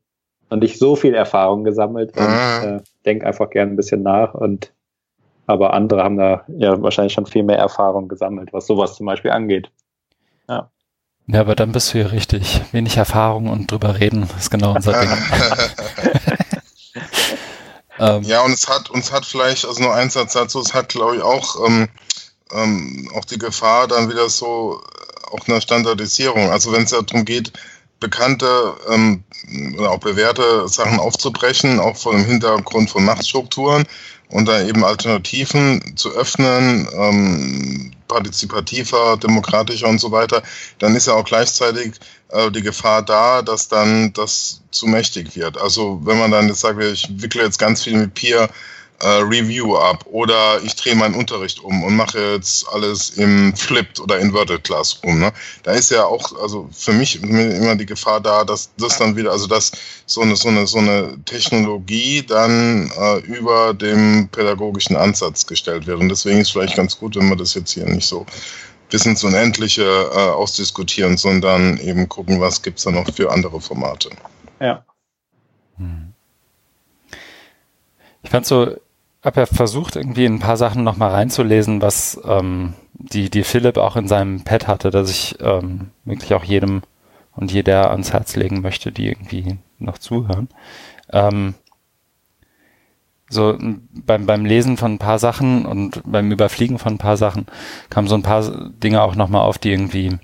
und 0.49 0.59
nicht 0.59 0.77
so 0.77 0.95
viel 0.95 1.15
Erfahrung 1.15 1.63
gesammelt 1.63 2.15
und 2.15 2.27
mhm. 2.27 2.77
äh, 2.77 2.81
denke 3.05 3.25
einfach 3.25 3.49
gerne 3.49 3.71
ein 3.71 3.75
bisschen 3.75 4.03
nach 4.03 4.33
und 4.33 4.71
aber 5.45 5.73
andere 5.73 6.03
haben 6.03 6.17
da 6.17 6.45
ja 6.47 6.81
wahrscheinlich 6.81 7.13
schon 7.13 7.25
viel 7.25 7.43
mehr 7.43 7.57
Erfahrung 7.57 8.07
gesammelt, 8.07 8.53
was 8.53 8.67
sowas 8.67 8.95
zum 8.95 9.07
Beispiel 9.07 9.31
angeht. 9.31 9.71
Ja. 10.47 10.69
Ja, 11.27 11.41
aber 11.41 11.55
dann 11.55 11.71
bist 11.71 11.93
du 11.93 11.99
hier 11.99 12.11
richtig. 12.11 12.61
Wenig 12.71 12.97
Erfahrung 12.97 13.49
und 13.49 13.71
drüber 13.71 13.99
reden 13.99 14.27
ist 14.37 14.51
genau 14.51 14.75
unser 14.75 14.93
Ding. 14.93 15.09
ähm, 18.03 18.23
ja, 18.23 18.41
und 18.41 18.51
es 18.51 18.67
hat, 18.67 18.89
uns 18.89 19.11
hat 19.11 19.25
vielleicht, 19.25 19.65
also 19.65 19.81
nur 19.81 19.93
ein 19.93 20.09
Satz 20.09 20.33
dazu, 20.33 20.59
es 20.59 20.73
hat, 20.73 20.89
glaube 20.89 21.17
ich, 21.17 21.21
auch, 21.21 21.65
ähm, 21.65 21.87
ähm, 22.51 23.09
auch 23.15 23.23
die 23.25 23.37
Gefahr 23.37 23.87
dann 23.87 24.09
wieder 24.09 24.29
so, 24.29 24.81
äh, 24.81 25.33
auch 25.33 25.47
eine 25.47 25.61
Standardisierung. 25.61 26.51
Also 26.51 26.73
wenn 26.73 26.83
es 26.83 26.89
darum 26.89 27.23
geht, 27.23 27.53
bekannte 28.01 28.75
ähm, 28.89 29.23
oder 29.77 29.91
auch 29.91 29.99
bewährte 29.99 30.67
Sachen 30.67 30.99
aufzubrechen, 30.99 31.79
auch 31.79 31.95
vor 31.95 32.11
dem 32.11 32.25
Hintergrund 32.25 32.89
von 32.89 33.05
Machtstrukturen 33.05 33.85
und 34.29 34.47
da 34.47 34.61
eben 34.61 34.83
Alternativen 34.83 35.95
zu 35.95 36.11
öffnen, 36.11 36.87
ähm, 36.93 37.91
partizipativer, 38.13 39.17
demokratischer 39.17 39.87
und 39.87 39.99
so 39.99 40.11
weiter, 40.11 40.43
dann 40.79 40.95
ist 40.95 41.07
ja 41.07 41.13
auch 41.13 41.25
gleichzeitig 41.25 41.95
äh, 42.29 42.51
die 42.51 42.61
Gefahr 42.61 43.01
da, 43.01 43.41
dass 43.41 43.67
dann 43.67 44.13
das 44.13 44.61
zu 44.71 44.87
mächtig 44.87 45.35
wird. 45.35 45.59
Also 45.59 45.99
wenn 46.03 46.19
man 46.19 46.31
dann 46.31 46.47
jetzt 46.47 46.61
sagt, 46.61 46.81
ich 46.81 47.07
wickle 47.09 47.43
jetzt 47.43 47.59
ganz 47.59 47.83
viel 47.83 47.97
mit 47.97 48.13
Peer 48.13 48.49
Review 49.07 49.75
ab 49.75 50.05
oder 50.05 50.61
ich 50.63 50.75
drehe 50.75 50.95
meinen 50.95 51.15
Unterricht 51.15 51.59
um 51.59 51.83
und 51.83 51.95
mache 51.95 52.19
jetzt 52.33 52.67
alles 52.69 53.11
im 53.11 53.55
Flipped 53.55 53.99
oder 53.99 54.19
Inverted 54.19 54.63
Classroom. 54.63 55.19
Ne? 55.19 55.33
Da 55.63 55.71
ist 55.71 55.91
ja 55.91 56.05
auch, 56.05 56.39
also 56.41 56.69
für 56.71 56.93
mich 56.93 57.21
immer 57.21 57.75
die 57.75 57.85
Gefahr 57.85 58.21
da, 58.21 58.43
dass 58.43 58.71
das 58.77 58.97
dann 58.97 59.15
wieder, 59.15 59.31
also 59.31 59.47
dass 59.47 59.71
so 60.05 60.21
eine, 60.21 60.35
so 60.35 60.49
eine, 60.49 60.67
so 60.67 60.77
eine 60.77 61.17
Technologie 61.25 62.23
dann 62.25 62.91
äh, 62.97 63.19
über 63.19 63.73
dem 63.73 64.29
pädagogischen 64.29 64.95
Ansatz 64.95 65.45
gestellt 65.45 65.85
wird. 65.85 65.99
Und 65.99 66.09
deswegen 66.09 66.39
ist 66.39 66.47
es 66.47 66.53
vielleicht 66.53 66.75
ganz 66.75 66.97
gut, 66.97 67.15
wenn 67.15 67.29
wir 67.29 67.35
das 67.35 67.53
jetzt 67.53 67.71
hier 67.71 67.85
nicht 67.85 68.07
so 68.07 68.25
bis 68.89 69.05
ins 69.05 69.23
Unendliche 69.23 69.83
äh, 69.83 70.29
ausdiskutieren, 70.29 71.17
sondern 71.17 71.77
eben 71.77 72.07
gucken, 72.07 72.39
was 72.39 72.61
gibt 72.61 72.77
es 72.77 72.85
da 72.85 72.91
noch 72.91 73.11
für 73.13 73.31
andere 73.31 73.59
Formate. 73.59 74.09
Ja. 74.59 74.85
Hm. 75.77 76.13
Ich 78.21 78.29
fand 78.29 78.45
so 78.45 78.77
habe 79.23 79.41
ja 79.41 79.45
versucht, 79.45 79.95
irgendwie 79.95 80.25
ein 80.25 80.39
paar 80.39 80.57
Sachen 80.57 80.83
nochmal 80.83 81.11
reinzulesen, 81.11 81.81
was 81.81 82.19
ähm, 82.25 82.73
die, 82.93 83.29
die 83.29 83.43
Philipp 83.43 83.77
auch 83.77 83.95
in 83.95 84.07
seinem 84.07 84.43
Pad 84.43 84.67
hatte, 84.67 84.89
dass 84.91 85.09
ich 85.09 85.37
ähm, 85.39 85.91
wirklich 86.05 86.33
auch 86.33 86.43
jedem 86.43 86.81
und 87.35 87.51
jeder 87.51 87.91
ans 87.91 88.13
Herz 88.13 88.35
legen 88.35 88.61
möchte, 88.61 88.91
die 88.91 89.07
irgendwie 89.07 89.57
noch 89.79 89.97
zuhören. 89.97 90.49
Ähm, 91.11 91.55
so 93.29 93.57
beim, 93.59 94.25
beim 94.25 94.45
Lesen 94.45 94.77
von 94.77 94.93
ein 94.93 94.99
paar 94.99 95.19
Sachen 95.19 95.65
und 95.65 96.01
beim 96.05 96.31
Überfliegen 96.31 96.77
von 96.77 96.93
ein 96.93 96.99
paar 96.99 97.17
Sachen 97.17 97.47
kamen 97.89 98.07
so 98.07 98.15
ein 98.15 98.23
paar 98.23 98.69
Dinge 98.69 99.01
auch 99.01 99.15
nochmal 99.15 99.41
auf, 99.41 99.57
die 99.57 99.71
irgendwie, 99.71 100.17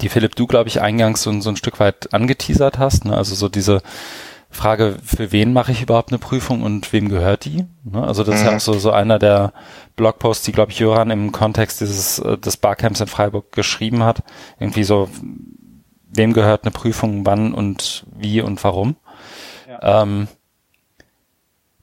die 0.00 0.08
Philipp, 0.08 0.34
du, 0.34 0.46
glaube 0.46 0.68
ich, 0.68 0.80
eingangs 0.80 1.22
so, 1.22 1.40
so 1.40 1.50
ein 1.50 1.56
Stück 1.56 1.80
weit 1.80 2.14
angeteasert 2.14 2.78
hast. 2.78 3.04
Ne? 3.04 3.16
Also 3.16 3.34
so 3.34 3.48
diese 3.48 3.82
Frage, 4.50 4.96
für 5.04 5.30
wen 5.30 5.52
mache 5.52 5.72
ich 5.72 5.82
überhaupt 5.82 6.10
eine 6.10 6.18
Prüfung 6.18 6.62
und 6.62 6.92
wem 6.92 7.08
gehört 7.08 7.44
die? 7.44 7.66
Ne? 7.84 8.02
Also 8.02 8.24
das 8.24 8.36
mhm. 8.36 8.40
ist 8.40 8.46
ja 8.46 8.56
auch 8.56 8.60
so, 8.60 8.72
so 8.74 8.90
einer 8.90 9.18
der 9.18 9.52
Blogposts, 9.96 10.44
die, 10.44 10.52
glaube 10.52 10.72
ich, 10.72 10.78
Joran 10.78 11.10
im 11.10 11.32
Kontext 11.32 11.80
dieses 11.80 12.18
äh, 12.18 12.38
des 12.38 12.56
Barcamps 12.56 13.00
in 13.00 13.08
Freiburg 13.08 13.52
geschrieben 13.52 14.02
hat. 14.02 14.22
Irgendwie 14.58 14.84
so, 14.84 15.08
wem 16.10 16.32
gehört 16.32 16.64
eine 16.64 16.70
Prüfung, 16.70 17.26
wann 17.26 17.52
und 17.52 18.06
wie 18.16 18.40
und 18.40 18.62
warum. 18.64 18.96
Ja. 19.68 20.02
Ähm, 20.02 20.28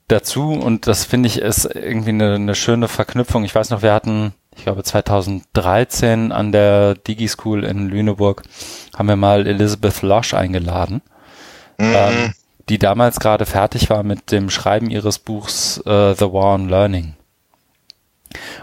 dazu, 0.08 0.52
und 0.52 0.88
das 0.88 1.06
finde 1.06 1.28
ich 1.28 1.40
ist 1.40 1.66
irgendwie 1.66 2.10
eine, 2.10 2.36
eine 2.36 2.56
schöne 2.56 2.88
Verknüpfung. 2.88 3.44
Ich 3.44 3.54
weiß 3.54 3.70
noch, 3.70 3.84
wir 3.84 3.94
hatten, 3.94 4.34
ich 4.56 4.64
glaube 4.64 4.84
2013 4.84 6.32
an 6.32 6.52
der 6.52 6.96
Digi-School 6.96 7.64
in 7.64 7.90
Lüneburg, 7.90 8.42
haben 8.98 9.08
wir 9.08 9.16
mal 9.16 9.46
Elizabeth 9.46 10.02
Losch 10.02 10.34
eingeladen. 10.34 11.02
Mhm. 11.78 11.94
Ähm, 11.96 12.34
die 12.70 12.80
damals 12.80 13.20
gerade 13.20 13.46
fertig 13.46 13.90
war 13.90 14.04
mit 14.04 14.32
dem 14.32 14.50
Schreiben 14.50 14.90
ihres 14.90 15.20
Buchs 15.20 15.80
uh, 15.86 16.14
The 16.14 16.32
War 16.32 16.56
on 16.56 16.70
Learning. 16.70 17.16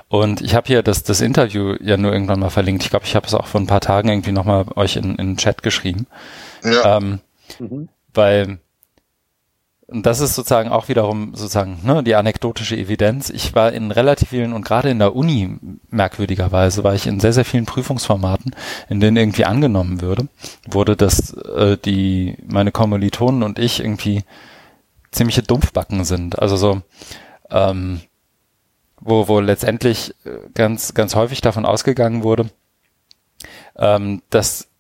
Und 0.09 0.41
ich 0.43 0.55
habe 0.55 0.67
hier 0.67 0.83
das, 0.83 1.03
das 1.03 1.21
Interview 1.21 1.77
ja 1.81 1.97
nur 1.97 2.13
irgendwann 2.13 2.41
mal 2.41 2.51
verlinkt. 2.51 2.83
Ich 2.83 2.91
glaube, 2.91 3.07
ich 3.07 3.17
habe 3.17 3.27
es 3.27 3.35
auch 3.35 3.47
vor 3.47 3.61
ein 3.61 3.67
paar 3.67 3.81
Tagen 3.81 4.09
irgendwie 4.09 4.33
nochmal 4.33 4.67
euch 4.77 4.97
in, 4.97 5.17
in 5.17 5.29
den 5.29 5.37
Chat 5.37 5.63
geschrieben. 5.63 6.07
Ja. 6.63 6.99
Ähm, 6.99 7.21
mhm. 7.59 7.89
Weil 8.13 8.59
und 9.93 10.07
das 10.07 10.21
ist 10.21 10.35
sozusagen 10.35 10.71
auch 10.71 10.89
wiederum 10.89 11.35
sozusagen 11.35 11.81
ne, 11.85 12.03
die 12.03 12.15
anekdotische 12.15 12.77
Evidenz. 12.77 13.31
Ich 13.31 13.55
war 13.55 13.73
in 13.73 13.91
relativ 13.91 14.31
vielen 14.31 14.53
und 14.53 14.65
gerade 14.65 14.91
in 14.91 14.99
der 14.99 15.15
Uni 15.15 15.59
merkwürdigerweise 15.91 16.83
war 16.83 16.95
ich 16.95 17.07
in 17.07 17.21
sehr 17.21 17.33
sehr 17.33 17.45
vielen 17.45 17.67
Prüfungsformaten, 17.67 18.57
in 18.89 19.01
denen 19.01 19.17
irgendwie 19.17 19.45
angenommen 19.45 20.01
würde, 20.01 20.29
wurde, 20.69 20.97
dass 20.97 21.35
äh, 21.35 21.77
die 21.77 22.37
meine 22.47 22.73
Kommilitonen 22.73 23.43
und 23.43 23.59
ich 23.59 23.81
irgendwie 23.81 24.25
ziemliche 25.11 25.43
Dumpfbacken 25.43 26.05
sind. 26.05 26.39
Also 26.39 26.57
so 26.57 26.83
ähm, 27.51 28.01
wo 29.01 29.29
wo 29.29 29.41
letztendlich 29.41 30.15
äh, 30.25 30.31
ganz 30.55 30.95
ganz 30.95 31.15
häufig 31.15 31.43
davon 31.43 31.67
ausgegangen 31.67 32.23
wurde, 32.23 32.51
ähm, 33.77 34.23
dass 34.31 34.72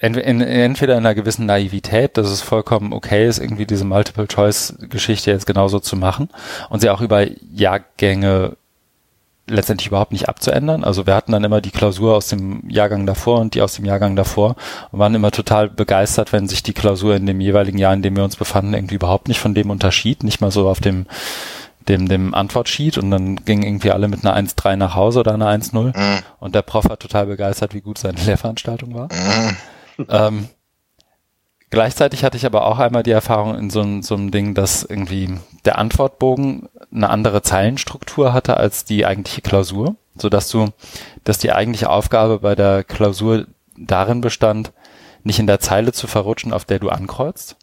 entweder 0.00 0.94
in 0.94 1.00
einer 1.00 1.14
gewissen 1.14 1.46
Naivität, 1.46 2.16
dass 2.16 2.28
es 2.28 2.40
vollkommen 2.40 2.92
okay 2.92 3.28
ist, 3.28 3.38
irgendwie 3.38 3.66
diese 3.66 3.84
Multiple-Choice-Geschichte 3.84 5.30
jetzt 5.30 5.46
genauso 5.46 5.78
zu 5.78 5.96
machen 5.96 6.30
und 6.70 6.80
sie 6.80 6.88
auch 6.88 7.02
über 7.02 7.26
Jahrgänge 7.52 8.56
letztendlich 9.46 9.88
überhaupt 9.88 10.12
nicht 10.12 10.28
abzuändern. 10.28 10.84
Also 10.84 11.06
wir 11.06 11.14
hatten 11.14 11.32
dann 11.32 11.44
immer 11.44 11.60
die 11.60 11.70
Klausur 11.70 12.16
aus 12.16 12.28
dem 12.28 12.62
Jahrgang 12.70 13.04
davor 13.04 13.40
und 13.40 13.54
die 13.54 13.62
aus 13.62 13.74
dem 13.74 13.84
Jahrgang 13.84 14.16
davor 14.16 14.56
und 14.90 14.98
waren 14.98 15.14
immer 15.14 15.32
total 15.32 15.68
begeistert, 15.68 16.32
wenn 16.32 16.48
sich 16.48 16.62
die 16.62 16.72
Klausur 16.72 17.16
in 17.16 17.26
dem 17.26 17.40
jeweiligen 17.40 17.78
Jahr, 17.78 17.92
in 17.92 18.02
dem 18.02 18.16
wir 18.16 18.24
uns 18.24 18.36
befanden, 18.36 18.74
irgendwie 18.74 18.94
überhaupt 18.94 19.28
nicht 19.28 19.40
von 19.40 19.54
dem 19.54 19.70
unterschied, 19.70 20.22
nicht 20.22 20.40
mal 20.40 20.50
so 20.50 20.68
auf 20.68 20.80
dem 20.80 21.06
dem, 21.88 22.08
dem 22.08 22.34
Antwortsheet 22.34 22.98
und 22.98 23.10
dann 23.10 23.36
gingen 23.36 23.62
irgendwie 23.62 23.90
alle 23.90 24.06
mit 24.06 24.24
einer 24.24 24.36
1-3 24.36 24.76
nach 24.76 24.94
Hause 24.94 25.20
oder 25.20 25.32
einer 25.32 25.48
1-0 25.48 25.96
mhm. 25.96 26.22
und 26.38 26.54
der 26.54 26.62
Prof 26.62 26.88
war 26.88 26.98
total 26.98 27.26
begeistert, 27.26 27.74
wie 27.74 27.80
gut 27.80 27.98
seine 27.98 28.20
Lehrveranstaltung 28.24 28.94
war. 28.94 29.08
Mhm 29.12 29.56
ähm, 30.08 30.48
gleichzeitig 31.70 32.24
hatte 32.24 32.36
ich 32.36 32.46
aber 32.46 32.66
auch 32.66 32.78
einmal 32.78 33.02
die 33.02 33.10
Erfahrung 33.10 33.56
in 33.56 33.70
so, 33.70 34.02
so 34.02 34.14
einem 34.14 34.30
Ding, 34.30 34.54
dass 34.54 34.82
irgendwie 34.82 35.38
der 35.64 35.78
Antwortbogen 35.78 36.68
eine 36.92 37.10
andere 37.10 37.42
Zeilenstruktur 37.42 38.32
hatte 38.32 38.56
als 38.56 38.84
die 38.84 39.06
eigentliche 39.06 39.42
Klausur, 39.42 39.96
so 40.16 40.28
dass 40.28 40.48
du, 40.48 40.68
dass 41.24 41.38
die 41.38 41.52
eigentliche 41.52 41.90
Aufgabe 41.90 42.40
bei 42.40 42.54
der 42.54 42.84
Klausur 42.84 43.46
darin 43.76 44.20
bestand, 44.20 44.72
nicht 45.22 45.38
in 45.38 45.46
der 45.46 45.60
Zeile 45.60 45.92
zu 45.92 46.06
verrutschen, 46.06 46.52
auf 46.52 46.64
der 46.64 46.78
du 46.78 46.88
ankreuzt, 46.88 47.56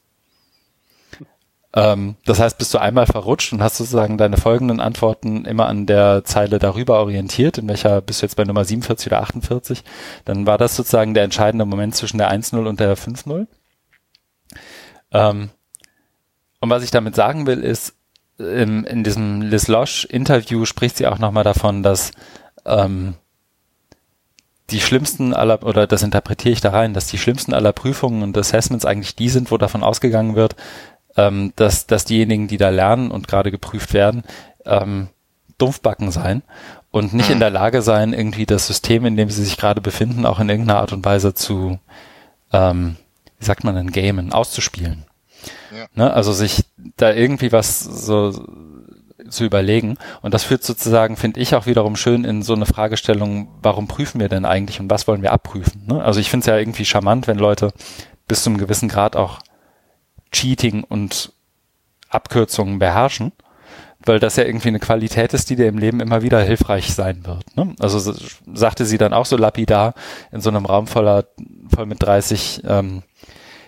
ähm, 1.74 2.16
das 2.26 2.40
heißt, 2.40 2.58
bist 2.58 2.74
du 2.74 2.78
einmal 2.78 3.06
verrutscht 3.06 3.54
und 3.54 3.62
hast 3.62 3.78
sozusagen 3.78 4.18
deine 4.18 4.38
folgenden 4.38 4.80
Antworten 4.80 5.46
immer 5.46 5.68
an 5.68 5.86
der 5.86 6.24
Zeile 6.24 6.60
darüber 6.60 7.00
orientiert, 7.00 7.58
in 7.58 7.68
welcher 7.68 8.02
bist 8.02 8.22
du 8.22 8.26
jetzt 8.26 8.36
bei 8.36 8.46
Nummer 8.46 8.66
47 8.66 9.08
oder 9.08 9.22
48, 9.22 9.84
dann 10.26 10.46
war 10.46 10.58
das 10.58 10.76
sozusagen 10.76 11.14
der 11.14 11.24
entscheidende 11.24 11.66
Moment 11.66 11.96
zwischen 11.96 12.18
der 12.18 12.32
1-0 12.32 12.66
und 12.66 12.80
der 12.80 12.98
5-0. 12.98 13.48
Ähm, 15.12 15.50
und 16.60 16.70
was 16.70 16.84
ich 16.84 16.92
damit 16.92 17.16
sagen 17.16 17.46
will, 17.46 17.64
ist, 17.64 17.96
in, 18.40 18.84
in 18.84 19.04
diesem 19.04 19.42
Liz 19.42 19.68
Losch 19.68 20.06
Interview 20.06 20.66
spricht 20.66 20.98
sie 20.98 21.08
auch 21.08 21.20
nochmal 21.20 21.44
davon, 21.44 21.84
dass 21.84 22.12
ähm, 22.66 23.16
die 24.70 24.82
schlimmsten 24.82 25.34
aller, 25.34 25.64
oder 25.64 25.88
das 25.88 26.04
interpretiere 26.04 26.54
ich 26.54 26.62
da 26.62 26.72
rein, 26.72 26.94
dass 26.94 27.08
die 27.08 27.18
schlimmsten 27.18 27.54
aller 27.54 27.74
Prüfungen 27.74 28.22
und 28.22 28.38
Assessments 28.38 28.86
eigentlich 28.86 29.16
die 29.16 29.30
sind, 29.30 29.50
wo 29.50 29.58
davon 29.58 29.84
ausgegangen 29.84 30.36
wird, 30.36 30.56
ähm, 31.18 31.52
dass, 31.56 31.88
dass 31.88 32.06
diejenigen, 32.06 32.48
die 32.48 32.58
da 32.58 32.70
lernen 32.70 33.12
und 33.12 33.28
gerade 33.28 33.52
geprüft 33.52 33.94
werden, 33.94 34.24
ähm, 34.66 35.10
Dumpfbacken 35.58 36.12
sein 36.12 36.44
und 36.92 37.14
nicht 37.14 37.30
in 37.30 37.40
der 37.40 37.50
Lage 37.50 37.82
sein, 37.82 38.14
irgendwie 38.14 38.46
das 38.46 38.68
System, 38.68 39.06
in 39.06 39.18
dem 39.18 39.30
sie 39.30 39.44
sich 39.44 39.58
gerade 39.58 39.82
befinden, 39.82 40.26
auch 40.26 40.40
in 40.40 40.50
irgendeiner 40.50 40.80
Art 40.80 40.94
und 40.94 41.04
Weise 41.04 41.34
zu, 41.34 41.80
ähm, 42.54 42.96
wie 43.40 43.46
sagt 43.46 43.64
man 43.64 43.76
denn, 43.76 43.92
gamen, 43.92 44.32
auszuspielen. 44.32 45.06
Ja. 45.76 45.88
Ne? 45.96 46.14
Also 46.14 46.32
sich 46.32 46.64
da 46.96 47.12
irgendwie 47.12 47.52
was 47.52 47.80
so 47.80 48.46
zu 49.30 49.44
überlegen. 49.44 49.98
Und 50.22 50.34
das 50.34 50.44
führt 50.44 50.64
sozusagen, 50.64 51.18
finde 51.18 51.40
ich, 51.40 51.56
auch 51.56 51.66
wiederum 51.66 51.96
schön 51.96 52.24
in 52.24 52.44
so 52.44 52.54
eine 52.54 52.66
Fragestellung, 52.66 53.50
warum 53.62 53.88
prüfen 53.88 54.22
wir 54.22 54.30
denn 54.30 54.46
eigentlich 54.46 54.80
und 54.80 54.90
was 54.90 55.08
wollen 55.08 55.22
wir 55.22 55.34
abprüfen? 55.34 55.86
Ne? 55.88 56.04
Also 56.04 56.20
ich 56.20 56.30
finde 56.30 56.44
es 56.44 56.48
ja 56.48 56.58
irgendwie 56.58 56.86
charmant, 56.86 57.28
wenn 57.28 57.38
Leute 57.38 57.74
bis 58.28 58.44
zu 58.44 58.50
einem 58.50 58.60
gewissen 58.60 58.90
Grad 58.90 59.16
auch 59.16 59.40
Cheating 60.32 60.84
und 60.84 61.32
Abkürzungen 62.10 62.80
beherrschen, 62.80 63.32
weil 64.00 64.20
das 64.20 64.36
ja 64.36 64.46
irgendwie 64.46 64.70
eine 64.70 64.80
Qualität 64.80 65.34
ist, 65.34 65.50
die 65.50 65.56
dir 65.56 65.68
im 65.68 65.78
Leben 65.78 66.00
immer 66.00 66.22
wieder 66.22 66.42
hilfreich 66.42 66.94
sein 66.94 67.26
wird. 67.26 67.56
Ne? 67.56 67.76
Also 67.80 68.14
sagte 68.54 68.86
sie 68.86 68.98
dann 68.98 69.14
auch 69.14 69.26
so 69.26 69.38
lapidar 69.38 69.94
in 70.32 70.42
so 70.42 70.50
einem 70.50 70.66
Raum 70.66 70.88
voller, 70.88 71.26
voll 71.74 71.86
mit 71.86 72.02
30 72.02 72.62
ähm, 72.66 73.04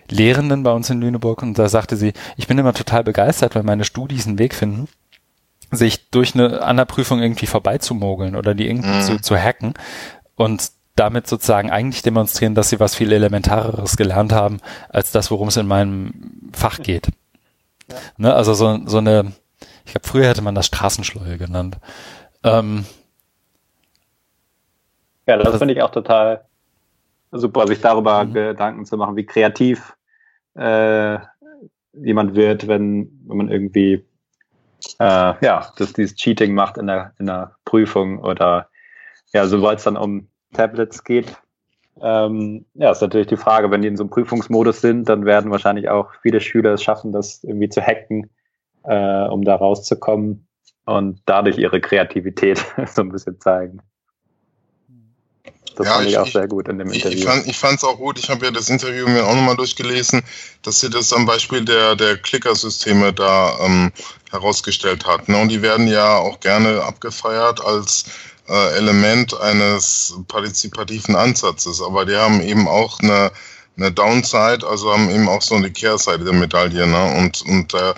Lehrenden 0.10 0.64
bei 0.64 0.72
uns 0.72 0.90
in 0.90 1.02
Lüneburg 1.02 1.42
und 1.42 1.60
da 1.60 1.70
sagte 1.70 1.96
sie, 1.96 2.14
ich 2.38 2.48
bin 2.48 2.58
immer 2.58 2.74
total 2.74 3.04
begeistert, 3.04 3.56
weil 3.56 3.64
meine 3.64 3.84
Studis 3.84 4.26
einen 4.26 4.40
Weg 4.40 4.56
finden, 4.56 4.88
sich 5.72 6.10
durch 6.10 6.34
eine 6.34 6.64
andere 6.64 6.88
Prüfung 6.88 7.22
irgendwie 7.22 7.46
vorbeizumogeln 7.46 8.36
oder 8.36 8.56
die 8.56 8.68
irgendwie 8.68 8.90
mhm. 8.90 9.02
zu, 9.02 9.22
zu 9.22 9.38
hacken 9.38 9.74
und 10.36 10.72
damit 11.00 11.28
sozusagen 11.28 11.72
eigentlich 11.72 12.02
demonstrieren, 12.02 12.56
dass 12.56 12.70
sie 12.70 12.80
was 12.80 12.96
viel 12.96 13.14
Elementareres 13.14 13.96
gelernt 13.96 14.34
haben, 14.34 14.60
als 14.90 15.12
das, 15.12 15.32
worum 15.32 15.48
es 15.48 15.58
in 15.58 15.68
meinem 15.68 16.50
Fach 16.52 16.80
geht. 16.80 17.08
Ja. 17.90 17.96
Ne, 18.18 18.34
also 18.34 18.54
so, 18.54 18.80
so 18.86 18.98
eine, 18.98 19.32
ich 19.86 19.94
glaube, 19.94 20.08
früher 20.08 20.28
hätte 20.28 20.42
man 20.42 20.56
das 20.56 20.66
Straßenschleue 20.66 21.38
genannt. 21.38 21.78
Ähm, 22.44 22.86
ja, 25.26 25.38
das 25.38 25.58
finde 25.58 25.74
ich 25.74 25.82
auch 25.82 25.92
total 25.92 26.46
super, 27.32 27.68
sich 27.68 27.80
darüber 27.80 28.26
mhm. 28.26 28.34
Gedanken 28.34 28.86
zu 28.86 28.98
machen, 28.98 29.16
wie 29.16 29.26
kreativ 29.26 29.96
äh, 30.56 31.18
jemand 31.94 32.36
wird, 32.36 32.68
wenn, 32.68 33.10
wenn 33.26 33.38
man 33.38 33.50
irgendwie 33.50 34.06
äh, 35.00 35.34
ja, 35.46 35.72
dass 35.78 35.94
dieses 35.94 36.16
Cheating 36.16 36.54
macht 36.54 36.78
in 36.78 36.88
der, 36.88 37.14
in 37.20 37.28
der 37.28 37.56
Prüfung 37.66 38.20
oder 38.20 38.70
ja, 39.34 39.48
sobald 39.48 39.80
es 39.80 39.86
dann 39.86 39.98
um 39.98 40.28
Tablets 40.54 41.04
geht. 41.04 41.36
Ähm, 42.02 42.66
ja, 42.76 42.92
ist 42.92 43.02
natürlich 43.02 43.28
die 43.28 43.38
Frage, 43.38 43.72
wenn 43.72 43.82
die 43.82 43.88
in 43.88 43.98
so 43.98 44.04
einem 44.04 44.10
Prüfungsmodus 44.10 44.82
sind, 44.82 45.10
dann 45.10 45.26
werden 45.26 45.52
wahrscheinlich 45.52 45.90
auch 45.90 46.12
viele 46.22 46.40
Schüler 46.40 46.74
es 46.74 46.84
schaffen, 46.84 47.12
das 47.12 47.44
irgendwie 47.44 47.70
zu 47.70 47.82
hacken, 47.82 48.30
äh, 48.84 49.28
um 49.28 49.44
da 49.44 49.56
rauszukommen 49.56 50.48
und 50.86 51.22
dadurch 51.26 51.58
ihre 51.58 51.82
Kreativität 51.82 52.66
so 52.88 53.02
ein 53.02 53.10
bisschen 53.10 53.40
zeigen. 53.40 53.82
Das 55.76 55.88
ja, 55.88 55.94
fand 55.94 56.08
ich, 56.08 56.12
ich 56.12 56.18
auch 56.18 56.28
sehr 56.28 56.48
gut 56.48 56.68
in 56.68 56.78
dem 56.78 56.92
Interview. 56.92 57.30
Ich 57.46 57.58
fand 57.58 57.78
es 57.78 57.86
auch 57.86 57.96
gut. 57.98 58.20
Ich 58.20 58.30
habe 58.30 58.44
ja 58.46 58.52
das 58.52 58.70
Interview 58.70 59.08
mir 59.08 59.26
auch 59.26 59.34
nochmal 59.34 59.56
durchgelesen, 59.56 60.24
dass 60.62 60.82
sie 60.82 60.90
das 60.90 61.14
am 61.14 61.26
Beispiel 61.26 61.64
der, 61.64 61.96
der 61.96 62.18
Clicker-Systeme 62.18 63.14
da 63.14 63.58
ähm, 63.64 63.94
herausgestellt 64.30 65.08
hat. 65.08 65.30
Ne? 65.30 65.42
Und 65.42 65.50
die 65.50 65.62
werden 65.62 65.88
ja 65.88 66.18
auch 66.18 66.42
gerne 66.42 66.84
abgefeiert 66.84 67.64
als 67.64 68.06
äh, 68.50 68.78
Element 68.78 69.40
eines 69.40 70.16
partizipativen 70.28 71.16
Ansatzes. 71.16 71.82
Aber 71.82 72.06
die 72.06 72.16
haben 72.16 72.42
eben 72.42 72.68
auch 72.68 73.00
eine, 73.00 73.32
eine 73.78 73.92
Downside, 73.92 74.68
also 74.68 74.92
haben 74.92 75.10
eben 75.10 75.30
auch 75.30 75.42
so 75.42 75.56
eine 75.56 75.72
Kehrseite 75.72 76.24
der 76.24 76.34
Medaille. 76.34 76.88
Ne? 76.88 77.16
Und, 77.18 77.42
und 77.44 77.74
äh, 77.74 77.94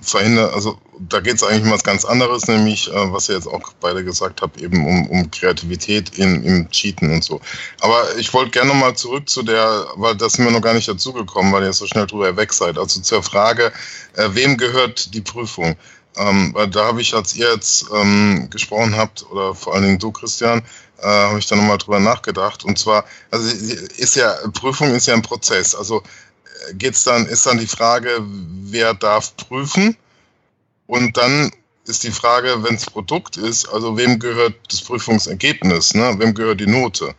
verhindert, 0.00 0.54
also 0.54 0.78
da 0.98 1.20
geht 1.20 1.34
es 1.34 1.42
eigentlich 1.42 1.64
um 1.64 1.70
was 1.70 1.84
ganz 1.84 2.04
anderes, 2.04 2.46
nämlich, 2.46 2.88
äh, 2.88 3.12
was 3.12 3.28
ihr 3.28 3.34
jetzt 3.34 3.46
auch 3.46 3.72
beide 3.80 4.04
gesagt 4.04 4.42
habt, 4.42 4.60
eben 4.60 4.86
um, 4.86 5.08
um 5.08 5.30
Kreativität 5.30 6.18
in, 6.18 6.42
im 6.44 6.70
Cheaten 6.70 7.12
und 7.12 7.24
so. 7.24 7.40
Aber 7.80 8.16
ich 8.16 8.32
wollte 8.32 8.52
gerne 8.52 8.68
nochmal 8.68 8.96
zurück 8.96 9.28
zu 9.28 9.42
der, 9.42 9.86
weil 9.96 10.16
das 10.16 10.34
sind 10.34 10.44
wir 10.44 10.52
noch 10.52 10.62
gar 10.62 10.74
nicht 10.74 10.88
dazugekommen, 10.88 11.52
weil 11.52 11.64
ihr 11.64 11.72
so 11.72 11.86
schnell 11.86 12.06
drüber 12.06 12.36
weg 12.36 12.52
seid. 12.52 12.78
Also 12.78 13.00
zur 13.00 13.22
Frage, 13.22 13.72
äh, 14.14 14.28
wem 14.32 14.56
gehört 14.56 15.12
die 15.14 15.20
Prüfung? 15.20 15.76
Ähm, 16.16 16.54
weil 16.54 16.68
da 16.68 16.86
habe 16.86 17.00
ich, 17.00 17.14
als 17.14 17.34
ihr 17.34 17.52
jetzt 17.52 17.86
ähm, 17.94 18.48
gesprochen 18.50 18.96
habt, 18.96 19.30
oder 19.30 19.54
vor 19.54 19.74
allen 19.74 19.84
Dingen 19.84 19.98
du, 19.98 20.12
Christian, 20.12 20.62
äh, 20.98 21.06
habe 21.06 21.38
ich 21.38 21.46
da 21.46 21.56
nochmal 21.56 21.78
drüber 21.78 22.00
nachgedacht. 22.00 22.64
Und 22.64 22.78
zwar, 22.78 23.04
also 23.30 23.48
ist 23.96 24.16
ja, 24.16 24.34
Prüfung 24.52 24.94
ist 24.94 25.06
ja 25.06 25.14
ein 25.14 25.22
Prozess. 25.22 25.74
Also 25.74 26.02
äh, 26.68 26.74
geht's 26.74 27.04
dann, 27.04 27.26
ist 27.26 27.46
dann 27.46 27.58
die 27.58 27.66
Frage, 27.66 28.18
wer 28.20 28.94
darf 28.94 29.36
prüfen? 29.36 29.96
Und 30.86 31.16
dann 31.16 31.50
ist 31.84 32.02
die 32.02 32.12
Frage, 32.12 32.62
wenn 32.62 32.74
es 32.74 32.86
Produkt 32.86 33.36
ist, 33.36 33.68
also 33.68 33.96
wem 33.96 34.18
gehört 34.18 34.54
das 34.70 34.80
Prüfungsergebnis, 34.82 35.94
ne? 35.94 36.14
Wem 36.18 36.34
gehört 36.34 36.60
die 36.60 36.66
Note? 36.66 37.14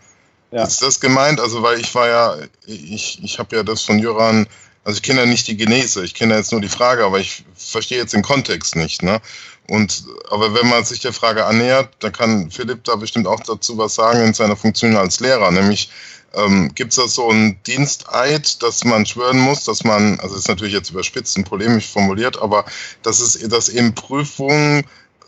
Ja. 0.51 0.63
Ist 0.63 0.81
das 0.81 0.99
gemeint? 0.99 1.39
Also, 1.39 1.61
weil 1.61 1.79
ich 1.79 1.93
war 1.93 2.07
ja, 2.07 2.37
ich, 2.65 3.21
ich 3.23 3.39
habe 3.39 3.55
ja 3.55 3.63
das 3.63 3.81
von 3.81 3.99
Jöran, 3.99 4.47
also 4.87 4.99
ich 4.99 5.03
kenne 5.03 5.19
ja 5.19 5.25
nicht 5.25 5.49
die 5.49 5.57
Genese, 5.57 6.05
ich 6.05 6.13
kenne 6.13 6.31
ja 6.31 6.39
jetzt 6.39 6.53
nur 6.53 6.61
die 6.61 6.69
Frage, 6.69 7.03
aber 7.03 7.19
ich 7.19 7.43
verstehe 7.57 7.97
jetzt 7.97 8.13
den 8.13 8.21
Kontext 8.21 8.77
nicht, 8.77 9.03
ne? 9.03 9.19
Und 9.67 10.05
aber 10.29 10.53
wenn 10.53 10.69
man 10.69 10.85
sich 10.85 11.01
der 11.01 11.11
Frage 11.11 11.45
annähert, 11.45 11.89
dann 11.99 12.13
kann 12.13 12.51
Philipp 12.51 12.85
da 12.85 12.95
bestimmt 12.95 13.27
auch 13.27 13.41
dazu 13.41 13.77
was 13.77 13.95
sagen 13.95 14.23
in 14.23 14.33
seiner 14.33 14.55
Funktion 14.55 14.95
als 14.95 15.19
Lehrer, 15.19 15.51
nämlich 15.51 15.89
ähm, 16.33 16.73
Gibt 16.73 16.91
es 16.91 16.95
da 16.95 17.07
so 17.09 17.29
einen 17.29 17.61
Diensteid, 17.63 18.63
dass 18.63 18.85
man 18.85 19.05
schwören 19.05 19.39
muss, 19.39 19.65
dass 19.65 19.83
man, 19.83 20.21
also 20.21 20.35
ist 20.35 20.47
natürlich 20.47 20.73
jetzt 20.73 20.91
überspitzt 20.91 21.35
und 21.35 21.43
polemisch 21.43 21.87
formuliert, 21.87 22.41
aber 22.41 22.63
dass 23.03 23.19
es, 23.19 23.39
dass 23.49 23.67
eben 23.67 23.93
Prüfungen 23.93 24.85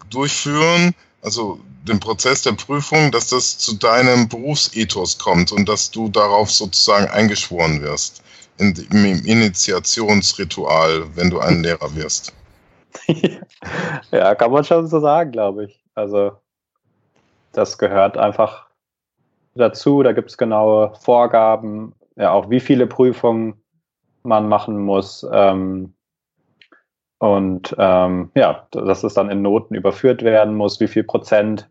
durchführen, 0.10 0.96
also 1.22 1.60
den 1.84 2.00
Prozess 2.00 2.44
der 2.44 2.54
Prüfung, 2.54 3.12
dass 3.12 3.28
das 3.28 3.58
zu 3.58 3.74
deinem 3.74 4.30
Berufsethos 4.30 5.18
kommt 5.18 5.52
und 5.52 5.68
dass 5.68 5.92
du 5.92 6.08
darauf 6.08 6.50
sozusagen 6.50 7.08
eingeschworen 7.08 7.82
wirst 7.82 8.22
in, 8.60 8.74
im 8.92 9.26
Initiationsritual, 9.26 11.16
wenn 11.16 11.30
du 11.30 11.40
ein 11.40 11.64
Lehrer 11.64 11.96
wirst. 11.96 12.34
ja, 14.12 14.36
kann 14.36 14.52
man 14.52 14.64
schon 14.64 14.88
so 14.88 15.00
sagen, 15.00 15.32
glaube 15.32 15.66
ich. 15.66 15.84
Also 15.96 16.34
das 17.54 17.78
gehört 17.78 18.18
einfach 18.18 18.68
dazu. 19.56 20.04
Da 20.04 20.12
gibt 20.12 20.30
es 20.30 20.38
genaue 20.38 20.94
Vorgaben, 21.00 21.94
ja 22.16 22.32
auch 22.32 22.50
wie 22.50 22.60
viele 22.60 22.88
Prüfungen 22.88 23.56
man 24.24 24.48
machen 24.48 24.78
muss. 24.80 25.26
Ähm, 25.32 25.94
und 27.20 27.76
ähm, 27.78 28.32
ja, 28.36 28.68
dass 28.72 29.04
es 29.04 29.14
dann 29.14 29.30
in 29.30 29.42
Noten 29.42 29.76
überführt 29.76 30.24
werden 30.24 30.56
muss, 30.56 30.80
wie 30.80 30.88
viel 30.88 31.04
Prozent 31.04 31.70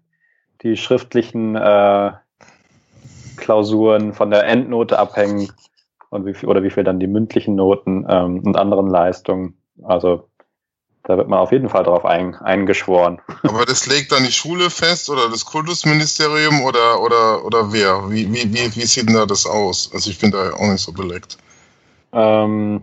die 0.63 0.77
schriftlichen 0.77 1.57
äh, 1.57 2.13
Klausuren 3.37 4.13
von 4.13 4.31
der 4.31 4.45
Endnote 4.45 4.99
abhängen 4.99 5.51
und 6.11 6.27
wie 6.27 6.35
viel, 6.35 6.49
oder 6.49 6.63
wie 6.63 6.71
viel 6.71 6.85
dann 6.85 7.01
die 7.01 7.07
mündlichen 7.07 7.55
Noten 7.55 8.07
ähm, 8.09 8.43
und 8.45 8.57
anderen 8.57 8.89
Leistungen. 8.89 9.61
Also 9.83 10.29
da 11.05 11.17
wird 11.17 11.29
man 11.29 11.39
auf 11.39 11.53
jeden 11.53 11.69
Fall 11.69 11.85
drauf 11.85 12.05
ein, 12.05 12.35
eingeschworen. 12.35 13.21
Aber 13.43 13.65
das 13.65 13.87
legt 13.87 14.13
dann 14.13 14.25
die 14.25 14.33
Schule 14.33 14.71
fest 14.71 15.09
oder 15.09 15.29
das 15.31 15.45
Kultusministerium 15.45 16.63
oder, 16.63 17.01
oder, 17.01 17.45
oder 17.45 17.73
wer? 17.73 18.11
Wie, 18.11 18.33
wie, 18.33 18.53
wie, 18.53 18.77
wie 18.77 18.87
sieht 18.87 19.09
denn 19.09 19.17
da 19.17 19.27
das 19.27 19.47
aus? 19.47 19.91
Also 19.93 20.11
ich 20.11 20.19
bin 20.19 20.31
da 20.31 20.53
auch 20.53 20.71
nicht 20.71 20.83
so 20.83 20.93
beleckt. 20.93 21.39
Ähm, 22.13 22.83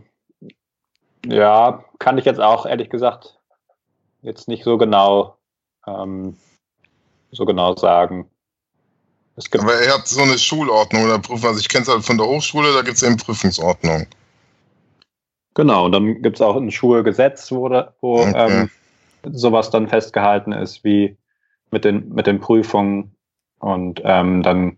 ja, 1.26 1.84
kann 2.00 2.18
ich 2.18 2.26
jetzt 2.26 2.40
auch 2.42 2.66
ehrlich 2.66 2.90
gesagt 2.90 3.40
jetzt 4.22 4.48
nicht 4.48 4.64
so 4.64 4.78
genau 4.78 5.38
ähm, 5.86 6.38
so 7.32 7.46
genau 7.46 7.76
sagen. 7.76 8.30
Aber 9.38 9.84
ihr 9.84 9.92
habt 9.92 10.08
so 10.08 10.22
eine 10.22 10.38
Schulordnung 10.38 11.04
oder 11.04 11.20
Prüfung. 11.20 11.50
Also 11.50 11.60
ich 11.60 11.68
kenne 11.68 11.84
es 11.84 11.90
halt 11.90 12.06
von 12.06 12.18
der 12.18 12.28
Hochschule, 12.28 12.74
da 12.74 12.82
gibt 12.82 12.98
es 12.98 13.04
eben 13.04 13.18
Prüfungsordnung. 13.18 14.08
Genau, 15.56 15.86
und 15.86 15.92
dann 15.92 16.22
gibt 16.22 16.38
es 16.38 16.42
auch 16.42 16.56
ein 16.56 16.72
Schulgesetz, 16.72 17.52
wo, 17.52 17.70
wo 18.02 18.22
okay. 18.22 18.34
ähm, 18.36 18.70
sowas 19.24 19.70
dann 19.70 19.88
festgehalten 19.88 20.52
ist, 20.52 20.84
wie 20.84 21.18
mit 21.72 21.86
den, 21.86 22.14
mit 22.14 22.28
den 22.28 22.40
Prüfungen. 22.40 23.16
Und 23.60 24.02
ähm, 24.06 24.44
dann 24.44 24.78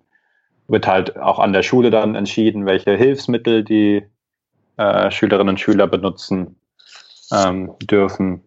wird 0.67 0.87
halt 0.87 1.17
auch 1.17 1.39
an 1.39 1.53
der 1.53 1.63
Schule 1.63 1.91
dann 1.91 2.15
entschieden, 2.15 2.65
welche 2.65 2.95
Hilfsmittel 2.95 3.63
die 3.63 4.03
äh, 4.77 5.11
Schülerinnen 5.11 5.49
und 5.49 5.59
Schüler 5.59 5.87
benutzen 5.87 6.55
ähm, 7.31 7.73
dürfen. 7.81 8.43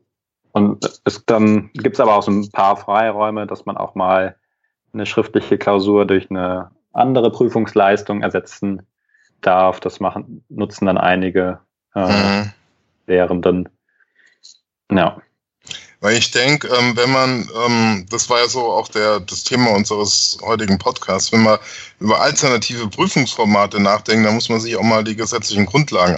Und 0.53 1.01
es 1.05 1.25
dann 1.27 1.71
gibt 1.75 1.97
es 1.97 2.01
aber 2.01 2.17
auch 2.17 2.23
so 2.23 2.33
ein 2.33 2.51
paar 2.51 2.77
Freiräume, 2.77 3.47
dass 3.47 3.67
man 3.67 3.77
auch 3.77 3.95
mal 3.95 4.37
eine 4.93 5.07
schriftliche 5.07 5.59
Klausur 5.59 6.07
durch 6.07 6.31
eine 6.31 6.71
andere 6.93 7.31
Prüfungsleistung 7.31 8.23
ersetzen 8.23 8.83
darf. 9.41 9.81
Das 9.81 10.01
machen, 10.01 10.45
nutzen 10.49 10.87
dann 10.87 10.99
einige 10.99 11.61
äh, 11.95 12.43
mhm. 12.43 12.53
Lehrenden. 13.07 13.69
Ja. 14.91 15.21
Weil 16.03 16.17
ich 16.17 16.31
denke, 16.31 16.67
ähm, 16.69 16.97
wenn 16.97 17.11
man, 17.11 17.49
ähm, 17.67 18.07
das 18.09 18.31
war 18.31 18.39
ja 18.39 18.49
so 18.49 18.73
auch 18.73 18.89
der, 18.89 19.21
das 19.21 19.45
Thema 19.45 19.73
unseres 19.73 20.39
heutigen 20.43 20.79
Podcasts, 20.79 21.31
wenn 21.31 21.43
man 21.43 21.59
über 21.99 22.21
alternative 22.21 22.89
Prüfungsformate 22.89 23.81
nachdenkt, 23.81 24.27
dann 24.27 24.35
muss 24.35 24.49
man 24.49 24.61
sich 24.61 24.77
auch 24.77 24.83
mal 24.83 25.05
die 25.05 25.17
gesetzlichen 25.17 25.67
Grundlagen 25.67 26.17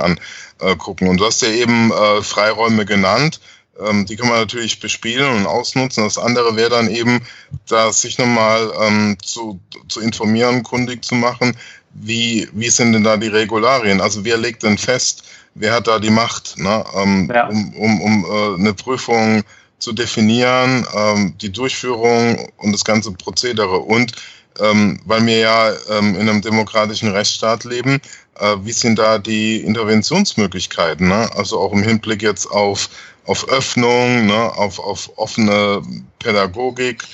angucken. 0.61 1.09
Und 1.09 1.19
du 1.19 1.27
hast 1.27 1.43
ja 1.43 1.49
eben 1.49 1.91
äh, 1.91 2.23
Freiräume 2.23 2.87
genannt. 2.87 3.41
Ähm, 3.81 4.07
die 4.07 4.17
kann 4.17 4.29
man 4.29 4.39
natürlich 4.39 4.81
bespielen 4.81 5.35
und 5.35 5.47
ausnutzen. 5.47 6.05
Das 6.05 6.19
andere 6.19 6.57
wäre 6.57 6.71
dann 6.71 6.89
eben, 6.89 7.21
da 7.69 7.93
sich 7.93 8.19
nochmal 8.19 8.71
ähm, 8.81 9.17
zu, 9.23 9.61
zu 9.89 10.01
informieren, 10.01 10.63
kundig 10.63 11.05
zu 11.05 11.15
machen, 11.15 11.57
wie, 11.95 12.49
wie 12.53 12.71
sind 12.71 12.93
denn 12.93 13.05
da 13.05 13.17
die 13.17 13.29
Regularien? 13.29 14.01
Also 14.01 14.25
wer 14.25 14.37
legt 14.37 14.63
denn 14.63 14.79
fest, 14.79 15.25
wer 15.55 15.75
hat 15.75 15.87
da 15.87 15.99
die 15.99 16.11
Macht, 16.11 16.59
ne? 16.59 16.85
ähm, 16.97 17.31
ja. 17.33 17.49
um, 17.49 17.75
um, 17.75 18.01
um 18.01 18.25
äh, 18.25 18.59
eine 18.59 18.75
Prüfung 18.75 19.43
zu 19.79 19.93
definieren, 19.93 20.87
ähm, 20.95 21.35
die 21.41 21.51
Durchführung 21.51 22.51
und 22.57 22.73
das 22.73 22.85
ganze 22.85 23.13
Prozedere. 23.13 23.79
Und 23.79 24.13
ähm, 24.61 25.01
weil 25.05 25.25
wir 25.27 25.39
ja 25.39 25.73
ähm, 25.91 26.15
in 26.15 26.29
einem 26.29 26.43
demokratischen 26.43 27.11
Rechtsstaat 27.11 27.65
leben, 27.65 28.01
äh, 28.39 28.57
wie 28.63 28.73
sind 28.73 28.99
da 28.99 29.19
die 29.19 29.57
Interventionsmöglichkeiten? 29.63 31.09
Ne? 31.09 31.29
Also 31.35 31.59
auch 31.59 31.73
im 31.73 31.83
Hinblick 31.83 32.23
jetzt 32.23 32.47
auf, 32.47 32.89
auf 33.27 33.49
Öffnung, 33.49 34.27
ne? 34.27 34.53
auf, 34.57 34.79
auf 34.79 35.11
offene 35.17 35.83
Pädagogik. 36.19 37.05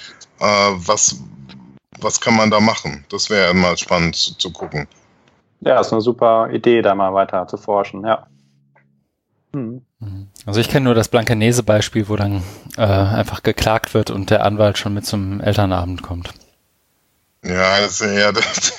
Äh, 0.41 0.45
was, 0.45 1.21
was 2.01 2.21
kann 2.21 2.37
man 2.37 2.51
da 2.51 2.61
machen? 2.61 3.05
Das 3.11 3.31
wäre 3.31 3.55
mal 3.55 3.77
spannend 3.77 4.17
zu, 4.17 4.37
zu 4.37 4.53
gucken. 4.53 4.87
Ja, 5.61 5.81
ist 5.81 5.93
eine 5.93 6.01
super 6.01 6.51
Idee, 6.53 6.83
da 6.83 6.95
mal 6.95 7.13
weiter 7.15 7.47
zu 7.49 7.57
forschen, 7.57 8.05
ja. 8.07 8.27
Hm. 9.53 9.83
Also 10.47 10.61
ich 10.61 10.69
kenne 10.69 10.85
nur 10.85 10.95
das 10.95 11.09
Blankenese-Beispiel, 11.09 12.09
wo 12.09 12.17
dann 12.17 12.43
äh, 12.77 12.83
einfach 12.83 13.43
geklagt 13.43 13.95
wird 13.95 14.11
und 14.11 14.31
der 14.31 14.45
Anwalt 14.45 14.79
schon 14.79 14.95
mit 14.95 15.05
zum 15.05 15.41
Elternabend 15.41 16.03
kommt. 16.03 16.33
Ja, 17.45 17.81
das 17.81 18.01
ist 18.01 18.07
eher, 18.07 18.33
das, 18.33 18.79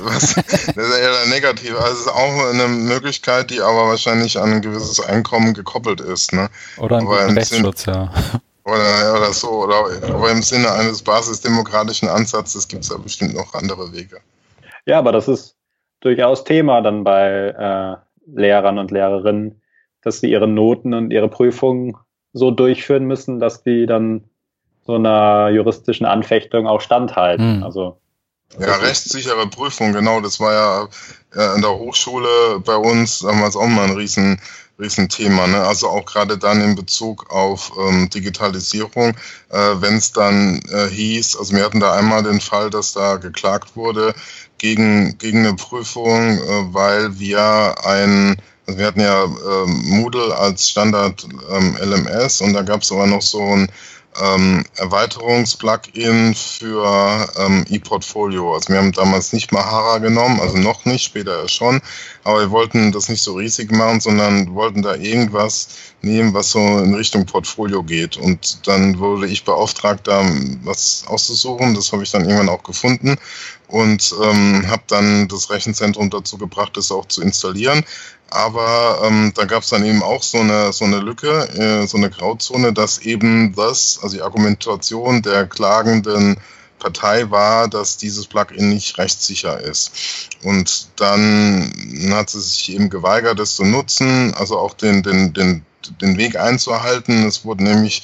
was, 0.00 0.34
das 0.34 0.76
ist 0.76 0.98
eher 0.98 1.26
negativ. 1.28 1.74
Also 1.76 1.92
es 1.92 2.00
ist 2.00 2.08
auch 2.08 2.50
eine 2.52 2.68
Möglichkeit, 2.68 3.50
die 3.50 3.60
aber 3.60 3.88
wahrscheinlich 3.88 4.38
an 4.38 4.52
ein 4.54 4.62
gewisses 4.62 5.00
Einkommen 5.00 5.54
gekoppelt 5.54 6.00
ist. 6.00 6.32
Ne? 6.32 6.48
Oder 6.78 6.98
einen 6.98 7.06
guten 7.06 7.38
Rechtsschutz, 7.38 7.86
ja. 7.86 8.10
Oder, 8.64 9.14
oder 9.16 9.32
so, 9.32 9.64
oder 9.64 9.84
aber 10.02 10.30
im 10.30 10.42
Sinne 10.42 10.70
eines 10.70 11.02
basisdemokratischen 11.02 12.08
Ansatzes 12.08 12.68
gibt 12.68 12.82
es 12.82 12.90
da 12.90 12.98
bestimmt 12.98 13.34
noch 13.34 13.54
andere 13.54 13.92
Wege. 13.92 14.18
Ja, 14.86 14.98
aber 14.98 15.12
das 15.12 15.28
ist 15.28 15.56
durchaus 16.00 16.44
Thema 16.44 16.80
dann 16.80 17.04
bei 17.04 17.48
äh, 17.48 17.96
Lehrern 18.38 18.78
und 18.78 18.90
Lehrerinnen, 18.90 19.62
dass 20.02 20.20
sie 20.20 20.30
ihre 20.30 20.46
Noten 20.46 20.94
und 20.94 21.10
ihre 21.10 21.28
Prüfungen 21.28 21.96
so 22.32 22.50
durchführen 22.50 23.04
müssen, 23.06 23.40
dass 23.40 23.62
die 23.62 23.86
dann 23.86 24.24
so 24.82 24.94
einer 24.94 25.50
juristischen 25.50 26.06
Anfechtung 26.06 26.66
auch 26.66 26.80
standhalten. 26.80 27.56
Hm. 27.56 27.62
Also 27.62 27.99
ja, 28.58 28.76
rechtssichere 28.76 29.46
Prüfung, 29.48 29.92
genau. 29.92 30.20
Das 30.20 30.40
war 30.40 30.52
ja 30.52 30.88
äh, 31.34 31.54
in 31.54 31.62
der 31.62 31.70
Hochschule 31.70 32.60
bei 32.64 32.76
uns 32.76 33.20
damals 33.20 33.56
auch 33.56 33.66
mal 33.66 33.84
ein 33.84 33.96
riesen, 33.96 34.40
riesen 34.78 35.08
Thema. 35.08 35.46
Ne? 35.46 35.62
Also 35.62 35.88
auch 35.88 36.04
gerade 36.04 36.36
dann 36.36 36.60
in 36.60 36.74
Bezug 36.74 37.30
auf 37.30 37.72
ähm, 37.78 38.10
Digitalisierung, 38.10 39.10
äh, 39.50 39.74
wenn 39.76 39.96
es 39.96 40.12
dann 40.12 40.60
äh, 40.70 40.88
hieß, 40.88 41.36
also 41.36 41.54
wir 41.54 41.64
hatten 41.64 41.80
da 41.80 41.94
einmal 41.94 42.22
den 42.22 42.40
Fall, 42.40 42.70
dass 42.70 42.92
da 42.92 43.16
geklagt 43.16 43.76
wurde 43.76 44.14
gegen, 44.58 45.16
gegen 45.18 45.46
eine 45.46 45.54
Prüfung, 45.54 46.38
äh, 46.38 46.74
weil 46.74 47.18
wir 47.18 47.74
ein 47.84 48.36
also 48.66 48.78
wir 48.78 48.86
hatten 48.86 49.00
ja 49.00 49.24
ähm, 49.24 49.82
Moodle 49.84 50.36
als 50.36 50.68
Standard 50.68 51.26
ähm, 51.50 51.76
LMS 51.82 52.40
und 52.40 52.52
da 52.52 52.62
gab 52.62 52.82
es 52.82 52.92
aber 52.92 53.08
noch 53.08 53.22
so 53.22 53.42
ein 53.42 53.68
ähm, 54.20 54.64
Erweiterungsplugin 54.76 56.34
für 56.34 57.28
ähm, 57.38 57.64
ePortfolio. 57.68 58.54
Also 58.54 58.72
wir 58.72 58.78
haben 58.78 58.92
damals 58.92 59.32
nicht 59.32 59.52
Mahara 59.52 59.98
genommen, 59.98 60.40
also 60.40 60.56
noch 60.56 60.84
nicht, 60.84 61.04
später 61.04 61.48
schon, 61.48 61.80
aber 62.24 62.40
wir 62.40 62.50
wollten 62.50 62.92
das 62.92 63.08
nicht 63.08 63.22
so 63.22 63.34
riesig 63.34 63.72
machen, 63.72 64.00
sondern 64.00 64.54
wollten 64.54 64.82
da 64.82 64.94
irgendwas 64.94 65.68
nehmen, 66.02 66.34
was 66.34 66.50
so 66.50 66.58
in 66.60 66.94
Richtung 66.94 67.26
Portfolio 67.26 67.82
geht. 67.82 68.16
Und 68.16 68.66
dann 68.66 68.98
wurde 68.98 69.26
ich 69.26 69.44
beauftragt, 69.44 70.06
da 70.06 70.24
was 70.62 71.04
auszusuchen. 71.06 71.74
Das 71.74 71.92
habe 71.92 72.02
ich 72.02 72.10
dann 72.10 72.24
irgendwann 72.24 72.48
auch 72.48 72.62
gefunden 72.62 73.16
und 73.68 74.14
ähm, 74.22 74.64
habe 74.68 74.82
dann 74.88 75.28
das 75.28 75.50
Rechenzentrum 75.50 76.10
dazu 76.10 76.38
gebracht, 76.38 76.76
das 76.76 76.90
auch 76.90 77.06
zu 77.06 77.22
installieren. 77.22 77.84
Aber 78.30 79.00
ähm, 79.04 79.32
da 79.34 79.44
gab 79.44 79.64
es 79.64 79.70
dann 79.70 79.84
eben 79.84 80.02
auch 80.02 80.22
so 80.22 80.38
eine, 80.38 80.72
so 80.72 80.84
eine 80.84 81.00
Lücke, 81.00 81.48
äh, 81.58 81.86
so 81.86 81.96
eine 81.96 82.10
Grauzone, 82.10 82.72
dass 82.72 82.98
eben 82.98 83.54
das, 83.54 83.98
also 84.02 84.16
die 84.16 84.22
Argumentation 84.22 85.20
der 85.22 85.46
klagenden 85.46 86.36
Partei 86.78 87.30
war, 87.30 87.68
dass 87.68 87.96
dieses 87.96 88.26
Plugin 88.26 88.70
nicht 88.70 88.98
rechtssicher 88.98 89.60
ist. 89.60 89.92
Und 90.42 90.88
dann 90.96 91.72
hat 92.10 92.30
sie 92.30 92.40
sich 92.40 92.72
eben 92.72 92.88
geweigert, 92.88 93.38
es 93.38 93.54
zu 93.56 93.64
nutzen, 93.64 94.34
also 94.34 94.58
auch 94.58 94.74
den, 94.74 95.02
den, 95.02 95.32
den, 95.32 95.64
den 96.00 96.16
Weg 96.16 96.36
einzuhalten. 96.36 97.26
Es 97.26 97.44
wurde 97.44 97.64
nämlich 97.64 98.02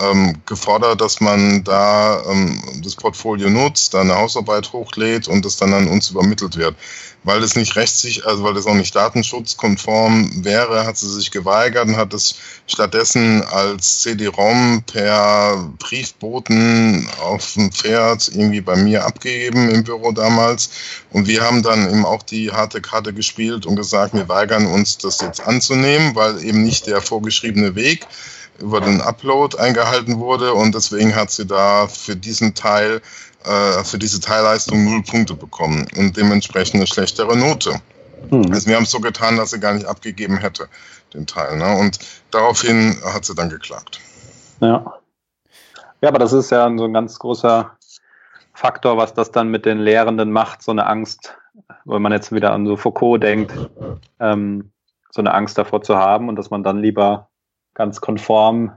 ähm, 0.00 0.40
gefordert, 0.46 1.00
dass 1.00 1.20
man 1.20 1.64
da 1.64 2.22
ähm, 2.28 2.62
das 2.82 2.94
Portfolio 2.94 3.50
nutzt, 3.50 3.94
da 3.94 4.00
eine 4.02 4.16
Hausarbeit 4.16 4.72
hochlädt 4.72 5.28
und 5.28 5.44
das 5.44 5.56
dann 5.56 5.72
an 5.72 5.88
uns 5.88 6.10
übermittelt 6.10 6.56
wird. 6.56 6.76
Weil 7.24 7.42
es 7.42 7.56
nicht 7.56 7.76
rechtssicher, 7.76 8.26
also 8.26 8.44
weil 8.44 8.54
das 8.54 8.66
auch 8.66 8.74
nicht 8.74 8.94
datenschutzkonform 8.94 10.44
wäre, 10.44 10.86
hat 10.86 10.96
sie 10.96 11.10
sich 11.10 11.30
geweigert 11.30 11.86
und 11.86 11.96
hat 11.96 12.14
es 12.14 12.36
stattdessen 12.66 13.42
als 13.42 14.02
CD-ROM 14.02 14.82
per 14.86 15.68
Briefboten 15.78 17.08
auf 17.20 17.54
dem 17.54 17.72
Pferd 17.72 18.28
irgendwie 18.28 18.60
bei 18.60 18.76
mir 18.76 19.04
abgegeben 19.04 19.68
im 19.68 19.84
Büro 19.84 20.12
damals. 20.12 20.70
Und 21.10 21.26
wir 21.26 21.42
haben 21.42 21.62
dann 21.62 21.90
eben 21.90 22.06
auch 22.06 22.22
die 22.22 22.52
harte 22.52 22.80
Karte 22.80 23.12
gespielt 23.12 23.66
und 23.66 23.76
gesagt, 23.76 24.14
wir 24.14 24.28
weigern 24.28 24.66
uns 24.66 24.98
das 24.98 25.20
jetzt 25.20 25.40
anzunehmen, 25.40 26.14
weil 26.14 26.42
eben 26.44 26.62
nicht 26.62 26.86
der 26.86 27.02
vorgeschriebene 27.02 27.74
Weg 27.74 28.06
über 28.60 28.80
den 28.80 29.00
Upload 29.00 29.56
eingehalten 29.56 30.18
wurde 30.18 30.52
und 30.52 30.74
deswegen 30.74 31.14
hat 31.14 31.30
sie 31.30 31.46
da 31.46 31.86
für 31.86 32.16
diesen 32.16 32.54
Teil, 32.54 33.00
äh, 33.44 33.84
für 33.84 33.98
diese 33.98 34.20
Teilleistung 34.20 34.84
null 34.84 35.02
Punkte 35.02 35.34
bekommen 35.34 35.86
und 35.96 36.16
dementsprechend 36.16 36.76
eine 36.76 36.86
schlechtere 36.86 37.36
Note. 37.36 37.80
Mhm. 38.30 38.52
Also 38.52 38.66
wir 38.66 38.76
haben 38.76 38.84
es 38.84 38.90
so 38.90 39.00
getan, 39.00 39.36
dass 39.36 39.50
sie 39.50 39.60
gar 39.60 39.74
nicht 39.74 39.86
abgegeben 39.86 40.38
hätte, 40.38 40.68
den 41.14 41.26
Teil. 41.26 41.56
Ne? 41.56 41.78
Und 41.78 41.98
daraufhin 42.30 42.96
hat 43.04 43.24
sie 43.24 43.34
dann 43.34 43.48
geklagt. 43.48 44.00
Ja. 44.60 44.94
Ja, 46.00 46.10
aber 46.10 46.18
das 46.18 46.32
ist 46.32 46.50
ja 46.50 46.70
so 46.76 46.84
ein 46.84 46.92
ganz 46.92 47.18
großer 47.18 47.72
Faktor, 48.52 48.96
was 48.96 49.14
das 49.14 49.32
dann 49.32 49.48
mit 49.48 49.66
den 49.66 49.78
Lehrenden 49.78 50.30
macht, 50.30 50.62
so 50.62 50.70
eine 50.70 50.86
Angst, 50.86 51.36
wenn 51.84 52.02
man 52.02 52.12
jetzt 52.12 52.32
wieder 52.32 52.52
an 52.52 52.66
so 52.66 52.76
Foucault 52.76 53.22
denkt, 53.22 53.52
ähm, 54.20 54.70
so 55.10 55.22
eine 55.22 55.34
Angst 55.34 55.58
davor 55.58 55.82
zu 55.82 55.96
haben 55.96 56.28
und 56.28 56.36
dass 56.36 56.50
man 56.50 56.62
dann 56.62 56.80
lieber 56.80 57.28
ganz 57.74 58.00
konform 58.00 58.72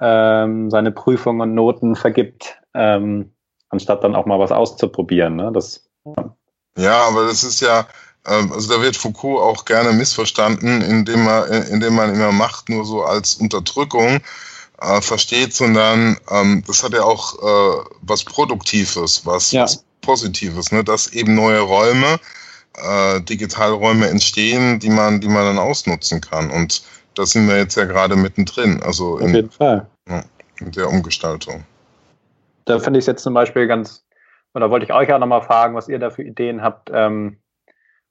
ähm, 0.00 0.70
seine 0.70 0.92
Prüfungen 0.92 1.40
und 1.40 1.54
Noten 1.54 1.96
vergibt, 1.96 2.60
ähm, 2.74 3.31
anstatt 3.72 4.04
dann 4.04 4.14
auch 4.14 4.26
mal 4.26 4.38
was 4.38 4.52
auszuprobieren. 4.52 5.36
Ne? 5.36 5.50
Das, 5.52 5.88
ja. 6.04 6.36
ja, 6.78 7.02
aber 7.08 7.26
das 7.26 7.42
ist 7.42 7.60
ja, 7.60 7.86
ähm, 8.26 8.52
also 8.52 8.72
da 8.72 8.80
wird 8.80 8.96
Foucault 8.96 9.40
auch 9.40 9.64
gerne 9.64 9.92
missverstanden, 9.92 10.82
indem 10.82 11.24
man, 11.24 11.50
indem 11.50 11.94
man 11.94 12.14
immer 12.14 12.30
Macht 12.30 12.68
nur 12.68 12.84
so 12.84 13.02
als 13.02 13.34
Unterdrückung 13.36 14.20
äh, 14.80 15.00
versteht, 15.00 15.54
sondern 15.54 16.18
ähm, 16.30 16.62
das 16.66 16.84
hat 16.84 16.92
ja 16.92 17.02
auch 17.02 17.34
äh, 17.42 17.84
was 18.02 18.22
Produktives, 18.22 19.26
was, 19.26 19.50
ja. 19.50 19.62
was 19.62 19.84
Positives, 20.02 20.70
ne? 20.70 20.84
dass 20.84 21.08
eben 21.08 21.34
neue 21.34 21.60
Räume, 21.60 22.20
äh, 22.76 23.20
Digitalräume 23.22 24.08
entstehen, 24.08 24.78
die 24.80 24.90
man, 24.90 25.20
die 25.20 25.28
man 25.28 25.44
dann 25.44 25.58
ausnutzen 25.58 26.20
kann. 26.20 26.50
Und 26.50 26.82
da 27.14 27.24
sind 27.26 27.48
wir 27.48 27.56
jetzt 27.56 27.76
ja 27.76 27.84
gerade 27.84 28.16
mittendrin. 28.16 28.82
Also 28.82 29.18
in, 29.18 29.28
Auf 29.28 29.34
jeden 29.34 29.50
Fall. 29.50 29.86
Ja, 30.08 30.24
in 30.60 30.72
der 30.72 30.88
Umgestaltung. 30.88 31.64
Da 32.64 32.78
finde 32.78 32.98
ich 32.98 33.04
es 33.04 33.06
jetzt 33.06 33.22
zum 33.22 33.34
Beispiel 33.34 33.66
ganz, 33.66 34.06
oder 34.54 34.70
wollte 34.70 34.84
ich 34.84 34.92
euch 34.92 35.12
auch 35.12 35.18
nochmal 35.18 35.42
fragen, 35.42 35.74
was 35.74 35.88
ihr 35.88 35.98
da 35.98 36.10
für 36.10 36.22
Ideen 36.22 36.62
habt, 36.62 36.90
ähm, 36.92 37.38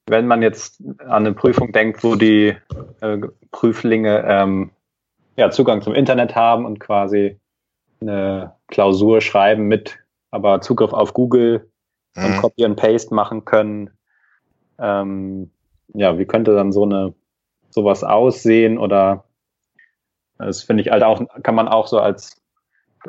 wenn 0.07 0.27
man 0.27 0.41
jetzt 0.41 0.81
an 0.99 1.25
eine 1.25 1.33
Prüfung 1.33 1.71
denkt, 1.71 2.03
wo 2.03 2.15
die 2.15 2.55
äh, 3.01 3.17
Prüflinge 3.51 4.23
ähm, 4.27 4.71
ja, 5.37 5.51
Zugang 5.51 5.81
zum 5.81 5.93
Internet 5.93 6.35
haben 6.35 6.65
und 6.65 6.79
quasi 6.79 7.39
eine 8.01 8.55
Klausur 8.67 9.21
schreiben 9.21 9.67
mit, 9.67 9.99
aber 10.31 10.61
Zugriff 10.61 10.91
auf 10.91 11.13
Google 11.13 11.69
mhm. 12.15 12.25
und 12.25 12.37
Copy 12.37 12.65
and 12.65 12.77
Paste 12.77 13.13
machen 13.13 13.45
können. 13.45 13.91
Ähm, 14.79 15.51
ja, 15.93 16.17
wie 16.17 16.25
könnte 16.25 16.55
dann 16.55 16.71
so 16.71 16.83
eine 16.83 17.13
sowas 17.69 18.03
aussehen 18.03 18.77
oder 18.77 19.23
das 20.37 20.63
finde 20.63 20.81
ich 20.81 20.89
halt 20.89 21.03
auch, 21.03 21.21
kann 21.43 21.55
man 21.55 21.67
auch 21.67 21.87
so 21.87 21.99
als 21.99 22.40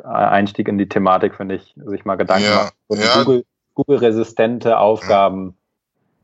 Einstieg 0.03 0.67
in 0.67 0.77
die 0.77 0.89
Thematik, 0.89 1.35
finde 1.35 1.55
ich, 1.55 1.75
sich 1.85 2.05
mal 2.05 2.15
Gedanken 2.15 2.45
ja, 2.45 2.55
machen. 2.55 2.71
So 2.89 2.95
ja. 2.97 3.23
Google, 3.23 3.45
Google-resistente 3.73 4.77
Aufgaben, 4.77 5.47
ja. 5.47 5.53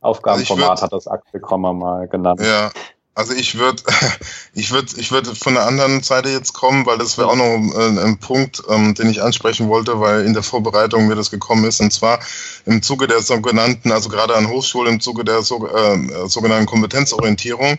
Aufgabenformat 0.01 0.69
also 0.69 0.83
hat 0.83 0.93
das 0.93 1.07
Axel 1.07 1.41
Krommer 1.41 1.73
mal 1.73 2.07
genannt. 2.07 2.41
Ja, 2.41 2.71
Also 3.19 3.33
ich 3.33 3.57
würde, 3.57 3.83
ich 4.53 4.71
würde, 4.71 4.93
ich 4.95 5.11
würde 5.11 5.35
von 5.35 5.53
der 5.53 5.67
anderen 5.67 6.01
Seite 6.03 6.29
jetzt 6.29 6.53
kommen, 6.53 6.85
weil 6.85 6.97
das 6.97 7.17
wäre 7.17 7.27
auch 7.27 7.35
noch 7.35 7.43
ein, 7.43 7.97
ein 7.99 8.17
Punkt, 8.17 8.63
ähm, 8.69 8.93
den 8.95 9.09
ich 9.09 9.21
ansprechen 9.21 9.67
wollte, 9.67 9.99
weil 9.99 10.25
in 10.25 10.33
der 10.33 10.41
Vorbereitung 10.41 11.05
mir 11.07 11.15
das 11.15 11.29
gekommen 11.29 11.65
ist. 11.65 11.81
Und 11.81 11.91
zwar 11.91 12.19
im 12.65 12.81
Zuge 12.81 13.07
der 13.07 13.21
sogenannten, 13.21 13.91
also 13.91 14.07
gerade 14.07 14.37
an 14.37 14.47
Hochschulen 14.47 14.93
im 14.93 14.99
Zuge 15.01 15.25
der 15.25 15.41
so, 15.41 15.67
äh, 15.67 16.27
sogenannten 16.29 16.65
Kompetenzorientierung 16.65 17.77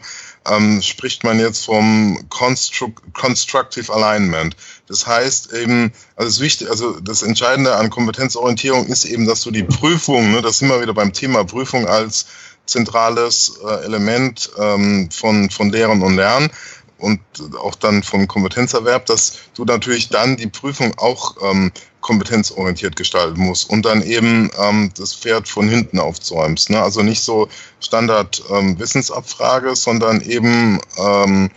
ähm, 0.49 0.81
spricht 0.83 1.25
man 1.25 1.39
jetzt 1.39 1.65
vom 1.67 2.27
Constru 2.29 2.93
Constructive 3.13 3.93
Alignment. 3.93 4.57
Das 4.87 5.07
heißt 5.07 5.53
eben, 5.53 5.93
also 6.17 6.29
das 6.29 6.41
Wichtige, 6.41 6.71
also 6.71 6.99
das 7.01 7.23
Entscheidende 7.23 7.77
an 7.77 7.91
Kompetenzorientierung 7.91 8.87
ist 8.87 9.05
eben, 9.05 9.27
dass 9.27 9.43
du 9.43 9.51
die 9.51 9.65
Prüfung, 9.65 10.33
ne, 10.33 10.43
das 10.43 10.59
sind 10.59 10.69
wir 10.69 10.81
wieder 10.81 10.95
beim 10.95 11.13
Thema 11.13 11.45
Prüfung 11.45 11.87
als 11.87 12.27
zentrales 12.67 13.59
äh, 13.67 13.85
Element 13.85 14.51
ähm, 14.59 15.11
von, 15.11 15.51
von 15.51 15.71
Lehren 15.71 16.03
und 16.03 16.17
Lernen 16.17 16.51
und 16.99 17.21
auch 17.59 17.75
dann 17.75 18.03
vom 18.03 18.29
Kompetenzerwerb, 18.29 19.07
dass 19.07 19.39
du 19.55 19.65
natürlich 19.65 20.09
dann 20.09 20.37
die 20.37 20.47
Prüfung 20.47 20.97
auch 20.99 21.37
ähm, 21.43 21.73
kompetenzorientiert 22.01 22.97
gestalten 22.97 23.41
musst 23.41 23.69
und 23.69 23.85
dann 23.85 24.03
eben 24.03 24.51
ähm, 24.59 24.91
das 24.97 25.15
Pferd 25.15 25.49
von 25.49 25.69
hinten 25.69 25.99
aufzäumst. 25.99 26.71
Ne? 26.71 26.83
Also 26.83 27.03
nicht 27.03 27.23
so 27.23 27.49
Standard 27.81 28.43
ähm, 28.51 28.79
Wissensabfrage, 28.79 29.77
sondern 29.77 30.21
eben 30.21 30.81
ähm, 30.99 31.51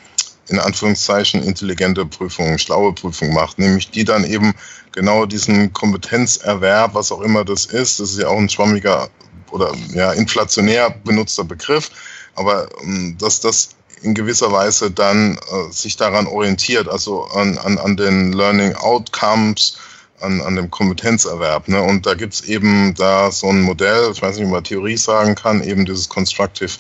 in 0.50 0.60
Anführungszeichen 0.60 1.42
intelligente 1.42 2.06
Prüfungen, 2.06 2.60
schlaue 2.60 2.94
Prüfungen 2.94 3.34
macht, 3.34 3.60
nämlich 3.60 3.92
die 3.92 4.04
dann 4.04 4.26
eben 4.26 4.54
genau 4.92 5.26
diesen 5.26 5.72
Kompetenzerwerb, 5.72 6.94
was 6.94 7.12
auch 7.12 7.22
immer 7.22 7.46
das 7.46 7.66
ist, 7.66 8.00
das 8.00 8.12
ist 8.12 8.20
ja 8.20 8.28
auch 8.28 8.38
ein 8.38 8.50
schwammiger 8.50 9.10
oder 9.52 9.72
ja 9.94 10.12
inflationär 10.12 10.90
benutzter 10.90 11.44
Begriff, 11.44 11.92
aber 12.36 12.68
ähm, 12.82 13.16
dass 13.20 13.40
das 13.40 13.70
in 14.02 14.14
gewisser 14.14 14.52
Weise 14.52 14.92
dann 14.92 15.38
äh, 15.38 15.72
sich 15.72 15.96
daran 15.96 16.28
orientiert, 16.28 16.90
also 16.90 17.24
an, 17.26 17.58
an, 17.58 17.78
an 17.78 17.96
den 17.96 18.34
Learning 18.34 18.76
Outcomes, 18.76 19.78
an, 20.24 20.42
an 20.42 20.56
dem 20.56 20.72
Kompetenzerwerb. 20.72 21.68
Ne? 21.68 21.82
Und 21.82 22.06
da 22.06 22.14
gibt's 22.14 22.42
eben 22.42 22.94
da 22.96 23.32
so 23.32 23.48
ein 23.50 23.62
Modell, 23.62 24.12
ich 24.12 24.22
weiß 24.22 24.38
nicht, 24.38 24.46
ob 24.46 24.52
man 24.52 24.64
Theorie 24.64 24.98
sagen 24.98 25.36
kann, 25.36 25.64
eben 25.64 25.86
dieses 25.86 26.10
Constructive 26.10 26.72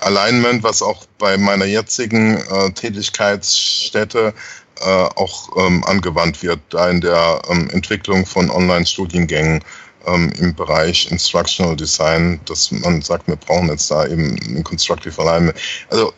Alignment, 0.00 0.62
was 0.62 0.82
auch 0.82 1.04
bei 1.18 1.36
meiner 1.36 1.66
jetzigen 1.66 2.36
äh, 2.36 2.70
Tätigkeitsstätte 2.72 4.32
äh, 4.80 4.84
auch 4.84 5.56
ähm, 5.58 5.84
angewandt 5.84 6.42
wird, 6.42 6.60
da 6.70 6.88
in 6.88 7.00
der 7.00 7.42
ähm, 7.50 7.68
Entwicklung 7.70 8.24
von 8.24 8.50
Online-Studiengängen 8.50 9.62
ähm, 10.06 10.32
im 10.38 10.54
Bereich 10.54 11.10
Instructional 11.10 11.76
Design, 11.76 12.40
dass 12.46 12.70
man 12.70 13.02
sagt, 13.02 13.28
wir 13.28 13.36
brauchen 13.36 13.68
jetzt 13.68 13.90
da 13.90 14.06
eben 14.06 14.36
ein 14.48 14.64
Constructive 14.64 15.20
Alignment. 15.20 15.58
Also 15.90 16.12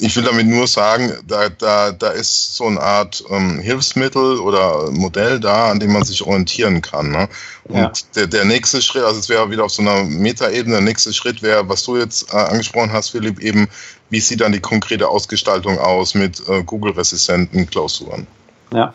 ich 0.00 0.16
will 0.16 0.24
damit 0.24 0.46
nur 0.46 0.66
sagen, 0.66 1.12
da, 1.26 1.48
da, 1.48 1.92
da 1.92 2.08
ist 2.10 2.56
so 2.56 2.66
eine 2.66 2.80
Art 2.80 3.22
ähm, 3.30 3.60
Hilfsmittel 3.60 4.38
oder 4.40 4.90
Modell 4.90 5.40
da, 5.40 5.70
an 5.70 5.78
dem 5.78 5.92
man 5.92 6.04
sich 6.04 6.22
orientieren 6.22 6.80
kann. 6.82 7.10
Ne? 7.10 7.28
Und 7.64 7.76
ja. 7.76 7.92
der, 8.14 8.26
der 8.26 8.44
nächste 8.44 8.80
Schritt, 8.82 9.04
also 9.04 9.18
es 9.20 9.28
wäre 9.28 9.50
wieder 9.50 9.64
auf 9.64 9.72
so 9.72 9.82
einer 9.82 10.04
Metaebene, 10.04 10.76
der 10.76 10.84
nächste 10.84 11.12
Schritt 11.12 11.42
wäre, 11.42 11.68
was 11.68 11.84
du 11.84 11.96
jetzt 11.96 12.32
äh, 12.32 12.36
angesprochen 12.36 12.92
hast, 12.92 13.10
Philipp, 13.10 13.40
eben, 13.40 13.68
wie 14.08 14.20
sieht 14.20 14.40
dann 14.40 14.52
die 14.52 14.60
konkrete 14.60 15.08
Ausgestaltung 15.08 15.78
aus 15.78 16.14
mit 16.14 16.42
äh, 16.48 16.62
Google-resistenten 16.62 17.68
Klausuren? 17.68 18.26
Ja. 18.72 18.94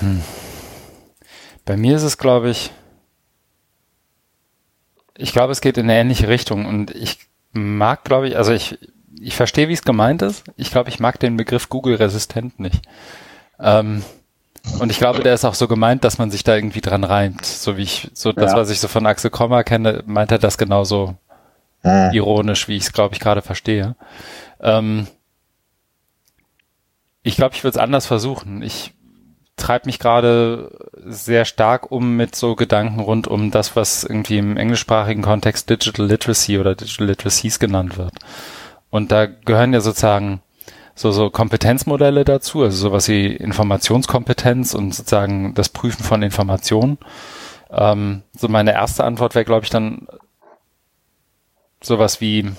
Hm. 0.00 0.22
Bei 1.64 1.76
mir 1.76 1.96
ist 1.96 2.02
es, 2.02 2.18
glaube 2.18 2.50
ich, 2.50 2.72
ich 5.16 5.32
glaube, 5.32 5.52
es 5.52 5.60
geht 5.60 5.76
in 5.76 5.84
eine 5.84 6.00
ähnliche 6.00 6.28
Richtung 6.28 6.66
und 6.66 6.90
ich 6.90 7.18
mag, 7.52 8.04
glaube 8.04 8.28
ich, 8.28 8.36
also 8.36 8.52
ich, 8.52 8.78
ich 9.20 9.36
verstehe, 9.36 9.68
wie 9.68 9.74
es 9.74 9.82
gemeint 9.82 10.22
ist. 10.22 10.44
Ich 10.56 10.70
glaube, 10.70 10.88
ich 10.88 11.00
mag 11.00 11.18
den 11.20 11.36
Begriff 11.36 11.68
Google-resistent 11.68 12.58
nicht. 12.60 12.82
Ähm, 13.60 14.02
und 14.78 14.90
ich 14.90 14.98
glaube, 14.98 15.22
der 15.22 15.34
ist 15.34 15.44
auch 15.44 15.54
so 15.54 15.68
gemeint, 15.68 16.04
dass 16.04 16.18
man 16.18 16.30
sich 16.30 16.44
da 16.44 16.54
irgendwie 16.54 16.80
dran 16.80 17.04
reimt. 17.04 17.44
So 17.44 17.76
wie 17.76 17.82
ich, 17.82 18.10
so 18.14 18.32
das, 18.32 18.52
ja. 18.52 18.58
was 18.58 18.70
ich 18.70 18.80
so 18.80 18.88
von 18.88 19.06
Axel 19.06 19.30
Kommer 19.30 19.64
kenne, 19.64 20.02
meint 20.06 20.30
er 20.30 20.38
das 20.38 20.58
genauso 20.58 21.16
hm. 21.80 22.12
ironisch, 22.12 22.68
wie 22.68 22.76
ich 22.76 22.84
es, 22.84 22.92
glaube 22.92 23.14
ich, 23.14 23.20
gerade 23.20 23.42
verstehe. 23.42 23.96
Ähm, 24.60 25.08
ich 27.22 27.36
glaube, 27.36 27.54
ich 27.54 27.64
würde 27.64 27.76
es 27.76 27.82
anders 27.82 28.06
versuchen. 28.06 28.62
Ich 28.62 28.94
treibt 29.56 29.86
mich 29.86 29.98
gerade 29.98 30.70
sehr 31.04 31.44
stark 31.44 31.90
um 31.92 32.16
mit 32.16 32.34
so 32.34 32.56
Gedanken 32.56 33.00
rund 33.00 33.28
um 33.28 33.50
das, 33.50 33.76
was 33.76 34.04
irgendwie 34.04 34.38
im 34.38 34.56
englischsprachigen 34.56 35.22
Kontext 35.22 35.68
Digital 35.70 36.06
Literacy 36.06 36.58
oder 36.58 36.74
Digital 36.74 37.06
Literacies 37.08 37.58
genannt 37.58 37.98
wird. 37.98 38.14
Und 38.92 39.10
da 39.10 39.24
gehören 39.24 39.72
ja 39.72 39.80
sozusagen 39.80 40.42
so, 40.94 41.12
so 41.12 41.30
Kompetenzmodelle 41.30 42.26
dazu, 42.26 42.62
also 42.62 42.76
sowas 42.76 43.08
wie 43.08 43.26
Informationskompetenz 43.26 44.74
und 44.74 44.94
sozusagen 44.94 45.54
das 45.54 45.70
Prüfen 45.70 46.04
von 46.04 46.22
Informationen. 46.22 46.98
Ähm, 47.70 48.22
so 48.36 48.48
meine 48.48 48.74
erste 48.74 49.04
Antwort 49.04 49.34
wäre, 49.34 49.46
glaube 49.46 49.64
ich, 49.64 49.70
dann 49.70 50.06
sowas 51.80 52.20
wie 52.20 52.52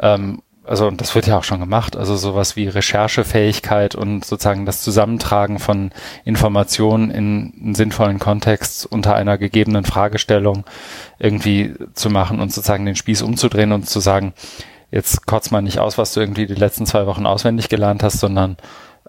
ähm, 0.00 0.42
also 0.64 0.90
das 0.90 1.14
wird 1.14 1.26
ja 1.26 1.38
auch 1.38 1.44
schon 1.44 1.58
gemacht, 1.58 1.96
also 1.96 2.16
sowas 2.16 2.54
wie 2.54 2.68
Recherchefähigkeit 2.68 3.94
und 3.94 4.24
sozusagen 4.24 4.66
das 4.66 4.82
Zusammentragen 4.82 5.58
von 5.58 5.90
Informationen 6.24 7.10
in 7.10 7.54
einen 7.60 7.74
sinnvollen 7.74 8.18
Kontext 8.18 8.86
unter 8.86 9.14
einer 9.14 9.38
gegebenen 9.38 9.84
Fragestellung 9.84 10.64
irgendwie 11.18 11.74
zu 11.94 12.10
machen 12.10 12.40
und 12.40 12.52
sozusagen 12.52 12.86
den 12.86 12.94
Spieß 12.94 13.22
umzudrehen 13.22 13.72
und 13.72 13.88
zu 13.88 14.00
sagen, 14.00 14.34
jetzt 14.90 15.26
kotz 15.26 15.50
mal 15.50 15.62
nicht 15.62 15.78
aus, 15.78 15.98
was 15.98 16.14
du 16.14 16.20
irgendwie 16.20 16.46
die 16.46 16.54
letzten 16.54 16.86
zwei 16.86 17.06
Wochen 17.06 17.26
auswendig 17.26 17.68
gelernt 17.68 18.02
hast, 18.02 18.20
sondern 18.20 18.56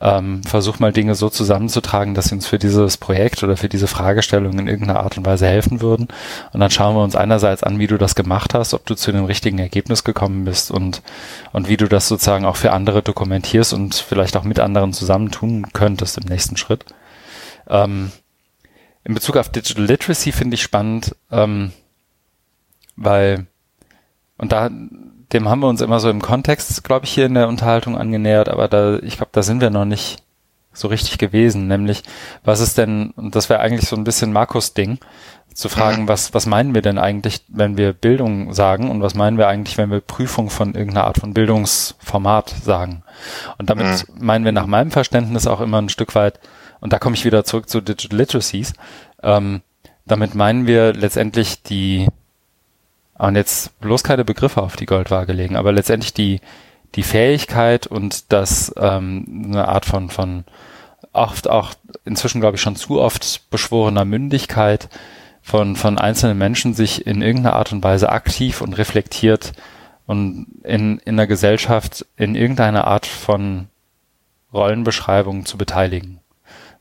ähm, 0.02 0.42
versuch 0.44 0.80
mal 0.80 0.92
Dinge 0.92 1.14
so 1.14 1.30
zusammenzutragen, 1.30 2.16
dass 2.16 2.26
sie 2.26 2.36
uns 2.36 2.48
für 2.48 2.58
dieses 2.58 2.98
Projekt 2.98 3.44
oder 3.44 3.56
für 3.56 3.70
diese 3.70 3.86
Fragestellung 3.86 4.58
in 4.58 4.68
irgendeiner 4.68 5.00
Art 5.00 5.18
und 5.18 5.26
Weise 5.28 5.46
helfen 5.46 5.80
würden. 5.80 6.08
Und 6.52 6.60
dann 6.60 6.72
schauen 6.72 6.96
wir 6.96 7.04
uns 7.04 7.16
einerseits 7.16 7.62
an, 7.62 7.78
wie 7.78 7.86
du 7.86 8.00
das 8.00 8.16
gemacht 8.16 8.56
hast, 8.56 8.74
ob 8.74 8.86
du 8.88 8.96
zu 8.96 9.12
dem 9.12 9.26
richtigen 9.26 9.60
Ergebnis 9.60 10.04
gekommen 10.04 10.44
bist 10.44 10.72
und, 10.72 11.04
und 11.52 11.70
wie 11.70 11.78
du 11.78 11.88
das 11.88 12.08
sozusagen 12.08 12.46
auch 12.46 12.56
für 12.56 12.72
andere 12.72 13.04
dokumentierst 13.04 13.74
und 13.74 13.94
vielleicht 13.94 14.36
auch 14.36 14.44
mit 14.44 14.60
anderen 14.60 14.92
zusammentun 14.92 15.72
könntest 15.72 16.18
im 16.18 16.26
nächsten 16.28 16.58
Schritt. 16.58 16.86
Ähm, 17.70 18.12
in 19.04 19.14
Bezug 19.14 19.38
auf 19.38 19.50
Digital 19.50 19.86
Literacy 19.86 20.32
finde 20.32 20.56
ich 20.56 20.64
spannend, 20.64 21.16
ähm, 21.32 21.74
weil, 22.96 23.46
und 24.38 24.52
da 24.52 24.70
dem 25.34 25.48
haben 25.50 25.62
wir 25.62 25.68
uns 25.68 25.82
immer 25.82 26.00
so 26.00 26.10
im 26.10 26.22
Kontext, 26.22 26.84
glaube 26.84 27.06
ich, 27.06 27.12
hier 27.12 27.26
in 27.26 27.34
der 27.34 27.48
Unterhaltung 27.48 27.98
angenähert, 27.98 28.50
aber 28.50 28.68
da, 28.68 28.98
ich 28.98 29.18
glaube, 29.18 29.32
da 29.32 29.44
sind 29.44 29.62
wir 29.62 29.70
noch 29.70 29.86
nicht 29.86 30.24
so 30.74 30.88
richtig 30.88 31.18
gewesen, 31.18 31.68
nämlich, 31.68 32.04
was 32.44 32.62
ist 32.62 32.78
denn, 32.78 33.12
und 33.12 33.36
das 33.36 33.50
wäre 33.50 33.60
eigentlich 33.60 33.90
so 33.90 33.96
ein 33.96 34.04
bisschen 34.04 34.32
Markus 34.32 34.74
Ding, 34.74 35.00
zu 35.54 35.68
fragen, 35.68 36.08
was, 36.08 36.34
was 36.34 36.46
meinen 36.46 36.74
wir 36.74 36.82
denn 36.82 36.98
eigentlich, 36.98 37.44
wenn 37.50 37.76
wir 37.76 37.92
Bildung 37.92 38.54
sagen 38.54 38.90
und 38.90 39.02
was 39.02 39.16
meinen 39.16 39.38
wir 39.38 39.50
eigentlich, 39.50 39.78
wenn 39.78 39.92
wir 39.92 40.00
Prüfung 40.00 40.50
von 40.50 40.76
irgendeiner 40.76 41.06
Art 41.06 41.18
von 41.18 41.34
Bildungsformat 41.34 42.50
sagen. 42.64 43.04
Und 43.58 43.70
damit 43.70 43.86
mhm. 43.86 44.26
meinen 44.26 44.46
wir 44.46 44.54
nach 44.54 44.66
meinem 44.66 44.92
Verständnis 44.92 45.48
auch 45.48 45.60
immer 45.60 45.82
ein 45.82 45.90
Stück 45.90 46.16
weit, 46.16 46.40
und 46.80 46.94
da 46.94 47.00
komme 47.00 47.16
ich 47.16 47.26
wieder 47.26 47.44
zurück 47.44 47.70
zu 47.70 47.82
Digital 47.82 48.18
Literacies, 48.18 48.74
ähm, 49.22 49.62
damit 50.06 50.36
meinen 50.36 50.68
wir 50.68 50.94
letztendlich 50.94 51.64
die 51.64 52.08
und 53.28 53.36
jetzt 53.36 53.80
bloß 53.80 54.04
keine 54.04 54.26
Begriffe 54.26 54.62
auf 54.64 54.76
die 54.76 54.88
Goldwaage 54.88 55.34
legen, 55.34 55.56
aber 55.56 55.72
letztendlich 55.72 56.14
die, 56.14 56.42
die 56.96 57.04
Fähigkeit 57.04 57.86
und 57.86 58.32
das 58.32 58.74
ähm, 58.78 59.44
eine 59.46 59.68
Art 59.68 59.86
von, 59.86 60.10
von 60.10 60.44
oft 61.14 61.48
auch 61.48 61.74
inzwischen, 62.04 62.42
glaube 62.42 62.56
ich, 62.56 62.62
schon 62.62 62.76
zu 62.76 63.00
oft 63.00 63.50
beschworener 63.52 64.06
Mündigkeit 64.06 64.90
von, 65.44 65.76
von 65.76 66.00
einzelnen 66.00 66.38
Menschen, 66.38 66.74
sich 66.74 67.06
in 67.06 67.22
irgendeiner 67.22 67.56
Art 67.56 67.72
und 67.72 67.84
Weise 67.84 68.10
aktiv 68.10 68.62
und 68.62 68.74
reflektiert 68.74 69.54
und 70.08 70.48
in, 70.64 70.98
in 71.00 71.16
der 71.16 71.28
Gesellschaft 71.28 72.08
in 72.18 72.34
irgendeiner 72.34 72.86
Art 72.88 73.06
von 73.06 73.68
Rollenbeschreibung 74.52 75.46
zu 75.46 75.60
beteiligen 75.60 76.21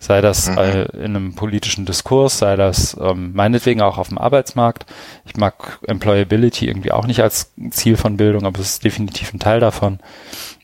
sei 0.00 0.22
das 0.22 0.48
mhm. 0.48 0.58
äh, 0.58 0.82
in 0.96 1.14
einem 1.14 1.34
politischen 1.34 1.84
Diskurs, 1.84 2.38
sei 2.38 2.56
das 2.56 2.96
ähm, 3.00 3.32
meinetwegen 3.34 3.82
auch 3.82 3.98
auf 3.98 4.08
dem 4.08 4.18
Arbeitsmarkt. 4.18 4.86
Ich 5.26 5.36
mag 5.36 5.78
Employability 5.86 6.66
irgendwie 6.66 6.90
auch 6.90 7.06
nicht 7.06 7.22
als 7.22 7.52
Ziel 7.70 7.96
von 7.96 8.16
Bildung, 8.16 8.46
aber 8.46 8.58
es 8.58 8.70
ist 8.70 8.84
definitiv 8.84 9.32
ein 9.32 9.38
Teil 9.38 9.60
davon. 9.60 10.00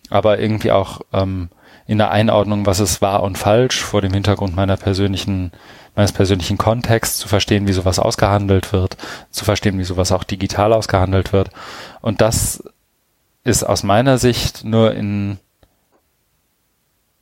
Aber 0.08 0.40
irgendwie 0.40 0.72
auch 0.72 1.02
ähm, 1.12 1.50
in 1.86 1.98
der 1.98 2.10
Einordnung, 2.10 2.64
was 2.64 2.80
ist 2.80 3.02
wahr 3.02 3.22
und 3.22 3.36
falsch, 3.36 3.80
vor 3.80 4.00
dem 4.00 4.14
Hintergrund 4.14 4.56
meiner 4.56 4.78
persönlichen, 4.78 5.52
meines 5.94 6.12
persönlichen 6.12 6.56
Kontexts, 6.56 7.18
zu 7.18 7.28
verstehen, 7.28 7.68
wie 7.68 7.72
sowas 7.72 7.98
ausgehandelt 7.98 8.72
wird, 8.72 8.96
zu 9.30 9.44
verstehen, 9.44 9.78
wie 9.78 9.84
sowas 9.84 10.12
auch 10.12 10.24
digital 10.24 10.72
ausgehandelt 10.72 11.34
wird. 11.34 11.50
Und 12.00 12.22
das 12.22 12.64
ist 13.44 13.64
aus 13.64 13.82
meiner 13.82 14.16
Sicht 14.16 14.64
nur 14.64 14.94
in 14.94 15.38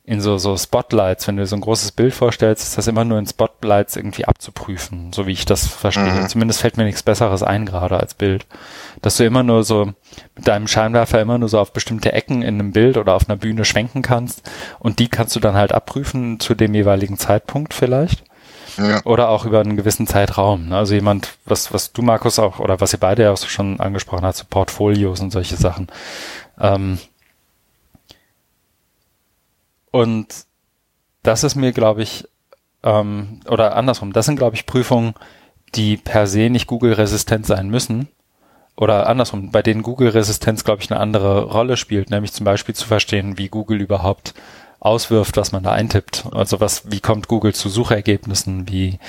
in 0.07 0.21
so, 0.21 0.37
so 0.37 0.55
Spotlights, 0.55 1.27
wenn 1.27 1.37
du 1.37 1.45
so 1.47 1.55
ein 1.55 1.61
großes 1.61 1.91
Bild 1.91 2.13
vorstellst, 2.13 2.63
ist 2.63 2.77
das 2.77 2.87
immer 2.87 3.03
nur 3.03 3.17
in 3.17 3.25
Spotlights 3.25 3.95
irgendwie 3.95 4.25
abzuprüfen, 4.25 5.11
so 5.11 5.25
wie 5.25 5.31
ich 5.31 5.45
das 5.45 5.65
verstehe. 5.65 6.21
Mhm. 6.21 6.29
Zumindest 6.29 6.61
fällt 6.61 6.77
mir 6.77 6.83
nichts 6.83 7.01
Besseres 7.01 7.41
ein 7.41 7.65
gerade 7.65 7.99
als 7.99 8.13
Bild. 8.13 8.45
Dass 9.01 9.17
du 9.17 9.25
immer 9.25 9.41
nur 9.41 9.63
so 9.63 9.93
mit 10.35 10.47
deinem 10.47 10.67
Scheinwerfer 10.67 11.21
immer 11.21 11.39
nur 11.39 11.49
so 11.49 11.59
auf 11.59 11.73
bestimmte 11.73 12.13
Ecken 12.13 12.43
in 12.43 12.59
einem 12.59 12.71
Bild 12.71 12.97
oder 12.97 13.15
auf 13.15 13.27
einer 13.27 13.37
Bühne 13.37 13.65
schwenken 13.65 14.03
kannst 14.03 14.43
und 14.77 14.99
die 14.99 15.07
kannst 15.07 15.35
du 15.35 15.39
dann 15.39 15.55
halt 15.55 15.71
abprüfen 15.71 16.39
zu 16.39 16.53
dem 16.53 16.75
jeweiligen 16.75 17.17
Zeitpunkt 17.17 17.73
vielleicht. 17.73 18.23
Ja. 18.77 19.01
Oder 19.05 19.29
auch 19.29 19.45
über 19.45 19.61
einen 19.61 19.77
gewissen 19.77 20.05
Zeitraum. 20.05 20.69
Ne? 20.69 20.77
Also 20.77 20.93
jemand, 20.93 21.37
was, 21.45 21.73
was 21.73 21.93
du, 21.93 22.01
Markus, 22.01 22.39
auch, 22.39 22.59
oder 22.59 22.79
was 22.81 22.93
ihr 22.93 22.99
beide 22.99 23.23
ja 23.23 23.31
auch 23.31 23.37
schon 23.37 23.79
angesprochen 23.79 24.25
habt, 24.25 24.35
so 24.35 24.43
Portfolios 24.47 25.21
und 25.21 25.31
solche 25.31 25.55
Sachen. 25.55 25.87
Ähm, 26.59 26.99
und 29.95 30.27
das 31.23 31.45
ist 31.45 31.55
mir, 31.55 31.71
glaube 31.71 32.03
ich, 32.03 32.27
ähm, 32.83 33.39
oder 33.47 33.77
andersrum, 33.77 34.11
das 34.11 34.25
sind, 34.25 34.35
glaube 34.35 34.57
ich, 34.57 34.65
Prüfungen, 34.65 35.13
die 35.73 35.95
per 35.95 36.27
se 36.27 36.49
nicht 36.49 36.67
Google-resistent 36.67 37.45
sein 37.45 37.69
müssen. 37.69 38.09
Oder 38.75 39.07
andersrum, 39.07 39.51
bei 39.51 39.61
denen 39.61 39.83
Google-Resistenz, 39.83 40.65
glaube 40.65 40.81
ich, 40.81 40.91
eine 40.91 40.99
andere 40.99 41.45
Rolle 41.45 41.77
spielt, 41.77 42.09
nämlich 42.09 42.33
zum 42.33 42.43
Beispiel 42.43 42.75
zu 42.75 42.85
verstehen, 42.85 43.37
wie 43.37 43.47
Google 43.47 43.79
überhaupt 43.79 44.33
auswirft, 44.81 45.37
was 45.37 45.53
man 45.53 45.63
da 45.63 45.71
eintippt. 45.71 46.25
Also 46.33 46.59
was, 46.59 46.91
wie 46.91 46.99
kommt 46.99 47.29
Google 47.29 47.53
zu 47.53 47.69
Suchergebnissen, 47.69 48.67
wie, 48.67 48.99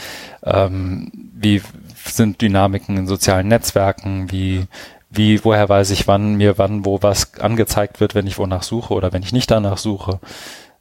ähm, 0.45 1.11
wie 1.35 1.63
sind 2.05 2.41
Dynamiken 2.41 2.97
in 2.97 3.09
sozialen 3.09 3.49
Netzwerken, 3.49 4.31
wie, 4.31 4.69
wie, 5.11 5.45
woher 5.45 5.69
weiß 5.69 5.91
ich, 5.91 6.07
wann 6.07 6.37
mir 6.37 6.59
wann 6.59 6.85
wo 6.85 7.03
was 7.03 7.35
angezeigt 7.41 7.99
wird, 7.99 8.15
wenn 8.15 8.29
ich 8.29 8.39
wonach 8.39 8.63
suche 8.63 8.95
oder 8.95 9.13
wenn 9.13 9.25
ich 9.25 9.33
nicht 9.33 9.51
danach 9.51 9.79
suche. 9.79 10.21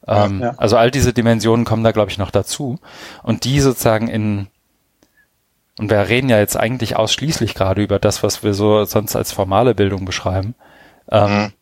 Ähm, 0.07 0.41
ja. 0.41 0.53
Also 0.57 0.77
all 0.77 0.91
diese 0.91 1.13
Dimensionen 1.13 1.65
kommen 1.65 1.83
da, 1.83 1.91
glaube 1.91 2.11
ich, 2.11 2.17
noch 2.17 2.31
dazu. 2.31 2.79
Und 3.23 3.43
die 3.43 3.59
sozusagen 3.59 4.07
in, 4.07 4.47
und 5.77 5.89
wir 5.89 6.07
reden 6.07 6.29
ja 6.29 6.39
jetzt 6.39 6.57
eigentlich 6.57 6.95
ausschließlich 6.95 7.55
gerade 7.55 7.81
über 7.81 7.99
das, 7.99 8.23
was 8.23 8.43
wir 8.43 8.53
so 8.53 8.85
sonst 8.85 9.15
als 9.15 9.31
formale 9.31 9.75
Bildung 9.75 10.05
beschreiben, 10.05 10.55
ähm, 11.11 11.31
mhm. 11.31 11.53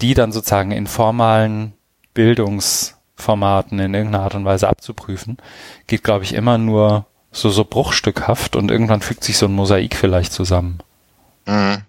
die 0.00 0.14
dann 0.14 0.32
sozusagen 0.32 0.70
in 0.70 0.86
formalen 0.86 1.74
Bildungsformaten 2.14 3.78
in 3.78 3.94
irgendeiner 3.94 4.24
Art 4.24 4.34
und 4.34 4.44
Weise 4.44 4.68
abzuprüfen, 4.68 5.38
geht, 5.86 6.04
glaube 6.04 6.24
ich, 6.24 6.34
immer 6.34 6.58
nur 6.58 7.06
so, 7.32 7.48
so 7.48 7.64
bruchstückhaft 7.64 8.56
und 8.56 8.70
irgendwann 8.70 9.00
fügt 9.00 9.24
sich 9.24 9.38
so 9.38 9.46
ein 9.46 9.54
Mosaik 9.54 9.96
vielleicht 9.96 10.32
zusammen. 10.32 10.78
Mhm. 11.46 11.82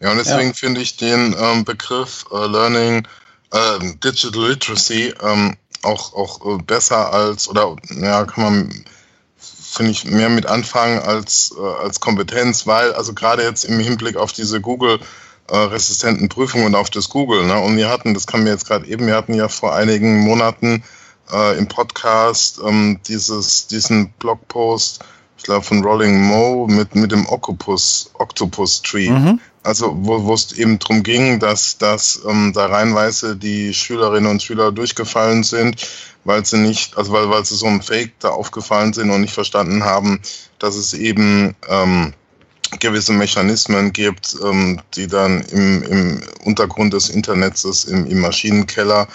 Ja, 0.00 0.10
und 0.10 0.18
deswegen 0.18 0.48
ja. 0.48 0.54
finde 0.54 0.80
ich 0.80 0.96
den 0.96 1.34
ähm, 1.38 1.64
Begriff 1.64 2.24
äh, 2.32 2.46
Learning 2.46 3.06
äh, 3.52 3.78
Digital 4.02 4.48
Literacy 4.48 5.14
ähm, 5.22 5.56
auch, 5.82 6.14
auch 6.14 6.58
äh, 6.58 6.62
besser 6.62 7.12
als, 7.12 7.48
oder 7.48 7.76
ja, 7.90 8.24
kann 8.24 8.44
man, 8.44 8.84
finde 9.36 9.92
ich, 9.92 10.04
mehr 10.04 10.28
mit 10.28 10.46
anfangen 10.46 11.00
als, 11.00 11.54
äh, 11.58 11.82
als 11.82 12.00
Kompetenz, 12.00 12.66
weil, 12.66 12.92
also 12.92 13.14
gerade 13.14 13.42
jetzt 13.42 13.64
im 13.64 13.78
Hinblick 13.78 14.16
auf 14.16 14.32
diese 14.32 14.60
Google- 14.60 15.00
äh, 15.50 15.56
resistenten 15.56 16.28
Prüfungen 16.28 16.66
und 16.66 16.74
auf 16.76 16.88
das 16.88 17.08
Google. 17.08 17.44
Ne? 17.44 17.58
Und 17.58 17.76
wir 17.76 17.88
hatten, 17.88 18.14
das 18.14 18.26
kam 18.26 18.44
mir 18.44 18.50
jetzt 18.50 18.66
gerade 18.66 18.86
eben, 18.86 19.06
wir 19.06 19.16
hatten 19.16 19.34
ja 19.34 19.48
vor 19.48 19.74
einigen 19.74 20.20
Monaten 20.20 20.84
äh, 21.32 21.58
im 21.58 21.66
Podcast 21.66 22.60
ähm, 22.64 23.00
dieses, 23.06 23.66
diesen 23.66 24.12
Blogpost, 24.12 25.00
ich 25.36 25.42
glaube 25.42 25.64
von 25.64 25.84
Rolling 25.84 26.22
Mo 26.22 26.68
mit, 26.68 26.94
mit 26.94 27.10
dem 27.10 27.28
Octopus, 27.28 28.10
Octopus 28.14 28.82
Tree. 28.82 29.10
Mhm. 29.10 29.40
Also 29.62 29.96
wo 29.96 30.34
es 30.34 30.52
eben 30.52 30.78
darum 30.80 31.04
ging, 31.04 31.38
dass, 31.38 31.78
dass 31.78 32.20
ähm, 32.28 32.52
da 32.52 32.66
reinweise 32.66 33.36
die 33.36 33.72
Schülerinnen 33.72 34.30
und 34.30 34.42
Schüler 34.42 34.72
durchgefallen 34.72 35.44
sind, 35.44 35.86
weil 36.24 36.44
sie 36.44 36.58
nicht, 36.58 36.96
also 36.96 37.12
weil, 37.12 37.30
weil 37.30 37.44
sie 37.44 37.54
so 37.54 37.66
einem 37.66 37.80
Fake 37.80 38.12
da 38.18 38.30
aufgefallen 38.30 38.92
sind 38.92 39.10
und 39.10 39.20
nicht 39.20 39.34
verstanden 39.34 39.84
haben, 39.84 40.20
dass 40.58 40.74
es 40.74 40.94
eben 40.94 41.54
ähm, 41.68 42.12
gewisse 42.80 43.12
Mechanismen 43.12 43.92
gibt, 43.92 44.36
ähm, 44.42 44.80
die 44.94 45.06
dann 45.06 45.42
im, 45.42 45.82
im 45.82 46.20
Untergrund 46.44 46.92
des 46.92 47.08
Internets, 47.08 47.84
im, 47.84 48.06
im 48.06 48.20
Maschinenkeller 48.20 49.06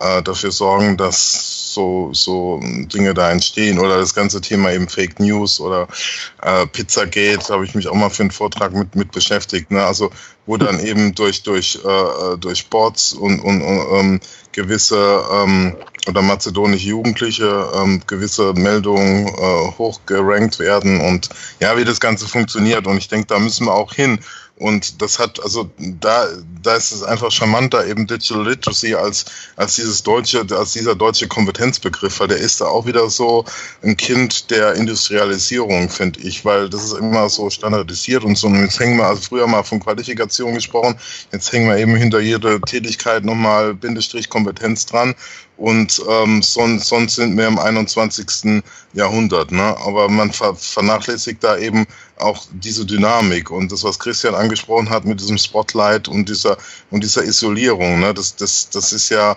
äh, 0.00 0.22
dafür 0.22 0.50
sorgen, 0.50 0.96
dass 0.96 1.53
so, 1.74 2.10
so 2.12 2.60
Dinge 2.62 3.14
da 3.14 3.30
entstehen 3.30 3.78
oder 3.78 3.98
das 3.98 4.14
ganze 4.14 4.40
Thema 4.40 4.72
eben 4.72 4.88
Fake 4.88 5.20
News 5.20 5.60
oder 5.60 5.88
äh, 6.42 6.66
Pizzagate, 6.66 7.44
da 7.46 7.54
habe 7.54 7.64
ich 7.64 7.74
mich 7.74 7.88
auch 7.88 7.94
mal 7.94 8.10
für 8.10 8.22
einen 8.22 8.30
Vortrag 8.30 8.72
mit, 8.72 8.94
mit 8.94 9.12
beschäftigt. 9.12 9.70
Ne? 9.70 9.84
Also 9.84 10.10
wo 10.46 10.56
dann 10.56 10.80
eben 10.80 11.14
durch, 11.14 11.42
durch, 11.42 11.80
äh, 11.84 12.36
durch 12.38 12.68
Bots 12.68 13.12
und, 13.14 13.40
und, 13.40 13.62
und 13.62 13.86
ähm, 13.92 14.20
gewisse 14.52 15.24
ähm, 15.32 15.74
oder 16.06 16.20
mazedonische 16.20 16.88
Jugendliche 16.88 17.70
ähm, 17.74 18.02
gewisse 18.06 18.52
Meldungen 18.52 19.26
äh, 19.26 19.72
hochgerankt 19.78 20.58
werden 20.58 21.00
und 21.00 21.30
ja, 21.60 21.76
wie 21.78 21.84
das 21.84 21.98
Ganze 21.98 22.28
funktioniert. 22.28 22.86
Und 22.86 22.98
ich 22.98 23.08
denke, 23.08 23.26
da 23.26 23.38
müssen 23.38 23.66
wir 23.66 23.72
auch 23.72 23.94
hin. 23.94 24.18
Und 24.64 25.02
das 25.02 25.18
hat, 25.18 25.42
also 25.42 25.70
da, 25.78 26.26
da 26.62 26.74
ist 26.74 26.90
es 26.90 27.02
einfach 27.02 27.30
charmanter, 27.30 27.86
eben 27.86 28.06
Digital 28.06 28.48
Literacy 28.48 28.94
als, 28.94 29.26
als 29.56 29.74
dieses 29.74 30.02
deutsche, 30.02 30.46
als 30.56 30.72
dieser 30.72 30.94
deutsche 30.94 31.28
Kompetenzbegriff, 31.28 32.18
weil 32.18 32.28
der 32.28 32.38
ist 32.38 32.62
da 32.62 32.68
auch 32.68 32.86
wieder 32.86 33.10
so 33.10 33.44
ein 33.82 33.94
Kind 33.94 34.50
der 34.50 34.72
Industrialisierung, 34.72 35.90
finde 35.90 36.20
ich, 36.20 36.46
weil 36.46 36.70
das 36.70 36.82
ist 36.82 36.94
immer 36.94 37.28
so 37.28 37.50
standardisiert 37.50 38.24
und 38.24 38.38
so. 38.38 38.46
Und 38.46 38.58
jetzt 38.62 38.80
hängen 38.80 38.96
wir, 38.96 39.04
also 39.04 39.20
früher 39.20 39.46
mal 39.46 39.64
von 39.64 39.80
Qualifikation 39.80 40.54
gesprochen, 40.54 40.98
jetzt 41.30 41.52
hängen 41.52 41.68
wir 41.68 41.76
eben 41.76 41.94
hinter 41.94 42.20
jede 42.20 42.58
Tätigkeit 42.62 43.22
nochmal 43.22 43.74
Bindestrich 43.74 44.30
Kompetenz 44.30 44.86
dran 44.86 45.14
und 45.56 46.02
ähm, 46.08 46.42
sonst, 46.42 46.88
sonst 46.88 47.14
sind 47.14 47.36
wir 47.36 47.46
im 47.46 47.58
21. 47.58 48.62
Jahrhundert. 48.92 49.52
Ne? 49.52 49.76
Aber 49.84 50.08
man 50.08 50.32
ver 50.32 50.54
vernachlässigt 50.56 51.44
da 51.44 51.56
eben 51.56 51.86
auch 52.18 52.46
diese 52.52 52.86
Dynamik 52.86 53.50
und 53.50 53.72
das, 53.72 53.82
was 53.84 53.98
Christian 53.98 54.34
angesprochen 54.34 54.90
hat 54.90 55.04
mit 55.04 55.20
diesem 55.20 55.38
Spotlight 55.38 56.08
und 56.08 56.28
dieser 56.28 56.56
und 56.90 57.02
dieser 57.02 57.24
Isolierung. 57.24 58.00
Ne? 58.00 58.12
Das, 58.14 58.36
das, 58.36 58.68
das 58.70 58.92
ist 58.92 59.08
ja, 59.08 59.36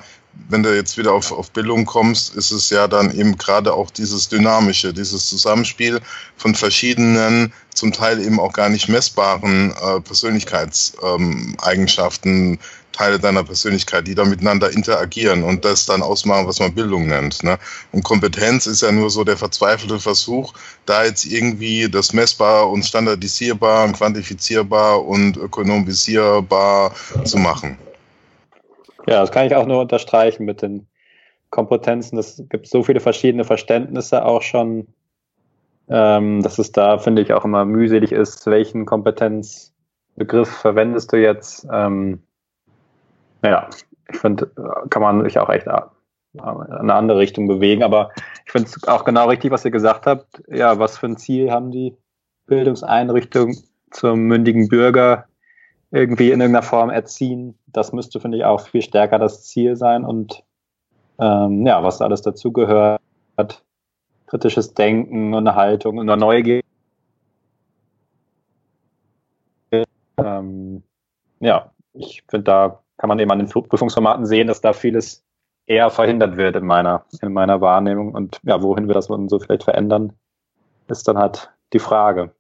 wenn 0.50 0.64
du 0.64 0.76
jetzt 0.76 0.98
wieder 0.98 1.14
auf, 1.14 1.32
auf 1.32 1.52
Bildung 1.52 1.86
kommst, 1.86 2.36
ist 2.36 2.52
es 2.52 2.70
ja 2.70 2.88
dann 2.88 3.18
eben 3.18 3.38
gerade 3.38 3.74
auch 3.74 3.90
dieses 3.90 4.30
Dynamische, 4.30 4.94
dieses 4.94 5.28
Zusammenspiel 5.28 6.00
von 6.36 6.54
verschiedenen, 6.54 7.52
zum 7.74 7.92
Teil 7.92 8.22
eben 8.22 8.40
auch 8.40 8.54
gar 8.54 8.70
nicht 8.70 8.88
messbaren 8.90 9.72
äh, 9.72 10.00
Persönlichkeitseigenschaften, 10.02 12.52
ähm, 12.52 12.60
Teile 12.98 13.20
deiner 13.20 13.44
Persönlichkeit, 13.44 14.08
die 14.08 14.16
da 14.16 14.26
miteinander 14.26 14.72
interagieren 14.72 15.44
und 15.44 15.64
das 15.64 15.86
dann 15.86 16.02
ausmachen, 16.02 16.48
was 16.48 16.60
man 16.60 16.74
Bildung 16.74 17.08
nennt. 17.08 17.44
Ne? 17.44 17.58
Und 17.92 18.04
Kompetenz 18.04 18.66
ist 18.66 18.82
ja 18.82 18.92
nur 18.92 19.10
so 19.10 19.24
der 19.24 19.38
verzweifelte 19.38 20.00
Versuch, 20.00 20.54
da 20.86 21.04
jetzt 21.04 21.26
irgendwie 21.26 21.90
das 21.90 22.14
messbar 22.14 22.70
und 22.70 22.84
standardisierbar 22.84 23.86
und 23.86 23.94
quantifizierbar 23.94 25.06
und 25.06 25.38
ökonomisierbar 25.38 26.94
zu 27.24 27.38
machen. 27.38 27.78
Ja, 29.06 29.22
das 29.22 29.32
kann 29.32 29.46
ich 29.46 29.56
auch 29.56 29.68
nur 29.68 29.80
unterstreichen 29.82 30.46
mit 30.46 30.62
den 30.62 30.88
Kompetenzen. 31.52 32.18
Es 32.18 32.44
gibt 32.50 32.68
so 32.68 32.84
viele 32.84 33.00
verschiedene 33.00 33.46
Verständnisse 33.46 34.26
auch 34.26 34.42
schon, 34.42 34.88
ähm, 35.88 36.42
dass 36.42 36.58
es 36.58 36.72
da, 36.72 36.98
finde 36.98 37.22
ich, 37.22 37.32
auch 37.32 37.46
immer 37.46 37.64
mühselig 37.64 38.12
ist, 38.12 38.48
welchen 38.48 38.86
Kompetenzbegriff 38.86 40.50
verwendest 40.50 41.14
du 41.14 41.18
jetzt. 41.18 41.66
Ähm, 41.72 42.24
ja, 43.44 43.70
ich 44.10 44.18
finde, 44.18 44.50
kann 44.90 45.02
man 45.02 45.24
sich 45.24 45.38
auch 45.40 45.50
echt 45.50 45.68
in 45.68 46.40
eine 46.42 46.94
andere 46.94 47.18
Richtung 47.20 47.48
bewegen. 47.48 47.84
Aber 47.84 48.12
ich 48.46 48.52
finde 48.52 48.70
es 48.70 48.88
auch 48.88 49.04
genau 49.04 49.28
richtig, 49.28 49.52
was 49.52 49.66
ihr 49.66 49.72
gesagt 49.72 50.06
habt. 50.06 50.44
Ja, 50.48 50.80
was 50.80 50.98
für 50.98 51.08
ein 51.08 51.18
Ziel 51.18 51.52
haben 51.52 51.72
die 51.72 51.96
Bildungseinrichtungen 52.46 53.58
zum 53.92 54.22
mündigen 54.22 54.70
Bürger 54.70 55.26
irgendwie 55.92 56.32
in 56.32 56.42
irgendeiner 56.42 56.64
Form 56.64 56.90
erziehen? 56.90 57.58
Das 57.68 57.94
müsste, 57.94 58.20
finde 58.20 58.38
ich, 58.38 58.46
auch 58.46 58.68
viel 58.68 58.82
stärker 58.82 59.20
das 59.20 59.44
Ziel 59.44 59.76
sein. 59.76 60.06
Und 60.06 60.44
ähm, 61.20 61.66
ja, 61.66 61.84
was 61.84 62.02
alles 62.02 62.22
dazugehört, 62.22 63.02
kritisches 64.28 64.74
Denken 64.74 65.34
und 65.34 65.48
eine 65.48 65.56
Haltung 65.56 65.98
und 65.98 66.10
eine 66.10 66.20
Neugier. 66.20 66.62
Ähm, 70.18 70.84
ja, 71.40 71.72
ich 71.94 72.24
finde, 72.28 72.44
da 72.44 72.84
kann 72.98 73.08
man 73.08 73.20
eben 73.20 73.32
an 73.32 73.40
den 73.40 73.50
Prüfungsformaten 73.50 74.26
sehen, 74.26 74.48
dass 74.48 74.62
da 74.62 74.74
vieles 74.74 75.24
eher 75.66 75.90
verhindert 75.90 76.38
wird 76.38 76.56
in 76.56 76.66
meiner, 76.66 77.06
in 77.22 77.34
meiner 77.34 77.62
Wahrnehmung. 77.62 78.14
Und 78.14 78.40
ja, 78.44 78.62
wohin 78.62 78.88
wir 78.88 78.94
das 78.94 79.06
so 79.06 79.40
vielleicht 79.40 79.64
verändern, 79.64 80.14
ist 80.88 81.08
dann 81.08 81.18
halt 81.18 81.52
die 81.74 81.80
Frage. 81.80 82.32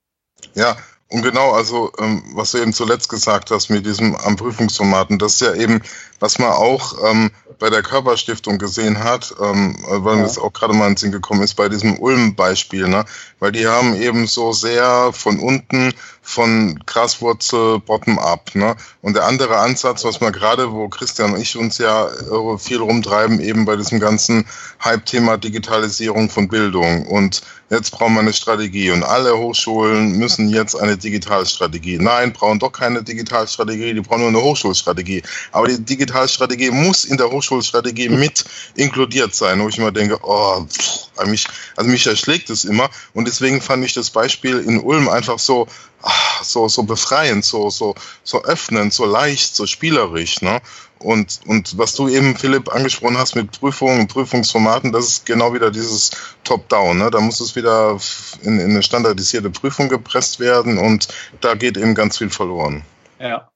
Ja, 0.56 0.76
und 1.10 1.22
genau, 1.22 1.52
also 1.54 1.92
ähm, 2.00 2.22
was 2.34 2.52
du 2.52 2.58
eben 2.58 2.74
zuletzt 2.74 3.08
gesagt 3.08 3.50
hast 3.50 3.70
mit 3.70 3.86
diesem 3.86 4.16
am 4.18 4.36
Prüfungsformaten, 4.36 5.18
das 5.18 5.36
ist 5.36 5.42
ja 5.42 5.54
eben, 5.54 5.82
was 6.20 6.38
man 6.38 6.52
auch 6.52 6.96
ähm, 7.10 7.32
bei 7.60 7.70
der 7.70 7.82
Körperstiftung 7.82 8.58
gesehen 8.58 9.02
hat, 9.02 9.34
ähm, 9.42 9.78
weil 9.88 10.16
ja. 10.16 10.22
mir 10.22 10.24
das 10.24 10.38
auch 10.38 10.52
gerade 10.52 10.74
mal 10.74 10.90
ins 10.90 11.00
Sinn 11.00 11.14
gekommen 11.14 11.44
ist, 11.44 11.54
bei 11.54 11.70
diesem 11.70 11.98
Ulm-Beispiel, 11.98 12.90
ne? 12.90 13.06
Weil 13.40 13.54
die 13.54 13.68
haben 13.68 13.96
eben 13.96 14.28
so 14.28 14.52
sehr 14.52 15.14
von 15.14 15.40
unten 15.40 15.94
von 16.28 16.78
Graswurzel 16.86 17.80
bottom-up. 17.80 18.54
Ne? 18.54 18.76
Und 19.02 19.16
der 19.16 19.26
andere 19.26 19.60
Ansatz, 19.60 20.04
was 20.04 20.20
wir 20.20 20.32
gerade, 20.34 20.74
wo 20.74 20.90
Christian 20.90 21.34
und 21.34 21.40
ich 21.40 21.56
uns 21.56 21.78
ja 21.78 22.08
äh, 22.08 22.58
viel 22.58 22.80
rumtreiben, 22.80 23.40
eben 23.40 23.64
bei 23.64 23.78
diesem 23.78 24.02
ganzen 24.02 24.46
Hype-Thema 24.84 25.38
Digitalisierung 25.38 26.30
von 26.30 26.50
Bildung. 26.50 27.08
Und 27.08 27.44
jetzt 27.70 27.92
brauchen 27.92 28.14
wir 28.14 28.22
eine 28.22 28.34
Strategie 28.34 28.92
und 28.92 29.04
alle 29.04 29.38
Hochschulen 29.38 30.18
müssen 30.18 30.50
jetzt 30.50 30.76
eine 30.76 30.98
Digitalstrategie. 30.98 31.98
Nein, 32.00 32.34
brauchen 32.34 32.60
doch 32.60 32.72
keine 32.72 33.04
Digitalstrategie, 33.04 33.94
die 33.94 34.02
brauchen 34.02 34.22
nur 34.22 34.30
eine 34.30 34.42
Hochschulstrategie. 34.42 35.24
Aber 35.52 35.68
die 35.68 35.84
Digitalstrategie 35.84 36.72
muss 36.72 37.06
in 37.06 37.18
der 37.18 37.30
Hochschulstrategie 37.30 38.10
mit 38.10 38.46
inkludiert 38.76 39.36
sein, 39.36 39.62
wo 39.62 39.68
ich 39.68 39.78
immer 39.78 39.92
denke, 39.92 40.18
oh, 40.24 40.66
pff, 40.66 41.26
mich, 41.26 41.48
also 41.76 41.90
mich 41.90 42.06
erschlägt 42.08 42.50
es 42.50 42.64
immer. 42.64 42.90
Und 43.14 43.28
deswegen 43.28 43.62
fand 43.62 43.84
ich 43.84 43.94
das 43.94 44.10
Beispiel 44.10 44.60
in 44.60 44.80
Ulm 44.80 45.10
einfach 45.10 45.40
so, 45.40 45.68
ach, 46.02 46.44
so, 46.44 46.68
so 46.68 46.84
befreiend, 46.84 47.44
so, 47.44 47.70
so, 47.70 47.96
so 48.24 48.44
öffnend, 48.44 48.94
so 48.94 49.06
leicht, 49.06 49.56
so 49.56 49.66
spielerisch. 49.66 50.42
Ne? 50.42 50.62
Und, 51.00 51.42
und 51.48 51.78
was 51.78 51.94
du 51.96 52.08
eben, 52.08 52.36
Philipp, 52.36 52.74
angesprochen 52.74 53.18
hast 53.18 53.36
mit 53.36 53.60
Prüfungen 53.60 54.02
und 54.02 54.08
Prüfungsformaten, 54.08 54.92
das 54.92 55.08
ist 55.08 55.26
genau 55.26 55.54
wieder 55.54 55.72
dieses 55.72 56.12
Top-Down. 56.44 56.98
Ne? 56.98 57.12
Da 57.12 57.20
muss 57.20 57.40
es 57.40 57.56
wieder 57.56 57.98
in, 58.42 58.60
in 58.60 58.72
eine 58.72 58.84
standardisierte 58.84 59.50
Prüfung 59.50 59.90
gepresst 59.90 60.40
werden 60.40 60.78
und 60.78 61.08
da 61.42 61.56
geht 61.56 61.78
eben 61.78 61.96
ganz 61.96 62.18
viel 62.18 62.30
verloren. 62.30 62.84
Ja. 63.20 63.50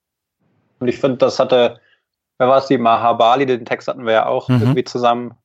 Und 0.79 0.87
ich 0.87 0.99
finde, 0.99 1.17
das 1.17 1.39
hatte, 1.39 1.79
wer 2.37 2.47
war 2.47 2.57
es, 2.57 2.67
die 2.67 2.77
Mahabali, 2.77 3.45
den 3.45 3.65
Text 3.65 3.87
hatten 3.87 4.05
wir 4.05 4.13
ja 4.13 4.25
auch 4.25 4.49
mhm. 4.49 4.61
irgendwie 4.61 4.83
zusammen 4.83 5.35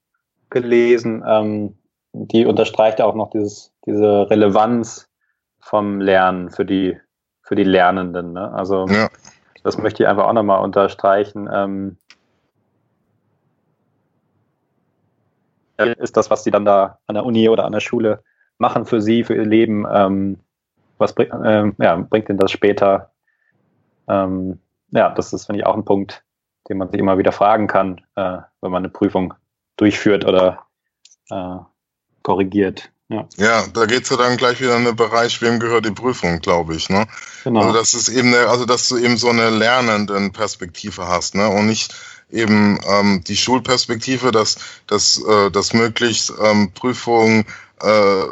gelesen. 0.51 1.23
Ähm, 1.27 1.79
die 2.13 2.47
unterstreicht 2.47 3.01
auch 3.01 3.15
noch 3.15 3.31
dieses, 3.31 3.73
diese 3.85 4.31
Relevanz 4.31 5.09
vom 5.61 6.01
Lernen 6.01 6.51
für 6.51 6.65
die, 6.65 6.99
für 7.43 7.55
die 7.55 7.65
Lernenden. 7.65 8.33
Ne? 8.33 8.53
Also 8.53 8.87
ja. 8.87 9.09
Das 9.67 9.79
möchte 9.79 10.05
ich 10.05 10.09
einfach 10.09 10.27
auch 10.27 10.33
nochmal 10.33 10.63
unterstreichen. 10.63 11.49
Ähm, 11.53 11.97
ist 15.77 16.17
das, 16.17 16.31
was 16.31 16.45
sie 16.45 16.53
dann 16.53 16.65
da 16.65 17.01
an 17.09 17.17
der 17.17 17.25
Uni 17.25 17.49
oder 17.49 17.65
an 17.65 17.73
der 17.73 17.81
Schule 17.81 18.23
machen 18.59 18.87
für 18.87 19.03
sie, 19.03 19.25
für 19.25 19.35
ihr 19.35 19.45
Leben, 19.45 19.85
ähm, 19.91 20.39
was 20.99 21.15
bringt, 21.15 21.33
äh, 21.33 21.73
ja, 21.79 21.97
bringt 21.97 22.29
ihnen 22.29 22.39
das 22.39 22.53
später? 22.53 23.11
Ähm, 24.07 24.61
ja, 24.93 25.11
das 25.11 25.33
ist, 25.33 25.47
finde 25.47 25.61
ich, 25.61 25.67
auch 25.67 25.75
ein 25.75 25.85
Punkt, 25.85 26.25
den 26.69 26.79
man 26.79 26.89
sich 26.89 27.01
immer 27.01 27.19
wieder 27.19 27.33
fragen 27.33 27.67
kann, 27.67 28.01
äh, 28.15 28.39
wenn 28.61 28.71
man 28.71 28.85
eine 28.85 28.89
Prüfung 28.89 29.35
durchführt 29.77 30.25
oder 30.25 30.65
äh, 31.29 31.57
korrigiert. 32.23 32.93
Ja, 33.09 33.29
ja 33.37 33.67
da 33.69 33.87
geht 33.87 34.05
es 34.05 34.11
ja 34.11 34.17
dann 34.17 34.37
gleich 34.37 34.61
wieder 34.61 34.77
in 34.77 34.85
den 34.85 34.97
Bereich, 34.97 35.41
wem 35.41 35.61
gehört 35.61 35.85
die 35.85 35.93
Prüfung, 35.93 36.41
glaube 36.41 36.75
ich. 36.75 36.89
Ne? 36.89 37.07
Genau. 37.45 37.61
Also 37.61 37.73
das 37.73 37.95
ist 37.95 38.09
eben 38.09 38.35
eine, 38.35 38.49
also 38.49 38.65
dass 38.65 38.89
du 38.89 38.97
eben 38.97 39.17
so 39.17 39.29
eine 39.29 39.51
lernenden 39.51 40.33
Perspektive 40.33 41.07
hast, 41.07 41.35
ne? 41.35 41.49
Und 41.49 41.67
nicht 41.67 41.95
eben 42.31 42.81
ähm, 42.89 43.23
die 43.25 43.37
Schulperspektive, 43.37 44.33
dass, 44.33 44.57
dass, 44.87 45.23
äh, 45.23 45.51
dass 45.51 45.73
möglichst 45.73 46.33
ähm, 46.43 46.73
Prüfungen 46.73 47.47
äh, 47.81 48.25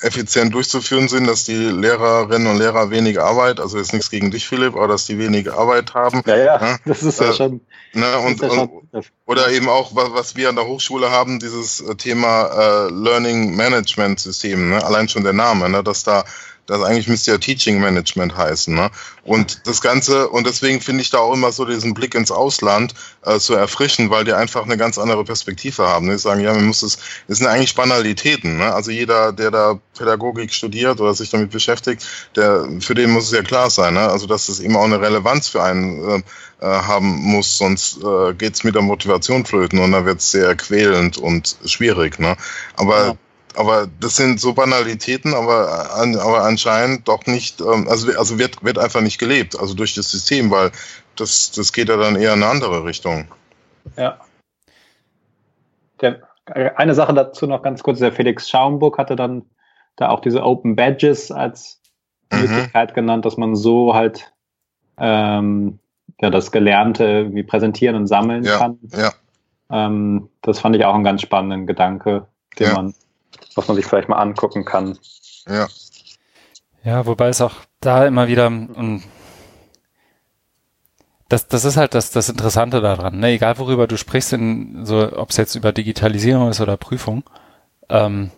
effizient 0.00 0.54
durchzuführen 0.54 1.08
sind, 1.08 1.26
dass 1.26 1.44
die 1.44 1.54
Lehrerinnen 1.54 2.46
und 2.48 2.58
Lehrer 2.58 2.90
wenig 2.90 3.20
Arbeit, 3.20 3.60
also 3.60 3.78
jetzt 3.78 3.92
nichts 3.92 4.10
gegen 4.10 4.30
dich, 4.30 4.46
Philipp, 4.46 4.74
aber 4.74 4.88
dass 4.88 5.06
die 5.06 5.18
wenig 5.18 5.52
Arbeit 5.52 5.94
haben. 5.94 6.22
Ja, 6.26 6.36
ja, 6.36 6.44
ja 6.44 6.78
das 6.84 7.02
ist 7.02 7.20
ja 7.20 7.30
äh, 7.30 7.32
schon. 7.32 7.60
Ne, 7.94 8.18
und, 8.18 8.40
ja 8.40 8.48
schon, 8.48 8.68
und, 8.68 9.06
oder 9.26 9.50
eben 9.50 9.68
auch, 9.68 9.94
was, 9.94 10.12
was 10.12 10.36
wir 10.36 10.48
an 10.48 10.56
der 10.56 10.66
Hochschule 10.66 11.10
haben, 11.10 11.38
dieses 11.38 11.80
äh, 11.80 11.94
Thema 11.96 12.46
äh, 12.46 12.90
Learning 12.90 13.56
Management 13.56 14.20
System, 14.20 14.70
ne? 14.70 14.84
allein 14.84 15.08
schon 15.08 15.24
der 15.24 15.32
Name, 15.32 15.68
ne? 15.68 15.82
dass 15.82 16.04
da 16.04 16.24
das 16.68 16.82
eigentlich 16.82 17.08
müsste 17.08 17.32
ja 17.32 17.38
Teaching 17.38 17.80
Management 17.80 18.36
heißen. 18.36 18.74
Ne? 18.74 18.90
Und 19.24 19.66
das 19.66 19.80
Ganze, 19.80 20.28
und 20.28 20.46
deswegen 20.46 20.80
finde 20.80 21.00
ich 21.00 21.08
da 21.10 21.18
auch 21.18 21.32
immer 21.32 21.50
so 21.50 21.64
diesen 21.64 21.94
Blick 21.94 22.14
ins 22.14 22.30
Ausland 22.30 22.94
äh, 23.24 23.38
zu 23.38 23.54
erfrischen, 23.54 24.10
weil 24.10 24.24
die 24.24 24.34
einfach 24.34 24.64
eine 24.64 24.76
ganz 24.76 24.98
andere 24.98 25.24
Perspektive 25.24 25.86
haben. 25.86 26.10
Die 26.10 26.18
sagen, 26.18 26.40
ja, 26.40 26.52
man 26.52 26.66
muss 26.66 26.82
es, 26.82 26.98
das 27.26 27.38
sind 27.38 27.46
eigentlich 27.46 27.74
Banalitäten. 27.74 28.58
Ne? 28.58 28.72
Also 28.72 28.90
jeder, 28.90 29.32
der 29.32 29.50
da 29.50 29.80
Pädagogik 29.96 30.52
studiert 30.52 31.00
oder 31.00 31.14
sich 31.14 31.30
damit 31.30 31.50
beschäftigt, 31.50 32.06
der, 32.36 32.68
für 32.80 32.94
den 32.94 33.10
muss 33.10 33.24
es 33.24 33.32
ja 33.32 33.42
klar 33.42 33.70
sein. 33.70 33.94
Ne? 33.94 34.00
Also 34.00 34.26
dass 34.26 34.50
es 34.50 34.60
eben 34.60 34.76
auch 34.76 34.84
eine 34.84 35.00
Relevanz 35.00 35.48
für 35.48 35.62
einen 35.62 36.06
äh, 36.06 36.22
äh 36.60 36.66
haben 36.66 37.08
muss, 37.08 37.56
sonst 37.56 37.98
äh, 38.04 38.34
geht 38.34 38.62
mit 38.62 38.74
der 38.74 38.82
Motivation 38.82 39.46
flöten 39.46 39.78
und 39.78 39.92
dann 39.92 40.04
wird 40.04 40.20
es 40.20 40.32
sehr 40.32 40.54
quälend 40.54 41.16
und 41.16 41.56
schwierig. 41.64 42.18
Ne? 42.18 42.36
Aber 42.76 43.06
ja 43.06 43.14
aber 43.58 43.88
das 44.00 44.16
sind 44.16 44.40
so 44.40 44.54
Banalitäten, 44.54 45.34
aber, 45.34 45.90
aber 45.92 46.44
anscheinend 46.44 47.08
doch 47.08 47.26
nicht, 47.26 47.60
ähm, 47.60 47.88
also, 47.88 48.16
also 48.16 48.38
wird, 48.38 48.64
wird 48.64 48.78
einfach 48.78 49.00
nicht 49.00 49.18
gelebt, 49.18 49.58
also 49.58 49.74
durch 49.74 49.94
das 49.94 50.10
System, 50.10 50.50
weil 50.50 50.70
das, 51.16 51.50
das 51.50 51.72
geht 51.72 51.88
ja 51.88 51.96
dann 51.96 52.14
eher 52.14 52.34
in 52.34 52.42
eine 52.42 52.50
andere 52.50 52.84
Richtung. 52.84 53.26
Ja. 53.96 54.18
Der, 56.00 56.22
eine 56.76 56.94
Sache 56.94 57.12
dazu 57.14 57.46
noch 57.46 57.62
ganz 57.62 57.82
kurz, 57.82 57.98
der 57.98 58.12
Felix 58.12 58.48
Schaumburg 58.48 58.96
hatte 58.96 59.16
dann 59.16 59.44
da 59.96 60.10
auch 60.10 60.20
diese 60.20 60.44
Open 60.44 60.76
Badges 60.76 61.32
als 61.32 61.80
mhm. 62.32 62.42
Möglichkeit 62.42 62.94
genannt, 62.94 63.24
dass 63.24 63.36
man 63.36 63.56
so 63.56 63.94
halt 63.94 64.32
ähm, 64.98 65.80
ja, 66.20 66.30
das 66.30 66.52
Gelernte 66.52 67.04
irgendwie 67.04 67.42
präsentieren 67.42 67.96
und 67.96 68.06
sammeln 68.06 68.44
ja, 68.44 68.58
kann. 68.58 68.78
Ja. 68.96 69.12
Ähm, 69.70 70.28
das 70.42 70.60
fand 70.60 70.76
ich 70.76 70.84
auch 70.84 70.94
einen 70.94 71.04
ganz 71.04 71.22
spannenden 71.22 71.66
Gedanke, 71.66 72.28
den 72.58 72.68
ja. 72.68 72.74
man 72.74 72.94
was 73.58 73.68
man 73.68 73.76
sich 73.76 73.84
vielleicht 73.84 74.08
mal 74.08 74.16
angucken 74.16 74.64
kann. 74.64 74.98
Ja. 75.46 75.68
Ja, 76.84 77.04
wobei 77.04 77.28
es 77.28 77.40
auch 77.40 77.54
da 77.80 78.06
immer 78.06 78.28
wieder 78.28 78.46
und 78.46 79.02
das, 81.28 81.46
das 81.46 81.64
ist 81.66 81.76
halt 81.76 81.94
das, 81.94 82.10
das 82.10 82.30
Interessante 82.30 82.80
daran. 82.80 83.18
Ne? 83.18 83.28
Egal 83.32 83.58
worüber 83.58 83.86
du 83.86 83.98
sprichst, 83.98 84.32
in, 84.32 84.86
so, 84.86 85.12
ob 85.18 85.30
es 85.30 85.36
jetzt 85.36 85.54
über 85.54 85.72
Digitalisierung 85.72 86.48
ist 86.48 86.60
oder 86.60 86.78
Prüfung, 86.78 87.24
ähm, 87.90 88.30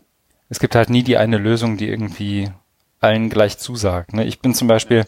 es 0.48 0.59
gibt 0.59 0.74
halt 0.74 0.90
nie 0.90 1.05
die 1.05 1.16
eine 1.16 1.38
Lösung, 1.38 1.76
die 1.76 1.88
irgendwie 1.88 2.51
allen 2.98 3.30
gleich 3.30 3.59
zusagt. 3.59 4.12
Ne? 4.12 4.24
Ich 4.24 4.40
bin 4.40 4.55
zum 4.55 4.66
Beispiel 4.66 5.06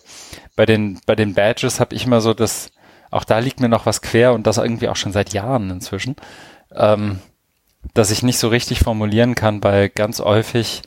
bei 0.54 0.64
den 0.66 1.00
bei 1.06 1.16
den 1.16 1.34
Badges 1.34 1.80
habe 1.80 1.94
ich 1.94 2.06
immer 2.06 2.20
so 2.20 2.34
das, 2.34 2.70
auch 3.10 3.24
da 3.24 3.38
liegt 3.40 3.60
mir 3.60 3.68
noch 3.68 3.86
was 3.86 4.00
quer 4.00 4.32
und 4.32 4.46
das 4.46 4.58
irgendwie 4.58 4.88
auch 4.88 4.96
schon 4.96 5.12
seit 5.12 5.32
Jahren 5.32 5.68
inzwischen. 5.70 6.16
Ähm, 6.74 7.18
dass 7.94 8.10
ich 8.10 8.22
nicht 8.22 8.38
so 8.38 8.48
richtig 8.48 8.80
formulieren 8.80 9.34
kann, 9.34 9.62
weil 9.62 9.88
ganz 9.88 10.20
häufig 10.20 10.82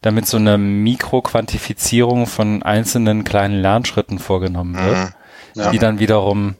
damit 0.00 0.26
so 0.26 0.36
eine 0.36 0.58
Mikroquantifizierung 0.58 2.26
von 2.26 2.62
einzelnen 2.62 3.24
kleinen 3.24 3.60
Lernschritten 3.60 4.18
vorgenommen 4.18 4.76
wird, 4.76 4.96
mhm. 4.96 5.12
ja. 5.54 5.70
die 5.70 5.78
dann 5.78 5.98
wiederum, 5.98 6.56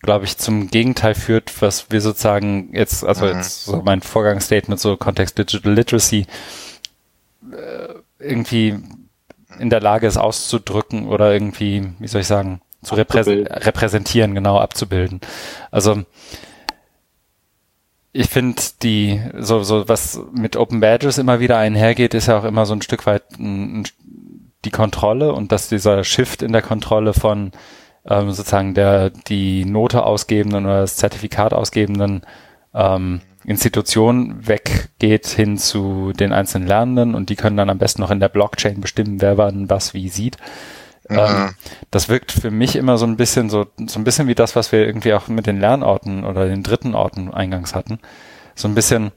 glaube 0.00 0.26
ich, 0.26 0.36
zum 0.36 0.68
Gegenteil 0.68 1.14
führt, 1.14 1.62
was 1.62 1.90
wir 1.90 2.02
sozusagen 2.02 2.74
jetzt, 2.74 3.04
also 3.04 3.24
mhm. 3.24 3.36
jetzt 3.36 3.64
so 3.64 3.82
mein 3.82 4.02
Vorgangsstatement, 4.02 4.78
so 4.78 4.96
Kontext 4.96 5.38
Digital 5.38 5.72
Literacy, 5.72 6.26
äh, 7.50 7.94
irgendwie 8.18 8.78
in 9.58 9.70
der 9.70 9.80
Lage 9.80 10.06
ist 10.06 10.16
auszudrücken 10.16 11.06
oder 11.06 11.32
irgendwie, 11.32 11.88
wie 11.98 12.08
soll 12.08 12.20
ich 12.20 12.26
sagen, 12.26 12.60
zu 12.82 12.94
reprä 12.94 13.20
repräsentieren, 13.20 14.34
genau 14.34 14.58
abzubilden. 14.58 15.20
Also 15.70 16.02
ich 18.12 18.28
finde 18.28 18.60
die 18.82 19.20
so 19.38 19.62
so 19.62 19.88
was 19.88 20.20
mit 20.32 20.56
Open 20.56 20.80
Badges 20.80 21.18
immer 21.18 21.40
wieder 21.40 21.58
einhergeht, 21.58 22.14
ist 22.14 22.26
ja 22.26 22.38
auch 22.38 22.44
immer 22.44 22.66
so 22.66 22.74
ein 22.74 22.82
Stück 22.82 23.06
weit 23.06 23.24
ein, 23.38 23.84
die 24.64 24.70
Kontrolle 24.70 25.32
und 25.32 25.50
dass 25.50 25.68
dieser 25.68 26.04
Shift 26.04 26.42
in 26.42 26.52
der 26.52 26.62
Kontrolle 26.62 27.14
von 27.14 27.52
ähm, 28.06 28.30
sozusagen 28.32 28.74
der 28.74 29.10
die 29.10 29.64
Note 29.64 30.04
ausgebenden 30.04 30.66
oder 30.66 30.82
das 30.82 30.96
Zertifikat 30.96 31.54
ausgebenden 31.54 32.22
ähm, 32.74 33.22
Institution 33.44 34.46
weggeht 34.46 35.26
hin 35.26 35.58
zu 35.58 36.12
den 36.12 36.32
einzelnen 36.32 36.68
Lernenden 36.68 37.14
und 37.14 37.28
die 37.30 37.36
können 37.36 37.56
dann 37.56 37.70
am 37.70 37.78
besten 37.78 38.02
noch 38.02 38.10
in 38.10 38.20
der 38.20 38.28
Blockchain 38.28 38.80
bestimmen, 38.80 39.20
wer 39.20 39.36
wann 39.36 39.68
was 39.68 39.94
wie 39.94 40.08
sieht. 40.08 40.36
Mhm. 41.08 41.18
Ähm, 41.18 41.54
das 41.90 42.08
wirkt 42.08 42.32
für 42.32 42.50
mich 42.50 42.76
immer 42.76 42.98
so 42.98 43.06
ein 43.06 43.16
bisschen 43.16 43.50
so, 43.50 43.66
so 43.86 43.98
ein 43.98 44.04
bisschen 44.04 44.28
wie 44.28 44.34
das, 44.34 44.56
was 44.56 44.72
wir 44.72 44.86
irgendwie 44.86 45.14
auch 45.14 45.28
mit 45.28 45.46
den 45.46 45.60
Lernorten 45.60 46.24
oder 46.24 46.46
den 46.46 46.62
dritten 46.62 46.94
Orten 46.94 47.32
eingangs 47.32 47.74
hatten. 47.74 47.98
So 48.54 48.68
ein 48.68 48.74
bisschen, 48.74 49.12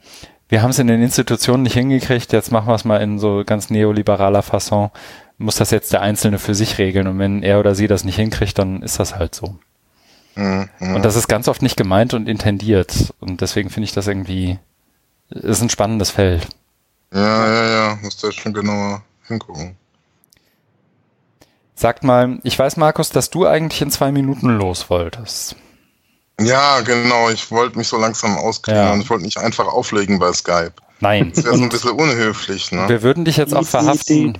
wir 0.49 0.61
haben 0.61 0.71
es 0.71 0.79
in 0.79 0.87
den 0.87 1.01
Institutionen 1.01 1.63
nicht 1.63 1.73
hingekriegt, 1.73 2.33
jetzt 2.33 2.51
machen 2.51 2.67
wir 2.67 2.75
es 2.75 2.85
mal 2.85 3.01
in 3.01 3.19
so 3.19 3.43
ganz 3.45 3.69
neoliberaler 3.69 4.41
Fasson, 4.41 4.91
muss 5.37 5.57
das 5.57 5.71
jetzt 5.71 5.93
der 5.93 6.01
Einzelne 6.01 6.39
für 6.39 6.55
sich 6.55 6.77
regeln 6.77 7.07
und 7.07 7.19
wenn 7.19 7.43
er 7.43 7.59
oder 7.59 7.75
sie 7.75 7.87
das 7.87 8.03
nicht 8.03 8.15
hinkriegt, 8.15 8.57
dann 8.57 8.81
ist 8.81 8.99
das 8.99 9.15
halt 9.15 9.35
so. 9.35 9.55
Mhm. 10.35 10.69
Und 10.79 11.05
das 11.05 11.15
ist 11.15 11.27
ganz 11.27 11.47
oft 11.47 11.61
nicht 11.61 11.77
gemeint 11.77 12.13
und 12.13 12.27
intendiert 12.27 13.13
und 13.19 13.41
deswegen 13.41 13.69
finde 13.69 13.85
ich 13.85 13.93
das 13.93 14.07
irgendwie, 14.07 14.59
ist 15.29 15.61
ein 15.61 15.69
spannendes 15.69 16.11
Feld. 16.11 16.47
Ja, 17.13 17.47
ja, 17.47 17.65
ja, 17.69 17.99
muss 18.01 18.17
da 18.17 18.31
schon 18.31 18.53
genauer 18.53 19.03
hingucken. 19.27 19.77
Sagt 21.75 22.03
mal, 22.03 22.39
ich 22.43 22.57
weiß, 22.57 22.77
Markus, 22.77 23.09
dass 23.09 23.29
du 23.29 23.45
eigentlich 23.45 23.81
in 23.81 23.91
zwei 23.91 24.11
Minuten 24.11 24.49
los 24.57 24.89
wolltest. 24.89 25.55
Ja, 26.39 26.81
genau. 26.81 27.29
Ich 27.29 27.51
wollte 27.51 27.77
mich 27.77 27.87
so 27.87 27.97
langsam 27.97 28.37
auskriegen 28.37 28.79
Ja. 28.81 28.93
und 28.93 29.01
ich 29.01 29.09
wollte 29.09 29.25
nicht 29.25 29.37
einfach 29.37 29.67
auflegen 29.67 30.19
bei 30.19 30.31
Skype. 30.33 30.73
Nein. 31.01 31.31
Das 31.35 31.43
wäre 31.43 31.57
so 31.57 31.63
ein 31.63 31.69
bisschen 31.69 31.91
unhöflich, 31.91 32.71
ne? 32.71 32.87
wir 32.87 33.01
würden 33.03 33.25
dich 33.25 33.35
jetzt 33.35 33.53
auch 33.53 33.65
verhaften, 33.65 34.37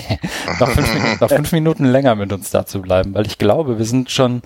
noch, 0.58 0.68
fünf, 0.70 0.92
Minuten- 0.92 1.16
noch 1.20 1.28
fünf 1.28 1.52
Minuten 1.52 1.84
länger 1.84 2.16
mit 2.16 2.32
uns 2.32 2.50
da 2.50 2.66
zu 2.66 2.82
bleiben, 2.82 3.14
weil 3.14 3.24
ich 3.26 3.38
glaube, 3.38 3.78
wir 3.78 3.84
sind 3.84 4.10
schon, 4.10 4.42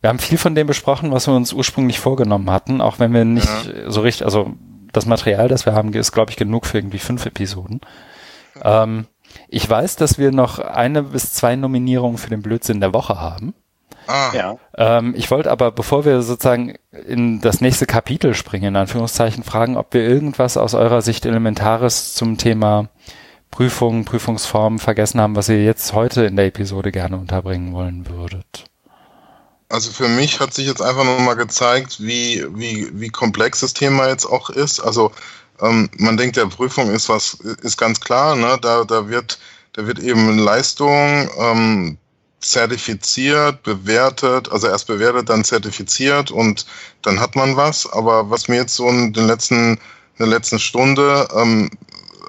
wir 0.00 0.10
haben 0.10 0.18
viel 0.18 0.38
von 0.38 0.56
dem 0.56 0.66
besprochen, 0.66 1.12
was 1.12 1.28
wir 1.28 1.34
uns 1.34 1.52
ursprünglich 1.52 2.00
vorgenommen 2.00 2.50
hatten, 2.50 2.80
auch 2.80 2.98
wenn 2.98 3.14
wir 3.14 3.24
nicht 3.24 3.48
so 3.86 4.00
richtig, 4.00 4.24
also 4.24 4.54
das 4.92 5.06
Material, 5.06 5.46
das 5.46 5.66
wir 5.66 5.72
haben, 5.74 5.92
ist, 5.94 6.10
glaube 6.10 6.32
ich, 6.32 6.36
genug 6.36 6.66
für 6.66 6.78
irgendwie 6.78 6.98
fünf 6.98 7.24
Episoden. 7.26 7.80
Ähm, 8.64 9.06
ich 9.48 9.68
weiß, 9.68 9.96
dass 9.96 10.18
wir 10.18 10.32
noch 10.32 10.58
eine 10.58 11.02
bis 11.02 11.32
zwei 11.32 11.56
Nominierungen 11.56 12.18
für 12.18 12.30
den 12.30 12.42
Blödsinn 12.42 12.80
der 12.80 12.92
Woche 12.92 13.20
haben. 13.20 13.54
Ah, 14.06 14.32
Ja. 14.34 14.56
Ähm, 14.76 15.14
ich 15.16 15.30
wollte 15.30 15.50
aber, 15.50 15.70
bevor 15.70 16.04
wir 16.04 16.22
sozusagen 16.22 16.74
in 17.06 17.40
das 17.40 17.60
nächste 17.60 17.86
Kapitel 17.86 18.34
springen, 18.34 18.68
in 18.68 18.76
Anführungszeichen, 18.76 19.44
fragen, 19.44 19.76
ob 19.76 19.92
wir 19.92 20.02
irgendwas 20.02 20.56
aus 20.56 20.74
eurer 20.74 21.02
Sicht 21.02 21.26
Elementares 21.26 22.14
zum 22.14 22.38
Thema 22.38 22.88
Prüfungen, 23.50 24.04
Prüfungsformen 24.04 24.78
vergessen 24.78 25.20
haben, 25.20 25.36
was 25.36 25.48
ihr 25.48 25.62
jetzt 25.62 25.92
heute 25.92 26.24
in 26.24 26.36
der 26.36 26.46
Episode 26.46 26.90
gerne 26.90 27.16
unterbringen 27.16 27.72
wollen 27.74 28.08
würdet. 28.08 28.64
Also 29.68 29.90
für 29.90 30.08
mich 30.08 30.40
hat 30.40 30.54
sich 30.54 30.66
jetzt 30.66 30.80
einfach 30.80 31.04
nur 31.04 31.20
mal 31.20 31.34
gezeigt, 31.34 32.00
wie, 32.00 32.44
wie, 32.54 32.88
wie 32.94 33.08
komplex 33.10 33.60
das 33.60 33.74
Thema 33.74 34.08
jetzt 34.08 34.24
auch 34.24 34.48
ist. 34.48 34.80
Also 34.80 35.12
ähm, 35.60 35.88
man 35.98 36.16
denkt, 36.16 36.36
der 36.36 36.46
Prüfung 36.46 36.90
ist 36.90 37.08
was, 37.08 37.34
ist 37.62 37.76
ganz 37.76 38.00
klar, 38.00 38.36
ne? 38.36 38.58
Da, 38.60 38.84
da 38.84 39.08
wird, 39.08 39.38
da 39.72 39.86
wird 39.86 39.98
eben 39.98 40.38
Leistung 40.38 41.28
ähm, 41.38 41.98
zertifiziert, 42.40 43.62
bewertet, 43.62 44.50
also 44.50 44.68
erst 44.68 44.86
bewertet, 44.86 45.28
dann 45.28 45.44
zertifiziert 45.44 46.30
und 46.30 46.66
dann 47.02 47.20
hat 47.20 47.36
man 47.36 47.56
was. 47.56 47.90
Aber 47.90 48.30
was 48.30 48.48
mir 48.48 48.56
jetzt 48.56 48.74
so 48.74 48.88
in 48.88 49.12
den 49.12 49.26
letzten, 49.26 49.72
in 49.74 49.78
der 50.18 50.28
letzten 50.28 50.58
Stunde, 50.58 51.28
ähm, 51.34 51.70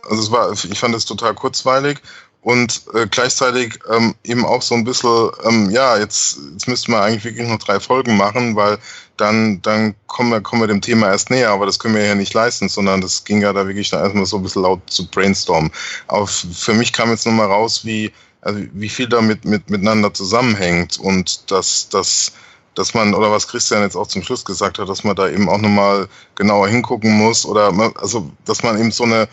also 0.09 0.21
es 0.23 0.31
war, 0.31 0.51
ich 0.51 0.79
fand 0.79 0.95
es 0.95 1.05
total 1.05 1.35
kurzweilig 1.35 1.99
und 2.41 2.83
äh, 2.93 3.05
gleichzeitig 3.07 3.79
ähm, 3.89 4.15
eben 4.23 4.45
auch 4.45 4.61
so 4.61 4.73
ein 4.75 4.83
bisschen, 4.83 5.29
ähm, 5.43 5.69
ja, 5.69 5.97
jetzt, 5.97 6.39
jetzt 6.53 6.67
müssten 6.67 6.91
wir 6.91 7.01
eigentlich 7.01 7.25
wirklich 7.25 7.47
noch 7.47 7.59
drei 7.59 7.79
Folgen 7.79 8.17
machen, 8.17 8.55
weil 8.55 8.79
dann, 9.19 9.61
dann 9.61 9.95
kommen 10.07 10.31
wir, 10.31 10.41
kommen 10.41 10.61
wir 10.61 10.67
dem 10.67 10.81
Thema 10.81 11.07
erst 11.07 11.29
näher, 11.29 11.49
aber 11.49 11.65
das 11.65 11.79
können 11.79 11.95
wir 11.95 12.05
ja 12.05 12.15
nicht 12.15 12.33
leisten, 12.33 12.69
sondern 12.69 13.01
das 13.01 13.23
ging 13.25 13.41
ja 13.41 13.51
da 13.51 13.67
wirklich 13.67 13.89
dann 13.89 14.03
erstmal 14.03 14.25
so 14.25 14.37
ein 14.37 14.43
bisschen 14.43 14.63
laut 14.63 14.81
zu 14.87 15.07
brainstormen. 15.07 15.71
Aber 16.07 16.25
für 16.27 16.73
mich 16.73 16.93
kam 16.93 17.09
jetzt 17.09 17.25
nochmal 17.25 17.47
raus, 17.47 17.85
wie, 17.85 18.11
also 18.41 18.61
wie 18.73 18.89
viel 18.89 19.07
damit 19.07 19.43
mit, 19.45 19.69
miteinander 19.69 20.13
zusammenhängt 20.13 20.97
und 20.97 21.51
dass, 21.51 21.89
dass, 21.89 22.31
dass 22.75 22.93
man, 22.93 23.13
oder 23.13 23.29
was 23.31 23.47
Christian 23.47 23.81
jetzt 23.81 23.97
auch 23.97 24.07
zum 24.07 24.23
Schluss 24.23 24.45
gesagt 24.45 24.79
hat, 24.79 24.87
dass 24.87 25.03
man 25.03 25.15
da 25.15 25.27
eben 25.27 25.49
auch 25.49 25.59
nochmal 25.59 26.07
genauer 26.35 26.69
hingucken 26.69 27.11
muss 27.11 27.45
oder 27.45 27.71
man, 27.73 27.93
also 27.97 28.31
dass 28.45 28.63
man 28.63 28.79
eben 28.79 28.91
so 28.91 29.03
eine 29.03 29.27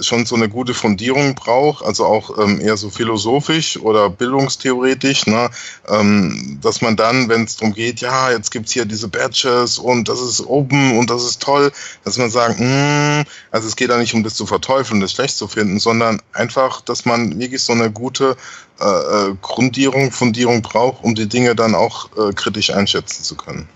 schon 0.00 0.26
so 0.26 0.34
eine 0.34 0.48
gute 0.48 0.74
Fundierung 0.74 1.34
braucht, 1.34 1.84
also 1.84 2.04
auch 2.06 2.38
ähm, 2.38 2.60
eher 2.60 2.76
so 2.76 2.90
philosophisch 2.90 3.78
oder 3.78 4.10
bildungstheoretisch, 4.10 5.26
ne? 5.26 5.50
ähm, 5.88 6.58
dass 6.62 6.80
man 6.80 6.96
dann, 6.96 7.28
wenn 7.28 7.44
es 7.44 7.56
darum 7.56 7.74
geht, 7.74 8.00
ja, 8.00 8.30
jetzt 8.30 8.50
gibt's 8.50 8.72
hier 8.72 8.84
diese 8.84 9.08
Badges 9.08 9.78
und 9.78 10.08
das 10.08 10.20
ist 10.20 10.46
open 10.46 10.98
und 10.98 11.10
das 11.10 11.24
ist 11.24 11.42
toll, 11.42 11.72
dass 12.04 12.18
man 12.18 12.30
sagt, 12.30 12.60
mm, 12.60 13.22
also 13.50 13.68
es 13.68 13.76
geht 13.76 13.90
da 13.90 13.98
nicht 13.98 14.14
um 14.14 14.22
das 14.22 14.34
zu 14.34 14.46
verteufeln, 14.46 15.00
das 15.00 15.12
schlecht 15.12 15.36
zu 15.36 15.48
finden, 15.48 15.78
sondern 15.78 16.20
einfach, 16.32 16.80
dass 16.80 17.04
man 17.04 17.38
wirklich 17.38 17.62
so 17.62 17.72
eine 17.72 17.90
gute 17.90 18.36
äh, 18.80 18.84
äh, 18.84 19.34
Grundierung, 19.40 20.10
Fundierung 20.10 20.60
braucht, 20.60 21.02
um 21.02 21.14
die 21.14 21.28
Dinge 21.28 21.54
dann 21.54 21.74
auch 21.74 22.10
äh, 22.16 22.32
kritisch 22.34 22.70
einschätzen 22.70 23.24
zu 23.24 23.34
können. 23.34 23.68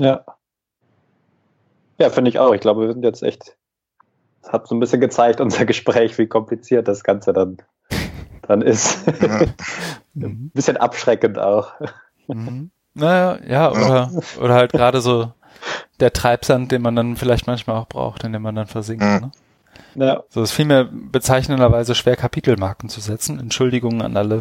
Ja. 0.00 0.24
Ja, 1.98 2.10
finde 2.10 2.30
ich 2.30 2.38
auch. 2.38 2.54
Ich 2.54 2.60
glaube, 2.60 2.82
wir 2.82 2.92
sind 2.92 3.02
jetzt 3.02 3.22
echt. 3.22 3.57
Hat 4.48 4.66
so 4.66 4.74
ein 4.74 4.80
bisschen 4.80 5.00
gezeigt, 5.00 5.40
unser 5.40 5.64
Gespräch, 5.66 6.18
wie 6.18 6.26
kompliziert 6.26 6.88
das 6.88 7.04
Ganze 7.04 7.32
dann, 7.32 7.58
dann 8.42 8.62
ist. 8.62 9.06
Ja. 9.20 9.40
ein 10.16 10.50
bisschen 10.54 10.76
abschreckend 10.76 11.38
auch. 11.38 11.72
Mhm. 12.26 12.70
Naja, 12.94 13.38
ja, 13.46 13.70
oder, 13.70 14.10
oder 14.40 14.54
halt 14.54 14.72
gerade 14.72 15.00
so 15.00 15.32
der 16.00 16.12
Treibsand, 16.12 16.72
den 16.72 16.82
man 16.82 16.96
dann 16.96 17.16
vielleicht 17.16 17.46
manchmal 17.46 17.76
auch 17.76 17.88
braucht, 17.88 18.24
in 18.24 18.32
dem 18.32 18.42
man 18.42 18.54
dann 18.54 18.66
versinkt. 18.66 19.04
Mhm. 19.04 19.30
Ne? 19.94 20.06
Ja. 20.06 20.22
So 20.28 20.42
ist 20.42 20.52
vielmehr 20.52 20.84
bezeichnenderweise 20.84 21.94
schwer, 21.94 22.16
Kapitelmarken 22.16 22.88
zu 22.88 23.00
setzen. 23.00 23.38
Entschuldigungen 23.38 24.02
an 24.02 24.16
alle 24.16 24.40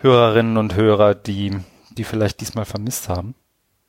Hörerinnen 0.00 0.56
und 0.56 0.74
Hörer, 0.74 1.14
die, 1.14 1.56
die 1.90 2.04
vielleicht 2.04 2.40
diesmal 2.40 2.64
vermisst 2.64 3.08
haben. 3.08 3.34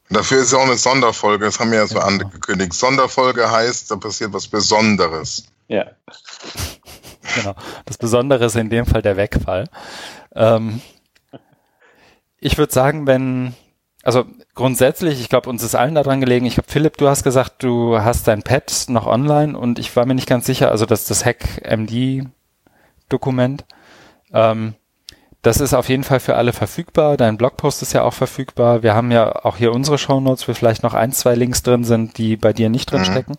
Dafür 0.09 0.41
ist 0.41 0.51
ja 0.51 0.57
auch 0.57 0.63
eine 0.65 0.77
Sonderfolge, 0.77 1.45
das 1.45 1.59
haben 1.59 1.69
wir 1.71 1.77
ja 1.79 1.87
so 1.87 1.97
Ja. 1.97 2.03
angekündigt. 2.05 2.73
Sonderfolge 2.73 3.51
heißt, 3.51 3.91
da 3.91 3.95
passiert 3.97 4.33
was 4.33 4.47
Besonderes. 4.47 5.43
Ja. 5.67 5.85
Genau. 7.35 7.53
Das 7.85 7.99
Besondere 7.99 8.45
ist 8.45 8.55
in 8.55 8.71
dem 8.71 8.87
Fall 8.87 9.03
der 9.03 9.15
Wegfall. 9.15 9.69
Ähm, 10.33 10.81
ich 12.39 12.57
würde 12.57 12.73
sagen, 12.73 13.05
wenn, 13.05 13.53
also 14.01 14.25
grundsätzlich, 14.55 15.21
ich 15.21 15.29
glaube, 15.29 15.47
uns 15.47 15.61
ist 15.61 15.75
allen 15.75 15.93
daran 15.93 16.21
gelegen. 16.21 16.47
Ich 16.47 16.55
glaube, 16.55 16.71
Philipp, 16.71 16.97
du 16.97 17.07
hast 17.07 17.21
gesagt, 17.23 17.61
du 17.61 17.99
hast 18.01 18.27
dein 18.27 18.41
Pad 18.41 18.85
noch 18.87 19.05
online 19.05 19.55
und 19.55 19.77
ich 19.77 19.95
war 19.95 20.07
mir 20.07 20.15
nicht 20.15 20.25
ganz 20.27 20.47
sicher, 20.47 20.71
also 20.71 20.87
das, 20.87 21.05
das 21.05 21.23
Hack-MD-Dokument. 21.23 23.65
Ähm, 24.33 24.73
das 25.41 25.61
ist 25.61 25.73
auf 25.73 25.87
jeden 25.87 26.03
Fall 26.03 26.19
für 26.19 26.35
alle 26.35 26.51
verfügbar. 26.51 27.15
Dein 27.15 27.37
Blogpost 27.37 27.81
ist 27.81 27.93
ja 27.93 28.03
auch 28.03 28.13
verfügbar. 28.13 28.83
Wir 28.83 28.93
haben 28.93 29.09
ja 29.09 29.45
auch 29.45 29.55
hier 29.55 29.71
unsere 29.71 29.97
Shownotes, 29.97 30.45
wo 30.49 30.53
vielleicht 30.53 30.83
noch 30.83 30.93
ein, 30.93 31.13
zwei 31.13 31.33
Links 31.35 31.63
drin 31.63 31.85
sind, 31.85 32.17
die 32.17 32.35
bei 32.35 32.51
dir 32.51 32.69
nicht 32.69 32.91
drin 32.91 33.01
Mhm. 33.01 33.05
stecken. 33.05 33.33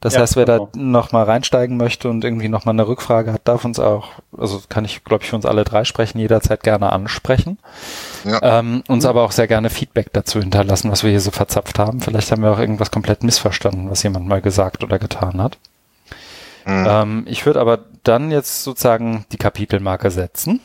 Das 0.00 0.14
Ja, 0.14 0.22
heißt, 0.22 0.34
wer 0.34 0.44
da 0.44 0.56
genau. 0.58 0.70
noch 0.74 1.12
mal 1.12 1.22
reinsteigen 1.22 1.76
möchte 1.76 2.10
und 2.10 2.24
irgendwie 2.24 2.48
noch 2.48 2.64
mal 2.64 2.72
eine 2.72 2.88
Rückfrage 2.88 3.32
hat, 3.32 3.42
darf 3.44 3.64
uns 3.64 3.78
auch, 3.78 4.08
also 4.36 4.60
kann 4.68 4.84
ich, 4.84 5.04
glaube 5.04 5.22
ich, 5.22 5.30
für 5.30 5.36
uns 5.36 5.46
alle 5.46 5.62
drei 5.62 5.84
sprechen, 5.84 6.18
jederzeit 6.18 6.64
gerne 6.64 6.90
ansprechen. 6.90 7.58
Ja. 8.24 8.58
Ähm, 8.58 8.82
uns 8.88 9.04
aber 9.04 9.22
auch 9.22 9.30
sehr 9.30 9.46
gerne 9.46 9.70
Feedback 9.70 10.12
dazu 10.12 10.40
hinterlassen, 10.40 10.90
was 10.90 11.04
wir 11.04 11.10
hier 11.10 11.20
so 11.20 11.30
verzapft 11.30 11.78
haben. 11.78 12.00
Vielleicht 12.00 12.32
haben 12.32 12.42
wir 12.42 12.50
auch 12.50 12.58
irgendwas 12.58 12.90
komplett 12.90 13.22
missverstanden, 13.22 13.88
was 13.88 14.02
jemand 14.02 14.26
mal 14.26 14.40
gesagt 14.40 14.82
oder 14.82 14.98
getan 14.98 15.40
hat. 15.40 15.58
Mhm. 16.64 16.86
Ähm, 16.88 17.24
ich 17.28 17.46
würde 17.46 17.60
aber 17.60 17.78
dann 18.02 18.32
jetzt 18.32 18.64
sozusagen 18.64 19.26
die 19.30 19.36
Kapitelmarke 19.38 20.10
setzen 20.10 20.60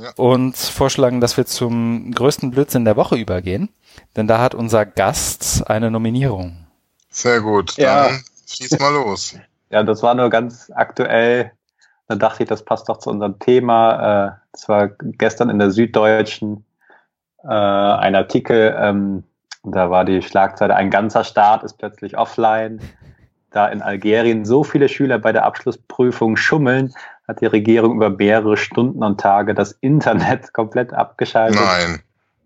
Ja. 0.00 0.10
und 0.16 0.56
vorschlagen, 0.56 1.20
dass 1.20 1.36
wir 1.36 1.46
zum 1.46 2.10
größten 2.12 2.50
Blödsinn 2.50 2.84
der 2.84 2.96
Woche 2.96 3.16
übergehen, 3.16 3.68
denn 4.16 4.26
da 4.26 4.40
hat 4.40 4.54
unser 4.54 4.84
Gast 4.86 5.68
eine 5.70 5.90
Nominierung. 5.90 6.66
Sehr 7.10 7.40
gut, 7.40 7.76
Ja. 7.76 8.08
dann 8.08 8.24
schieß 8.48 8.78
mal 8.78 8.92
los. 8.92 9.36
Ja, 9.70 9.82
das 9.82 10.02
war 10.04 10.14
nur 10.14 10.30
ganz 10.30 10.70
aktuell. 10.74 11.50
Da 12.06 12.14
dachte 12.14 12.44
ich, 12.44 12.48
das 12.48 12.64
passt 12.64 12.88
doch 12.88 12.98
zu 12.98 13.10
unserem 13.10 13.38
Thema. 13.40 14.26
Äh, 14.28 14.30
Das 14.52 14.68
war 14.68 14.88
gestern 14.88 15.50
in 15.50 15.58
der 15.58 15.72
Süddeutschen 15.72 16.64
äh, 17.42 17.48
ein 17.48 18.14
Artikel. 18.14 18.76
ähm, 18.78 19.24
Da 19.64 19.90
war 19.90 20.04
die 20.04 20.22
Schlagzeile, 20.22 20.76
ein 20.76 20.90
ganzer 20.90 21.24
Staat 21.24 21.64
ist 21.64 21.78
plötzlich 21.78 22.16
offline. 22.16 22.80
Da 23.50 23.66
in 23.66 23.82
Algerien 23.82 24.44
so 24.44 24.62
viele 24.62 24.88
Schüler 24.88 25.18
bei 25.18 25.32
der 25.32 25.44
Abschlussprüfung 25.44 26.36
schummeln, 26.36 26.94
hat 27.26 27.40
die 27.40 27.46
Regierung 27.46 27.96
über 27.96 28.10
mehrere 28.10 28.56
Stunden 28.56 29.02
und 29.02 29.20
Tage 29.20 29.54
das 29.54 29.72
Internet 29.72 30.52
komplett 30.52 30.92
abgeschaltet. 30.92 31.60
Nein. 31.60 32.02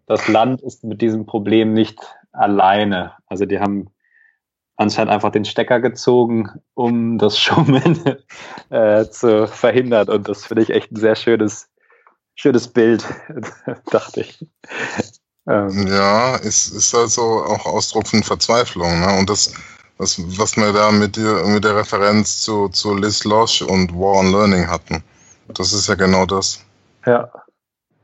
das 0.06 0.28
Land 0.28 0.62
ist 0.62 0.84
mit 0.84 1.02
diesem 1.02 1.26
Problem 1.26 1.72
nicht 1.72 1.98
alleine. 2.32 3.12
Also 3.26 3.44
die 3.44 3.58
haben 3.58 3.90
anscheinend 4.76 5.12
einfach 5.12 5.32
den 5.32 5.44
Stecker 5.44 5.80
gezogen, 5.80 6.48
um 6.74 7.18
das 7.18 7.38
Schummeln 7.40 8.16
äh, 8.70 9.04
zu 9.06 9.46
verhindern. 9.46 10.08
Und 10.08 10.28
das 10.28 10.46
finde 10.46 10.62
ich 10.62 10.70
echt 10.70 10.92
ein 10.92 10.96
sehr 10.96 11.16
schönes, 11.16 11.68
schönes 12.34 12.68
Bild, 12.68 13.04
dachte 13.90 14.20
ich. 14.20 14.46
Ähm, 15.46 15.88
Ja, 15.88 16.36
ist, 16.36 16.68
ist 16.68 16.94
also 16.94 17.22
auch 17.22 17.66
Ausdruck 17.66 18.06
von 18.06 18.22
Verzweiflung. 18.22 19.00
Ne? 19.00 19.18
Und 19.18 19.28
das, 19.28 19.52
was, 19.98 20.18
was 20.38 20.56
wir 20.56 20.72
da 20.72 20.90
mit 20.90 21.16
der, 21.16 21.44
mit 21.44 21.64
der 21.64 21.76
Referenz 21.76 22.42
zu, 22.42 22.68
zu 22.68 22.94
Liz 22.94 23.24
Losh 23.24 23.62
und 23.62 23.92
War 23.92 24.14
on 24.20 24.32
Learning 24.32 24.68
hatten. 24.68 25.02
Das 25.48 25.72
ist 25.72 25.88
ja 25.88 25.94
genau 25.94 26.26
das. 26.26 26.60
ja. 27.06 27.30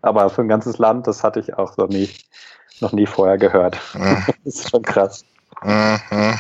Aber 0.03 0.29
für 0.29 0.43
ein 0.43 0.49
ganzes 0.49 0.77
Land, 0.77 1.07
das 1.07 1.25
hatte 1.25 1.41
ich 1.41 1.55
auch 1.55 1.79
noch 1.79 1.89
nie, 1.89 2.11
noch 2.81 2.93
nie 2.93 3.07
vorher 3.07 3.39
gehört. 3.39 3.79
Ja. 3.95 4.27
Das 4.45 4.57
ist 4.57 4.69
schon 4.71 4.83
krass. 4.83 5.25
Aha. 5.62 6.39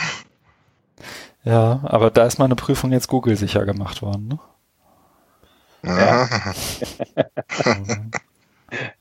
Ja, 1.44 1.80
aber 1.84 2.10
da 2.10 2.26
ist 2.26 2.38
meine 2.38 2.56
Prüfung 2.56 2.92
jetzt 2.92 3.08
Google 3.08 3.36
sicher 3.36 3.64
gemacht 3.64 4.02
worden. 4.02 4.28
Ne? 4.28 4.38
Ja. 5.82 6.28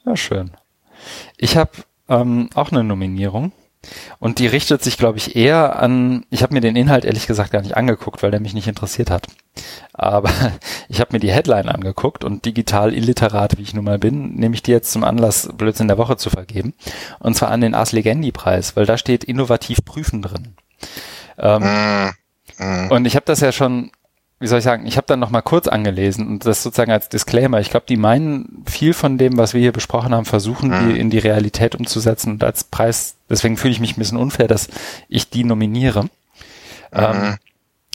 Ja, 0.06 0.16
schön. 0.16 0.52
Ich 1.38 1.58
habe 1.58 1.72
ähm, 2.08 2.50
auch 2.56 2.72
eine 2.72 2.84
Nominierung. 2.86 3.52
Und 4.20 4.40
die 4.40 4.48
richtet 4.48 4.84
sich, 4.84 4.98
glaube 4.98 5.18
ich, 5.18 5.36
eher 5.36 5.80
an, 5.80 6.26
ich 6.30 6.44
habe 6.44 6.54
mir 6.54 6.62
den 6.62 6.76
Inhalt 6.76 7.06
ehrlich 7.06 7.28
gesagt 7.28 7.52
gar 7.52 7.62
nicht 7.62 7.76
angeguckt, 7.76 8.24
weil 8.24 8.32
der 8.32 8.40
mich 8.40 8.54
nicht 8.54 8.68
interessiert 8.68 9.12
hat. 9.12 9.28
Aber 9.94 10.30
ich 10.90 11.00
habe 11.00 11.14
mir 11.14 11.20
die 11.20 11.32
Headline 11.32 11.70
angeguckt 11.70 12.24
und 12.24 12.46
digital 12.46 12.94
illiterat, 12.94 13.58
wie 13.58 13.64
ich 13.64 13.74
nun 13.74 13.86
mal 13.86 14.00
bin, 14.00 14.36
nehme 14.36 14.56
ich 14.56 14.64
die 14.64 14.72
jetzt 14.72 14.92
zum 14.92 15.04
Anlass, 15.04 15.50
Blödsinn 15.54 15.88
der 15.88 15.98
Woche 15.98 16.18
zu 16.18 16.30
vergeben. 16.30 16.74
Und 17.20 17.36
zwar 17.36 17.52
an 17.52 17.62
den 17.62 17.76
Ars 17.76 17.92
Legendi-Preis, 17.92 18.76
weil 18.76 18.86
da 18.86 18.98
steht 18.98 19.24
innovativ 19.24 19.84
prüfen 19.84 20.22
drin. 20.22 20.56
Ähm, 21.38 22.12
mm. 22.58 22.92
Und 22.92 23.06
ich 23.06 23.16
habe 23.16 23.26
das 23.26 23.42
ja 23.42 23.52
schon 23.52 23.92
wie 24.40 24.48
soll 24.48 24.60
ich 24.60 24.66
sagen, 24.66 24.86
ich 24.86 24.98
habe 24.98 25.08
dann 25.08 25.20
noch 25.20 25.30
mal 25.30 25.42
kurz 25.42 25.68
angelesen 25.68 26.28
und 26.28 26.46
das 26.46 26.64
sozusagen 26.64 26.92
als 26.92 27.08
Disclaimer. 27.10 27.60
Ich 27.60 27.70
glaube, 27.70 27.86
die 27.88 27.98
meinen 27.98 28.64
viel 28.66 28.94
von 28.94 29.18
dem, 29.18 29.38
was 29.38 29.54
wir 29.54 29.62
hier 29.62 29.72
besprochen 29.72 30.14
haben, 30.14 30.26
versuchen 30.26 30.70
mhm. 30.70 30.90
die 30.90 31.00
in 31.00 31.10
die 31.10 31.20
Realität 31.20 31.76
umzusetzen 31.76 32.34
und 32.34 32.44
als 32.44 32.64
Preis, 32.66 33.16
deswegen 33.30 33.58
fühle 33.58 33.72
ich 33.72 33.80
mich 33.80 33.96
ein 33.96 34.00
bisschen 34.00 34.18
unfair, 34.18 34.48
dass 34.48 34.68
ich 35.08 35.30
die 35.30 35.44
nominiere. 35.44 36.04
Mhm. 36.04 36.10
Ähm, 36.92 37.38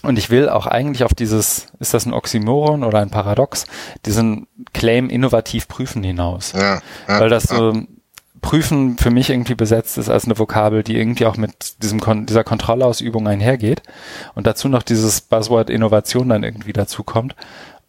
und 0.02 0.18
ich 0.18 0.30
will 0.30 0.48
auch 0.48 0.66
eigentlich 0.66 1.02
auf 1.02 1.12
dieses, 1.12 1.66
ist 1.80 1.92
das 1.92 2.06
ein 2.06 2.12
Oxymoron 2.12 2.84
oder 2.84 3.00
ein 3.00 3.10
Paradox, 3.10 3.66
diesen 4.06 4.46
Claim 4.72 5.10
innovativ 5.10 5.66
prüfen 5.66 6.04
hinaus. 6.04 6.52
Ja, 6.52 6.80
ja, 7.08 7.20
Weil 7.20 7.28
das 7.30 7.44
so, 7.44 7.82
prüfen 8.40 8.98
für 8.98 9.10
mich 9.10 9.30
irgendwie 9.30 9.54
besetzt 9.54 9.98
ist 9.98 10.08
als 10.08 10.24
eine 10.24 10.38
Vokabel, 10.38 10.82
die 10.82 10.96
irgendwie 10.96 11.26
auch 11.26 11.36
mit 11.36 11.82
diesem 11.82 12.00
Kon 12.00 12.26
dieser 12.26 12.44
Kontrollausübung 12.44 13.26
einhergeht 13.26 13.82
und 14.34 14.46
dazu 14.46 14.68
noch 14.68 14.82
dieses 14.82 15.20
Buzzword 15.20 15.70
Innovation 15.70 16.28
dann 16.28 16.44
irgendwie 16.44 16.72
dazu 16.72 17.02
kommt 17.02 17.34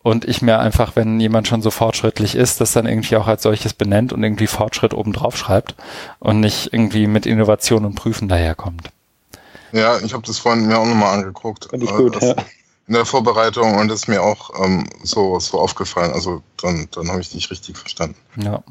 und 0.01 0.25
ich 0.25 0.41
mir 0.41 0.59
einfach, 0.59 0.95
wenn 0.95 1.19
jemand 1.19 1.47
schon 1.47 1.61
so 1.61 1.71
fortschrittlich 1.71 2.35
ist, 2.35 2.61
das 2.61 2.71
dann 2.71 2.85
irgendwie 2.85 3.17
auch 3.17 3.27
als 3.27 3.43
solches 3.43 3.73
benennt 3.73 4.13
und 4.13 4.23
irgendwie 4.23 4.47
Fortschritt 4.47 4.93
oben 4.93 5.13
drauf 5.13 5.35
schreibt 5.35 5.75
und 6.19 6.39
nicht 6.39 6.73
irgendwie 6.73 7.07
mit 7.07 7.25
Innovation 7.25 7.85
und 7.85 7.95
Prüfen 7.95 8.27
daherkommt. 8.27 8.91
Ja, 9.71 9.99
ich 9.99 10.13
habe 10.13 10.25
das 10.25 10.39
vorhin 10.39 10.67
mir 10.67 10.79
auch 10.79 10.85
nochmal 10.85 11.19
angeguckt. 11.19 11.67
Finde 11.69 11.85
ich 11.85 11.91
gut, 11.91 12.21
äh, 12.21 12.29
ja. 12.29 12.35
In 12.87 12.95
der 12.95 13.05
Vorbereitung 13.05 13.75
und 13.75 13.87
das 13.87 14.01
ist 14.01 14.07
mir 14.07 14.23
auch 14.23 14.49
ähm, 14.63 14.89
so, 15.03 15.39
so 15.39 15.59
aufgefallen. 15.59 16.11
Also 16.11 16.41
dann, 16.59 16.87
dann 16.91 17.09
habe 17.09 17.21
ich 17.21 17.29
dich 17.29 17.51
richtig 17.51 17.77
verstanden. 17.77 18.15
Ja. 18.37 18.63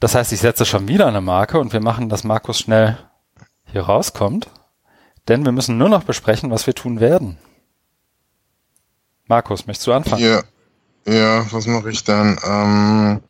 Das 0.00 0.14
heißt, 0.14 0.32
ich 0.32 0.40
setze 0.40 0.64
schon 0.64 0.88
wieder 0.88 1.06
eine 1.06 1.20
Marke 1.20 1.58
und 1.58 1.72
wir 1.72 1.80
machen, 1.80 2.08
dass 2.08 2.24
Markus 2.24 2.60
schnell 2.60 2.96
hier 3.66 3.82
rauskommt, 3.82 4.48
denn 5.26 5.44
wir 5.44 5.52
müssen 5.52 5.76
nur 5.76 5.88
noch 5.88 6.04
besprechen, 6.04 6.50
was 6.50 6.66
wir 6.66 6.74
tun 6.74 7.00
werden. 7.00 7.38
Markus, 9.26 9.66
möchtest 9.66 9.88
du 9.88 9.92
anfangen? 9.92 10.22
Ja, 10.22 10.42
ja 11.06 11.52
was 11.52 11.66
mache 11.66 11.90
ich 11.90 12.04
dann? 12.04 12.38
Ähm, 12.44 13.20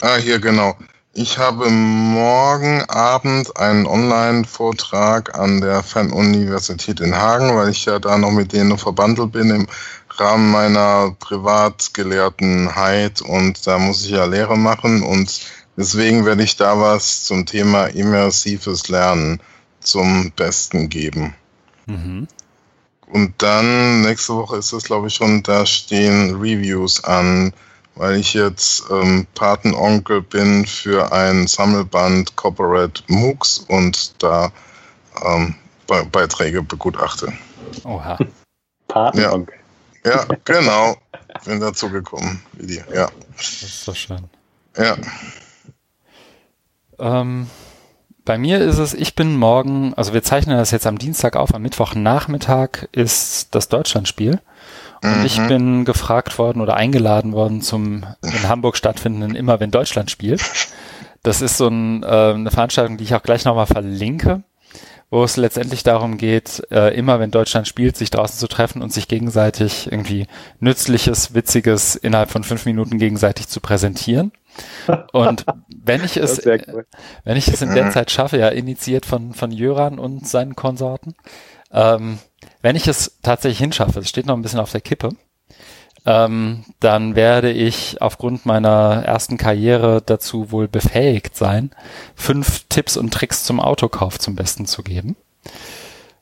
ah, 0.00 0.16
hier 0.16 0.38
genau. 0.38 0.74
Ich 1.14 1.36
habe 1.36 1.68
morgen 1.68 2.88
Abend 2.88 3.58
einen 3.58 3.86
Online-Vortrag 3.86 5.38
an 5.38 5.60
der 5.60 5.82
Fernuniversität 5.82 7.00
in 7.00 7.14
Hagen, 7.14 7.54
weil 7.54 7.68
ich 7.68 7.84
ja 7.84 7.98
da 7.98 8.16
noch 8.16 8.30
mit 8.30 8.54
denen 8.54 8.78
verbandelt 8.78 9.32
bin 9.32 9.50
im 9.50 9.66
Rahmen 10.16 10.50
meiner 10.50 11.14
Privatgelehrtenheit 11.18 13.20
und 13.20 13.66
da 13.66 13.78
muss 13.78 14.06
ich 14.06 14.12
ja 14.12 14.24
Lehre 14.24 14.56
machen 14.56 15.02
und 15.02 15.42
Deswegen 15.76 16.24
werde 16.24 16.42
ich 16.42 16.56
da 16.56 16.78
was 16.78 17.24
zum 17.24 17.46
Thema 17.46 17.86
immersives 17.86 18.88
Lernen 18.88 19.40
zum 19.80 20.30
Besten 20.32 20.88
geben. 20.88 21.34
Mhm. 21.86 22.28
Und 23.06 23.34
dann, 23.42 24.02
nächste 24.02 24.34
Woche 24.34 24.56
ist 24.56 24.72
es, 24.72 24.84
glaube 24.84 25.08
ich, 25.08 25.14
schon, 25.14 25.42
da 25.42 25.66
stehen 25.66 26.36
Reviews 26.36 27.04
an, 27.04 27.52
weil 27.94 28.16
ich 28.16 28.32
jetzt 28.32 28.84
ähm, 28.90 29.26
Patenonkel 29.34 30.22
bin 30.22 30.64
für 30.64 31.12
ein 31.12 31.46
Sammelband 31.46 32.36
Corporate 32.36 33.02
MOOCs 33.08 33.58
und 33.68 34.22
da 34.22 34.50
ähm, 35.24 35.54
Be 35.86 36.06
Beiträge 36.10 36.62
begutachte. 36.62 37.32
Oha. 37.84 38.18
Patenonkel. 38.88 39.56
Ja, 40.04 40.10
ja 40.10 40.26
genau. 40.44 40.96
Bin 41.44 41.60
dazu 41.60 41.90
gekommen, 41.90 42.42
wie 42.52 42.66
die, 42.66 42.82
ja. 42.94 43.10
Das 43.36 43.62
ist 43.62 43.88
doch 43.88 43.96
schön. 43.96 44.28
Ja. 44.76 44.96
Ähm, 47.02 47.48
bei 48.24 48.38
mir 48.38 48.60
ist 48.60 48.78
es, 48.78 48.94
ich 48.94 49.16
bin 49.16 49.36
morgen, 49.36 49.94
also 49.94 50.14
wir 50.14 50.22
zeichnen 50.22 50.56
das 50.56 50.70
jetzt 50.70 50.86
am 50.86 50.98
Dienstag 50.98 51.36
auf, 51.36 51.54
am 51.54 51.62
Mittwochnachmittag 51.62 52.86
ist 52.92 53.54
das 53.54 53.68
Deutschlandspiel. 53.68 54.40
Und 55.02 55.18
mhm. 55.18 55.26
ich 55.26 55.36
bin 55.48 55.84
gefragt 55.84 56.38
worden 56.38 56.60
oder 56.60 56.76
eingeladen 56.76 57.32
worden 57.32 57.60
zum 57.60 58.06
in 58.22 58.48
Hamburg 58.48 58.76
stattfindenden 58.76 59.34
Immer 59.34 59.58
wenn 59.58 59.72
Deutschland 59.72 60.12
spielt. 60.12 60.40
Das 61.24 61.42
ist 61.42 61.56
so 61.56 61.66
ein, 61.66 62.04
äh, 62.04 62.06
eine 62.06 62.50
Veranstaltung, 62.52 62.96
die 62.96 63.04
ich 63.04 63.14
auch 63.16 63.22
gleich 63.24 63.44
nochmal 63.44 63.66
verlinke, 63.66 64.44
wo 65.10 65.24
es 65.24 65.36
letztendlich 65.36 65.82
darum 65.82 66.18
geht, 66.18 66.62
äh, 66.70 66.94
immer 66.96 67.18
wenn 67.18 67.32
Deutschland 67.32 67.66
spielt, 67.66 67.96
sich 67.96 68.10
draußen 68.10 68.38
zu 68.38 68.46
treffen 68.46 68.80
und 68.80 68.92
sich 68.92 69.08
gegenseitig 69.08 69.90
irgendwie 69.90 70.26
Nützliches, 70.60 71.34
Witziges 71.34 71.96
innerhalb 71.96 72.30
von 72.30 72.44
fünf 72.44 72.64
Minuten 72.64 72.98
gegenseitig 72.98 73.48
zu 73.48 73.60
präsentieren. 73.60 74.30
Und 75.12 75.46
wenn 75.68 76.04
ich 76.04 76.16
es, 76.16 76.44
cool. 76.44 76.86
wenn 77.24 77.36
ich 77.36 77.48
es 77.48 77.62
in 77.62 77.74
der 77.74 77.90
Zeit 77.90 78.10
schaffe, 78.10 78.38
ja, 78.38 78.48
initiiert 78.48 79.06
von, 79.06 79.32
von 79.34 79.50
Jöran 79.50 79.98
und 79.98 80.26
seinen 80.26 80.56
Konsorten, 80.56 81.14
ähm, 81.72 82.18
wenn 82.60 82.76
ich 82.76 82.88
es 82.88 83.18
tatsächlich 83.22 83.58
hinschaffe, 83.58 84.00
es 84.00 84.08
steht 84.08 84.26
noch 84.26 84.36
ein 84.36 84.42
bisschen 84.42 84.60
auf 84.60 84.72
der 84.72 84.80
Kippe, 84.80 85.10
ähm, 86.04 86.64
dann 86.80 87.14
werde 87.14 87.50
ich 87.52 88.02
aufgrund 88.02 88.44
meiner 88.44 89.02
ersten 89.04 89.36
Karriere 89.36 90.02
dazu 90.04 90.50
wohl 90.50 90.66
befähigt 90.68 91.36
sein, 91.36 91.70
fünf 92.16 92.64
Tipps 92.68 92.96
und 92.96 93.14
Tricks 93.14 93.44
zum 93.44 93.60
Autokauf 93.60 94.18
zum 94.18 94.34
Besten 94.34 94.66
zu 94.66 94.82
geben. 94.82 95.16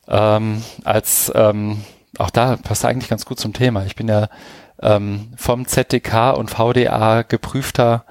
Ähm, 0.06 0.62
als 0.84 1.32
ähm, 1.34 1.82
auch 2.18 2.30
da 2.30 2.56
passt 2.56 2.84
eigentlich 2.84 3.08
ganz 3.08 3.24
gut 3.24 3.40
zum 3.40 3.52
Thema. 3.52 3.84
Ich 3.86 3.96
bin 3.96 4.08
ja 4.08 4.28
ähm, 4.82 5.32
vom 5.36 5.66
ZDK 5.66 6.32
und 6.36 6.50
VDA 6.50 7.22
geprüfter 7.22 8.04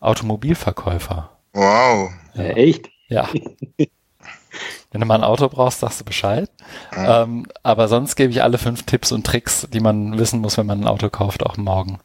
Automobilverkäufer. 0.00 1.30
Wow. 1.52 2.10
Ja. 2.34 2.42
Echt? 2.44 2.88
Ja. 3.08 3.28
Wenn 4.90 5.00
du 5.00 5.06
mal 5.06 5.14
ein 5.14 5.24
Auto 5.24 5.48
brauchst, 5.48 5.80
sagst 5.80 6.00
du 6.00 6.04
Bescheid. 6.04 6.50
Ja. 6.96 7.22
Ähm, 7.22 7.46
aber 7.62 7.86
sonst 7.86 8.16
gebe 8.16 8.32
ich 8.32 8.42
alle 8.42 8.58
fünf 8.58 8.82
Tipps 8.84 9.12
und 9.12 9.24
Tricks, 9.24 9.68
die 9.72 9.80
man 9.80 10.18
wissen 10.18 10.40
muss, 10.40 10.58
wenn 10.58 10.66
man 10.66 10.80
ein 10.80 10.88
Auto 10.88 11.10
kauft, 11.10 11.46
auch 11.46 11.56
morgen. 11.56 12.00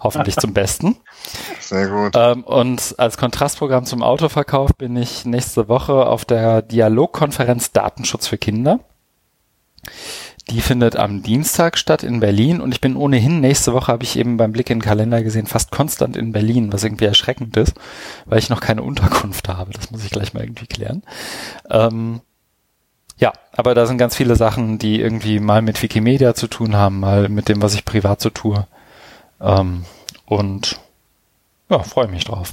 Hoffentlich 0.00 0.36
zum 0.36 0.54
Besten. 0.54 0.96
Sehr 1.58 1.88
gut. 1.88 2.12
Ähm, 2.14 2.44
und 2.44 2.94
als 2.98 3.16
Kontrastprogramm 3.16 3.84
zum 3.84 4.04
Autoverkauf 4.04 4.70
bin 4.76 4.96
ich 4.96 5.24
nächste 5.24 5.68
Woche 5.68 6.06
auf 6.06 6.24
der 6.24 6.62
Dialogkonferenz 6.62 7.72
Datenschutz 7.72 8.28
für 8.28 8.38
Kinder. 8.38 8.78
Die 10.50 10.62
findet 10.62 10.96
am 10.96 11.22
Dienstag 11.22 11.76
statt 11.76 12.02
in 12.02 12.20
Berlin 12.20 12.60
und 12.62 12.72
ich 12.72 12.80
bin 12.80 12.96
ohnehin 12.96 13.40
nächste 13.40 13.74
Woche, 13.74 13.92
habe 13.92 14.04
ich 14.04 14.18
eben 14.18 14.38
beim 14.38 14.52
Blick 14.52 14.70
in 14.70 14.78
den 14.78 14.84
Kalender 14.84 15.22
gesehen, 15.22 15.46
fast 15.46 15.70
konstant 15.70 16.16
in 16.16 16.32
Berlin, 16.32 16.72
was 16.72 16.84
irgendwie 16.84 17.04
erschreckend 17.04 17.56
ist, 17.58 17.74
weil 18.24 18.38
ich 18.38 18.48
noch 18.48 18.60
keine 18.60 18.82
Unterkunft 18.82 19.48
habe. 19.48 19.72
Das 19.72 19.90
muss 19.90 20.04
ich 20.04 20.10
gleich 20.10 20.32
mal 20.32 20.42
irgendwie 20.42 20.66
klären. 20.66 21.02
Ähm, 21.68 22.22
ja, 23.18 23.32
aber 23.52 23.74
da 23.74 23.86
sind 23.86 23.98
ganz 23.98 24.16
viele 24.16 24.36
Sachen, 24.36 24.78
die 24.78 25.00
irgendwie 25.00 25.38
mal 25.38 25.60
mit 25.60 25.82
Wikimedia 25.82 26.34
zu 26.34 26.46
tun 26.46 26.76
haben, 26.76 27.00
mal 27.00 27.28
mit 27.28 27.48
dem, 27.48 27.60
was 27.60 27.74
ich 27.74 27.84
privat 27.84 28.20
so 28.20 28.30
tue. 28.30 28.66
Ähm, 29.40 29.84
und 30.24 30.80
ja, 31.68 31.80
freue 31.80 32.08
mich 32.08 32.24
drauf. 32.24 32.52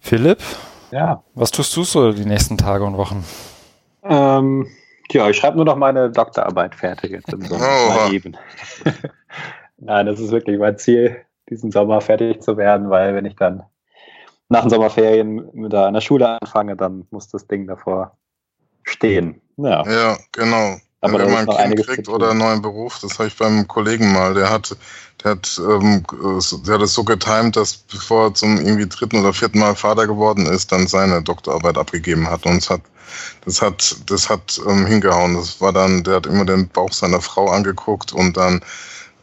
Philipp? 0.00 0.42
Ja. 0.90 1.22
Was 1.34 1.50
tust 1.50 1.76
du 1.76 1.84
so 1.84 2.12
die 2.12 2.24
nächsten 2.24 2.56
Tage 2.58 2.84
und 2.84 2.96
Wochen? 2.96 3.24
Ähm, 4.02 4.66
ja, 5.12 5.28
ich 5.28 5.36
schreibe 5.36 5.56
nur 5.56 5.64
noch 5.64 5.76
meine 5.76 6.10
Doktorarbeit 6.10 6.74
fertig 6.74 7.12
jetzt 7.12 7.32
im 7.32 7.42
Sommer. 7.42 7.64
Oh. 7.64 7.92
Mal 7.92 8.12
eben. 8.12 8.36
Nein, 9.78 10.06
das 10.06 10.20
ist 10.20 10.30
wirklich 10.30 10.58
mein 10.58 10.78
Ziel, 10.78 11.16
diesen 11.48 11.70
Sommer 11.70 12.00
fertig 12.00 12.42
zu 12.42 12.56
werden, 12.56 12.90
weil 12.90 13.14
wenn 13.14 13.26
ich 13.26 13.36
dann 13.36 13.62
nach 14.48 14.62
den 14.62 14.70
Sommerferien 14.70 15.48
mit 15.52 15.74
einer 15.74 16.00
Schule 16.00 16.40
anfange, 16.40 16.76
dann 16.76 17.06
muss 17.10 17.28
das 17.28 17.46
Ding 17.46 17.66
davor 17.66 18.16
stehen. 18.84 19.40
Ja, 19.56 19.84
ja 19.88 20.16
genau. 20.32 20.76
Aber 21.00 21.18
wenn 21.18 21.32
man 21.32 21.48
ein 21.50 21.74
Kind 21.74 21.86
kriegt 21.86 22.08
oder 22.08 22.30
einen 22.30 22.38
neuen 22.38 22.62
Beruf, 22.62 22.98
das 23.00 23.18
habe 23.18 23.28
ich 23.28 23.36
beim 23.36 23.68
Kollegen 23.68 24.12
mal, 24.12 24.34
der 24.34 24.50
hat, 24.50 24.76
der 25.26 25.32
hat, 25.32 25.60
ähm, 25.60 26.04
der 26.66 26.74
hat 26.74 26.82
es 26.82 26.94
so 26.94 27.02
getimt, 27.02 27.56
dass 27.56 27.76
bevor 27.76 28.26
er 28.26 28.34
zum 28.34 28.58
irgendwie 28.58 28.86
dritten 28.86 29.20
oder 29.20 29.32
vierten 29.32 29.58
Mal 29.58 29.74
Vater 29.74 30.06
geworden 30.06 30.46
ist, 30.46 30.70
dann 30.70 30.86
seine 30.86 31.22
Doktorarbeit 31.22 31.76
abgegeben 31.76 32.30
hat 32.30 32.46
und 32.46 32.58
es 32.58 32.70
hat 32.70 32.82
das 33.44 33.62
hat, 33.62 33.96
das 34.06 34.28
hat 34.28 34.60
ähm, 34.68 34.86
hingehauen. 34.86 35.34
Das 35.34 35.60
war 35.60 35.72
dann, 35.72 36.02
der 36.02 36.16
hat 36.16 36.26
immer 36.26 36.44
den 36.44 36.68
Bauch 36.68 36.92
seiner 36.92 37.20
Frau 37.20 37.48
angeguckt 37.48 38.12
und 38.12 38.36
dann 38.36 38.60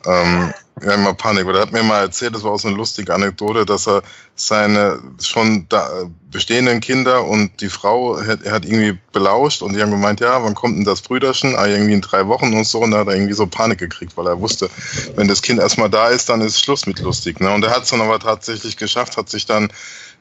ähm, 0.05 0.53
ja, 0.81 0.93
immer 0.93 1.13
Panik. 1.13 1.45
Oder 1.45 1.59
er 1.59 1.61
hat 1.63 1.71
mir 1.71 1.83
mal 1.83 2.01
erzählt, 2.01 2.35
das 2.35 2.43
war 2.43 2.51
auch 2.51 2.59
so 2.59 2.67
eine 2.67 2.77
lustige 2.77 3.13
Anekdote, 3.13 3.65
dass 3.65 3.87
er 3.87 4.01
seine 4.35 4.99
schon 5.21 5.67
da, 5.69 6.09
bestehenden 6.31 6.79
Kinder 6.79 7.25
und 7.25 7.61
die 7.61 7.69
Frau, 7.69 8.17
er 8.17 8.51
hat 8.51 8.65
irgendwie 8.65 8.97
belauscht 9.11 9.61
und 9.61 9.73
die 9.73 9.81
haben 9.81 9.91
gemeint, 9.91 10.19
ja, 10.19 10.43
wann 10.43 10.55
kommt 10.55 10.77
denn 10.77 10.85
das 10.85 11.01
Brüderchen? 11.01 11.55
Ah, 11.55 11.67
irgendwie 11.67 11.93
in 11.93 12.01
drei 12.01 12.27
Wochen 12.27 12.53
und 12.53 12.65
so. 12.65 12.79
Und 12.79 12.91
da 12.91 12.99
hat 12.99 13.07
er 13.07 13.13
irgendwie 13.13 13.33
so 13.33 13.45
Panik 13.45 13.79
gekriegt, 13.79 14.17
weil 14.17 14.27
er 14.27 14.41
wusste, 14.41 14.69
wenn 15.15 15.27
das 15.27 15.41
Kind 15.41 15.59
erstmal 15.59 15.89
da 15.89 16.09
ist, 16.09 16.29
dann 16.29 16.41
ist 16.41 16.59
Schluss 16.59 16.87
mit 16.87 16.99
lustig. 16.99 17.39
Ne? 17.39 17.53
Und 17.53 17.63
er 17.63 17.71
hat 17.71 17.83
es 17.83 17.89
dann 17.89 18.01
aber 18.01 18.19
tatsächlich 18.19 18.77
geschafft, 18.77 19.17
hat 19.17 19.29
sich 19.29 19.45
dann 19.45 19.69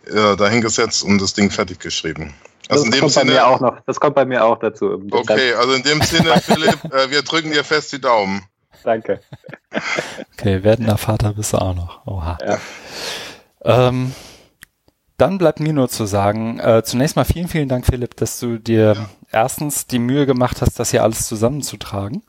äh, 0.07 0.37
dahingesetzt 0.37 1.03
und 1.03 1.21
das 1.21 1.33
Ding 1.33 1.51
fertig 1.51 1.81
geschrieben. 1.81 2.35
Also 2.69 2.89
das, 2.89 3.01
kommt 3.01 3.13
Sinne, 3.13 3.27
bei 3.27 3.33
mir 3.33 3.47
auch 3.47 3.61
noch, 3.61 3.81
das 3.87 4.01
kommt 4.01 4.15
bei 4.15 4.25
mir 4.25 4.45
auch 4.45 4.59
dazu. 4.59 5.03
Okay, 5.11 5.55
also 5.55 5.73
in 5.73 5.83
dem 5.83 6.01
Sinne, 6.03 6.41
Philipp, 6.45 6.79
äh, 6.93 7.11
wir 7.11 7.23
drücken 7.23 7.53
dir 7.53 7.65
fest 7.65 7.93
die 7.93 8.01
Daumen. 8.01 8.43
Danke. 8.85 9.21
Okay, 10.35 10.63
werdender 10.63 10.99
Vater 10.99 11.35
bist 11.35 11.53
du 11.53 11.59
auch 11.59 11.75
noch. 11.75 12.07
Oha. 12.07 12.39
Ja. 12.45 12.59
Ähm, 13.65 14.13
dann 15.17 15.39
bleibt 15.39 15.61
mir 15.61 15.73
nur 15.73 15.89
zu 15.89 16.05
sagen, 16.05 16.59
äh, 16.59 16.83
zunächst 16.85 17.17
mal 17.17 17.25
vielen, 17.25 17.49
vielen 17.49 17.69
Dank, 17.69 17.87
Philipp, 17.87 18.17
dass 18.17 18.41
du 18.41 18.59
dir 18.59 18.95
ja. 18.95 19.09
erstens 19.31 19.87
die 19.87 20.01
Mühe 20.01 20.27
gemacht 20.27 20.63
hast, 20.63 20.79
das 20.81 20.91
hier 20.91 21.03
alles 21.03 21.27
zusammenzutragen. 21.29 22.23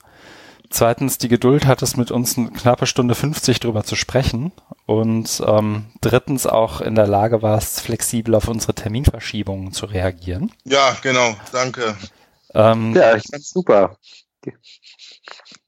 Zweitens 0.70 1.20
die 1.20 1.28
Geduld 1.28 1.68
hattest, 1.68 1.98
mit 1.98 2.10
uns 2.10 2.38
eine 2.38 2.50
knappe 2.50 2.88
Stunde 2.88 3.14
50 3.14 3.60
drüber 3.60 3.84
zu 3.84 3.96
sprechen. 3.96 4.52
Und 4.88 5.42
ähm, 5.46 5.86
drittens 6.02 6.48
auch 6.48 6.82
in 6.82 6.96
der 6.96 7.08
Lage 7.08 7.42
warst, 7.42 7.82
flexibel 7.82 8.34
auf 8.36 8.48
unsere 8.48 8.74
Terminverschiebungen 8.74 9.72
zu 9.72 9.86
reagieren. 9.86 10.52
Ja, 10.64 10.98
genau, 11.02 11.36
danke. 11.52 11.96
Ähm, 12.56 12.96
ja, 12.96 13.16
ich 13.16 13.24
fand's 13.30 13.52
super. 13.52 13.98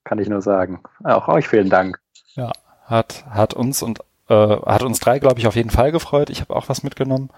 Kann 0.05 0.19
ich 0.19 0.29
nur 0.29 0.41
sagen. 0.41 0.81
Auch 1.03 1.27
euch 1.27 1.49
vielen 1.49 1.69
Dank. 1.69 1.99
Ja, 2.35 2.51
hat, 2.85 3.25
hat 3.29 3.53
uns 3.53 3.83
und 3.83 3.99
äh, 4.29 4.33
hat 4.35 4.83
uns 4.83 4.99
drei, 5.01 5.19
glaube 5.19 5.39
ich, 5.39 5.47
auf 5.47 5.55
jeden 5.55 5.71
Fall 5.71 5.91
gefreut. 5.91 6.29
Ich 6.29 6.39
habe 6.39 6.55
auch 6.55 6.69
was 6.69 6.83
mitgenommen. 6.83 7.29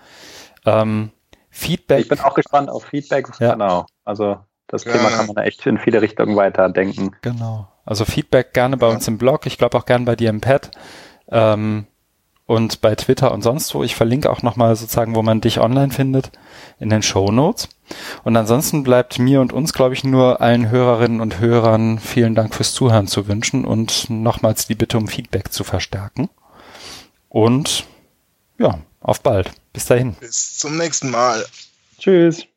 Ähm, 0.65 1.11
Feedback. 1.49 2.01
Ich 2.01 2.09
bin 2.09 2.19
auch 2.19 2.35
gespannt 2.35 2.69
auf 2.69 2.83
Feedback. 2.83 3.27
Ja. 3.39 3.53
Genau. 3.53 3.87
Also 4.05 4.37
das 4.67 4.83
ja. 4.83 4.91
Thema 4.91 5.09
kann 5.09 5.27
man 5.27 5.37
echt 5.37 5.65
in 5.65 5.77
viele 5.77 6.01
Richtungen 6.01 6.35
weiterdenken. 6.35 7.15
Genau. 7.21 7.67
Also 7.85 8.05
Feedback 8.05 8.53
gerne 8.53 8.77
bei 8.77 8.87
ja. 8.87 8.93
uns 8.93 9.07
im 9.07 9.17
Blog. 9.17 9.45
Ich 9.45 9.57
glaube 9.57 9.77
auch 9.77 9.85
gerne 9.85 10.05
bei 10.05 10.15
dir 10.15 10.29
im 10.29 10.41
Pad. 10.41 10.71
Ähm, 11.29 11.87
und 12.47 12.81
bei 12.81 12.95
Twitter 12.95 13.31
und 13.31 13.43
sonst 13.43 13.75
wo. 13.75 13.83
Ich 13.83 13.95
verlinke 13.95 14.31
auch 14.31 14.41
nochmal 14.41 14.75
sozusagen, 14.75 15.13
wo 15.13 15.21
man 15.21 15.41
dich 15.41 15.59
online 15.59 15.91
findet, 15.91 16.31
in 16.79 16.89
den 16.89 17.03
Show 17.03 17.31
Notes. 17.31 17.69
Und 18.23 18.35
ansonsten 18.35 18.83
bleibt 18.83 19.19
mir 19.19 19.41
und 19.41 19.53
uns, 19.53 19.73
glaube 19.73 19.93
ich, 19.93 20.03
nur 20.03 20.41
allen 20.41 20.69
Hörerinnen 20.69 21.21
und 21.21 21.39
Hörern 21.39 21.99
vielen 21.99 22.35
Dank 22.35 22.55
fürs 22.55 22.73
Zuhören 22.73 23.07
zu 23.07 23.27
wünschen 23.27 23.65
und 23.65 24.09
nochmals 24.09 24.65
die 24.65 24.75
Bitte 24.75 24.97
um 24.97 25.07
Feedback 25.07 25.51
zu 25.53 25.63
verstärken. 25.63 26.29
Und 27.29 27.85
ja, 28.57 28.79
auf 29.01 29.21
bald. 29.21 29.51
Bis 29.73 29.85
dahin. 29.85 30.15
Bis 30.15 30.57
zum 30.57 30.77
nächsten 30.77 31.11
Mal. 31.11 31.45
Tschüss. 31.99 32.47